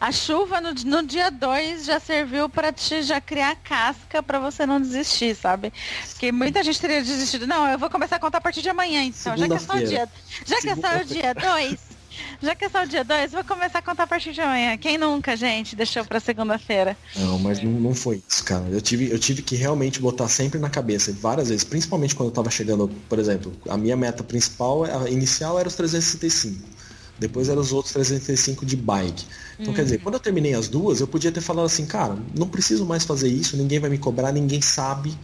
a 0.00 0.12
chuva 0.12 0.60
no, 0.60 0.74
no 0.74 1.06
dia 1.06 1.30
2 1.30 1.86
já 1.86 1.98
serviu 1.98 2.48
para 2.48 2.72
te 2.72 3.02
já 3.02 3.20
criar 3.20 3.56
casca 3.56 4.22
para 4.22 4.38
você 4.38 4.66
não 4.66 4.80
desistir, 4.80 5.34
sabe? 5.34 5.72
Porque 6.10 6.30
muita 6.30 6.62
gente 6.62 6.80
teria 6.80 7.02
desistido. 7.02 7.46
Não, 7.46 7.66
eu 7.66 7.78
vou 7.78 7.88
começar 7.88 8.16
a 8.16 8.18
contar 8.18 8.38
a 8.38 8.40
partir 8.40 8.60
de 8.60 8.68
amanhã, 8.68 9.02
então. 9.04 9.36
Já 9.36 9.46
que 9.46 9.54
é 9.54 9.58
só 9.58 9.72
o 9.72 9.78
dia. 9.78 9.86
Segunda-feira. 9.86 10.10
Já 10.44 10.60
que 10.60 10.68
é 10.68 10.76
só 10.76 11.00
o 11.00 11.04
dia 11.04 11.34
2. 11.34 11.94
Já 12.40 12.54
que 12.54 12.64
é 12.64 12.68
só 12.68 12.82
o 12.82 12.86
dia 12.86 13.04
2, 13.04 13.32
vou 13.32 13.44
começar 13.44 13.78
a 13.78 13.82
contar 13.82 14.04
a 14.04 14.06
partir 14.06 14.32
de 14.32 14.40
amanhã. 14.40 14.76
Quem 14.76 14.98
nunca, 14.98 15.36
gente, 15.36 15.74
deixou 15.74 16.04
pra 16.04 16.20
segunda-feira? 16.20 16.96
Não, 17.16 17.38
mas 17.38 17.62
não, 17.62 17.72
não 17.72 17.94
foi 17.94 18.22
isso, 18.28 18.44
cara. 18.44 18.64
Eu 18.70 18.80
tive, 18.80 19.10
eu 19.10 19.18
tive 19.18 19.42
que 19.42 19.56
realmente 19.56 20.00
botar 20.00 20.28
sempre 20.28 20.58
na 20.58 20.70
cabeça, 20.70 21.12
várias 21.12 21.48
vezes, 21.48 21.64
principalmente 21.64 22.14
quando 22.14 22.28
eu 22.28 22.34
tava 22.34 22.50
chegando, 22.50 22.88
por 23.08 23.18
exemplo, 23.18 23.52
a 23.68 23.76
minha 23.76 23.96
meta 23.96 24.22
principal, 24.22 24.84
a 24.84 25.10
inicial 25.10 25.58
era 25.58 25.66
os 25.66 25.74
365. 25.74 26.73
Depois 27.18 27.48
eram 27.48 27.60
os 27.60 27.72
outros 27.72 27.92
365 27.92 28.66
de 28.66 28.76
bike. 28.76 29.24
Então, 29.58 29.72
quer 29.72 29.84
dizer, 29.84 29.98
quando 29.98 30.14
eu 30.14 30.20
terminei 30.20 30.54
as 30.54 30.66
duas, 30.66 31.00
eu 31.00 31.06
podia 31.06 31.30
ter 31.30 31.40
falado 31.40 31.66
assim, 31.66 31.86
cara, 31.86 32.18
não 32.36 32.48
preciso 32.48 32.84
mais 32.84 33.04
fazer 33.04 33.28
isso, 33.28 33.56
ninguém 33.56 33.78
vai 33.78 33.88
me 33.88 33.98
cobrar, 33.98 34.32
ninguém 34.32 34.60
sabe, 34.60 35.16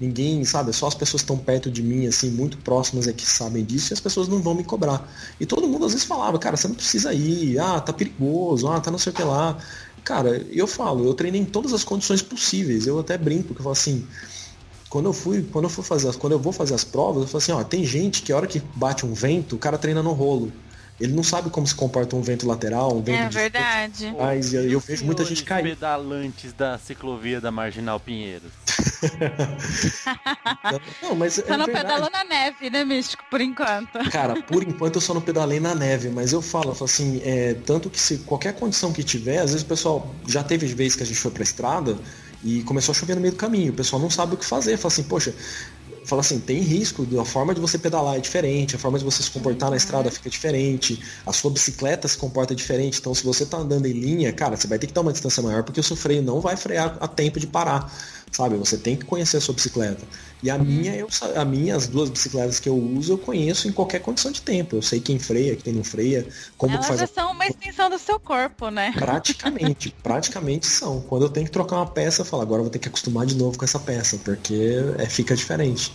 ninguém, 0.00 0.44
sabe, 0.44 0.72
só 0.72 0.88
as 0.88 0.94
pessoas 0.94 1.22
que 1.22 1.24
estão 1.24 1.38
perto 1.38 1.70
de 1.70 1.82
mim, 1.82 2.06
assim, 2.06 2.30
muito 2.30 2.58
próximas 2.58 3.06
é 3.06 3.12
que 3.12 3.24
sabem 3.24 3.64
disso, 3.64 3.92
e 3.92 3.94
as 3.94 4.00
pessoas 4.00 4.26
não 4.26 4.42
vão 4.42 4.54
me 4.54 4.64
cobrar. 4.64 5.08
E 5.38 5.46
todo 5.46 5.68
mundo 5.68 5.86
às 5.86 5.92
vezes 5.92 6.06
falava, 6.06 6.38
cara, 6.38 6.56
você 6.56 6.66
não 6.66 6.74
precisa 6.74 7.14
ir, 7.14 7.58
ah, 7.60 7.80
tá 7.80 7.92
perigoso, 7.92 8.66
ah, 8.68 8.80
tá 8.80 8.90
não 8.90 8.98
sei 8.98 9.12
o 9.12 9.14
que 9.14 9.22
lá. 9.22 9.56
Cara, 10.04 10.44
eu 10.50 10.66
falo, 10.66 11.06
eu 11.06 11.14
treinei 11.14 11.40
em 11.40 11.44
todas 11.44 11.72
as 11.72 11.84
condições 11.84 12.22
possíveis, 12.22 12.86
eu 12.86 12.98
até 12.98 13.16
brinco, 13.16 13.44
porque 13.44 13.60
eu 13.60 13.64
falo 13.64 13.72
assim, 13.72 14.04
quando 14.88 15.06
eu 15.06 15.12
fui, 15.12 15.42
quando 15.52 15.64
eu 15.64 15.70
fui 15.70 15.84
fazer 15.84 16.08
as, 16.08 16.16
quando 16.16 16.32
eu 16.32 16.38
vou 16.38 16.52
fazer 16.52 16.74
as 16.74 16.84
provas, 16.84 17.22
eu 17.22 17.28
falo 17.28 17.38
assim, 17.38 17.52
ó, 17.52 17.62
tem 17.64 17.84
gente 17.84 18.22
que 18.22 18.32
a 18.32 18.36
hora 18.36 18.46
que 18.46 18.60
bate 18.74 19.06
um 19.06 19.14
vento, 19.14 19.56
o 19.56 19.58
cara 19.58 19.78
treina 19.78 20.02
no 20.02 20.12
rolo. 20.12 20.52
Ele 20.98 21.12
não 21.12 21.22
sabe 21.22 21.50
como 21.50 21.66
se 21.66 21.74
comporta 21.74 22.16
um 22.16 22.22
vento 22.22 22.46
lateral, 22.46 22.96
um 22.96 23.02
vento 23.02 23.18
É 23.20 23.28
de 23.28 23.34
verdade. 23.34 24.14
Mas 24.18 24.54
eu, 24.54 24.62
eu 24.70 24.80
vejo 24.80 25.04
muita 25.04 25.24
gente 25.26 25.42
cair. 25.44 25.62
pedalantes 25.64 26.54
da 26.54 26.78
ciclovia 26.78 27.38
da 27.40 27.50
Marginal 27.50 28.00
Pinheiros. 28.00 28.50
Não, 31.02 31.14
mas 31.14 31.38
é 31.38 31.42
Só 31.42 31.56
não 31.56 31.66
verdade. 31.66 31.86
pedalou 31.86 32.10
na 32.10 32.24
neve, 32.24 32.70
né, 32.70 32.84
Místico, 32.84 33.24
por 33.30 33.40
enquanto. 33.40 33.98
Cara, 34.10 34.40
por 34.42 34.62
enquanto 34.62 34.96
eu 34.96 35.00
só 35.00 35.14
não 35.14 35.20
pedalei 35.20 35.60
na 35.60 35.74
neve, 35.74 36.08
mas 36.08 36.32
eu 36.32 36.42
falo, 36.42 36.70
eu 36.70 36.74
falo 36.74 36.90
assim, 36.90 37.20
é, 37.24 37.54
tanto 37.54 37.90
que 37.90 38.00
se 38.00 38.18
qualquer 38.18 38.54
condição 38.54 38.92
que 38.92 39.02
tiver, 39.02 39.38
às 39.38 39.50
vezes 39.50 39.62
o 39.62 39.66
pessoal 39.66 40.14
já 40.26 40.42
teve 40.42 40.66
vezes 40.66 40.96
que 40.96 41.02
a 41.02 41.06
gente 41.06 41.18
foi 41.18 41.30
pra 41.30 41.42
estrada 41.42 41.96
e 42.44 42.62
começou 42.62 42.92
a 42.92 42.94
chover 42.94 43.14
no 43.14 43.20
meio 43.20 43.32
do 43.32 43.38
caminho, 43.38 43.72
o 43.72 43.76
pessoal 43.76 44.00
não 44.00 44.10
sabe 44.10 44.34
o 44.34 44.36
que 44.36 44.44
fazer, 44.44 44.76
fala 44.76 44.92
assim, 44.92 45.02
poxa, 45.04 45.34
fala 46.06 46.20
assim, 46.20 46.38
tem 46.38 46.60
risco, 46.60 47.06
a 47.20 47.24
forma 47.24 47.54
de 47.54 47.60
você 47.60 47.78
pedalar 47.78 48.16
é 48.16 48.20
diferente, 48.20 48.76
a 48.76 48.78
forma 48.78 48.98
de 48.98 49.04
você 49.04 49.22
se 49.22 49.30
comportar 49.30 49.70
na 49.70 49.76
estrada 49.76 50.10
fica 50.10 50.30
diferente, 50.30 51.02
a 51.26 51.32
sua 51.32 51.50
bicicleta 51.50 52.06
se 52.08 52.16
comporta 52.16 52.54
diferente. 52.54 53.00
Então, 53.00 53.14
se 53.14 53.24
você 53.24 53.44
tá 53.44 53.58
andando 53.58 53.86
em 53.86 53.92
linha, 53.92 54.32
cara, 54.32 54.56
você 54.56 54.66
vai 54.66 54.78
ter 54.78 54.86
que 54.86 54.92
dar 54.92 55.00
uma 55.00 55.12
distância 55.12 55.42
maior, 55.42 55.64
porque 55.64 55.80
o 55.80 55.82
seu 55.82 55.96
freio 55.96 56.22
não 56.22 56.40
vai 56.40 56.56
frear 56.56 56.96
a 57.00 57.08
tempo 57.08 57.40
de 57.40 57.46
parar. 57.46 57.92
Sabe? 58.36 58.54
Você 58.56 58.76
tem 58.76 58.96
que 58.96 59.06
conhecer 59.06 59.38
a 59.38 59.40
sua 59.40 59.54
bicicleta. 59.54 60.06
E 60.42 60.50
a 60.50 60.58
minha, 60.58 60.94
eu, 60.94 61.08
a 61.34 61.42
minha, 61.42 61.74
as 61.74 61.88
duas 61.88 62.10
bicicletas 62.10 62.60
que 62.60 62.68
eu 62.68 62.76
uso, 62.76 63.14
eu 63.14 63.16
conheço 63.16 63.66
em 63.66 63.72
qualquer 63.72 64.00
condição 64.00 64.30
de 64.30 64.42
tempo. 64.42 64.76
Eu 64.76 64.82
sei 64.82 65.00
quem 65.00 65.18
freia, 65.18 65.56
quem 65.56 65.72
não 65.72 65.82
freia, 65.82 66.28
como 66.58 66.74
Elas 66.74 66.86
faz 66.86 67.00
a... 67.00 67.06
são 67.06 67.30
uma 67.32 67.46
extensão 67.46 67.88
do 67.88 67.98
seu 67.98 68.20
corpo, 68.20 68.68
né? 68.68 68.92
Praticamente, 68.94 69.88
praticamente 70.04 70.66
são. 70.66 71.00
Quando 71.00 71.22
eu 71.22 71.30
tenho 71.30 71.46
que 71.46 71.52
trocar 71.52 71.76
uma 71.76 71.86
peça, 71.86 72.20
eu 72.20 72.26
falo, 72.26 72.42
agora 72.42 72.60
eu 72.60 72.64
vou 72.64 72.70
ter 72.70 72.78
que 72.78 72.88
acostumar 72.88 73.24
de 73.24 73.34
novo 73.36 73.56
com 73.56 73.64
essa 73.64 73.80
peça, 73.80 74.18
porque 74.22 74.74
é, 74.98 75.06
fica 75.06 75.34
diferente. 75.34 75.90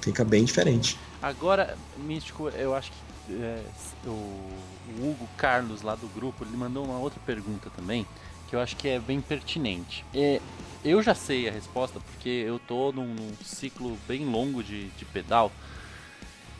Fica 0.00 0.24
bem 0.24 0.44
diferente. 0.44 0.98
Agora, 1.22 1.78
Místico, 1.96 2.48
eu 2.48 2.74
acho 2.74 2.90
que 2.90 3.34
é, 3.34 3.62
o, 4.04 4.10
o 4.10 5.10
Hugo 5.10 5.28
Carlos 5.36 5.82
lá 5.82 5.94
do 5.94 6.08
grupo, 6.08 6.42
ele 6.42 6.56
mandou 6.56 6.84
uma 6.84 6.98
outra 6.98 7.20
pergunta 7.24 7.70
também, 7.70 8.04
que 8.50 8.56
eu 8.56 8.60
acho 8.60 8.74
que 8.76 8.88
é 8.88 8.98
bem 8.98 9.20
pertinente. 9.20 10.04
É, 10.12 10.40
eu 10.84 11.02
já 11.02 11.14
sei 11.14 11.48
a 11.48 11.52
resposta, 11.52 12.00
porque 12.00 12.28
eu 12.28 12.58
tô 12.58 12.92
num, 12.92 13.14
num 13.14 13.30
ciclo 13.44 13.96
bem 14.06 14.24
longo 14.24 14.62
de, 14.62 14.88
de 14.90 15.04
pedal. 15.04 15.52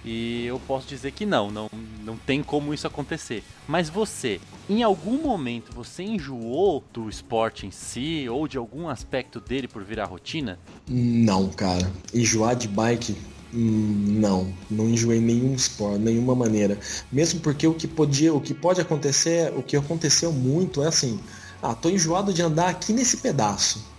E 0.04 0.44
eu 0.46 0.60
posso 0.66 0.88
dizer 0.88 1.12
que 1.12 1.24
não, 1.24 1.50
não, 1.50 1.70
não 2.04 2.16
tem 2.16 2.42
como 2.42 2.74
isso 2.74 2.86
acontecer. 2.86 3.44
Mas 3.68 3.88
você, 3.88 4.40
em 4.68 4.82
algum 4.82 5.22
momento, 5.22 5.72
você 5.72 6.02
enjoou 6.02 6.82
do 6.92 7.08
esporte 7.08 7.66
em 7.66 7.70
si 7.70 8.28
ou 8.28 8.48
de 8.48 8.58
algum 8.58 8.88
aspecto 8.88 9.40
dele 9.40 9.68
por 9.68 9.84
virar 9.84 10.06
rotina? 10.06 10.58
Não, 10.88 11.48
cara. 11.50 11.88
Enjoar 12.12 12.56
de 12.56 12.66
bike, 12.66 13.16
hum, 13.54 14.18
não. 14.18 14.52
Não 14.68 14.88
enjoei 14.88 15.20
nenhum 15.20 15.54
esporte, 15.54 16.00
nenhuma 16.00 16.34
maneira. 16.34 16.78
Mesmo 17.10 17.38
porque 17.38 17.66
o 17.66 17.74
que 17.74 17.86
podia, 17.86 18.34
o 18.34 18.40
que 18.40 18.54
pode 18.54 18.80
acontecer, 18.80 19.52
o 19.56 19.62
que 19.62 19.76
aconteceu 19.76 20.32
muito 20.32 20.82
é 20.82 20.88
assim, 20.88 21.20
ah, 21.62 21.76
tô 21.76 21.88
enjoado 21.88 22.32
de 22.32 22.42
andar 22.42 22.70
aqui 22.70 22.92
nesse 22.92 23.18
pedaço. 23.18 23.91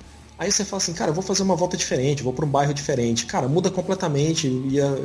Aí 0.44 0.52
você 0.52 0.66
fala 0.66 0.82
assim, 0.82 0.92
cara, 0.92 1.10
vou 1.14 1.24
fazer 1.24 1.42
uma 1.42 1.56
volta 1.56 1.78
diferente, 1.78 2.22
vou 2.22 2.34
para 2.34 2.44
um 2.44 2.50
bairro 2.50 2.74
diferente. 2.74 3.26
Cara, 3.26 3.48
muda 3.48 3.72
completamente. 3.72 4.50
E 4.50 4.82
a, 4.82 4.98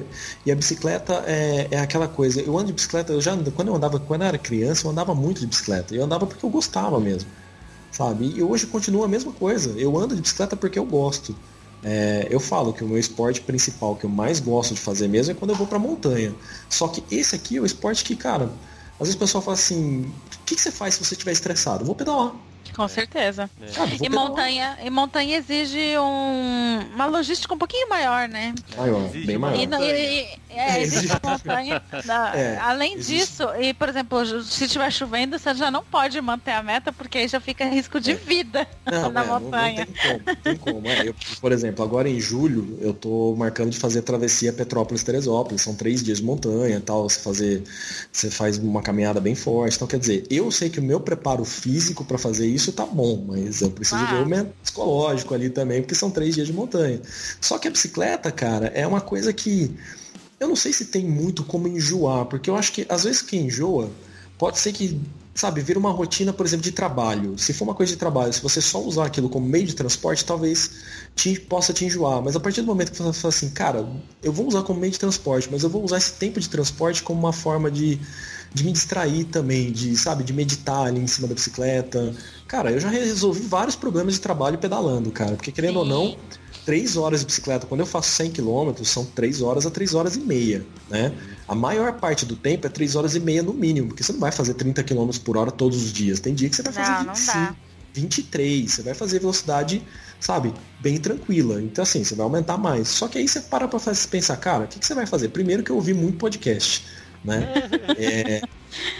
e 0.44 0.50
a 0.50 0.56
bicicleta 0.56 1.22
é, 1.28 1.68
é 1.70 1.78
aquela 1.78 2.08
coisa. 2.08 2.40
Eu 2.40 2.58
ando 2.58 2.66
de 2.66 2.72
bicicleta, 2.72 3.12
eu 3.12 3.20
já 3.20 3.36
quando 3.54 3.68
eu 3.68 3.76
andava, 3.76 4.00
quando 4.00 4.22
eu 4.22 4.26
era 4.26 4.36
criança, 4.36 4.84
eu 4.84 4.90
andava 4.90 5.14
muito 5.14 5.40
de 5.40 5.46
bicicleta. 5.46 5.94
Eu 5.94 6.02
andava 6.02 6.26
porque 6.26 6.44
eu 6.44 6.50
gostava 6.50 6.98
mesmo. 6.98 7.30
Sabe? 7.92 8.32
E 8.34 8.42
hoje 8.42 8.66
continua 8.66 9.04
a 9.04 9.08
mesma 9.08 9.30
coisa. 9.30 9.70
Eu 9.78 9.96
ando 9.96 10.16
de 10.16 10.22
bicicleta 10.22 10.56
porque 10.56 10.76
eu 10.76 10.84
gosto. 10.84 11.36
É, 11.84 12.26
eu 12.28 12.40
falo 12.40 12.72
que 12.72 12.82
o 12.82 12.88
meu 12.88 12.98
esporte 12.98 13.40
principal, 13.40 13.94
que 13.94 14.06
eu 14.06 14.10
mais 14.10 14.40
gosto 14.40 14.74
de 14.74 14.80
fazer 14.80 15.06
mesmo, 15.06 15.30
é 15.30 15.34
quando 15.36 15.52
eu 15.52 15.56
vou 15.56 15.68
pra 15.68 15.78
montanha. 15.78 16.34
Só 16.68 16.88
que 16.88 17.04
esse 17.14 17.36
aqui 17.36 17.58
é 17.58 17.60
o 17.60 17.64
esporte 17.64 18.02
que, 18.02 18.16
cara, 18.16 18.50
às 18.94 19.06
vezes 19.06 19.14
o 19.14 19.18
pessoal 19.18 19.40
fala 19.40 19.54
assim, 19.54 20.00
o 20.00 20.44
que, 20.44 20.56
que 20.56 20.60
você 20.60 20.72
faz 20.72 20.94
se 20.94 21.04
você 21.04 21.14
estiver 21.14 21.30
estressado? 21.30 21.82
Eu 21.82 21.86
vou 21.86 21.94
pedalar. 21.94 22.34
Com 22.74 22.88
certeza. 22.88 23.50
É. 23.60 24.04
E, 24.04 24.08
montanha, 24.08 24.78
e 24.84 24.90
montanha 24.90 25.36
exige 25.36 25.98
um, 25.98 26.80
uma 26.94 27.06
logística 27.06 27.52
um 27.52 27.58
pouquinho 27.58 27.88
maior, 27.88 28.28
né? 28.28 28.54
Maior, 28.76 29.04
exige 29.06 29.26
bem 29.26 29.38
maior. 29.38 29.56
E, 29.56 29.64
e, 29.64 30.38
é, 30.50 30.82
existe 30.82 31.12
a 31.12 31.20
montanha. 31.22 31.82
é, 32.34 32.58
além 32.58 32.94
existe. 32.94 33.30
disso, 33.30 33.44
e 33.60 33.74
por 33.74 33.88
exemplo, 33.88 34.42
se 34.42 34.64
estiver 34.64 34.90
chovendo, 34.90 35.38
você 35.38 35.54
já 35.54 35.70
não 35.70 35.84
pode 35.84 36.20
manter 36.20 36.52
a 36.52 36.62
meta, 36.62 36.92
porque 36.92 37.18
aí 37.18 37.28
já 37.28 37.40
fica 37.40 37.64
risco 37.64 38.00
de 38.00 38.12
é. 38.12 38.14
vida 38.14 38.66
não, 38.84 39.10
na 39.12 39.24
montanha. 39.24 39.86
Não, 39.86 39.94
tem 39.94 39.96
como, 40.04 40.24
não 40.26 40.36
tem 40.36 40.56
como. 40.56 40.88
Eu, 40.88 41.14
por 41.40 41.52
exemplo, 41.52 41.84
agora 41.84 42.08
em 42.08 42.20
julho, 42.20 42.78
eu 42.80 42.92
tô 42.92 43.34
marcando 43.36 43.70
de 43.70 43.78
fazer 43.78 44.00
a 44.00 44.02
travessia 44.02 44.52
Petrópolis-Teresópolis. 44.52 45.62
São 45.62 45.74
três 45.74 46.02
dias 46.02 46.18
de 46.18 46.24
montanha 46.24 46.82
tal. 46.84 47.08
Você, 47.08 47.20
fazer, 47.20 47.62
você 48.10 48.30
faz 48.30 48.58
uma 48.58 48.82
caminhada 48.82 49.20
bem 49.20 49.34
forte. 49.34 49.76
Então, 49.76 49.86
quer 49.86 49.98
dizer, 49.98 50.26
eu 50.30 50.50
sei 50.50 50.68
que 50.68 50.80
o 50.80 50.82
meu 50.82 51.00
preparo 51.00 51.44
físico 51.44 52.04
para 52.04 52.18
fazer 52.18 52.46
isso 52.46 52.57
isso 52.58 52.72
tá 52.72 52.84
bom, 52.84 53.24
mas 53.26 53.60
eu 53.62 53.70
preciso 53.70 54.02
ah. 54.02 54.06
ver 54.06 54.22
o 54.22 54.26
meu 54.26 54.44
psicológico 54.62 55.34
ali 55.34 55.48
também, 55.48 55.80
porque 55.80 55.94
são 55.94 56.10
três 56.10 56.34
dias 56.34 56.46
de 56.46 56.52
montanha. 56.52 57.00
Só 57.40 57.58
que 57.58 57.66
a 57.66 57.70
bicicleta, 57.70 58.30
cara, 58.30 58.66
é 58.66 58.86
uma 58.86 59.00
coisa 59.00 59.32
que 59.32 59.74
eu 60.38 60.48
não 60.48 60.56
sei 60.56 60.72
se 60.72 60.86
tem 60.86 61.04
muito 61.04 61.42
como 61.42 61.66
enjoar, 61.66 62.26
porque 62.26 62.50
eu 62.50 62.56
acho 62.56 62.72
que 62.72 62.86
às 62.88 63.04
vezes 63.04 63.22
quem 63.22 63.46
enjoa 63.46 63.90
pode 64.36 64.58
ser 64.58 64.72
que, 64.72 65.00
sabe, 65.34 65.60
vira 65.60 65.78
uma 65.78 65.90
rotina, 65.90 66.32
por 66.32 66.46
exemplo, 66.46 66.62
de 66.62 66.72
trabalho. 66.72 67.36
Se 67.36 67.52
for 67.52 67.64
uma 67.64 67.74
coisa 67.74 67.92
de 67.92 67.98
trabalho, 67.98 68.32
se 68.32 68.40
você 68.40 68.60
só 68.60 68.80
usar 68.80 69.06
aquilo 69.06 69.28
como 69.28 69.48
meio 69.48 69.66
de 69.66 69.74
transporte, 69.74 70.24
talvez 70.24 70.70
te, 71.16 71.40
possa 71.40 71.72
te 71.72 71.84
enjoar. 71.84 72.22
Mas 72.22 72.36
a 72.36 72.40
partir 72.40 72.60
do 72.60 72.66
momento 72.68 72.92
que 72.92 72.98
você 72.98 73.12
fala 73.20 73.34
assim, 73.34 73.50
cara, 73.50 73.88
eu 74.22 74.32
vou 74.32 74.46
usar 74.46 74.62
como 74.62 74.78
meio 74.78 74.92
de 74.92 74.98
transporte, 74.98 75.48
mas 75.50 75.64
eu 75.64 75.70
vou 75.70 75.82
usar 75.82 75.98
esse 75.98 76.12
tempo 76.12 76.38
de 76.38 76.48
transporte 76.48 77.02
como 77.02 77.18
uma 77.18 77.32
forma 77.32 77.70
de 77.70 78.00
de 78.52 78.64
me 78.64 78.72
distrair 78.72 79.24
também, 79.24 79.70
de, 79.70 79.96
sabe, 79.96 80.24
de 80.24 80.32
meditar 80.32 80.86
ali 80.86 81.00
em 81.00 81.06
cima 81.06 81.28
da 81.28 81.34
bicicleta. 81.34 82.14
Cara, 82.48 82.72
eu 82.72 82.80
já 82.80 82.88
resolvi 82.88 83.42
vários 83.42 83.76
problemas 83.76 84.14
de 84.14 84.20
trabalho 84.20 84.56
pedalando, 84.56 85.10
cara, 85.10 85.36
porque 85.36 85.52
querendo 85.52 85.74
Sim. 85.74 85.78
ou 85.80 85.84
não, 85.84 86.16
três 86.64 86.96
horas 86.96 87.20
de 87.20 87.26
bicicleta, 87.26 87.66
quando 87.66 87.80
eu 87.80 87.86
faço 87.86 88.10
100 88.12 88.32
km, 88.32 88.72
são 88.84 89.04
três 89.04 89.42
horas 89.42 89.66
a 89.66 89.70
três 89.70 89.94
horas 89.94 90.16
e 90.16 90.20
meia, 90.20 90.64
né? 90.88 91.12
A 91.46 91.54
maior 91.54 91.92
parte 92.00 92.24
do 92.24 92.34
tempo 92.34 92.66
é 92.66 92.70
três 92.70 92.96
horas 92.96 93.14
e 93.14 93.20
meia 93.20 93.42
no 93.42 93.52
mínimo, 93.52 93.88
porque 93.88 94.02
você 94.02 94.12
não 94.14 94.20
vai 94.20 94.32
fazer 94.32 94.54
30 94.54 94.82
km 94.82 95.10
por 95.22 95.36
hora 95.36 95.50
todos 95.50 95.82
os 95.82 95.92
dias. 95.92 96.20
Tem 96.20 96.34
dia 96.34 96.48
que 96.48 96.56
você 96.56 96.62
vai 96.62 96.72
fazer 96.72 97.04
não, 97.04 97.14
25, 97.14 97.38
não 97.38 97.56
23, 97.92 98.72
você 98.72 98.82
vai 98.82 98.94
fazer 98.94 99.18
velocidade, 99.18 99.82
sabe, 100.18 100.54
bem 100.80 100.96
tranquila. 100.96 101.60
Então 101.60 101.82
assim, 101.82 102.02
você 102.02 102.14
vai 102.14 102.24
aumentar 102.24 102.56
mais. 102.56 102.88
Só 102.88 103.08
que 103.08 103.18
aí 103.18 103.28
você 103.28 103.40
para 103.40 103.68
pra 103.68 103.78
pensar, 104.10 104.36
cara, 104.38 104.64
o 104.64 104.68
que, 104.68 104.78
que 104.78 104.86
você 104.86 104.94
vai 104.94 105.06
fazer? 105.06 105.28
Primeiro 105.28 105.62
que 105.62 105.70
eu 105.70 105.76
ouvi 105.76 105.92
muito 105.92 106.16
podcast 106.16 106.84
né? 107.24 107.48
É... 107.98 108.42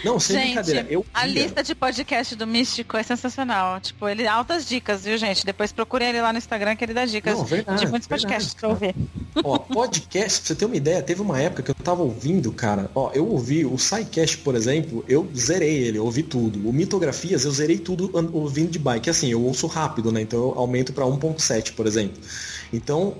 Não, 0.03 0.19
sem 0.19 0.35
gente, 0.35 0.45
brincadeira. 0.47 0.87
Eu 0.89 1.05
a 1.13 1.25
lista 1.25 1.63
de 1.63 1.75
podcast 1.75 2.35
do 2.35 2.47
Místico 2.47 2.97
é 2.97 3.03
sensacional. 3.03 3.79
Tipo, 3.79 4.07
ele 4.07 4.27
altas 4.27 4.67
dicas, 4.67 5.03
viu, 5.03 5.17
gente? 5.17 5.45
Depois 5.45 5.71
procurem 5.71 6.09
ele 6.09 6.21
lá 6.21 6.31
no 6.31 6.37
Instagram 6.37 6.75
que 6.75 6.83
ele 6.83 6.93
dá 6.93 7.05
dicas 7.05 7.37
Não, 7.37 7.45
verdade, 7.45 7.85
de 7.85 7.87
muitos 7.87 8.07
podcasts 8.07 8.53
pra 8.53 8.69
ouvir. 8.69 8.95
Ó, 9.43 9.57
podcast, 9.59 10.39
pra 10.39 10.47
você 10.47 10.55
ter 10.55 10.65
uma 10.65 10.75
ideia, 10.75 11.01
teve 11.01 11.21
uma 11.21 11.39
época 11.39 11.61
que 11.61 11.71
eu 11.71 11.75
tava 11.75 12.01
ouvindo, 12.01 12.51
cara. 12.51 12.89
Ó, 12.95 13.11
eu 13.13 13.27
ouvi 13.27 13.65
o 13.65 13.77
SciCast, 13.77 14.39
por 14.39 14.55
exemplo, 14.55 15.05
eu 15.07 15.29
zerei 15.35 15.83
ele, 15.83 15.97
eu 15.97 16.05
ouvi 16.05 16.23
tudo. 16.23 16.67
O 16.67 16.73
Mitografias, 16.73 17.45
eu 17.45 17.51
zerei 17.51 17.77
tudo 17.77 18.09
ouvindo 18.33 18.71
de 18.71 18.79
bike. 18.79 19.09
Assim, 19.09 19.31
eu 19.31 19.41
ouço 19.41 19.67
rápido, 19.67 20.11
né? 20.11 20.21
Então 20.21 20.39
eu 20.39 20.53
aumento 20.57 20.93
pra 20.93 21.05
1.7, 21.05 21.73
por 21.73 21.85
exemplo. 21.85 22.19
Então, 22.73 23.15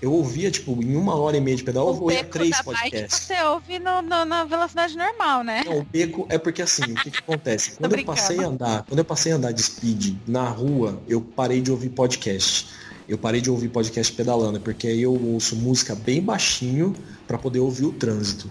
eu 0.00 0.12
ouvia, 0.12 0.50
tipo, 0.50 0.72
em 0.82 0.96
uma 0.96 1.14
hora 1.14 1.36
e 1.36 1.40
meia 1.40 1.56
de 1.56 1.62
pedal, 1.62 1.88
eu 1.88 1.94
ouvia 1.94 2.24
três 2.24 2.60
podcasts. 2.62 2.90
Bike 2.90 3.10
você 3.10 3.42
ouve 3.42 3.78
no, 3.78 4.00
no, 4.00 4.24
na 4.24 4.44
velocidade 4.44 4.96
normal, 4.96 5.44
né? 5.44 5.62
Não, 5.66 5.80
o 5.80 5.84
beco 5.84 6.26
é 6.30 6.38
porque 6.38 6.62
assim, 6.62 6.92
o 6.92 6.94
que, 6.94 7.10
que 7.10 7.18
acontece? 7.18 7.72
Quando 7.78 7.96
eu 7.96 8.04
passei 8.04 8.38
a 8.38 8.46
andar, 8.46 8.84
quando 8.84 8.98
eu 8.98 9.04
passei 9.04 9.32
a 9.32 9.36
andar 9.36 9.52
de 9.52 9.62
speed 9.62 10.16
na 10.26 10.48
rua, 10.48 11.00
eu 11.06 11.20
parei 11.20 11.60
de 11.60 11.70
ouvir 11.70 11.90
podcast. 11.90 12.68
Eu 13.08 13.18
parei 13.18 13.40
de 13.40 13.50
ouvir 13.50 13.68
podcast 13.68 14.12
pedalando, 14.12 14.60
porque 14.60 14.86
aí 14.86 15.02
eu 15.02 15.12
ouço 15.12 15.56
música 15.56 15.94
bem 15.94 16.22
baixinho 16.22 16.94
para 17.26 17.36
poder 17.36 17.58
ouvir 17.58 17.84
o 17.84 17.92
trânsito. 17.92 18.48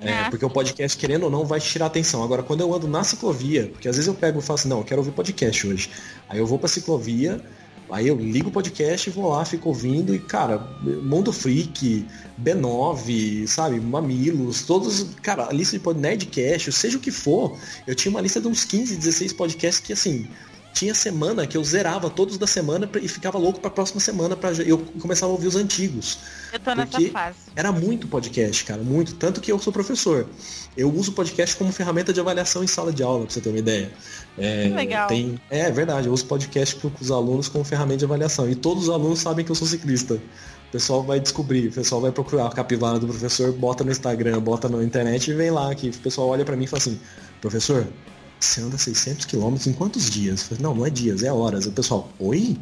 É, 0.00 0.12
ah, 0.12 0.30
porque 0.30 0.44
o 0.44 0.50
podcast, 0.50 0.96
querendo 0.96 1.24
ou 1.24 1.30
não, 1.30 1.44
vai 1.44 1.60
tirar 1.60 1.86
atenção. 1.86 2.22
Agora, 2.22 2.42
quando 2.42 2.60
eu 2.60 2.72
ando 2.72 2.86
na 2.86 3.02
ciclovia, 3.02 3.68
porque 3.72 3.88
às 3.88 3.96
vezes 3.96 4.06
eu 4.06 4.14
pego 4.14 4.38
e 4.38 4.42
falo 4.42 4.58
assim, 4.58 4.68
não, 4.68 4.78
eu 4.78 4.84
quero 4.84 5.00
ouvir 5.00 5.10
podcast 5.10 5.66
hoje. 5.66 5.90
Aí 6.28 6.38
eu 6.38 6.46
vou 6.46 6.58
pra 6.58 6.68
ciclovia, 6.68 7.44
Aí 7.90 8.06
eu 8.08 8.16
ligo 8.16 8.48
o 8.48 8.52
podcast, 8.52 9.08
vou 9.10 9.30
lá, 9.30 9.44
fico 9.44 9.68
ouvindo 9.70 10.14
e, 10.14 10.18
cara, 10.18 10.58
Mundo 11.02 11.32
Freak, 11.32 12.06
B9, 12.42 13.46
sabe, 13.46 13.80
Mamilos, 13.80 14.62
todos, 14.62 15.06
cara, 15.22 15.48
a 15.48 15.52
lista 15.52 15.78
de 15.78 16.00
Nerdcast, 16.00 16.70
seja 16.70 16.98
o 16.98 17.00
que 17.00 17.10
for, 17.10 17.56
eu 17.86 17.94
tinha 17.94 18.10
uma 18.10 18.20
lista 18.20 18.40
de 18.40 18.48
uns 18.48 18.64
15, 18.64 18.96
16 18.96 19.32
podcasts 19.32 19.80
que, 19.84 19.92
assim, 19.92 20.28
tinha 20.78 20.94
semana 20.94 21.44
que 21.44 21.56
eu 21.56 21.64
zerava 21.64 22.08
todos 22.08 22.38
da 22.38 22.46
semana 22.46 22.88
e 23.02 23.08
ficava 23.08 23.36
louco 23.36 23.58
para 23.58 23.66
a 23.66 23.72
próxima 23.72 23.98
semana 23.98 24.36
para 24.36 24.52
eu 24.62 24.78
começava 25.00 25.32
a 25.32 25.34
ouvir 25.34 25.48
os 25.48 25.56
antigos. 25.56 26.20
Eu 26.52 26.60
tô 26.60 26.72
nessa 26.72 27.00
fase. 27.10 27.36
Era 27.56 27.72
muito 27.72 28.06
podcast, 28.06 28.64
cara, 28.64 28.80
muito, 28.80 29.16
tanto 29.16 29.40
que 29.40 29.50
eu 29.50 29.58
sou 29.58 29.72
professor. 29.72 30.28
Eu 30.76 30.88
uso 30.94 31.10
podcast 31.12 31.56
como 31.56 31.72
ferramenta 31.72 32.12
de 32.12 32.20
avaliação 32.20 32.62
em 32.62 32.68
sala 32.68 32.92
de 32.92 33.02
aula, 33.02 33.24
para 33.24 33.34
você 33.34 33.40
ter 33.40 33.48
uma 33.48 33.58
ideia. 33.58 33.90
É, 34.38 34.68
Legal. 34.68 35.08
Tem, 35.08 35.40
é 35.50 35.68
verdade, 35.68 36.06
eu 36.06 36.12
uso 36.12 36.24
podcast 36.26 36.76
com 36.76 36.92
os 37.00 37.10
alunos 37.10 37.48
como 37.48 37.64
ferramenta 37.64 37.98
de 37.98 38.04
avaliação 38.04 38.48
e 38.48 38.54
todos 38.54 38.84
os 38.84 38.90
alunos 38.90 39.18
sabem 39.18 39.44
que 39.44 39.50
eu 39.50 39.56
sou 39.56 39.66
ciclista. 39.66 40.14
O 40.14 40.70
pessoal 40.70 41.02
vai 41.02 41.18
descobrir, 41.18 41.66
o 41.66 41.72
pessoal 41.72 42.00
vai 42.00 42.12
procurar 42.12 42.46
a 42.46 42.50
capivara 42.50 43.00
do 43.00 43.08
professor, 43.08 43.52
bota 43.52 43.82
no 43.82 43.90
Instagram, 43.90 44.38
bota 44.40 44.68
na 44.68 44.80
internet 44.84 45.28
e 45.28 45.34
vem 45.34 45.50
lá 45.50 45.74
que 45.74 45.88
o 45.88 45.98
pessoal 45.98 46.28
olha 46.28 46.44
para 46.44 46.54
mim 46.54 46.64
e 46.64 46.66
fala 46.68 46.82
assim: 46.82 47.00
"Professor, 47.40 47.84
você 48.40 48.60
anda 48.60 48.78
600 48.78 49.24
quilômetros 49.24 49.66
em 49.66 49.72
quantos 49.72 50.08
dias? 50.08 50.42
Falei, 50.42 50.62
não, 50.62 50.74
não 50.74 50.86
é 50.86 50.90
dias, 50.90 51.22
é 51.22 51.32
horas. 51.32 51.66
O 51.66 51.72
pessoal, 51.72 52.08
oi? 52.18 52.56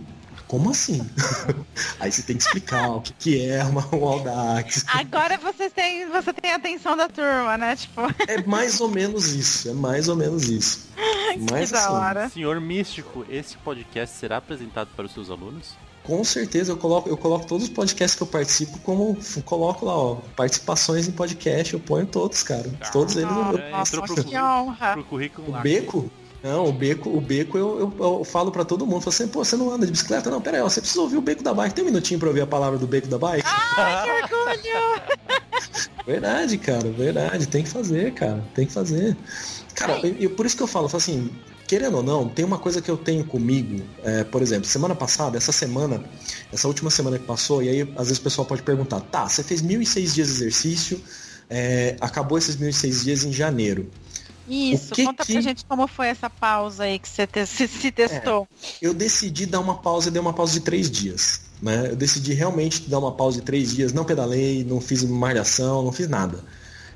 Como 0.46 0.70
assim? 0.70 1.04
Aí 1.98 2.10
você 2.10 2.22
tem 2.22 2.36
que 2.36 2.44
explicar 2.44 2.88
o 2.88 3.00
que, 3.00 3.12
que 3.14 3.48
é 3.48 3.64
uma, 3.64 3.84
um 3.92 4.04
Audax. 4.04 4.84
Agora 4.86 5.36
você 5.38 5.68
tem, 5.68 6.08
você 6.08 6.32
tem 6.32 6.52
a 6.52 6.56
atenção 6.56 6.96
da 6.96 7.08
turma, 7.08 7.58
né? 7.58 7.74
Tipo... 7.74 8.02
É 8.28 8.40
mais 8.46 8.80
ou 8.80 8.88
menos 8.88 9.26
isso, 9.34 9.68
é 9.68 9.72
mais 9.72 10.08
ou 10.08 10.14
menos 10.14 10.48
isso. 10.48 10.88
Mas, 11.50 11.70
que 11.70 11.72
da 11.72 11.84
assim, 11.84 11.94
hora. 11.94 12.28
Senhor 12.28 12.60
Místico, 12.60 13.26
esse 13.28 13.56
podcast 13.58 14.16
será 14.16 14.36
apresentado 14.36 14.88
para 14.94 15.06
os 15.06 15.12
seus 15.12 15.30
alunos? 15.30 15.74
Com 16.06 16.22
certeza, 16.22 16.72
eu 16.72 16.76
coloco, 16.76 17.08
eu 17.08 17.16
coloco 17.16 17.46
todos 17.46 17.64
os 17.64 17.70
podcasts 17.70 18.16
que 18.16 18.22
eu 18.22 18.26
participo 18.26 18.78
como 18.78 19.16
coloco 19.44 19.84
lá, 19.84 19.96
ó, 19.96 20.14
participações 20.36 21.08
em 21.08 21.12
podcast, 21.12 21.74
eu 21.74 21.80
ponho 21.80 22.06
todos, 22.06 22.42
cara. 22.42 22.70
Todos 22.92 23.16
eles 23.16 23.28
eu, 23.30 23.58
entrou 23.80 24.04
pro, 24.04 24.24
que 24.24 24.36
honra. 24.38 24.92
pro 24.92 25.04
currículo 25.04 25.48
O 25.56 25.60
beco? 25.60 26.10
Não, 26.42 26.66
o 26.68 26.72
beco, 26.72 27.08
o 27.10 27.20
beco 27.20 27.58
eu, 27.58 27.80
eu, 27.80 28.18
eu 28.18 28.24
falo 28.24 28.52
pra 28.52 28.64
todo 28.64 28.86
mundo. 28.86 29.00
Falo 29.00 29.08
assim, 29.08 29.26
pô, 29.26 29.44
você 29.44 29.56
não 29.56 29.72
anda 29.72 29.84
de 29.84 29.90
bicicleta? 29.90 30.30
Não, 30.30 30.40
pera 30.40 30.58
aí, 30.58 30.62
ó, 30.62 30.68
você 30.68 30.80
precisa 30.80 31.00
ouvir 31.00 31.16
o 31.16 31.20
beco 31.20 31.42
da 31.42 31.52
bike. 31.52 31.74
Tem 31.74 31.82
um 31.82 31.86
minutinho 31.88 32.20
pra 32.20 32.28
ouvir 32.28 32.42
a 32.42 32.46
palavra 32.46 32.78
do 32.78 32.86
beco 32.86 33.08
da 33.08 33.18
bike? 33.18 33.42
Ai, 33.76 34.28
que 34.28 34.34
orgulho! 34.34 35.02
Verdade, 36.06 36.56
cara, 36.58 36.88
verdade. 36.90 37.46
Tem 37.48 37.64
que 37.64 37.68
fazer, 37.68 38.12
cara. 38.14 38.44
Tem 38.54 38.64
que 38.64 38.72
fazer. 38.72 39.16
Cara, 39.74 39.98
eu, 40.06 40.14
eu- 40.20 40.30
por 40.30 40.46
isso 40.46 40.56
que 40.56 40.62
eu 40.62 40.66
falo, 40.68 40.84
eu 40.84 40.88
falo 40.88 41.02
assim, 41.02 41.28
querendo 41.66 41.96
ou 41.98 42.02
não, 42.02 42.28
tem 42.28 42.44
uma 42.44 42.58
coisa 42.58 42.80
que 42.80 42.90
eu 42.90 42.96
tenho 42.96 43.24
comigo. 43.24 43.82
é, 44.04 44.24
por 44.24 44.40
exemplo, 44.42 44.66
semana 44.66 44.94
passada, 44.94 45.36
essa 45.36 45.52
semana, 45.52 46.02
essa 46.52 46.66
última 46.68 46.90
semana 46.90 47.18
que 47.18 47.24
passou, 47.26 47.62
e 47.62 47.68
aí 47.68 47.80
às 47.96 48.08
vezes 48.08 48.18
o 48.18 48.22
pessoal 48.22 48.46
pode 48.46 48.62
perguntar, 48.62 49.00
tá, 49.00 49.28
você 49.28 49.42
fez 49.42 49.62
1.006 49.62 50.14
dias 50.14 50.28
de 50.28 50.34
exercício, 50.34 51.00
é, 51.50 51.96
acabou 52.00 52.38
esses 52.38 52.56
1.006 52.56 53.04
dias 53.04 53.24
em 53.24 53.32
janeiro. 53.32 53.90
Isso, 54.48 54.94
que 54.94 55.04
conta 55.04 55.24
que- 55.24 55.32
pra 55.32 55.42
gente 55.42 55.64
como 55.64 55.88
foi 55.88 56.06
essa 56.06 56.30
pausa 56.30 56.84
aí 56.84 57.00
que 57.00 57.08
você 57.08 57.26
te- 57.26 57.44
se, 57.46 57.90
testou. 57.90 58.46
eu 58.80 58.94
decidi 58.94 59.44
dar 59.44 59.58
uma 59.58 59.78
pausa, 59.78 60.08
eu 60.08 60.12
dei 60.12 60.20
uma 60.20 60.32
pausa 60.32 60.52
de 60.52 60.60
três 60.60 60.88
dias. 60.88 61.40
Né? 61.60 61.88
Eu 61.90 61.96
decidi 61.96 62.32
realmente 62.34 62.82
dar 62.88 62.98
uma 63.00 63.12
pausa 63.12 63.38
de 63.38 63.42
três 63.44 63.74
dias, 63.74 63.92
não 63.92 64.04
pedalei, 64.04 64.62
não 64.62 64.80
fiz 64.80 65.02
malhação, 65.02 65.82
não 65.82 65.90
fiz 65.90 66.08
nada. 66.08 66.44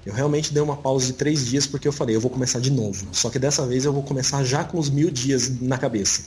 Eu 0.04 0.14
realmente 0.14 0.52
dei 0.52 0.62
uma 0.62 0.76
pausa 0.76 1.06
de 1.06 1.12
três 1.12 1.46
dias 1.46 1.66
porque 1.66 1.86
eu 1.86 1.92
falei, 1.92 2.16
eu 2.16 2.20
vou 2.20 2.30
começar 2.30 2.58
de 2.58 2.70
novo. 2.70 3.06
Só 3.12 3.28
que 3.28 3.38
dessa 3.38 3.66
vez 3.66 3.84
eu 3.84 3.92
vou 3.92 4.02
começar 4.02 4.42
já 4.44 4.64
com 4.64 4.78
os 4.78 4.88
mil 4.88 5.10
dias 5.10 5.60
na 5.60 5.76
cabeça. 5.76 6.22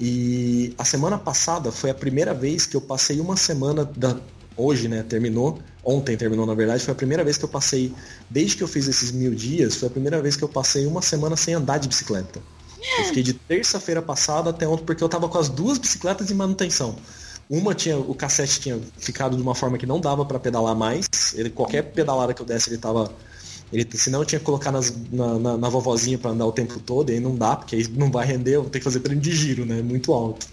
E 0.00 0.74
a 0.78 0.84
semana 0.84 1.18
passada 1.18 1.70
foi 1.70 1.90
a 1.90 1.94
primeira 1.94 2.32
vez 2.34 2.66
que 2.66 2.76
eu 2.76 2.80
passei 2.80 3.20
uma 3.20 3.36
semana 3.36 3.84
da. 3.84 4.16
Hoje, 4.56 4.88
né? 4.88 5.02
Terminou. 5.02 5.58
Ontem 5.84 6.16
terminou, 6.16 6.44
na 6.44 6.54
verdade. 6.54 6.82
Foi 6.82 6.92
a 6.92 6.94
primeira 6.94 7.22
vez 7.22 7.38
que 7.38 7.44
eu 7.44 7.48
passei. 7.48 7.92
Desde 8.28 8.56
que 8.56 8.62
eu 8.62 8.68
fiz 8.68 8.88
esses 8.88 9.12
mil 9.12 9.34
dias, 9.34 9.76
foi 9.76 9.88
a 9.88 9.90
primeira 9.90 10.20
vez 10.20 10.36
que 10.36 10.42
eu 10.42 10.48
passei 10.48 10.86
uma 10.86 11.00
semana 11.00 11.36
sem 11.36 11.54
andar 11.54 11.78
de 11.78 11.88
bicicleta. 11.88 12.40
Eu 12.98 13.04
fiquei 13.04 13.22
de 13.22 13.32
terça-feira 13.32 14.02
passada 14.02 14.50
até 14.50 14.66
ontem, 14.66 14.84
porque 14.84 15.02
eu 15.02 15.08
tava 15.08 15.28
com 15.28 15.38
as 15.38 15.48
duas 15.48 15.78
bicicletas 15.78 16.30
em 16.30 16.34
manutenção. 16.34 16.96
Uma 17.52 17.74
tinha, 17.74 17.98
o 17.98 18.14
cassete 18.14 18.60
tinha 18.60 18.80
ficado 18.96 19.36
de 19.36 19.42
uma 19.42 19.54
forma 19.54 19.76
que 19.76 19.84
não 19.84 20.00
dava 20.00 20.24
para 20.24 20.40
pedalar 20.40 20.74
mais. 20.74 21.06
Ele, 21.34 21.50
qualquer 21.50 21.82
pedalada 21.82 22.32
que 22.32 22.40
eu 22.40 22.46
desse, 22.46 22.70
ele 22.70 22.78
tava. 22.78 23.12
Ele, 23.70 23.86
senão 23.96 24.20
eu 24.20 24.24
tinha 24.26 24.38
que 24.38 24.44
colocar 24.44 24.72
nas- 24.72 24.94
na, 25.10 25.38
na, 25.38 25.56
na 25.58 25.68
vovozinha 25.68 26.18
para 26.18 26.30
andar 26.30 26.46
o 26.46 26.52
tempo 26.52 26.80
todo, 26.80 27.10
e 27.10 27.14
aí 27.14 27.20
não 27.20 27.36
dá, 27.36 27.56
porque 27.56 27.76
aí 27.76 27.88
não 27.88 28.10
vai 28.10 28.26
render, 28.26 28.56
eu 28.56 28.62
vou 28.62 28.70
ter 28.70 28.78
que 28.78 28.84
fazer 28.84 29.00
treino 29.00 29.20
de 29.20 29.32
giro, 29.32 29.66
né? 29.66 29.82
Muito 29.82 30.12
alto. 30.14 30.46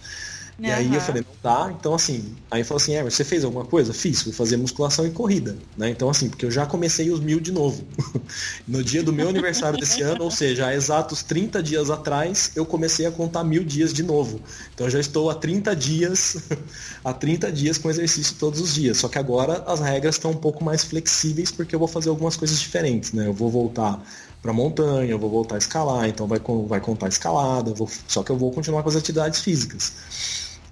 E 0.61 0.71
aí 0.71 0.93
eu 0.93 0.99
falei, 0.99 1.23
não 1.25 1.35
dá, 1.41 1.73
então 1.79 1.93
assim, 1.93 2.35
aí 2.51 2.65
falou 2.65 2.81
assim, 2.81 2.93
Emerson, 2.93 3.15
você 3.15 3.23
fez 3.23 3.45
alguma 3.45 3.63
coisa? 3.63 3.93
Fiz, 3.93 4.21
fui 4.21 4.33
fazer 4.33 4.57
musculação 4.57 5.07
e 5.07 5.11
corrida, 5.11 5.57
né? 5.77 5.89
Então 5.89 6.09
assim, 6.09 6.29
porque 6.29 6.45
eu 6.45 6.51
já 6.51 6.65
comecei 6.65 7.09
os 7.11 7.21
mil 7.21 7.39
de 7.39 7.51
novo. 7.51 7.85
no 8.67 8.83
dia 8.83 9.01
do 9.01 9.13
meu 9.13 9.29
aniversário 9.29 9.79
desse 9.79 10.01
ano, 10.01 10.25
ou 10.25 10.31
seja, 10.31 10.67
há 10.67 10.75
exatos 10.75 11.23
30 11.23 11.63
dias 11.63 11.89
atrás, 11.89 12.51
eu 12.55 12.65
comecei 12.65 13.05
a 13.05 13.11
contar 13.11 13.43
mil 13.43 13.63
dias 13.63 13.93
de 13.93 14.03
novo. 14.03 14.41
Então 14.73 14.87
eu 14.87 14.91
já 14.91 14.99
estou 14.99 15.29
há 15.29 15.35
30 15.35 15.73
dias, 15.75 16.35
há 17.03 17.13
30 17.13 17.51
dias 17.51 17.77
com 17.77 17.89
exercício 17.89 18.35
todos 18.37 18.59
os 18.59 18.73
dias. 18.73 18.97
Só 18.97 19.07
que 19.07 19.17
agora 19.17 19.63
as 19.65 19.79
regras 19.79 20.15
estão 20.15 20.31
um 20.31 20.37
pouco 20.37 20.63
mais 20.63 20.83
flexíveis 20.83 21.51
porque 21.51 21.73
eu 21.73 21.79
vou 21.79 21.87
fazer 21.87 22.09
algumas 22.09 22.35
coisas 22.35 22.59
diferentes, 22.59 23.13
né? 23.13 23.27
Eu 23.27 23.33
vou 23.33 23.49
voltar 23.49 24.03
para 24.41 24.53
montanha, 24.53 25.11
eu 25.11 25.19
vou 25.19 25.29
voltar 25.29 25.55
a 25.55 25.57
escalar, 25.57 26.07
então 26.07 26.27
vai, 26.27 26.39
vai 26.67 26.79
contar 26.79 27.07
a 27.07 27.09
escalada, 27.09 27.73
vou- 27.73 27.89
só 28.07 28.23
que 28.23 28.31
eu 28.31 28.37
vou 28.37 28.51
continuar 28.51 28.83
com 28.83 28.89
as 28.89 28.95
atividades 28.95 29.41
físicas. 29.41 29.91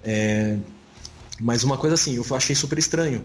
É, 0.04 0.56
mas 1.40 1.64
uma 1.64 1.76
coisa 1.76 1.94
assim, 1.94 2.16
eu 2.16 2.24
achei 2.34 2.54
super 2.54 2.78
estranho. 2.78 3.24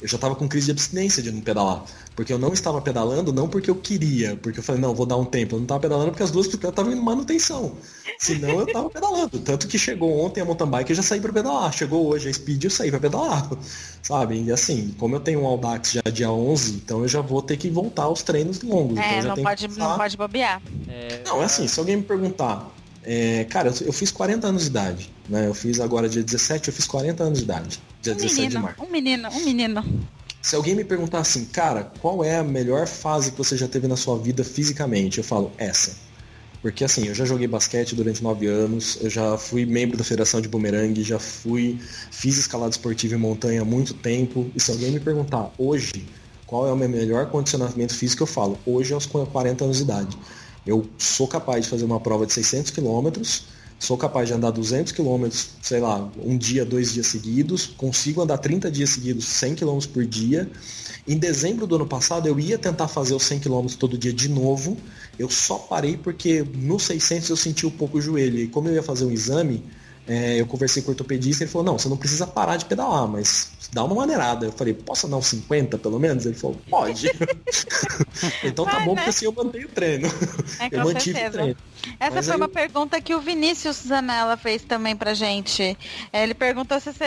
Eu 0.00 0.06
já 0.08 0.16
estava 0.16 0.34
com 0.36 0.46
crise 0.46 0.66
de 0.66 0.72
abstinência 0.72 1.22
de 1.22 1.32
não 1.32 1.40
pedalar. 1.40 1.82
Porque 2.14 2.32
eu 2.32 2.38
não 2.38 2.52
estava 2.52 2.80
pedalando, 2.80 3.32
não 3.32 3.48
porque 3.48 3.70
eu 3.70 3.74
queria, 3.74 4.36
porque 4.36 4.58
eu 4.58 4.62
falei, 4.62 4.80
não, 4.80 4.94
vou 4.94 5.06
dar 5.06 5.16
um 5.16 5.24
tempo. 5.24 5.54
Eu 5.54 5.58
não 5.58 5.64
estava 5.64 5.80
pedalando 5.80 6.10
porque 6.10 6.22
as 6.22 6.30
duas 6.30 6.46
bicicletas 6.46 6.72
estavam 6.78 6.92
em 6.92 7.02
manutenção. 7.02 7.72
Senão 8.18 8.60
eu 8.60 8.66
estava 8.66 8.90
pedalando. 8.90 9.38
Tanto 9.40 9.66
que 9.66 9.78
chegou 9.78 10.18
ontem 10.20 10.40
a 10.42 10.44
mountain 10.44 10.68
bike 10.68 10.90
eu 10.90 10.96
já 10.96 11.02
saí 11.02 11.20
para 11.20 11.32
pedalar. 11.32 11.72
Chegou 11.72 12.06
hoje 12.06 12.28
a 12.28 12.32
speed 12.32 12.64
eu 12.64 12.70
saí 12.70 12.90
para 12.90 13.00
pedalar. 13.00 13.50
Sabe? 14.02 14.42
E 14.42 14.52
assim, 14.52 14.94
como 14.98 15.16
eu 15.16 15.20
tenho 15.20 15.40
um 15.40 15.46
Audax 15.46 15.92
já 15.92 16.02
dia 16.12 16.30
11, 16.30 16.74
então 16.74 17.00
eu 17.00 17.08
já 17.08 17.22
vou 17.22 17.40
ter 17.40 17.56
que 17.56 17.70
voltar 17.70 18.04
aos 18.04 18.22
treinos 18.22 18.60
longos. 18.62 18.98
então 18.98 19.02
É, 19.02 19.22
já 19.22 19.34
não 19.34 19.42
pode, 19.42 19.68
não 19.78 19.96
pode 19.96 20.16
bobear. 20.16 20.62
É, 20.88 21.22
não, 21.24 21.42
é 21.42 21.46
assim, 21.46 21.66
se 21.66 21.78
alguém 21.78 21.96
me 21.96 22.02
perguntar, 22.02 22.70
é, 23.06 23.44
cara, 23.44 23.68
eu, 23.68 23.86
eu 23.86 23.92
fiz 23.92 24.10
40 24.10 24.48
anos 24.48 24.62
de 24.62 24.68
idade, 24.68 25.12
né? 25.28 25.46
Eu 25.46 25.54
fiz 25.54 25.78
agora 25.78 26.08
dia 26.08 26.24
17, 26.24 26.68
eu 26.68 26.74
fiz 26.74 26.86
40 26.86 27.22
anos 27.22 27.38
de 27.38 27.44
idade. 27.44 27.80
Dia 28.02 28.14
Um 28.14 28.16
17 28.16 28.34
de 28.34 28.40
menino, 28.42 28.62
março. 28.62 28.82
um 28.82 28.90
menino, 28.90 29.28
um 29.28 29.44
menino. 29.44 29.84
Se 30.42 30.56
alguém 30.56 30.74
me 30.74 30.84
perguntar 30.84 31.20
assim, 31.20 31.44
cara, 31.44 31.92
qual 32.00 32.24
é 32.24 32.36
a 32.36 32.44
melhor 32.44 32.86
fase 32.86 33.30
que 33.30 33.38
você 33.38 33.56
já 33.56 33.68
teve 33.68 33.86
na 33.86 33.96
sua 33.96 34.18
vida 34.18 34.42
fisicamente? 34.42 35.18
Eu 35.18 35.24
falo, 35.24 35.52
essa. 35.56 35.96
Porque 36.60 36.82
assim, 36.82 37.06
eu 37.06 37.14
já 37.14 37.24
joguei 37.24 37.46
basquete 37.46 37.94
durante 37.94 38.22
nove 38.22 38.46
anos, 38.48 38.98
eu 39.00 39.08
já 39.08 39.38
fui 39.38 39.64
membro 39.64 39.96
da 39.96 40.02
Federação 40.02 40.40
de 40.40 40.48
Bumerangue, 40.48 41.02
já 41.04 41.18
fui, 41.18 41.78
fiz 42.10 42.38
escalada 42.38 42.70
esportiva 42.70 43.14
em 43.14 43.18
montanha 43.18 43.62
há 43.62 43.64
muito 43.64 43.94
tempo. 43.94 44.50
E 44.54 44.60
se 44.60 44.72
alguém 44.72 44.90
me 44.90 44.98
perguntar 44.98 45.52
hoje 45.56 45.92
qual 46.44 46.66
é 46.66 46.72
o 46.72 46.76
meu 46.76 46.88
melhor 46.88 47.26
condicionamento 47.30 47.94
físico, 47.94 48.24
eu 48.24 48.26
falo, 48.26 48.58
hoje 48.66 48.92
aos 48.92 49.06
40 49.06 49.64
anos 49.64 49.76
de 49.76 49.82
idade. 49.84 50.18
Eu 50.66 50.86
sou 50.98 51.28
capaz 51.28 51.64
de 51.64 51.70
fazer 51.70 51.84
uma 51.84 52.00
prova 52.00 52.26
de 52.26 52.32
600 52.32 52.70
quilômetros, 52.72 53.44
sou 53.78 53.96
capaz 53.96 54.28
de 54.28 54.34
andar 54.34 54.50
200 54.50 54.92
quilômetros, 54.92 55.50
sei 55.62 55.80
lá, 55.80 56.10
um 56.18 56.36
dia, 56.36 56.64
dois 56.64 56.92
dias 56.92 57.06
seguidos, 57.06 57.66
consigo 57.66 58.22
andar 58.22 58.38
30 58.38 58.70
dias 58.70 58.90
seguidos, 58.90 59.26
100 59.26 59.54
quilômetros 59.54 59.86
por 59.86 60.04
dia. 60.04 60.50
Em 61.06 61.16
dezembro 61.16 61.66
do 61.66 61.76
ano 61.76 61.86
passado 61.86 62.26
eu 62.26 62.40
ia 62.40 62.58
tentar 62.58 62.88
fazer 62.88 63.14
os 63.14 63.22
100 63.22 63.40
quilômetros 63.40 63.76
todo 63.76 63.96
dia 63.96 64.12
de 64.12 64.28
novo, 64.28 64.76
eu 65.18 65.30
só 65.30 65.56
parei 65.56 65.96
porque 65.96 66.44
no 66.54 66.80
600 66.80 67.28
eu 67.30 67.36
senti 67.36 67.66
um 67.66 67.70
pouco 67.70 67.98
o 67.98 68.00
joelho, 68.00 68.38
e 68.38 68.48
como 68.48 68.68
eu 68.68 68.74
ia 68.74 68.82
fazer 68.82 69.04
um 69.04 69.10
exame, 69.10 69.62
é, 70.06 70.40
eu 70.40 70.46
conversei 70.46 70.82
com 70.82 70.88
o 70.88 70.92
ortopedista, 70.92 71.44
ele 71.44 71.50
falou, 71.50 71.64
não, 71.64 71.78
você 71.78 71.88
não 71.88 71.96
precisa 71.96 72.26
parar 72.26 72.56
de 72.56 72.64
pedalar, 72.64 73.06
mas 73.06 73.50
dá 73.72 73.84
uma 73.84 73.94
maneirada. 73.94 74.46
Eu 74.46 74.52
falei, 74.52 74.74
posso 74.74 75.06
andar 75.06 75.16
uns 75.16 75.26
50 75.26 75.78
pelo 75.78 75.98
menos? 75.98 76.26
Ele 76.26 76.34
falou, 76.34 76.56
pode. 76.68 77.10
então 78.44 78.64
tá 78.64 78.72
Vai, 78.72 78.84
bom, 78.84 78.94
né? 78.94 78.96
porque 78.96 79.10
assim 79.10 79.24
eu 79.24 79.32
mantenho 79.32 79.66
o 79.66 79.70
treino. 79.70 80.08
É, 80.58 80.68
eu 80.70 80.84
mantive 80.84 81.10
o 81.10 81.14
certeza. 81.14 81.30
treino. 81.30 81.56
Essa 82.00 82.14
Mas 82.16 82.26
foi 82.26 82.34
aí 82.34 82.40
uma 82.40 82.48
pergunta 82.48 83.00
que 83.00 83.14
o 83.14 83.20
Vinícius 83.20 83.76
Zanella 83.86 84.36
fez 84.36 84.62
também 84.62 84.96
pra 84.96 85.14
gente. 85.14 85.76
É, 86.12 86.22
Ele 86.22 86.34
perguntou 86.34 86.80
se 86.80 86.92
você 86.92 87.06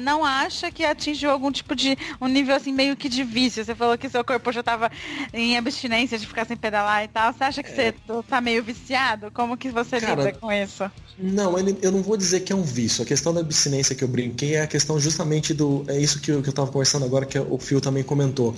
não 0.00 0.24
acha 0.24 0.70
que 0.70 0.84
atingiu 0.84 1.30
algum 1.30 1.50
tipo 1.50 1.74
de 1.74 1.96
um 2.20 2.28
nível 2.28 2.54
assim 2.54 2.72
meio 2.72 2.96
que 2.96 3.08
de 3.08 3.24
vício. 3.24 3.64
Você 3.64 3.74
falou 3.74 3.96
que 3.96 4.08
seu 4.08 4.24
corpo 4.24 4.52
já 4.52 4.60
estava 4.60 4.90
em 5.32 5.56
abstinência 5.56 6.18
de 6.18 6.26
ficar 6.26 6.46
sem 6.46 6.56
pedalar 6.56 7.04
e 7.04 7.08
tal. 7.08 7.32
Você 7.32 7.44
acha 7.44 7.62
que 7.62 7.70
você 7.70 7.94
tá 8.28 8.40
meio 8.40 8.62
viciado? 8.62 9.30
Como 9.30 9.56
que 9.56 9.70
você 9.70 9.96
É. 9.96 10.00
Cara, 10.00 10.24
lida 10.24 10.38
com 10.38 10.52
isso? 10.52 10.90
Não, 11.18 11.58
eu 11.82 11.90
não 11.90 12.02
vou 12.02 12.16
dizer 12.16 12.40
que 12.40 12.52
é 12.52 12.56
um 12.56 12.62
vício. 12.62 13.02
A 13.02 13.06
questão 13.06 13.34
da 13.34 13.40
abstinência 13.40 13.94
que 13.94 14.04
eu 14.04 14.08
brinquei 14.08 14.54
é 14.54 14.62
a 14.62 14.66
questão 14.66 15.00
justamente 15.00 15.52
do. 15.58 15.84
É 15.88 15.98
isso 15.98 16.20
que 16.20 16.30
eu, 16.30 16.40
que 16.42 16.48
eu 16.48 16.52
tava 16.52 16.70
conversando 16.70 17.04
agora, 17.04 17.26
que 17.26 17.38
o 17.38 17.58
Phil 17.58 17.80
também 17.80 18.02
comentou. 18.02 18.54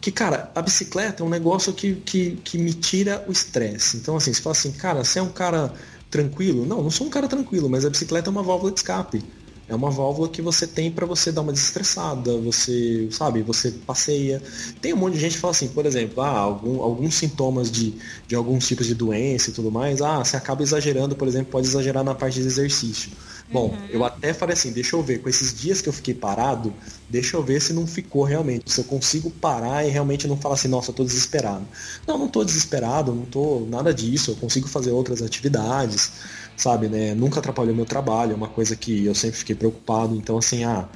Que, 0.00 0.10
cara, 0.10 0.50
a 0.54 0.62
bicicleta 0.62 1.22
é 1.22 1.26
um 1.26 1.28
negócio 1.28 1.72
que, 1.74 1.96
que, 1.96 2.36
que 2.42 2.58
me 2.58 2.72
tira 2.72 3.22
o 3.28 3.32
estresse. 3.32 3.98
Então, 3.98 4.16
assim, 4.16 4.32
você 4.32 4.40
fala 4.40 4.56
assim, 4.56 4.72
cara, 4.72 5.04
você 5.04 5.18
é 5.18 5.22
um 5.22 5.28
cara 5.28 5.72
tranquilo? 6.10 6.64
Não, 6.66 6.82
não 6.82 6.90
sou 6.90 7.06
um 7.06 7.10
cara 7.10 7.28
tranquilo, 7.28 7.68
mas 7.68 7.84
a 7.84 7.90
bicicleta 7.90 8.30
é 8.30 8.32
uma 8.32 8.42
válvula 8.42 8.72
de 8.72 8.80
escape. 8.80 9.22
É 9.68 9.74
uma 9.74 9.90
válvula 9.90 10.28
que 10.28 10.42
você 10.42 10.66
tem 10.66 10.90
para 10.90 11.06
você 11.06 11.30
dar 11.30 11.42
uma 11.42 11.52
desestressada, 11.52 12.36
você, 12.38 13.06
sabe, 13.12 13.40
você 13.40 13.70
passeia. 13.70 14.42
Tem 14.80 14.92
um 14.92 14.96
monte 14.96 15.14
de 15.14 15.20
gente 15.20 15.34
que 15.34 15.38
fala 15.38 15.52
assim, 15.52 15.68
por 15.68 15.86
exemplo, 15.86 16.20
ah, 16.22 16.38
algum, 16.38 16.82
alguns 16.82 17.14
sintomas 17.14 17.70
de, 17.70 17.94
de 18.26 18.34
alguns 18.34 18.66
tipos 18.66 18.86
de 18.88 18.96
doença 18.96 19.50
e 19.50 19.52
tudo 19.52 19.70
mais, 19.70 20.02
ah, 20.02 20.24
você 20.24 20.36
acaba 20.36 20.64
exagerando, 20.64 21.14
por 21.14 21.28
exemplo, 21.28 21.52
pode 21.52 21.68
exagerar 21.68 22.02
na 22.02 22.16
parte 22.16 22.40
de 22.40 22.48
exercício. 22.48 23.12
Bom, 23.52 23.76
eu 23.90 24.04
até 24.04 24.32
falei 24.32 24.52
assim, 24.52 24.70
deixa 24.70 24.94
eu 24.94 25.02
ver, 25.02 25.18
com 25.18 25.28
esses 25.28 25.58
dias 25.58 25.82
que 25.82 25.88
eu 25.88 25.92
fiquei 25.92 26.14
parado, 26.14 26.72
deixa 27.08 27.36
eu 27.36 27.42
ver 27.42 27.60
se 27.60 27.72
não 27.72 27.84
ficou 27.84 28.22
realmente, 28.22 28.70
se 28.70 28.80
eu 28.80 28.84
consigo 28.84 29.28
parar 29.28 29.84
e 29.84 29.90
realmente 29.90 30.28
não 30.28 30.36
falar 30.36 30.54
assim, 30.54 30.68
nossa, 30.68 30.90
eu 30.90 30.94
tô 30.94 31.02
desesperado. 31.02 31.66
Não, 32.06 32.16
não 32.16 32.28
tô 32.28 32.44
desesperado, 32.44 33.12
não 33.12 33.24
tô 33.24 33.66
nada 33.68 33.92
disso, 33.92 34.30
eu 34.30 34.36
consigo 34.36 34.68
fazer 34.68 34.92
outras 34.92 35.20
atividades, 35.20 36.12
sabe, 36.56 36.88
né? 36.88 37.12
Nunca 37.12 37.40
atrapalhou 37.40 37.74
meu 37.74 37.84
trabalho, 37.84 38.32
é 38.32 38.36
uma 38.36 38.48
coisa 38.48 38.76
que 38.76 39.04
eu 39.04 39.16
sempre 39.16 39.38
fiquei 39.38 39.56
preocupado, 39.56 40.14
então 40.14 40.38
assim, 40.38 40.62
ah, 40.62 40.88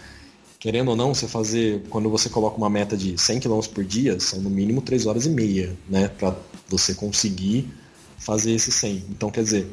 querendo 0.60 0.90
ou 0.90 0.96
não, 0.96 1.12
você 1.12 1.26
fazer, 1.26 1.82
quando 1.90 2.08
você 2.08 2.28
coloca 2.28 2.56
uma 2.56 2.70
meta 2.70 2.96
de 2.96 3.20
100 3.20 3.40
km 3.40 3.60
por 3.74 3.84
dia, 3.84 4.20
são 4.20 4.40
no 4.40 4.48
mínimo 4.48 4.80
3 4.80 5.06
horas 5.06 5.26
e 5.26 5.30
meia, 5.30 5.76
né, 5.88 6.06
para 6.06 6.36
você 6.68 6.94
conseguir 6.94 7.68
fazer 8.16 8.52
esse 8.52 8.70
100. 8.70 9.04
Então, 9.10 9.28
quer 9.28 9.42
dizer, 9.42 9.66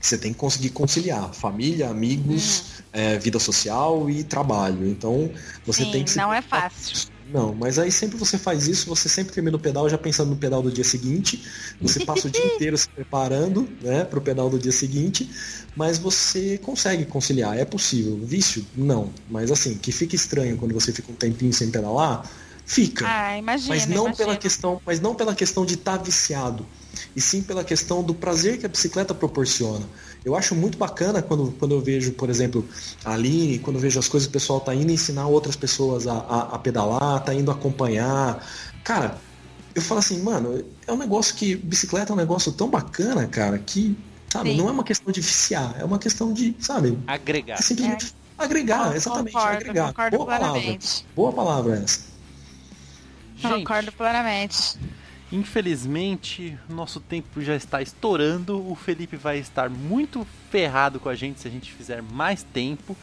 você 0.00 0.16
tem 0.16 0.32
que 0.32 0.38
conseguir 0.38 0.70
conciliar 0.70 1.32
família, 1.34 1.88
amigos, 1.88 2.82
é, 2.92 3.18
vida 3.18 3.38
social 3.38 4.08
e 4.08 4.24
trabalho. 4.24 4.86
Então, 4.88 5.30
você 5.64 5.84
Sim, 5.84 5.90
tem 5.90 6.04
que 6.04 6.10
se 6.10 6.16
não 6.16 6.32
é 6.32 6.40
fácil. 6.40 7.10
Não, 7.32 7.54
mas 7.54 7.78
aí 7.78 7.92
sempre 7.92 8.18
você 8.18 8.36
faz 8.36 8.66
isso, 8.66 8.88
você 8.88 9.08
sempre 9.08 9.32
termina 9.32 9.56
o 9.56 9.60
pedal 9.60 9.88
já 9.88 9.96
pensando 9.96 10.30
no 10.30 10.36
pedal 10.36 10.60
do 10.62 10.70
dia 10.70 10.82
seguinte, 10.82 11.44
você 11.80 12.04
passa 12.04 12.26
o 12.26 12.30
dia 12.30 12.44
inteiro 12.54 12.76
se 12.76 12.88
preparando, 12.88 13.68
né, 13.80 14.04
pro 14.04 14.20
pedal 14.20 14.50
do 14.50 14.58
dia 14.58 14.72
seguinte, 14.72 15.30
mas 15.76 15.96
você 15.96 16.58
consegue 16.58 17.04
conciliar, 17.04 17.56
é 17.56 17.64
possível. 17.64 18.18
Vício? 18.20 18.66
Não, 18.76 19.10
mas 19.28 19.50
assim, 19.50 19.76
que 19.76 19.92
fica 19.92 20.16
estranho 20.16 20.56
quando 20.56 20.74
você 20.74 20.92
fica 20.92 21.12
um 21.12 21.14
tempinho 21.14 21.52
sem 21.52 21.70
pedalar, 21.70 22.28
fica. 22.66 23.04
Ah, 23.06 23.38
imagina. 23.38 23.76
mas 23.76 23.86
não 23.86 24.06
imagina. 24.06 24.16
pela 24.16 24.36
questão, 24.36 24.80
mas 24.84 25.00
não 25.00 25.14
pela 25.14 25.34
questão 25.34 25.64
de 25.64 25.74
estar 25.74 25.98
viciado, 25.98 26.66
e 27.14 27.20
sim 27.20 27.42
pela 27.42 27.64
questão 27.64 28.02
do 28.02 28.14
prazer 28.14 28.58
que 28.58 28.66
a 28.66 28.68
bicicleta 28.68 29.14
proporciona. 29.14 29.84
Eu 30.24 30.36
acho 30.36 30.54
muito 30.54 30.76
bacana 30.76 31.22
quando, 31.22 31.52
quando 31.58 31.72
eu 31.72 31.80
vejo, 31.80 32.12
por 32.12 32.28
exemplo, 32.28 32.66
a 33.04 33.14
Aline, 33.14 33.58
quando 33.58 33.76
eu 33.76 33.80
vejo 33.80 33.98
as 33.98 34.08
coisas 34.08 34.26
que 34.26 34.30
o 34.30 34.34
pessoal 34.34 34.60
tá 34.60 34.74
indo 34.74 34.92
ensinar 34.92 35.26
outras 35.26 35.56
pessoas 35.56 36.06
a, 36.06 36.12
a, 36.12 36.40
a 36.54 36.58
pedalar, 36.58 37.24
tá 37.24 37.32
indo 37.34 37.50
acompanhar. 37.50 38.46
Cara, 38.84 39.18
eu 39.74 39.80
falo 39.80 40.00
assim, 40.00 40.22
mano, 40.22 40.64
é 40.86 40.92
um 40.92 40.98
negócio 40.98 41.34
que. 41.34 41.56
Bicicleta 41.56 42.12
é 42.12 42.14
um 42.14 42.16
negócio 42.16 42.52
tão 42.52 42.68
bacana, 42.68 43.26
cara, 43.26 43.58
que, 43.58 43.96
sabe, 44.28 44.50
Sim. 44.50 44.58
não 44.58 44.68
é 44.68 44.72
uma 44.72 44.84
questão 44.84 45.12
de 45.12 45.20
viciar, 45.20 45.76
é 45.78 45.84
uma 45.84 45.98
questão 45.98 46.32
de, 46.32 46.54
sabe, 46.58 46.98
Agregar. 47.06 47.54
é 47.58 47.62
simplesmente 47.62 48.14
agregar, 48.36 48.96
exatamente, 48.96 49.32
Concordo, 49.32 49.56
agregar. 49.56 49.88
concordo 49.88 50.16
Boa 50.16 50.26
palavra. 50.38 50.78
Boa 51.14 51.32
palavra 51.32 51.74
essa. 51.76 52.00
Gente, 53.36 53.54
Concordo 53.54 53.92
plenamente. 53.92 54.78
Infelizmente, 55.32 56.58
nosso 56.68 56.98
tempo 56.98 57.40
já 57.40 57.54
está 57.54 57.80
estourando. 57.80 58.68
O 58.68 58.74
Felipe 58.74 59.16
vai 59.16 59.38
estar 59.38 59.70
muito 59.70 60.26
ferrado 60.50 60.98
com 60.98 61.08
a 61.08 61.14
gente 61.14 61.40
se 61.40 61.46
a 61.46 61.50
gente 61.50 61.72
fizer 61.72 62.02
mais 62.02 62.42
tempo. 62.42 62.96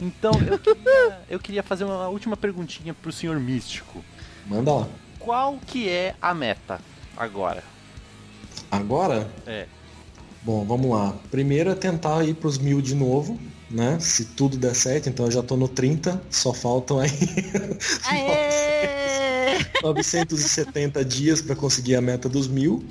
Então, 0.00 0.32
eu 0.46 0.58
queria, 0.60 1.20
eu 1.28 1.38
queria 1.38 1.62
fazer 1.62 1.84
uma 1.84 2.08
última 2.08 2.36
perguntinha 2.36 2.92
pro 2.92 3.10
senhor 3.10 3.40
Místico. 3.40 4.04
Manda 4.46 4.72
lá. 4.72 4.88
Qual 5.18 5.58
que 5.66 5.88
é 5.88 6.14
a 6.20 6.34
meta 6.34 6.80
agora? 7.16 7.64
Agora, 8.70 9.28
É. 9.46 9.66
Bom, 10.42 10.64
vamos 10.64 10.90
lá. 10.90 11.14
Primeiro 11.30 11.70
é 11.70 11.74
tentar 11.74 12.24
ir 12.24 12.34
pros 12.34 12.56
mil 12.56 12.80
de 12.80 12.94
novo, 12.94 13.38
né? 13.70 13.98
Se 14.00 14.24
tudo 14.24 14.56
der 14.56 14.74
certo, 14.74 15.08
então 15.08 15.26
eu 15.26 15.32
já 15.32 15.42
tô 15.42 15.56
no 15.56 15.68
30, 15.68 16.20
só 16.30 16.52
faltam 16.52 16.98
aí 16.98 17.10
Aê! 18.04 19.64
970 19.82 21.04
dias 21.04 21.40
para 21.40 21.54
conseguir 21.54 21.94
a 21.96 22.00
meta 22.00 22.28
dos 22.28 22.48
mil. 22.48 22.84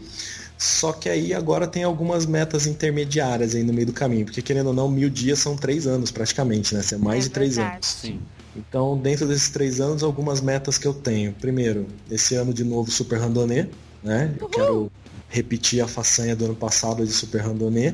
Só 0.58 0.92
que 0.92 1.08
aí 1.08 1.34
agora 1.34 1.66
tem 1.68 1.84
algumas 1.84 2.26
metas 2.26 2.68
intermediárias 2.68 3.56
aí 3.56 3.64
no 3.64 3.72
meio 3.72 3.88
do 3.88 3.94
caminho, 3.94 4.26
porque 4.26 4.42
querendo 4.42 4.68
ou 4.68 4.74
não, 4.74 4.90
mil 4.90 5.10
dias 5.10 5.40
são 5.40 5.56
três 5.56 5.88
anos 5.88 6.12
praticamente, 6.12 6.76
né? 6.76 6.82
São 6.82 7.00
mais 7.00 7.26
É 7.26 7.28
de 7.28 7.34
três 7.34 7.56
verdade. 7.56 7.76
anos. 7.76 7.88
Sim. 7.88 8.20
Então, 8.58 8.98
dentro 8.98 9.26
desses 9.26 9.48
três 9.50 9.80
anos, 9.80 10.04
algumas 10.04 10.42
metas 10.42 10.78
que 10.78 10.86
eu 10.86 10.94
tenho. 10.94 11.32
Primeiro, 11.34 11.88
esse 12.12 12.36
ano 12.36 12.54
de 12.54 12.66
novo 12.66 12.92
Super 12.92 13.20
Randonnée, 13.20 13.70
né? 14.04 14.34
Eu 14.38 14.50
quero 14.50 14.92
repetir 15.30 15.82
a 15.82 15.88
façanha 15.88 16.36
do 16.36 16.44
ano 16.46 16.56
passado 16.56 17.06
de 17.06 17.14
Super 17.14 17.42
Randonnée. 17.42 17.94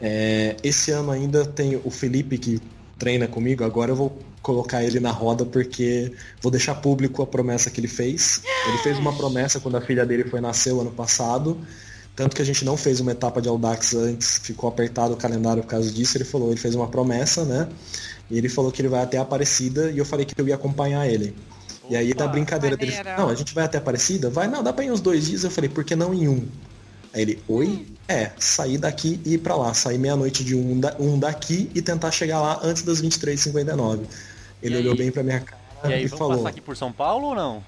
É, 0.00 0.56
esse 0.62 0.90
ano 0.90 1.10
ainda 1.10 1.44
tem 1.44 1.80
o 1.84 1.90
Felipe 1.90 2.38
que 2.38 2.60
treina 2.98 3.26
comigo, 3.26 3.64
agora 3.64 3.92
eu 3.92 3.96
vou 3.96 4.18
colocar 4.42 4.82
ele 4.82 5.00
na 5.00 5.10
roda 5.10 5.44
porque 5.44 6.12
vou 6.40 6.50
deixar 6.50 6.74
público 6.76 7.22
a 7.22 7.26
promessa 7.26 7.70
que 7.70 7.80
ele 7.80 7.88
fez. 7.88 8.42
Ele 8.68 8.78
fez 8.78 8.98
uma 8.98 9.12
promessa 9.12 9.60
quando 9.60 9.76
a 9.76 9.80
filha 9.80 10.04
dele 10.06 10.24
foi 10.24 10.40
nascer 10.40 10.72
o 10.72 10.80
ano 10.80 10.90
passado. 10.90 11.58
Tanto 12.16 12.36
que 12.36 12.42
a 12.42 12.44
gente 12.44 12.64
não 12.64 12.76
fez 12.76 13.00
uma 13.00 13.12
etapa 13.12 13.40
de 13.40 13.48
Audax 13.48 13.94
antes, 13.94 14.38
ficou 14.42 14.68
apertado 14.68 15.14
o 15.14 15.16
calendário 15.16 15.62
por 15.62 15.68
causa 15.68 15.90
disso. 15.90 16.16
Ele 16.16 16.24
falou, 16.24 16.50
ele 16.50 16.60
fez 16.60 16.74
uma 16.74 16.88
promessa, 16.88 17.44
né? 17.44 17.68
E 18.30 18.36
ele 18.36 18.48
falou 18.48 18.70
que 18.70 18.82
ele 18.82 18.88
vai 18.88 19.02
até 19.02 19.18
a 19.18 19.22
Aparecida 19.22 19.90
e 19.90 19.98
eu 19.98 20.04
falei 20.04 20.26
que 20.26 20.38
eu 20.38 20.46
ia 20.46 20.54
acompanhar 20.54 21.06
ele. 21.06 21.34
E 21.88 21.96
aí 21.96 22.14
da 22.14 22.24
Opa, 22.24 22.32
brincadeira 22.32 22.76
dele, 22.76 22.94
não, 23.16 23.28
a 23.28 23.34
gente 23.34 23.54
vai 23.54 23.64
até 23.64 23.78
Aparecida? 23.78 24.30
Vai, 24.30 24.48
não, 24.48 24.62
dá 24.62 24.72
pra 24.72 24.84
ir 24.84 24.90
uns 24.90 25.00
dois 25.00 25.26
dias. 25.26 25.44
Eu 25.44 25.50
falei, 25.50 25.68
por 25.68 25.82
que 25.82 25.96
não 25.96 26.14
em 26.14 26.28
um? 26.28 26.46
Aí 27.12 27.22
ele, 27.22 27.42
oi? 27.48 27.86
É, 28.08 28.30
sair 28.38 28.78
daqui 28.78 29.20
e 29.24 29.34
ir 29.34 29.38
pra 29.38 29.56
lá. 29.56 29.72
Sair 29.74 29.98
meia-noite 29.98 30.44
de 30.44 30.54
um, 30.54 30.78
da- 30.78 30.96
um 30.98 31.18
daqui 31.18 31.70
e 31.74 31.82
tentar 31.82 32.10
chegar 32.10 32.40
lá 32.40 32.60
antes 32.62 32.82
das 32.82 33.00
23h59. 33.00 34.00
Ele 34.62 34.74
E 34.74 34.78
olhou 34.78 34.96
bem 34.96 35.10
pra 35.10 35.22
minha 35.22 35.40
cara 35.40 35.60
E 35.84 35.92
aí, 35.92 36.04
e 36.04 36.06
vamos 36.06 36.18
falou, 36.18 36.36
passar 36.38 36.48
aqui 36.50 36.60
por 36.60 36.76
São 36.76 36.92
Paulo 36.92 37.28
ou 37.28 37.34
não? 37.34 37.62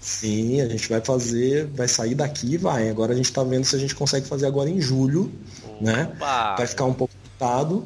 sim, 0.00 0.60
a 0.60 0.68
gente 0.68 0.88
vai 0.88 1.00
fazer, 1.00 1.66
vai 1.74 1.88
sair 1.88 2.14
daqui 2.14 2.54
e 2.54 2.56
vai. 2.56 2.88
Agora 2.88 3.12
a 3.12 3.16
gente 3.16 3.32
tá 3.32 3.42
vendo 3.42 3.64
se 3.64 3.74
a 3.74 3.78
gente 3.78 3.94
consegue 3.94 4.26
fazer 4.26 4.46
agora 4.46 4.70
em 4.70 4.80
julho, 4.80 5.30
né? 5.80 6.10
Opa! 6.14 6.54
vai 6.56 6.66
ficar 6.66 6.84
um 6.84 6.94
pouco 6.94 7.12
limitado. 7.24 7.84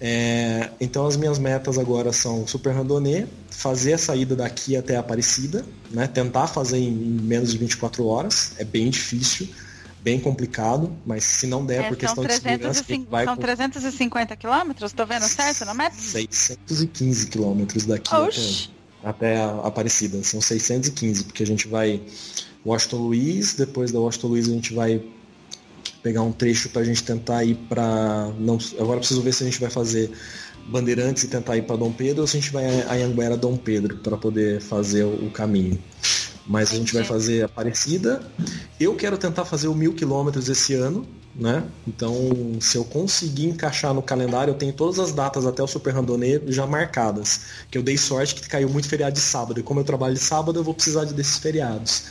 É, 0.00 0.70
então 0.80 1.04
as 1.06 1.16
minhas 1.16 1.38
metas 1.40 1.76
agora 1.76 2.12
são 2.12 2.46
Super 2.46 2.72
Randonnée, 2.72 3.26
fazer 3.50 3.94
a 3.94 3.98
saída 3.98 4.36
daqui 4.36 4.76
até 4.76 4.96
a 4.96 5.00
Aparecida, 5.00 5.64
né? 5.90 6.06
tentar 6.06 6.46
fazer 6.46 6.78
em 6.78 6.92
menos 6.92 7.50
de 7.50 7.58
24 7.58 8.06
horas, 8.06 8.52
é 8.58 8.64
bem 8.64 8.88
difícil, 8.90 9.48
bem 10.02 10.20
complicado, 10.20 10.96
mas 11.04 11.24
se 11.24 11.46
não 11.46 11.64
der 11.64 11.84
É, 11.84 11.88
por 11.88 11.96
questão 11.96 12.24
de 12.24 12.32
segurança, 12.32 12.80
a 12.80 12.84
305 12.84 13.00
gente 13.02 13.10
vai 13.10 13.24
são 13.24 13.36
com 13.36 13.42
350 13.42 14.36
quilômetros? 14.36 14.92
Tô 14.92 15.06
vendo 15.06 15.24
certo 15.24 15.64
na 15.64 15.74
meta? 15.74 15.96
615 15.96 17.26
quilômetros 17.26 17.84
daqui 17.84 18.14
até, 18.14 18.24
Oxi. 18.24 18.70
até 19.02 19.36
a 19.36 19.60
Aparecida, 19.64 20.22
são 20.22 20.40
615, 20.40 21.24
porque 21.24 21.42
a 21.42 21.46
gente 21.46 21.68
vai 21.68 22.00
Washington 22.64 22.96
Luiz, 22.96 23.54
depois 23.54 23.90
da 23.90 23.98
Washington 23.98 24.28
Luiz 24.28 24.48
a 24.48 24.52
gente 24.52 24.74
vai 24.74 25.02
pegar 26.02 26.22
um 26.22 26.32
trecho 26.32 26.68
pra 26.70 26.84
gente 26.84 27.02
tentar 27.02 27.44
ir 27.44 27.54
pra. 27.68 28.30
Não, 28.38 28.58
agora 28.78 28.98
preciso 28.98 29.22
ver 29.22 29.32
se 29.32 29.42
a 29.42 29.46
gente 29.46 29.60
vai 29.60 29.70
fazer 29.70 30.10
Bandeirantes 30.66 31.24
e 31.24 31.28
tentar 31.28 31.56
ir 31.56 31.62
pra 31.62 31.76
Dom 31.76 31.92
Pedro 31.92 32.22
ou 32.22 32.26
se 32.26 32.36
a 32.36 32.40
gente 32.40 32.52
vai 32.52 32.82
a 32.82 32.92
Anhanguera 32.92 33.36
Dom 33.36 33.56
Pedro 33.56 33.96
para 33.98 34.16
poder 34.16 34.60
fazer 34.60 35.04
o 35.04 35.30
caminho. 35.30 35.78
Mas 36.48 36.72
a 36.72 36.76
gente 36.76 36.94
vai 36.94 37.02
Entendi. 37.02 37.14
fazer 37.14 37.44
Aparecida. 37.44 38.22
Eu 38.80 38.94
quero 38.96 39.18
tentar 39.18 39.44
fazer 39.44 39.68
o 39.68 39.74
mil 39.74 39.92
quilômetros 39.92 40.48
esse 40.48 40.74
ano, 40.74 41.06
né? 41.34 41.62
Então, 41.86 42.14
se 42.58 42.78
eu 42.78 42.84
conseguir 42.84 43.46
encaixar 43.46 43.92
no 43.92 44.00
calendário, 44.00 44.52
eu 44.52 44.54
tenho 44.56 44.72
todas 44.72 44.98
as 44.98 45.12
datas 45.12 45.46
até 45.46 45.62
o 45.62 45.66
Super 45.66 45.94
Randonnée 45.94 46.40
já 46.46 46.66
marcadas. 46.66 47.40
Que 47.70 47.76
eu 47.76 47.82
dei 47.82 47.98
sorte 47.98 48.34
que 48.34 48.48
caiu 48.48 48.68
muito 48.68 48.88
feriado 48.88 49.12
de 49.12 49.20
sábado. 49.20 49.60
E 49.60 49.62
como 49.62 49.80
eu 49.80 49.84
trabalho 49.84 50.14
de 50.14 50.20
sábado, 50.20 50.58
eu 50.58 50.64
vou 50.64 50.72
precisar 50.72 51.04
de 51.04 51.12
desses 51.12 51.36
feriados. 51.36 52.04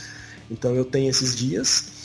Então 0.48 0.74
eu 0.74 0.84
tenho 0.84 1.10
esses 1.10 1.34
dias. 1.34 1.98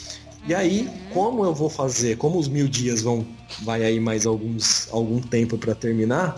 E 0.46 0.54
aí, 0.54 0.90
como 1.14 1.46
eu 1.46 1.54
vou 1.54 1.70
fazer, 1.70 2.18
como 2.18 2.38
os 2.38 2.50
mil 2.50 2.68
dias 2.68 3.02
vão, 3.02 3.26
vai 3.62 3.84
aí 3.84 4.00
mais 4.00 4.26
alguns, 4.26 4.90
algum 4.92 5.22
tempo 5.22 5.58
para 5.58 5.74
terminar, 5.74 6.36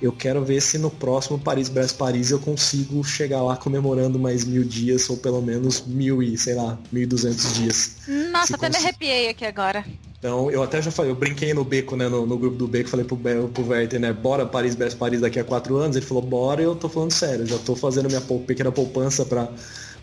eu 0.00 0.12
quero 0.12 0.44
ver 0.44 0.60
se 0.60 0.78
no 0.78 0.90
próximo 0.90 1.38
Paris 1.38 1.68
Brest 1.68 1.96
Paris 1.96 2.30
eu 2.30 2.38
consigo 2.38 3.02
chegar 3.02 3.42
lá 3.42 3.56
comemorando 3.56 4.18
mais 4.18 4.44
mil 4.44 4.62
dias 4.62 5.10
ou 5.10 5.16
pelo 5.16 5.42
menos 5.42 5.84
mil 5.86 6.22
e 6.22 6.38
sei 6.38 6.54
lá 6.54 6.78
mil 6.92 7.02
e 7.02 7.06
duzentos 7.06 7.54
dias. 7.54 7.96
Nossa, 8.30 8.46
Se 8.48 8.54
até 8.54 8.68
me 8.68 8.76
arrepiei 8.76 9.28
aqui 9.28 9.44
agora. 9.44 9.84
Então 10.18 10.50
eu 10.50 10.62
até 10.62 10.80
já 10.80 10.90
falei, 10.90 11.10
eu 11.10 11.16
brinquei 11.16 11.52
no 11.52 11.64
beco, 11.64 11.96
né, 11.96 12.08
no, 12.08 12.26
no 12.26 12.38
grupo 12.38 12.56
do 12.56 12.66
beco, 12.66 12.88
falei 12.88 13.04
pro, 13.04 13.16
pro 13.16 13.68
Werther, 13.68 14.00
né, 14.00 14.12
bora 14.12 14.46
Paris 14.46 14.74
Brest 14.74 14.96
Paris 14.96 15.20
daqui 15.20 15.38
a 15.38 15.44
quatro 15.44 15.76
anos. 15.76 15.96
Ele 15.96 16.04
falou, 16.04 16.22
bora. 16.22 16.60
E 16.60 16.64
eu 16.64 16.76
tô 16.76 16.88
falando 16.88 17.12
sério, 17.12 17.46
já 17.46 17.58
tô 17.58 17.74
fazendo 17.74 18.08
minha 18.08 18.20
pequena 18.20 18.70
poupança 18.70 19.24
para 19.24 19.48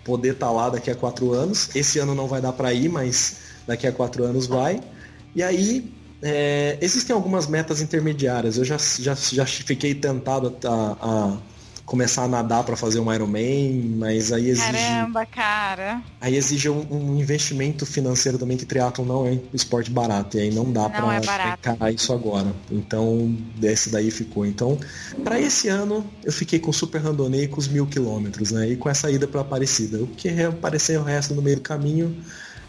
poder 0.03 0.33
estar 0.33 0.51
lá 0.51 0.69
daqui 0.69 0.91
a 0.91 0.95
quatro 0.95 1.33
anos. 1.33 1.75
Esse 1.75 1.99
ano 1.99 2.13
não 2.13 2.27
vai 2.27 2.41
dar 2.41 2.53
para 2.53 2.73
ir, 2.73 2.89
mas 2.89 3.37
daqui 3.65 3.87
a 3.87 3.91
quatro 3.91 4.23
anos 4.23 4.45
vai. 4.45 4.81
E 5.35 5.43
aí, 5.43 5.93
é, 6.27 6.79
existem 6.81 7.15
algumas 7.15 7.45
metas 7.45 7.81
intermediárias. 7.81 8.57
Eu 8.57 8.65
já, 8.65 8.77
já, 8.77 9.13
já 9.13 9.45
fiquei 9.45 9.93
tentado 9.93 10.57
a, 10.65 10.97
a 10.99 11.37
começar 11.85 12.23
a 12.23 12.27
nadar 12.27 12.63
para 12.63 12.75
fazer 12.75 12.99
um 12.99 13.13
Ironman, 13.13 13.93
mas 13.95 14.31
aí 14.31 14.49
exige, 14.49 14.71
Caramba, 14.71 15.23
cara. 15.27 16.01
aí 16.19 16.35
exige 16.35 16.67
um, 16.67 16.83
um 16.89 17.19
investimento 17.19 17.85
financeiro 17.85 18.39
também, 18.39 18.57
que 18.57 18.65
triatlon 18.65 19.05
não 19.05 19.27
é 19.27 19.31
um 19.33 19.41
esporte 19.53 19.91
barato. 19.91 20.35
E 20.35 20.41
aí 20.41 20.51
não 20.51 20.71
dá 20.73 20.89
para 20.89 21.13
é 21.13 21.19
encarar 21.53 21.91
isso 21.93 22.11
agora. 22.11 22.51
Então, 22.71 23.37
desse 23.57 23.91
daí 23.91 24.09
ficou. 24.09 24.47
Então, 24.47 24.79
para 25.23 25.39
esse 25.39 25.67
ano, 25.67 26.03
eu 26.23 26.31
fiquei 26.31 26.57
com 26.57 26.71
o 26.71 26.73
Super 26.73 27.01
Randonnée 27.01 27.47
com 27.47 27.59
os 27.59 27.67
mil 27.67 27.85
quilômetros, 27.85 28.49
né? 28.49 28.69
E 28.69 28.75
com 28.75 28.89
essa 28.89 29.11
ida 29.11 29.27
para 29.27 29.41
Aparecida. 29.41 30.01
O 30.01 30.07
que 30.07 30.29
aparecer 30.41 30.97
o 30.97 31.03
resto 31.03 31.35
no 31.35 31.41
meio 31.43 31.57
do 31.57 31.61
caminho 31.61 32.17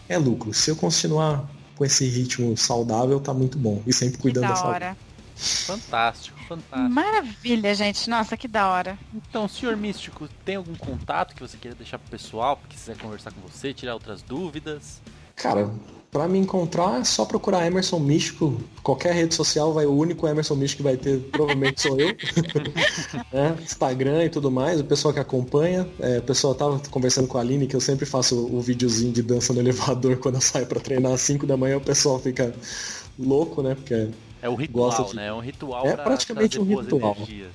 é 0.07 0.15
lucro. 0.15 0.53
Se 0.53 0.69
eu 0.69 0.75
continuar 0.75 1.56
com 1.77 1.85
esse 1.85 2.05
ritmo 2.07 2.57
saudável, 2.57 3.19
tá 3.19 3.33
muito 3.33 3.57
bom. 3.57 3.81
E 3.85 3.93
sempre 3.93 4.15
Que 4.17 4.21
cuidando 4.23 4.43
da 4.43 4.49
da 4.49 4.55
saúde. 4.55 4.75
hora. 4.75 4.97
Fantástico, 5.35 6.39
fantástico. 6.47 6.89
Maravilha, 6.89 7.75
gente. 7.75 8.09
Nossa, 8.09 8.35
que 8.35 8.47
da 8.47 8.67
hora. 8.69 8.97
Então, 9.13 9.47
senhor 9.47 9.77
Místico, 9.77 10.27
tem 10.43 10.55
algum 10.55 10.75
contato 10.75 11.35
que 11.35 11.41
você 11.41 11.57
queira 11.57 11.75
deixar 11.75 11.99
pro 11.99 12.09
pessoal, 12.09 12.57
que 12.57 12.75
quiser 12.75 12.97
conversar 12.97 13.31
com 13.31 13.41
você, 13.41 13.73
tirar 13.73 13.93
outras 13.93 14.23
dúvidas? 14.23 14.99
Cara, 15.35 15.69
pra 16.11 16.27
me 16.27 16.39
encontrar 16.39 17.01
é 17.01 17.03
só 17.03 17.25
procurar 17.25 17.67
Emerson 17.67 17.99
Místico. 17.99 18.57
Qualquer 18.81 19.13
rede 19.13 19.35
social 19.35 19.73
vai, 19.73 19.85
o 19.85 19.91
único 19.93 20.27
Emerson 20.27 20.55
Místico 20.55 20.77
que 20.77 20.83
vai 20.83 20.97
ter 20.97 21.19
provavelmente 21.31 21.81
sou 21.81 21.99
eu. 21.99 22.15
É, 23.33 23.61
Instagram 23.61 24.25
e 24.25 24.29
tudo 24.29 24.49
mais, 24.49 24.79
o 24.79 24.83
pessoal 24.83 25.13
que 25.13 25.19
acompanha. 25.19 25.87
É, 25.99 26.19
o 26.19 26.21
pessoal 26.23 26.55
tava 26.55 26.79
conversando 26.89 27.27
com 27.27 27.37
a 27.37 27.41
Aline 27.41 27.67
que 27.67 27.75
eu 27.75 27.81
sempre 27.81 28.05
faço 28.05 28.35
o, 28.35 28.57
o 28.57 28.61
videozinho 28.61 29.11
de 29.11 29.21
dança 29.21 29.53
no 29.53 29.59
elevador 29.61 30.17
quando 30.17 30.35
eu 30.35 30.41
saio 30.41 30.65
pra 30.65 30.79
treinar 30.79 31.11
às 31.13 31.21
5 31.21 31.45
da 31.45 31.57
manhã, 31.57 31.77
o 31.77 31.81
pessoal 31.81 32.19
fica 32.19 32.53
louco, 33.19 33.61
né? 33.61 33.75
Porque. 33.75 34.09
É 34.41 34.47
o 34.49 34.55
ritual, 34.55 35.05
de- 35.09 35.15
né? 35.15 35.27
É 35.27 35.33
um 35.33 35.39
ritual 35.39 35.85
É 35.85 35.93
pra 35.95 36.03
praticamente 36.03 36.59
um 36.59 36.63
ritual. 36.63 37.15
energias. 37.17 37.51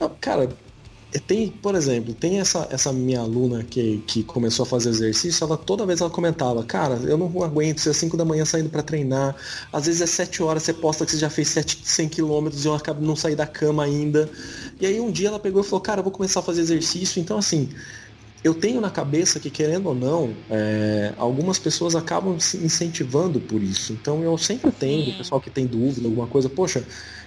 Não, 0.00 0.10
cara, 0.20 0.48
tem, 1.26 1.48
por 1.48 1.74
exemplo, 1.74 2.12
tem 2.12 2.40
essa, 2.40 2.66
essa 2.70 2.92
minha 2.92 3.20
aluna 3.20 3.62
que, 3.62 4.02
que 4.06 4.22
começou 4.22 4.64
a 4.64 4.66
fazer 4.66 4.90
exercício, 4.90 5.44
ela 5.44 5.56
toda 5.56 5.86
vez 5.86 6.00
ela 6.00 6.10
comentava, 6.10 6.62
cara, 6.64 6.96
eu 7.04 7.16
não 7.16 7.26
aguento 7.42 7.78
ser 7.78 7.94
5 7.94 8.16
da 8.16 8.24
manhã 8.24 8.44
saindo 8.44 8.68
para 8.68 8.82
treinar, 8.82 9.34
às 9.72 9.86
vezes 9.86 10.00
é 10.00 10.06
7 10.06 10.42
horas, 10.42 10.64
você 10.64 10.72
posta 10.72 11.06
que 11.06 11.12
você 11.12 11.18
já 11.18 11.30
fez 11.30 11.48
7, 11.48 11.80
100 11.82 12.08
quilômetros 12.08 12.64
e 12.64 12.68
eu 12.68 12.74
acabo 12.74 13.00
não 13.04 13.16
sair 13.16 13.36
da 13.36 13.46
cama 13.46 13.84
ainda. 13.84 14.28
E 14.80 14.86
aí 14.86 15.00
um 15.00 15.10
dia 15.10 15.28
ela 15.28 15.38
pegou 15.38 15.62
e 15.62 15.64
falou, 15.64 15.80
cara, 15.80 16.00
eu 16.00 16.04
vou 16.04 16.12
começar 16.12 16.40
a 16.40 16.42
fazer 16.42 16.60
exercício, 16.62 17.20
então 17.20 17.38
assim, 17.38 17.68
eu 18.42 18.54
tenho 18.54 18.80
na 18.80 18.90
cabeça 18.90 19.40
que, 19.40 19.50
querendo 19.50 19.86
ou 19.86 19.94
não, 19.94 20.34
é, 20.50 21.12
algumas 21.16 21.58
pessoas 21.58 21.96
acabam 21.96 22.38
se 22.38 22.58
incentivando 22.58 23.40
por 23.40 23.62
isso. 23.62 23.92
Então 23.92 24.22
eu 24.22 24.36
sempre 24.38 24.70
tenho, 24.70 25.10
o 25.10 25.16
pessoal 25.16 25.40
que 25.40 25.50
tem 25.50 25.66
dúvida, 25.66 26.06
alguma 26.06 26.26
coisa, 26.26 26.48
poxa, 26.48 26.84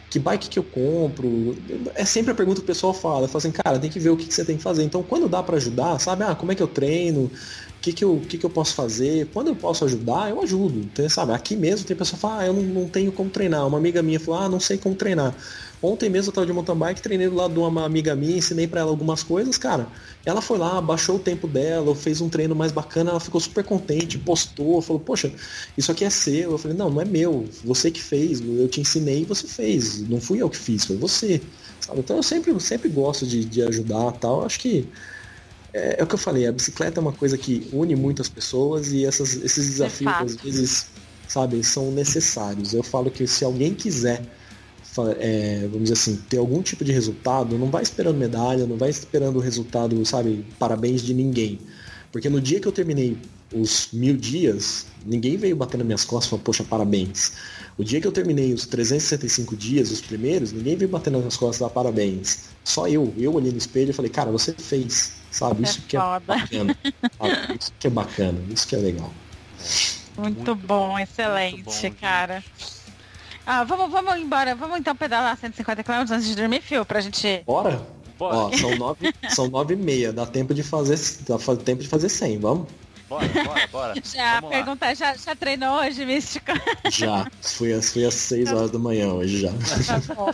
que 0.10 0.20
bike 0.20 0.50
que 0.50 0.60
eu 0.60 0.64
compro? 0.64 1.56
É 1.96 2.04
sempre 2.06 2.32
a 2.32 2.36
pergunta 2.36 2.60
que 2.60 2.64
o 2.64 2.68
pessoal 2.68 2.94
fala. 2.94 3.28
Fala 3.28 3.38
assim, 3.38 3.52
cara, 3.52 3.80
tem 3.80 3.90
que 3.90 4.00
ver 4.00 4.10
o 4.10 4.18
que, 4.18 4.28
que 4.28 4.34
você 4.34 4.44
tem 4.46 4.58
que 4.58 4.64
fazer. 4.64 4.84
Então, 4.84 5.04
quando 5.04 5.30
dá 5.30 5.44
para 5.44 5.58
ajudar, 5.58 6.00
sabe? 6.00 6.24
Ah, 6.24 6.36
como 6.36 6.52
é 6.52 6.56
que 6.56 6.64
eu 6.64 6.68
treino? 6.68 7.32
Que, 7.82 7.94
que, 7.94 8.04
eu, 8.04 8.22
que, 8.28 8.38
que 8.38 8.46
eu 8.46 8.50
posso 8.50 8.74
fazer? 8.74 9.28
Quando 9.34 9.48
eu 9.48 9.56
posso 9.56 9.86
ajudar, 9.86 10.30
eu 10.30 10.42
ajudo. 10.42 10.80
Então, 10.80 11.08
sabe? 11.10 11.32
Aqui 11.32 11.56
mesmo 11.56 11.86
tem 11.86 11.96
pessoa 11.96 12.16
que 12.16 12.22
fala, 12.22 12.42
ah, 12.42 12.48
eu 12.48 12.54
não, 12.54 12.62
não 12.62 12.90
tenho 12.90 13.12
como 13.12 13.30
treinar. 13.30 13.66
Uma 13.66 13.78
amiga 13.78 14.04
minha 14.04 14.20
falou, 14.20 14.42
ah, 14.42 14.50
não 14.50 14.60
sei 14.60 14.78
como 14.78 14.96
treinar. 14.96 15.34
Ontem 15.82 16.10
mesmo 16.10 16.34
eu 16.36 16.46
de 16.46 16.52
mountain 16.52 16.76
bike, 16.76 17.02
treinei 17.02 17.30
do 17.30 17.36
lado 17.36 17.54
de 17.54 17.60
uma 17.60 17.86
amiga 17.86 18.14
minha, 18.14 18.38
ensinei 18.38 18.68
para 18.68 18.82
ela 18.82 18.90
algumas 18.90 19.24
coisas, 19.24 19.58
cara. 19.58 19.88
Ela 20.26 20.42
foi 20.42 20.58
lá, 20.58 20.82
baixou 20.82 21.16
o 21.16 21.20
tempo 21.20 21.48
dela, 21.48 21.96
fez 21.96 22.20
um 22.20 22.28
treino 22.28 22.54
mais 22.54 22.74
bacana, 22.74 23.12
ela 23.12 23.20
ficou 23.20 23.40
super 23.40 23.64
contente, 23.64 24.18
postou, 24.18 24.82
falou, 24.82 25.00
poxa, 25.00 25.32
isso 25.78 25.90
aqui 25.90 26.04
é 26.04 26.10
seu. 26.10 26.52
Eu 26.52 26.58
falei, 26.58 26.76
não, 26.76 26.90
não 26.90 27.02
é 27.02 27.06
meu, 27.06 27.46
você 27.64 27.90
que 27.90 28.02
fez, 28.02 28.42
eu 28.42 28.68
te 28.68 28.82
ensinei 28.82 29.22
e 29.22 29.26
você 29.26 29.48
fez. 29.48 30.02
Não 30.10 30.20
fui 30.20 30.42
eu 30.42 30.50
que 30.50 30.58
fiz, 30.58 30.84
foi 30.84 30.98
você. 30.98 31.42
Sabe? 31.80 32.00
Então 32.00 32.18
eu 32.18 32.24
sempre, 32.24 32.60
sempre 32.60 32.90
gosto 32.90 33.26
de, 33.26 33.46
de 33.46 33.62
ajudar 33.62 34.12
tal. 34.14 34.46
Acho 34.46 34.60
que 34.60 34.86
é, 35.74 35.98
é, 36.00 36.04
o 36.04 36.08
que 36.08 36.16
eu 36.16 36.20
falei, 36.20 36.48
a 36.48 36.52
bicicleta 36.52 37.00
é 37.00 37.02
uma 37.02 37.14
coisa 37.14 37.38
que 37.38 37.70
une 37.72 37.96
muitas 37.96 38.28
pessoas 38.28 38.92
e 38.92 39.06
essas, 39.06 39.36
esses 39.36 39.68
desafios, 39.70 40.14
às 40.14 40.36
vezes, 40.36 40.88
sabe, 41.28 41.64
são 41.64 41.92
necessários. 41.92 42.74
Eu 42.74 42.84
falo 42.84 43.12
que 43.12 43.28
se 43.28 43.44
alguém 43.46 43.74
quiser 43.74 44.22
é, 45.20 45.62
vamos 45.72 45.84
dizer 45.84 45.94
assim, 45.94 46.16
ter 46.30 46.38
algum 46.38 46.62
tipo 46.62 46.84
de 46.84 46.92
resultado, 46.92 47.58
não 47.58 47.70
vai 47.70 47.84
esperando 47.84 48.18
medalha, 48.18 48.66
não 48.66 48.76
vai 48.78 48.90
esperando 48.90 49.38
o 49.38 49.40
resultado, 49.40 50.04
sabe, 50.06 50.46
parabéns 50.58 51.02
de 51.02 51.14
ninguém. 51.14 51.60
Porque 52.12 52.30
no 52.30 52.42
dia 52.42 52.60
que 52.60 52.68
eu 52.68 52.72
terminei 52.72 53.18
os 53.54 53.90
mil 53.94 54.18
dias, 54.18 54.88
ninguém 55.06 55.38
veio 55.38 55.56
bater 55.56 55.78
nas 55.78 55.86
minhas 55.86 56.04
costas 56.04 56.26
e 56.26 56.30
falou, 56.32 56.44
poxa, 56.44 56.64
parabéns. 56.64 57.34
O 57.78 57.84
dia 57.84 58.02
que 58.02 58.08
eu 58.08 58.12
terminei 58.12 58.54
os 58.54 58.66
365 58.66 59.56
dias, 59.56 59.92
os 59.92 60.02
primeiros, 60.02 60.52
ninguém 60.52 60.76
veio 60.76 60.90
bater 60.90 61.12
nas 61.12 61.22
minhas 61.22 61.38
costas 61.38 61.58
e 61.58 61.60
dar 61.62 61.70
parabéns. 61.70 62.50
Só 62.64 62.88
eu. 62.88 63.14
Eu 63.18 63.34
olhei 63.34 63.52
no 63.52 63.58
espelho 63.58 63.92
e 63.92 63.94
falei, 63.94 64.12
cara, 64.12 64.32
você 64.32 64.54
fez. 64.54 65.14
Sabe? 65.32 65.64
Isso 65.64 65.80
é 65.80 65.88
que 65.88 65.98
é 65.98 66.00
bacana. 66.20 66.78
Sabe? 67.18 67.58
Isso 67.60 67.74
que 67.80 67.88
é 67.88 67.90
bacana, 67.90 68.40
isso 68.50 68.68
que 68.68 68.76
é 68.76 68.80
legal. 68.80 69.14
Muito, 70.18 70.36
muito 70.38 70.56
bom, 70.56 70.98
excelente, 71.00 71.64
muito 71.64 71.72
bom, 71.72 71.92
cara. 72.00 72.44
Ah, 73.46 73.64
vamos, 73.64 73.92
vamos 73.92 74.16
embora. 74.18 74.54
Vamos 74.54 74.78
então 74.78 74.96
pedalar 74.96 75.36
150 75.38 75.84
km 75.84 76.12
antes 76.12 76.26
de 76.26 76.36
dormir, 76.36 76.62
Fio, 76.62 76.86
pra 76.86 77.02
gente. 77.02 77.42
Bora? 77.46 77.82
Bora. 78.18 78.36
Ó, 78.36 78.52
são 78.58 78.76
nove, 78.76 79.14
são 79.30 79.48
nove 79.48 79.74
e 79.74 79.78
meia. 79.78 80.14
Dá 80.14 80.26
tempo 80.26 80.54
de 80.54 80.62
fazer, 80.62 81.00
dá 81.28 81.38
tempo 81.56 81.82
de 81.82 81.88
fazer 81.88 82.10
100, 82.10 82.40
vamos? 82.40 82.68
Bora, 83.10 83.28
bora, 83.28 83.68
bora. 83.72 83.94
Já, 84.06 84.40
perguntar, 84.42 84.96
já, 84.96 85.16
já 85.16 85.36
treinou 85.36 85.80
hoje, 85.80 86.06
Místico? 86.06 86.52
Já, 86.90 87.26
fui, 87.42 87.74
às, 87.74 87.92
fui 87.92 88.06
às 88.06 88.14
6 88.14 88.52
horas 88.54 88.72
da 88.72 88.78
manhã 88.78 89.08
hoje 89.14 89.42
já. 89.42 89.50
Tá 89.50 90.14
bom. 90.14 90.34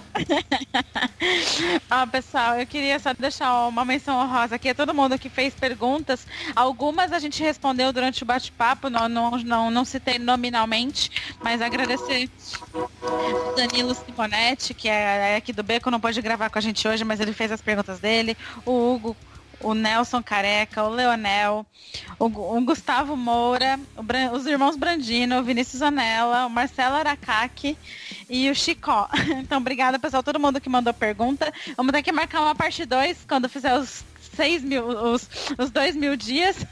ah, 1.89 2.05
pessoal, 2.07 2.59
eu 2.59 2.67
queria 2.67 2.99
só 2.99 3.13
deixar 3.13 3.67
uma 3.67 3.85
menção 3.85 4.17
honrosa 4.17 4.55
aqui 4.55 4.69
a 4.69 4.75
todo 4.75 4.93
mundo 4.93 5.17
que 5.17 5.29
fez 5.29 5.53
perguntas. 5.53 6.27
Algumas 6.55 7.13
a 7.13 7.19
gente 7.19 7.41
respondeu 7.41 7.93
durante 7.93 8.23
o 8.23 8.25
bate-papo, 8.25 8.89
não, 8.89 9.07
não, 9.07 9.31
não, 9.37 9.71
não 9.71 9.85
citei 9.85 10.19
nominalmente, 10.19 11.09
mas 11.41 11.61
agradecer 11.61 12.29
Danilo 13.55 13.95
Simonetti, 13.95 14.73
que 14.73 14.89
é 14.89 15.37
aqui 15.37 15.53
do 15.53 15.63
Beco, 15.63 15.89
não 15.89 15.99
pôde 15.99 16.21
gravar 16.21 16.49
com 16.49 16.59
a 16.59 16.61
gente 16.61 16.85
hoje, 16.87 17.03
mas 17.03 17.19
ele 17.19 17.33
fez 17.33 17.51
as 17.51 17.61
perguntas 17.61 17.99
dele. 17.99 18.35
O 18.65 18.93
Hugo 18.93 19.15
o 19.59 19.73
Nelson 19.73 20.21
Careca, 20.21 20.83
o 20.83 20.89
Leonel, 20.89 21.65
o, 22.19 22.25
o 22.25 22.61
Gustavo 22.61 23.15
Moura, 23.15 23.79
o, 23.95 24.35
os 24.35 24.45
irmãos 24.45 24.75
Brandino, 24.75 25.39
o 25.39 25.43
Vinícius 25.43 25.81
Anela, 25.81 26.45
o 26.45 26.49
Marcelo 26.49 26.95
Aracaki 26.95 27.77
e 28.29 28.49
o 28.49 28.55
Chicó. 28.55 29.09
Então, 29.45 29.59
obrigada, 29.59 29.99
pessoal, 29.99 30.23
todo 30.23 30.39
mundo 30.39 30.61
que 30.61 30.69
mandou 30.69 30.93
pergunta. 30.93 31.53
Vamos 31.75 31.91
ter 31.91 32.01
que 32.01 32.11
marcar 32.11 32.41
uma 32.41 32.55
parte 32.55 32.85
2 32.85 33.25
quando 33.27 33.49
fizer 33.49 33.77
os 33.77 34.03
6 34.35 34.63
mil, 34.63 34.87
os, 34.87 35.27
os 35.57 35.71
2 35.71 35.95
mil 35.95 36.15
dias. 36.15 36.57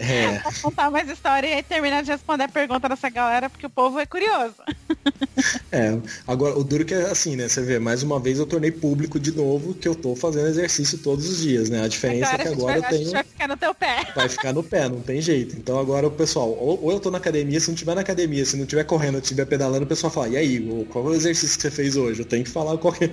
É. 0.00 0.40
contar 0.62 0.90
mais 0.90 1.08
história 1.08 1.58
e 1.58 1.62
terminar 1.62 2.04
de 2.04 2.10
responder 2.12 2.44
a 2.44 2.48
pergunta 2.48 2.88
dessa 2.88 3.10
galera, 3.10 3.50
porque 3.50 3.66
o 3.66 3.70
povo 3.70 3.98
é 3.98 4.06
curioso. 4.06 4.54
É, 5.70 5.96
agora 6.26 6.58
o 6.58 6.64
duro 6.64 6.84
que 6.84 6.94
é 6.94 7.10
assim, 7.10 7.36
né? 7.36 7.48
Você 7.48 7.62
vê, 7.62 7.78
mais 7.78 8.02
uma 8.02 8.18
vez 8.18 8.38
eu 8.38 8.46
tornei 8.46 8.70
público 8.70 9.20
de 9.20 9.32
novo 9.32 9.74
que 9.74 9.86
eu 9.86 9.94
tô 9.94 10.16
fazendo 10.16 10.48
exercício 10.48 10.98
todos 10.98 11.28
os 11.28 11.38
dias, 11.38 11.68
né? 11.68 11.84
A 11.84 11.88
diferença 11.88 12.30
agora, 12.30 12.42
é 12.42 12.46
que 12.46 12.52
agora 12.52 12.80
vai, 12.80 12.90
eu 12.90 12.98
tenho. 12.98 13.10
vai 13.12 13.22
ficar 13.22 13.48
no 13.48 13.56
teu 13.56 13.74
pé. 13.74 14.12
Vai 14.16 14.28
ficar 14.28 14.52
no 14.52 14.62
pé, 14.62 14.88
não 14.88 15.00
tem 15.00 15.20
jeito. 15.20 15.56
Então 15.56 15.78
agora 15.78 16.06
o 16.06 16.10
pessoal, 16.10 16.50
ou, 16.50 16.82
ou 16.82 16.90
eu 16.90 16.98
tô 16.98 17.10
na 17.10 17.18
academia, 17.18 17.60
se 17.60 17.68
não 17.68 17.76
tiver 17.76 17.94
na 17.94 18.00
academia, 18.00 18.44
se 18.44 18.56
não 18.56 18.66
tiver 18.66 18.84
correndo, 18.84 19.16
eu 19.16 19.20
estiver 19.20 19.44
pedalando, 19.44 19.84
o 19.84 19.86
pessoal 19.86 20.10
fala, 20.10 20.28
e 20.28 20.36
aí, 20.36 20.86
qual 20.90 21.06
é 21.06 21.10
o 21.10 21.14
exercício 21.14 21.56
que 21.56 21.62
você 21.62 21.70
fez 21.70 21.96
hoje? 21.96 22.20
Eu 22.20 22.26
tenho 22.26 22.44
que 22.44 22.50
falar 22.50 22.76
qual 22.78 22.92
que, 22.92 23.08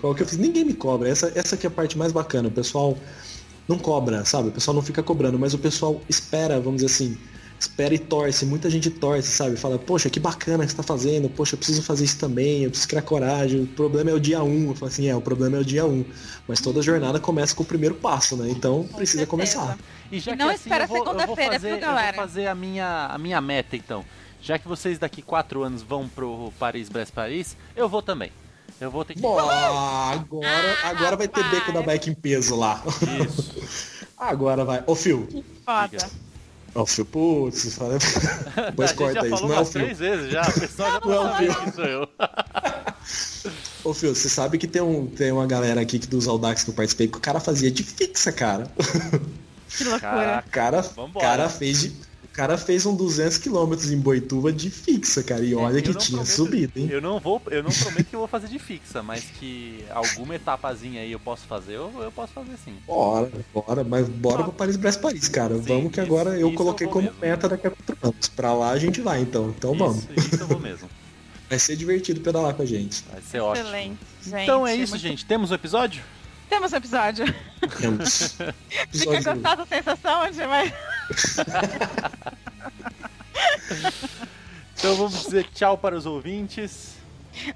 qual 0.00 0.14
que 0.14 0.22
eu 0.22 0.26
fiz. 0.26 0.36
Ninguém 0.36 0.64
me 0.64 0.74
cobra. 0.74 1.08
Essa, 1.08 1.32
essa 1.34 1.54
aqui 1.54 1.66
é 1.66 1.68
a 1.68 1.70
parte 1.70 1.96
mais 1.96 2.12
bacana. 2.12 2.48
O 2.48 2.50
pessoal 2.62 2.96
não 3.68 3.78
cobra, 3.78 4.24
sabe? 4.24 4.48
O 4.48 4.52
pessoal 4.52 4.74
não 4.74 4.82
fica 4.82 5.02
cobrando, 5.02 5.38
mas 5.38 5.54
o 5.54 5.58
pessoal 5.58 6.00
espera, 6.08 6.60
vamos 6.60 6.82
dizer 6.82 6.86
assim, 6.86 7.18
espera 7.58 7.94
e 7.94 7.98
torce. 7.98 8.44
Muita 8.44 8.68
gente 8.68 8.90
torce, 8.90 9.28
sabe? 9.28 9.56
Fala, 9.56 9.78
poxa, 9.78 10.10
que 10.10 10.18
bacana 10.18 10.64
que 10.64 10.70
você 10.70 10.76
tá 10.76 10.82
fazendo, 10.82 11.28
poxa, 11.28 11.54
eu 11.54 11.58
preciso 11.58 11.82
fazer 11.82 12.04
isso 12.04 12.18
também, 12.18 12.64
eu 12.64 12.70
preciso 12.70 12.88
criar 12.88 13.02
coragem, 13.02 13.62
o 13.62 13.66
problema 13.66 14.10
é 14.10 14.14
o 14.14 14.20
dia 14.20 14.42
1. 14.42 14.46
Um. 14.48 14.68
Eu 14.70 14.74
falo 14.74 14.90
assim, 14.90 15.08
é, 15.08 15.14
o 15.14 15.20
problema 15.20 15.58
é 15.58 15.60
o 15.60 15.64
dia 15.64 15.84
1. 15.84 15.88
Um. 15.88 16.04
Mas 16.48 16.60
toda 16.60 16.82
jornada 16.82 17.20
começa 17.20 17.54
com 17.54 17.62
o 17.62 17.66
primeiro 17.66 17.94
passo, 17.94 18.36
né? 18.36 18.50
Então 18.50 18.84
com 18.84 18.96
precisa 18.96 19.24
certeza. 19.24 19.26
começar. 19.30 19.78
E 20.10 20.18
já 20.18 20.34
não 20.34 20.48
assim, 20.48 20.56
espera 20.56 20.88
segunda-feira, 20.88 21.58
viu, 21.58 21.78
galera? 21.78 22.08
Eu 22.08 22.14
vou 22.14 22.26
fazer 22.26 22.46
a 22.48 22.54
minha, 22.54 23.06
a 23.06 23.18
minha 23.18 23.40
meta, 23.40 23.76
então. 23.76 24.04
Já 24.42 24.58
que 24.58 24.66
vocês 24.66 24.98
daqui 24.98 25.20
quatro 25.20 25.62
anos 25.62 25.82
vão 25.82 26.08
pro 26.08 26.50
Paris-Brest-Paris, 26.58 27.56
eu 27.76 27.88
vou 27.88 28.00
também. 28.00 28.32
Eu 28.80 28.90
vou 28.90 29.04
ter 29.04 29.14
que. 29.14 29.20
Boa, 29.20 29.42
agora, 30.12 30.78
agora 30.84 31.16
vai 31.16 31.28
ter 31.28 31.44
beco 31.50 31.70
da 31.70 31.82
bike 31.82 32.10
em 32.10 32.14
peso 32.14 32.56
lá. 32.56 32.82
Isso. 33.26 34.06
agora 34.16 34.64
vai. 34.64 34.82
Ô, 34.86 34.94
Fio. 34.94 35.28
Foda. 35.66 36.08
Ó, 36.74 36.82
o 36.82 36.86
Fio, 36.86 37.04
putz, 37.04 37.74
fala... 37.74 37.98
depois 38.70 38.92
corta 38.92 39.26
isso. 39.26 39.46
Não 39.46 39.54
é 39.54 39.60
o 39.60 39.64
Fio. 39.66 39.82
três 39.82 39.98
vezes 39.98 40.32
já, 40.32 40.42
o 40.42 40.52
pessoal 40.52 40.92
já 40.92 41.00
não 41.00 41.12
é 41.12 41.20
o 41.20 41.36
Fio. 41.36 41.64
que 41.64 41.70
sou 41.72 41.84
eu. 41.84 42.08
Ô, 43.84 43.92
Fio, 43.92 44.14
você 44.14 44.28
sabe 44.28 44.56
que 44.56 44.66
tem, 44.66 44.80
um, 44.80 45.06
tem 45.06 45.30
uma 45.30 45.46
galera 45.46 45.80
aqui 45.80 45.98
dos 45.98 46.26
Audax 46.26 46.64
que 46.64 46.70
eu 46.70 46.74
participei 46.74 47.08
que 47.08 47.18
o 47.18 47.20
cara 47.20 47.40
fazia 47.40 47.70
de 47.70 47.82
fixa, 47.82 48.32
cara. 48.32 48.70
Que 49.76 49.84
loucura. 49.84 50.44
O 50.46 50.50
cara, 50.50 50.82
cara 51.20 51.48
fez 51.48 51.80
de 51.80 52.09
cara 52.32 52.56
fez 52.56 52.86
um 52.86 52.94
200 52.94 53.38
km 53.38 53.74
em 53.90 53.98
Boituva 53.98 54.52
de 54.52 54.70
fixa, 54.70 55.22
cara. 55.22 55.44
E 55.44 55.54
olha 55.54 55.82
que 55.82 55.92
tinha 55.94 56.18
prometo, 56.18 56.26
subido, 56.26 56.72
hein? 56.78 56.88
Eu 56.90 57.00
não 57.00 57.18
vou, 57.18 57.40
eu 57.50 57.62
não 57.62 57.70
prometo 57.70 58.06
que 58.06 58.14
eu 58.14 58.20
vou 58.20 58.28
fazer 58.28 58.48
de 58.48 58.58
fixa, 58.58 59.02
mas 59.02 59.24
que 59.38 59.84
alguma 59.90 60.34
etapazinha 60.34 61.02
aí 61.02 61.12
eu 61.12 61.20
posso 61.20 61.46
fazer, 61.46 61.74
eu, 61.74 61.92
eu 62.00 62.12
posso 62.12 62.32
fazer 62.32 62.56
sim. 62.64 62.74
Bora, 62.86 63.30
bora, 63.52 63.84
mas 63.84 64.08
bora 64.08 64.44
pra 64.44 64.52
Paris 64.52 64.76
Brest 64.76 65.00
Paris, 65.00 65.28
cara. 65.28 65.56
Sim, 65.56 65.62
vamos 65.62 65.92
que 65.92 66.00
agora 66.00 66.38
eu 66.38 66.52
coloquei 66.54 66.86
eu 66.86 66.90
como 66.90 67.04
mesmo. 67.04 67.20
meta 67.20 67.48
daqui 67.48 67.66
a 67.66 67.70
quatro 67.70 67.96
anos. 68.02 68.28
Pra 68.28 68.54
lá 68.54 68.70
a 68.70 68.78
gente 68.78 69.00
vai, 69.00 69.20
então. 69.20 69.54
Então 69.56 69.74
isso, 69.74 69.84
vamos. 69.84 70.08
Isso 70.16 70.42
eu 70.42 70.46
vou 70.46 70.60
mesmo. 70.60 70.88
Vai 71.50 71.58
ser 71.58 71.74
divertido 71.74 72.20
pedalar 72.20 72.54
com 72.54 72.62
a 72.62 72.64
gente. 72.64 73.04
Vai 73.10 73.20
ser 73.22 73.40
ótimo. 73.40 73.66
Excelente, 73.66 73.98
gente. 74.22 74.42
Então 74.44 74.64
é 74.64 74.76
isso, 74.76 74.92
muito... 74.92 75.02
gente. 75.02 75.24
Temos 75.26 75.50
o 75.50 75.52
um 75.52 75.56
episódio? 75.56 76.00
Temos 76.50 76.72
o 76.72 76.74
um 76.74 76.78
episódio. 76.78 77.24
Temos. 77.78 78.36
Fica 78.92 79.22
gostosa 79.22 79.62
a 79.62 79.66
sensação 79.66 80.30
de 80.32 80.46
mais. 80.46 80.72
então 84.76 84.96
vamos 84.96 85.22
dizer 85.22 85.46
tchau 85.54 85.78
para 85.78 85.96
os 85.96 86.04
ouvintes. 86.06 86.99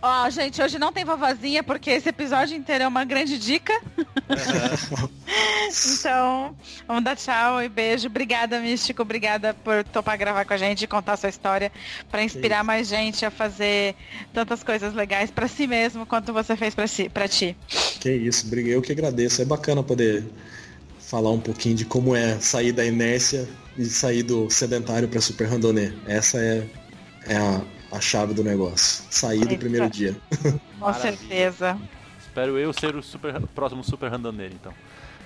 Ó, 0.01 0.27
oh, 0.27 0.31
gente, 0.31 0.63
hoje 0.63 0.79
não 0.79 0.93
tem 0.93 1.05
vovozinha 1.05 1.63
porque 1.63 1.91
esse 1.91 2.09
episódio 2.09 2.57
inteiro 2.57 2.85
é 2.85 2.89
uma 2.89 3.05
grande 3.05 3.39
dica. 3.39 3.73
Uhum. 3.99 5.09
então, 5.95 6.57
vamos 6.87 7.05
dar 7.05 7.17
tchau 7.17 7.63
e 7.63 7.69
beijo. 7.69 8.07
Obrigada, 8.07 8.61
Místico. 8.61 9.03
Obrigada 9.03 9.55
por 9.55 9.85
topar 9.85 10.17
gravar 10.17 10.45
com 10.45 10.55
a 10.55 10.57
gente 10.57 10.83
e 10.83 10.87
contar 10.87 11.15
a 11.15 11.17
sua 11.17 11.29
história 11.29 11.71
para 12.11 12.23
inspirar 12.23 12.65
mais 12.65 12.89
gente 12.89 13.25
a 13.25 13.31
fazer 13.31 13.95
tantas 14.33 14.63
coisas 14.63 14.95
legais 14.95 15.31
para 15.31 15.49
si 15.49 15.67
mesmo 15.67 16.07
quanto 16.07 16.33
você 16.33 16.57
fez 16.57 16.75
para 16.75 16.87
si, 16.87 17.09
para 17.09 17.29
ti. 17.29 17.57
Que 18.01 18.13
isso, 18.13 18.53
eu 18.55 18.83
que 18.83 18.93
agradeço. 18.93 19.43
É 19.43 19.45
bacana 19.45 19.83
poder 19.83 20.25
falar 20.99 21.31
um 21.31 21.41
pouquinho 21.41 21.75
de 21.75 21.85
como 21.85 22.17
é 22.17 22.39
sair 22.41 22.73
da 22.73 22.85
inércia 22.85 23.49
e 23.77 23.85
sair 23.85 24.23
do 24.23 24.51
sedentário 24.51 25.09
para 25.09 25.21
super 25.21 25.47
randonê. 25.47 25.93
Essa 26.07 26.39
é, 26.39 26.67
é 27.29 27.37
a, 27.37 27.63
a 27.95 28.01
chave 28.01 28.35
do 28.35 28.43
negócio. 28.43 29.05
Sair 29.11 29.45
do 29.47 29.57
primeiro 29.57 29.89
dia. 29.89 30.17
Com 30.79 30.93
certeza. 30.95 31.79
Espero 32.21 32.59
eu 32.59 32.73
ser 32.73 32.97
o 32.97 33.03
super, 33.03 33.41
próximo 33.55 33.85
super 33.85 34.11
randoneiro, 34.11 34.55
então. 34.55 34.75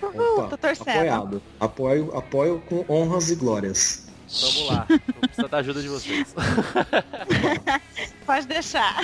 Uhul, 0.02 0.40
Opa, 0.40 0.48
tô 0.50 0.58
torcendo. 0.58 0.90
apoiado. 0.90 1.42
Apoio, 1.58 2.16
apoio 2.16 2.62
com 2.68 2.84
honras 2.88 3.30
e 3.30 3.34
glórias. 3.34 4.06
Vamos 4.28 4.68
lá. 4.68 4.86
Vou 4.88 5.20
precisar 5.22 5.48
da 5.48 5.58
ajuda 5.58 5.80
de 5.80 5.88
vocês. 5.88 6.34
Pode 8.26 8.46
deixar. 8.46 9.00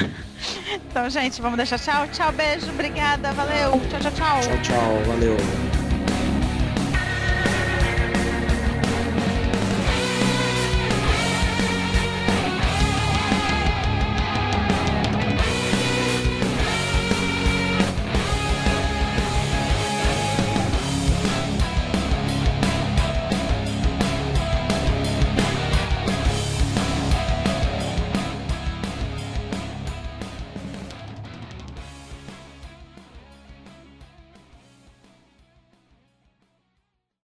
Então, 0.91 1.09
gente, 1.09 1.41
vamos 1.41 1.57
deixar 1.57 1.79
tchau. 1.79 2.07
Tchau, 2.09 2.31
beijo, 2.33 2.71
obrigada, 2.71 3.33
valeu. 3.33 3.73
Tchau, 3.89 4.01
tchau, 4.01 4.13
tchau. 4.13 4.41
Tchau, 4.43 4.63
tchau. 4.63 5.03
Valeu. 5.07 5.84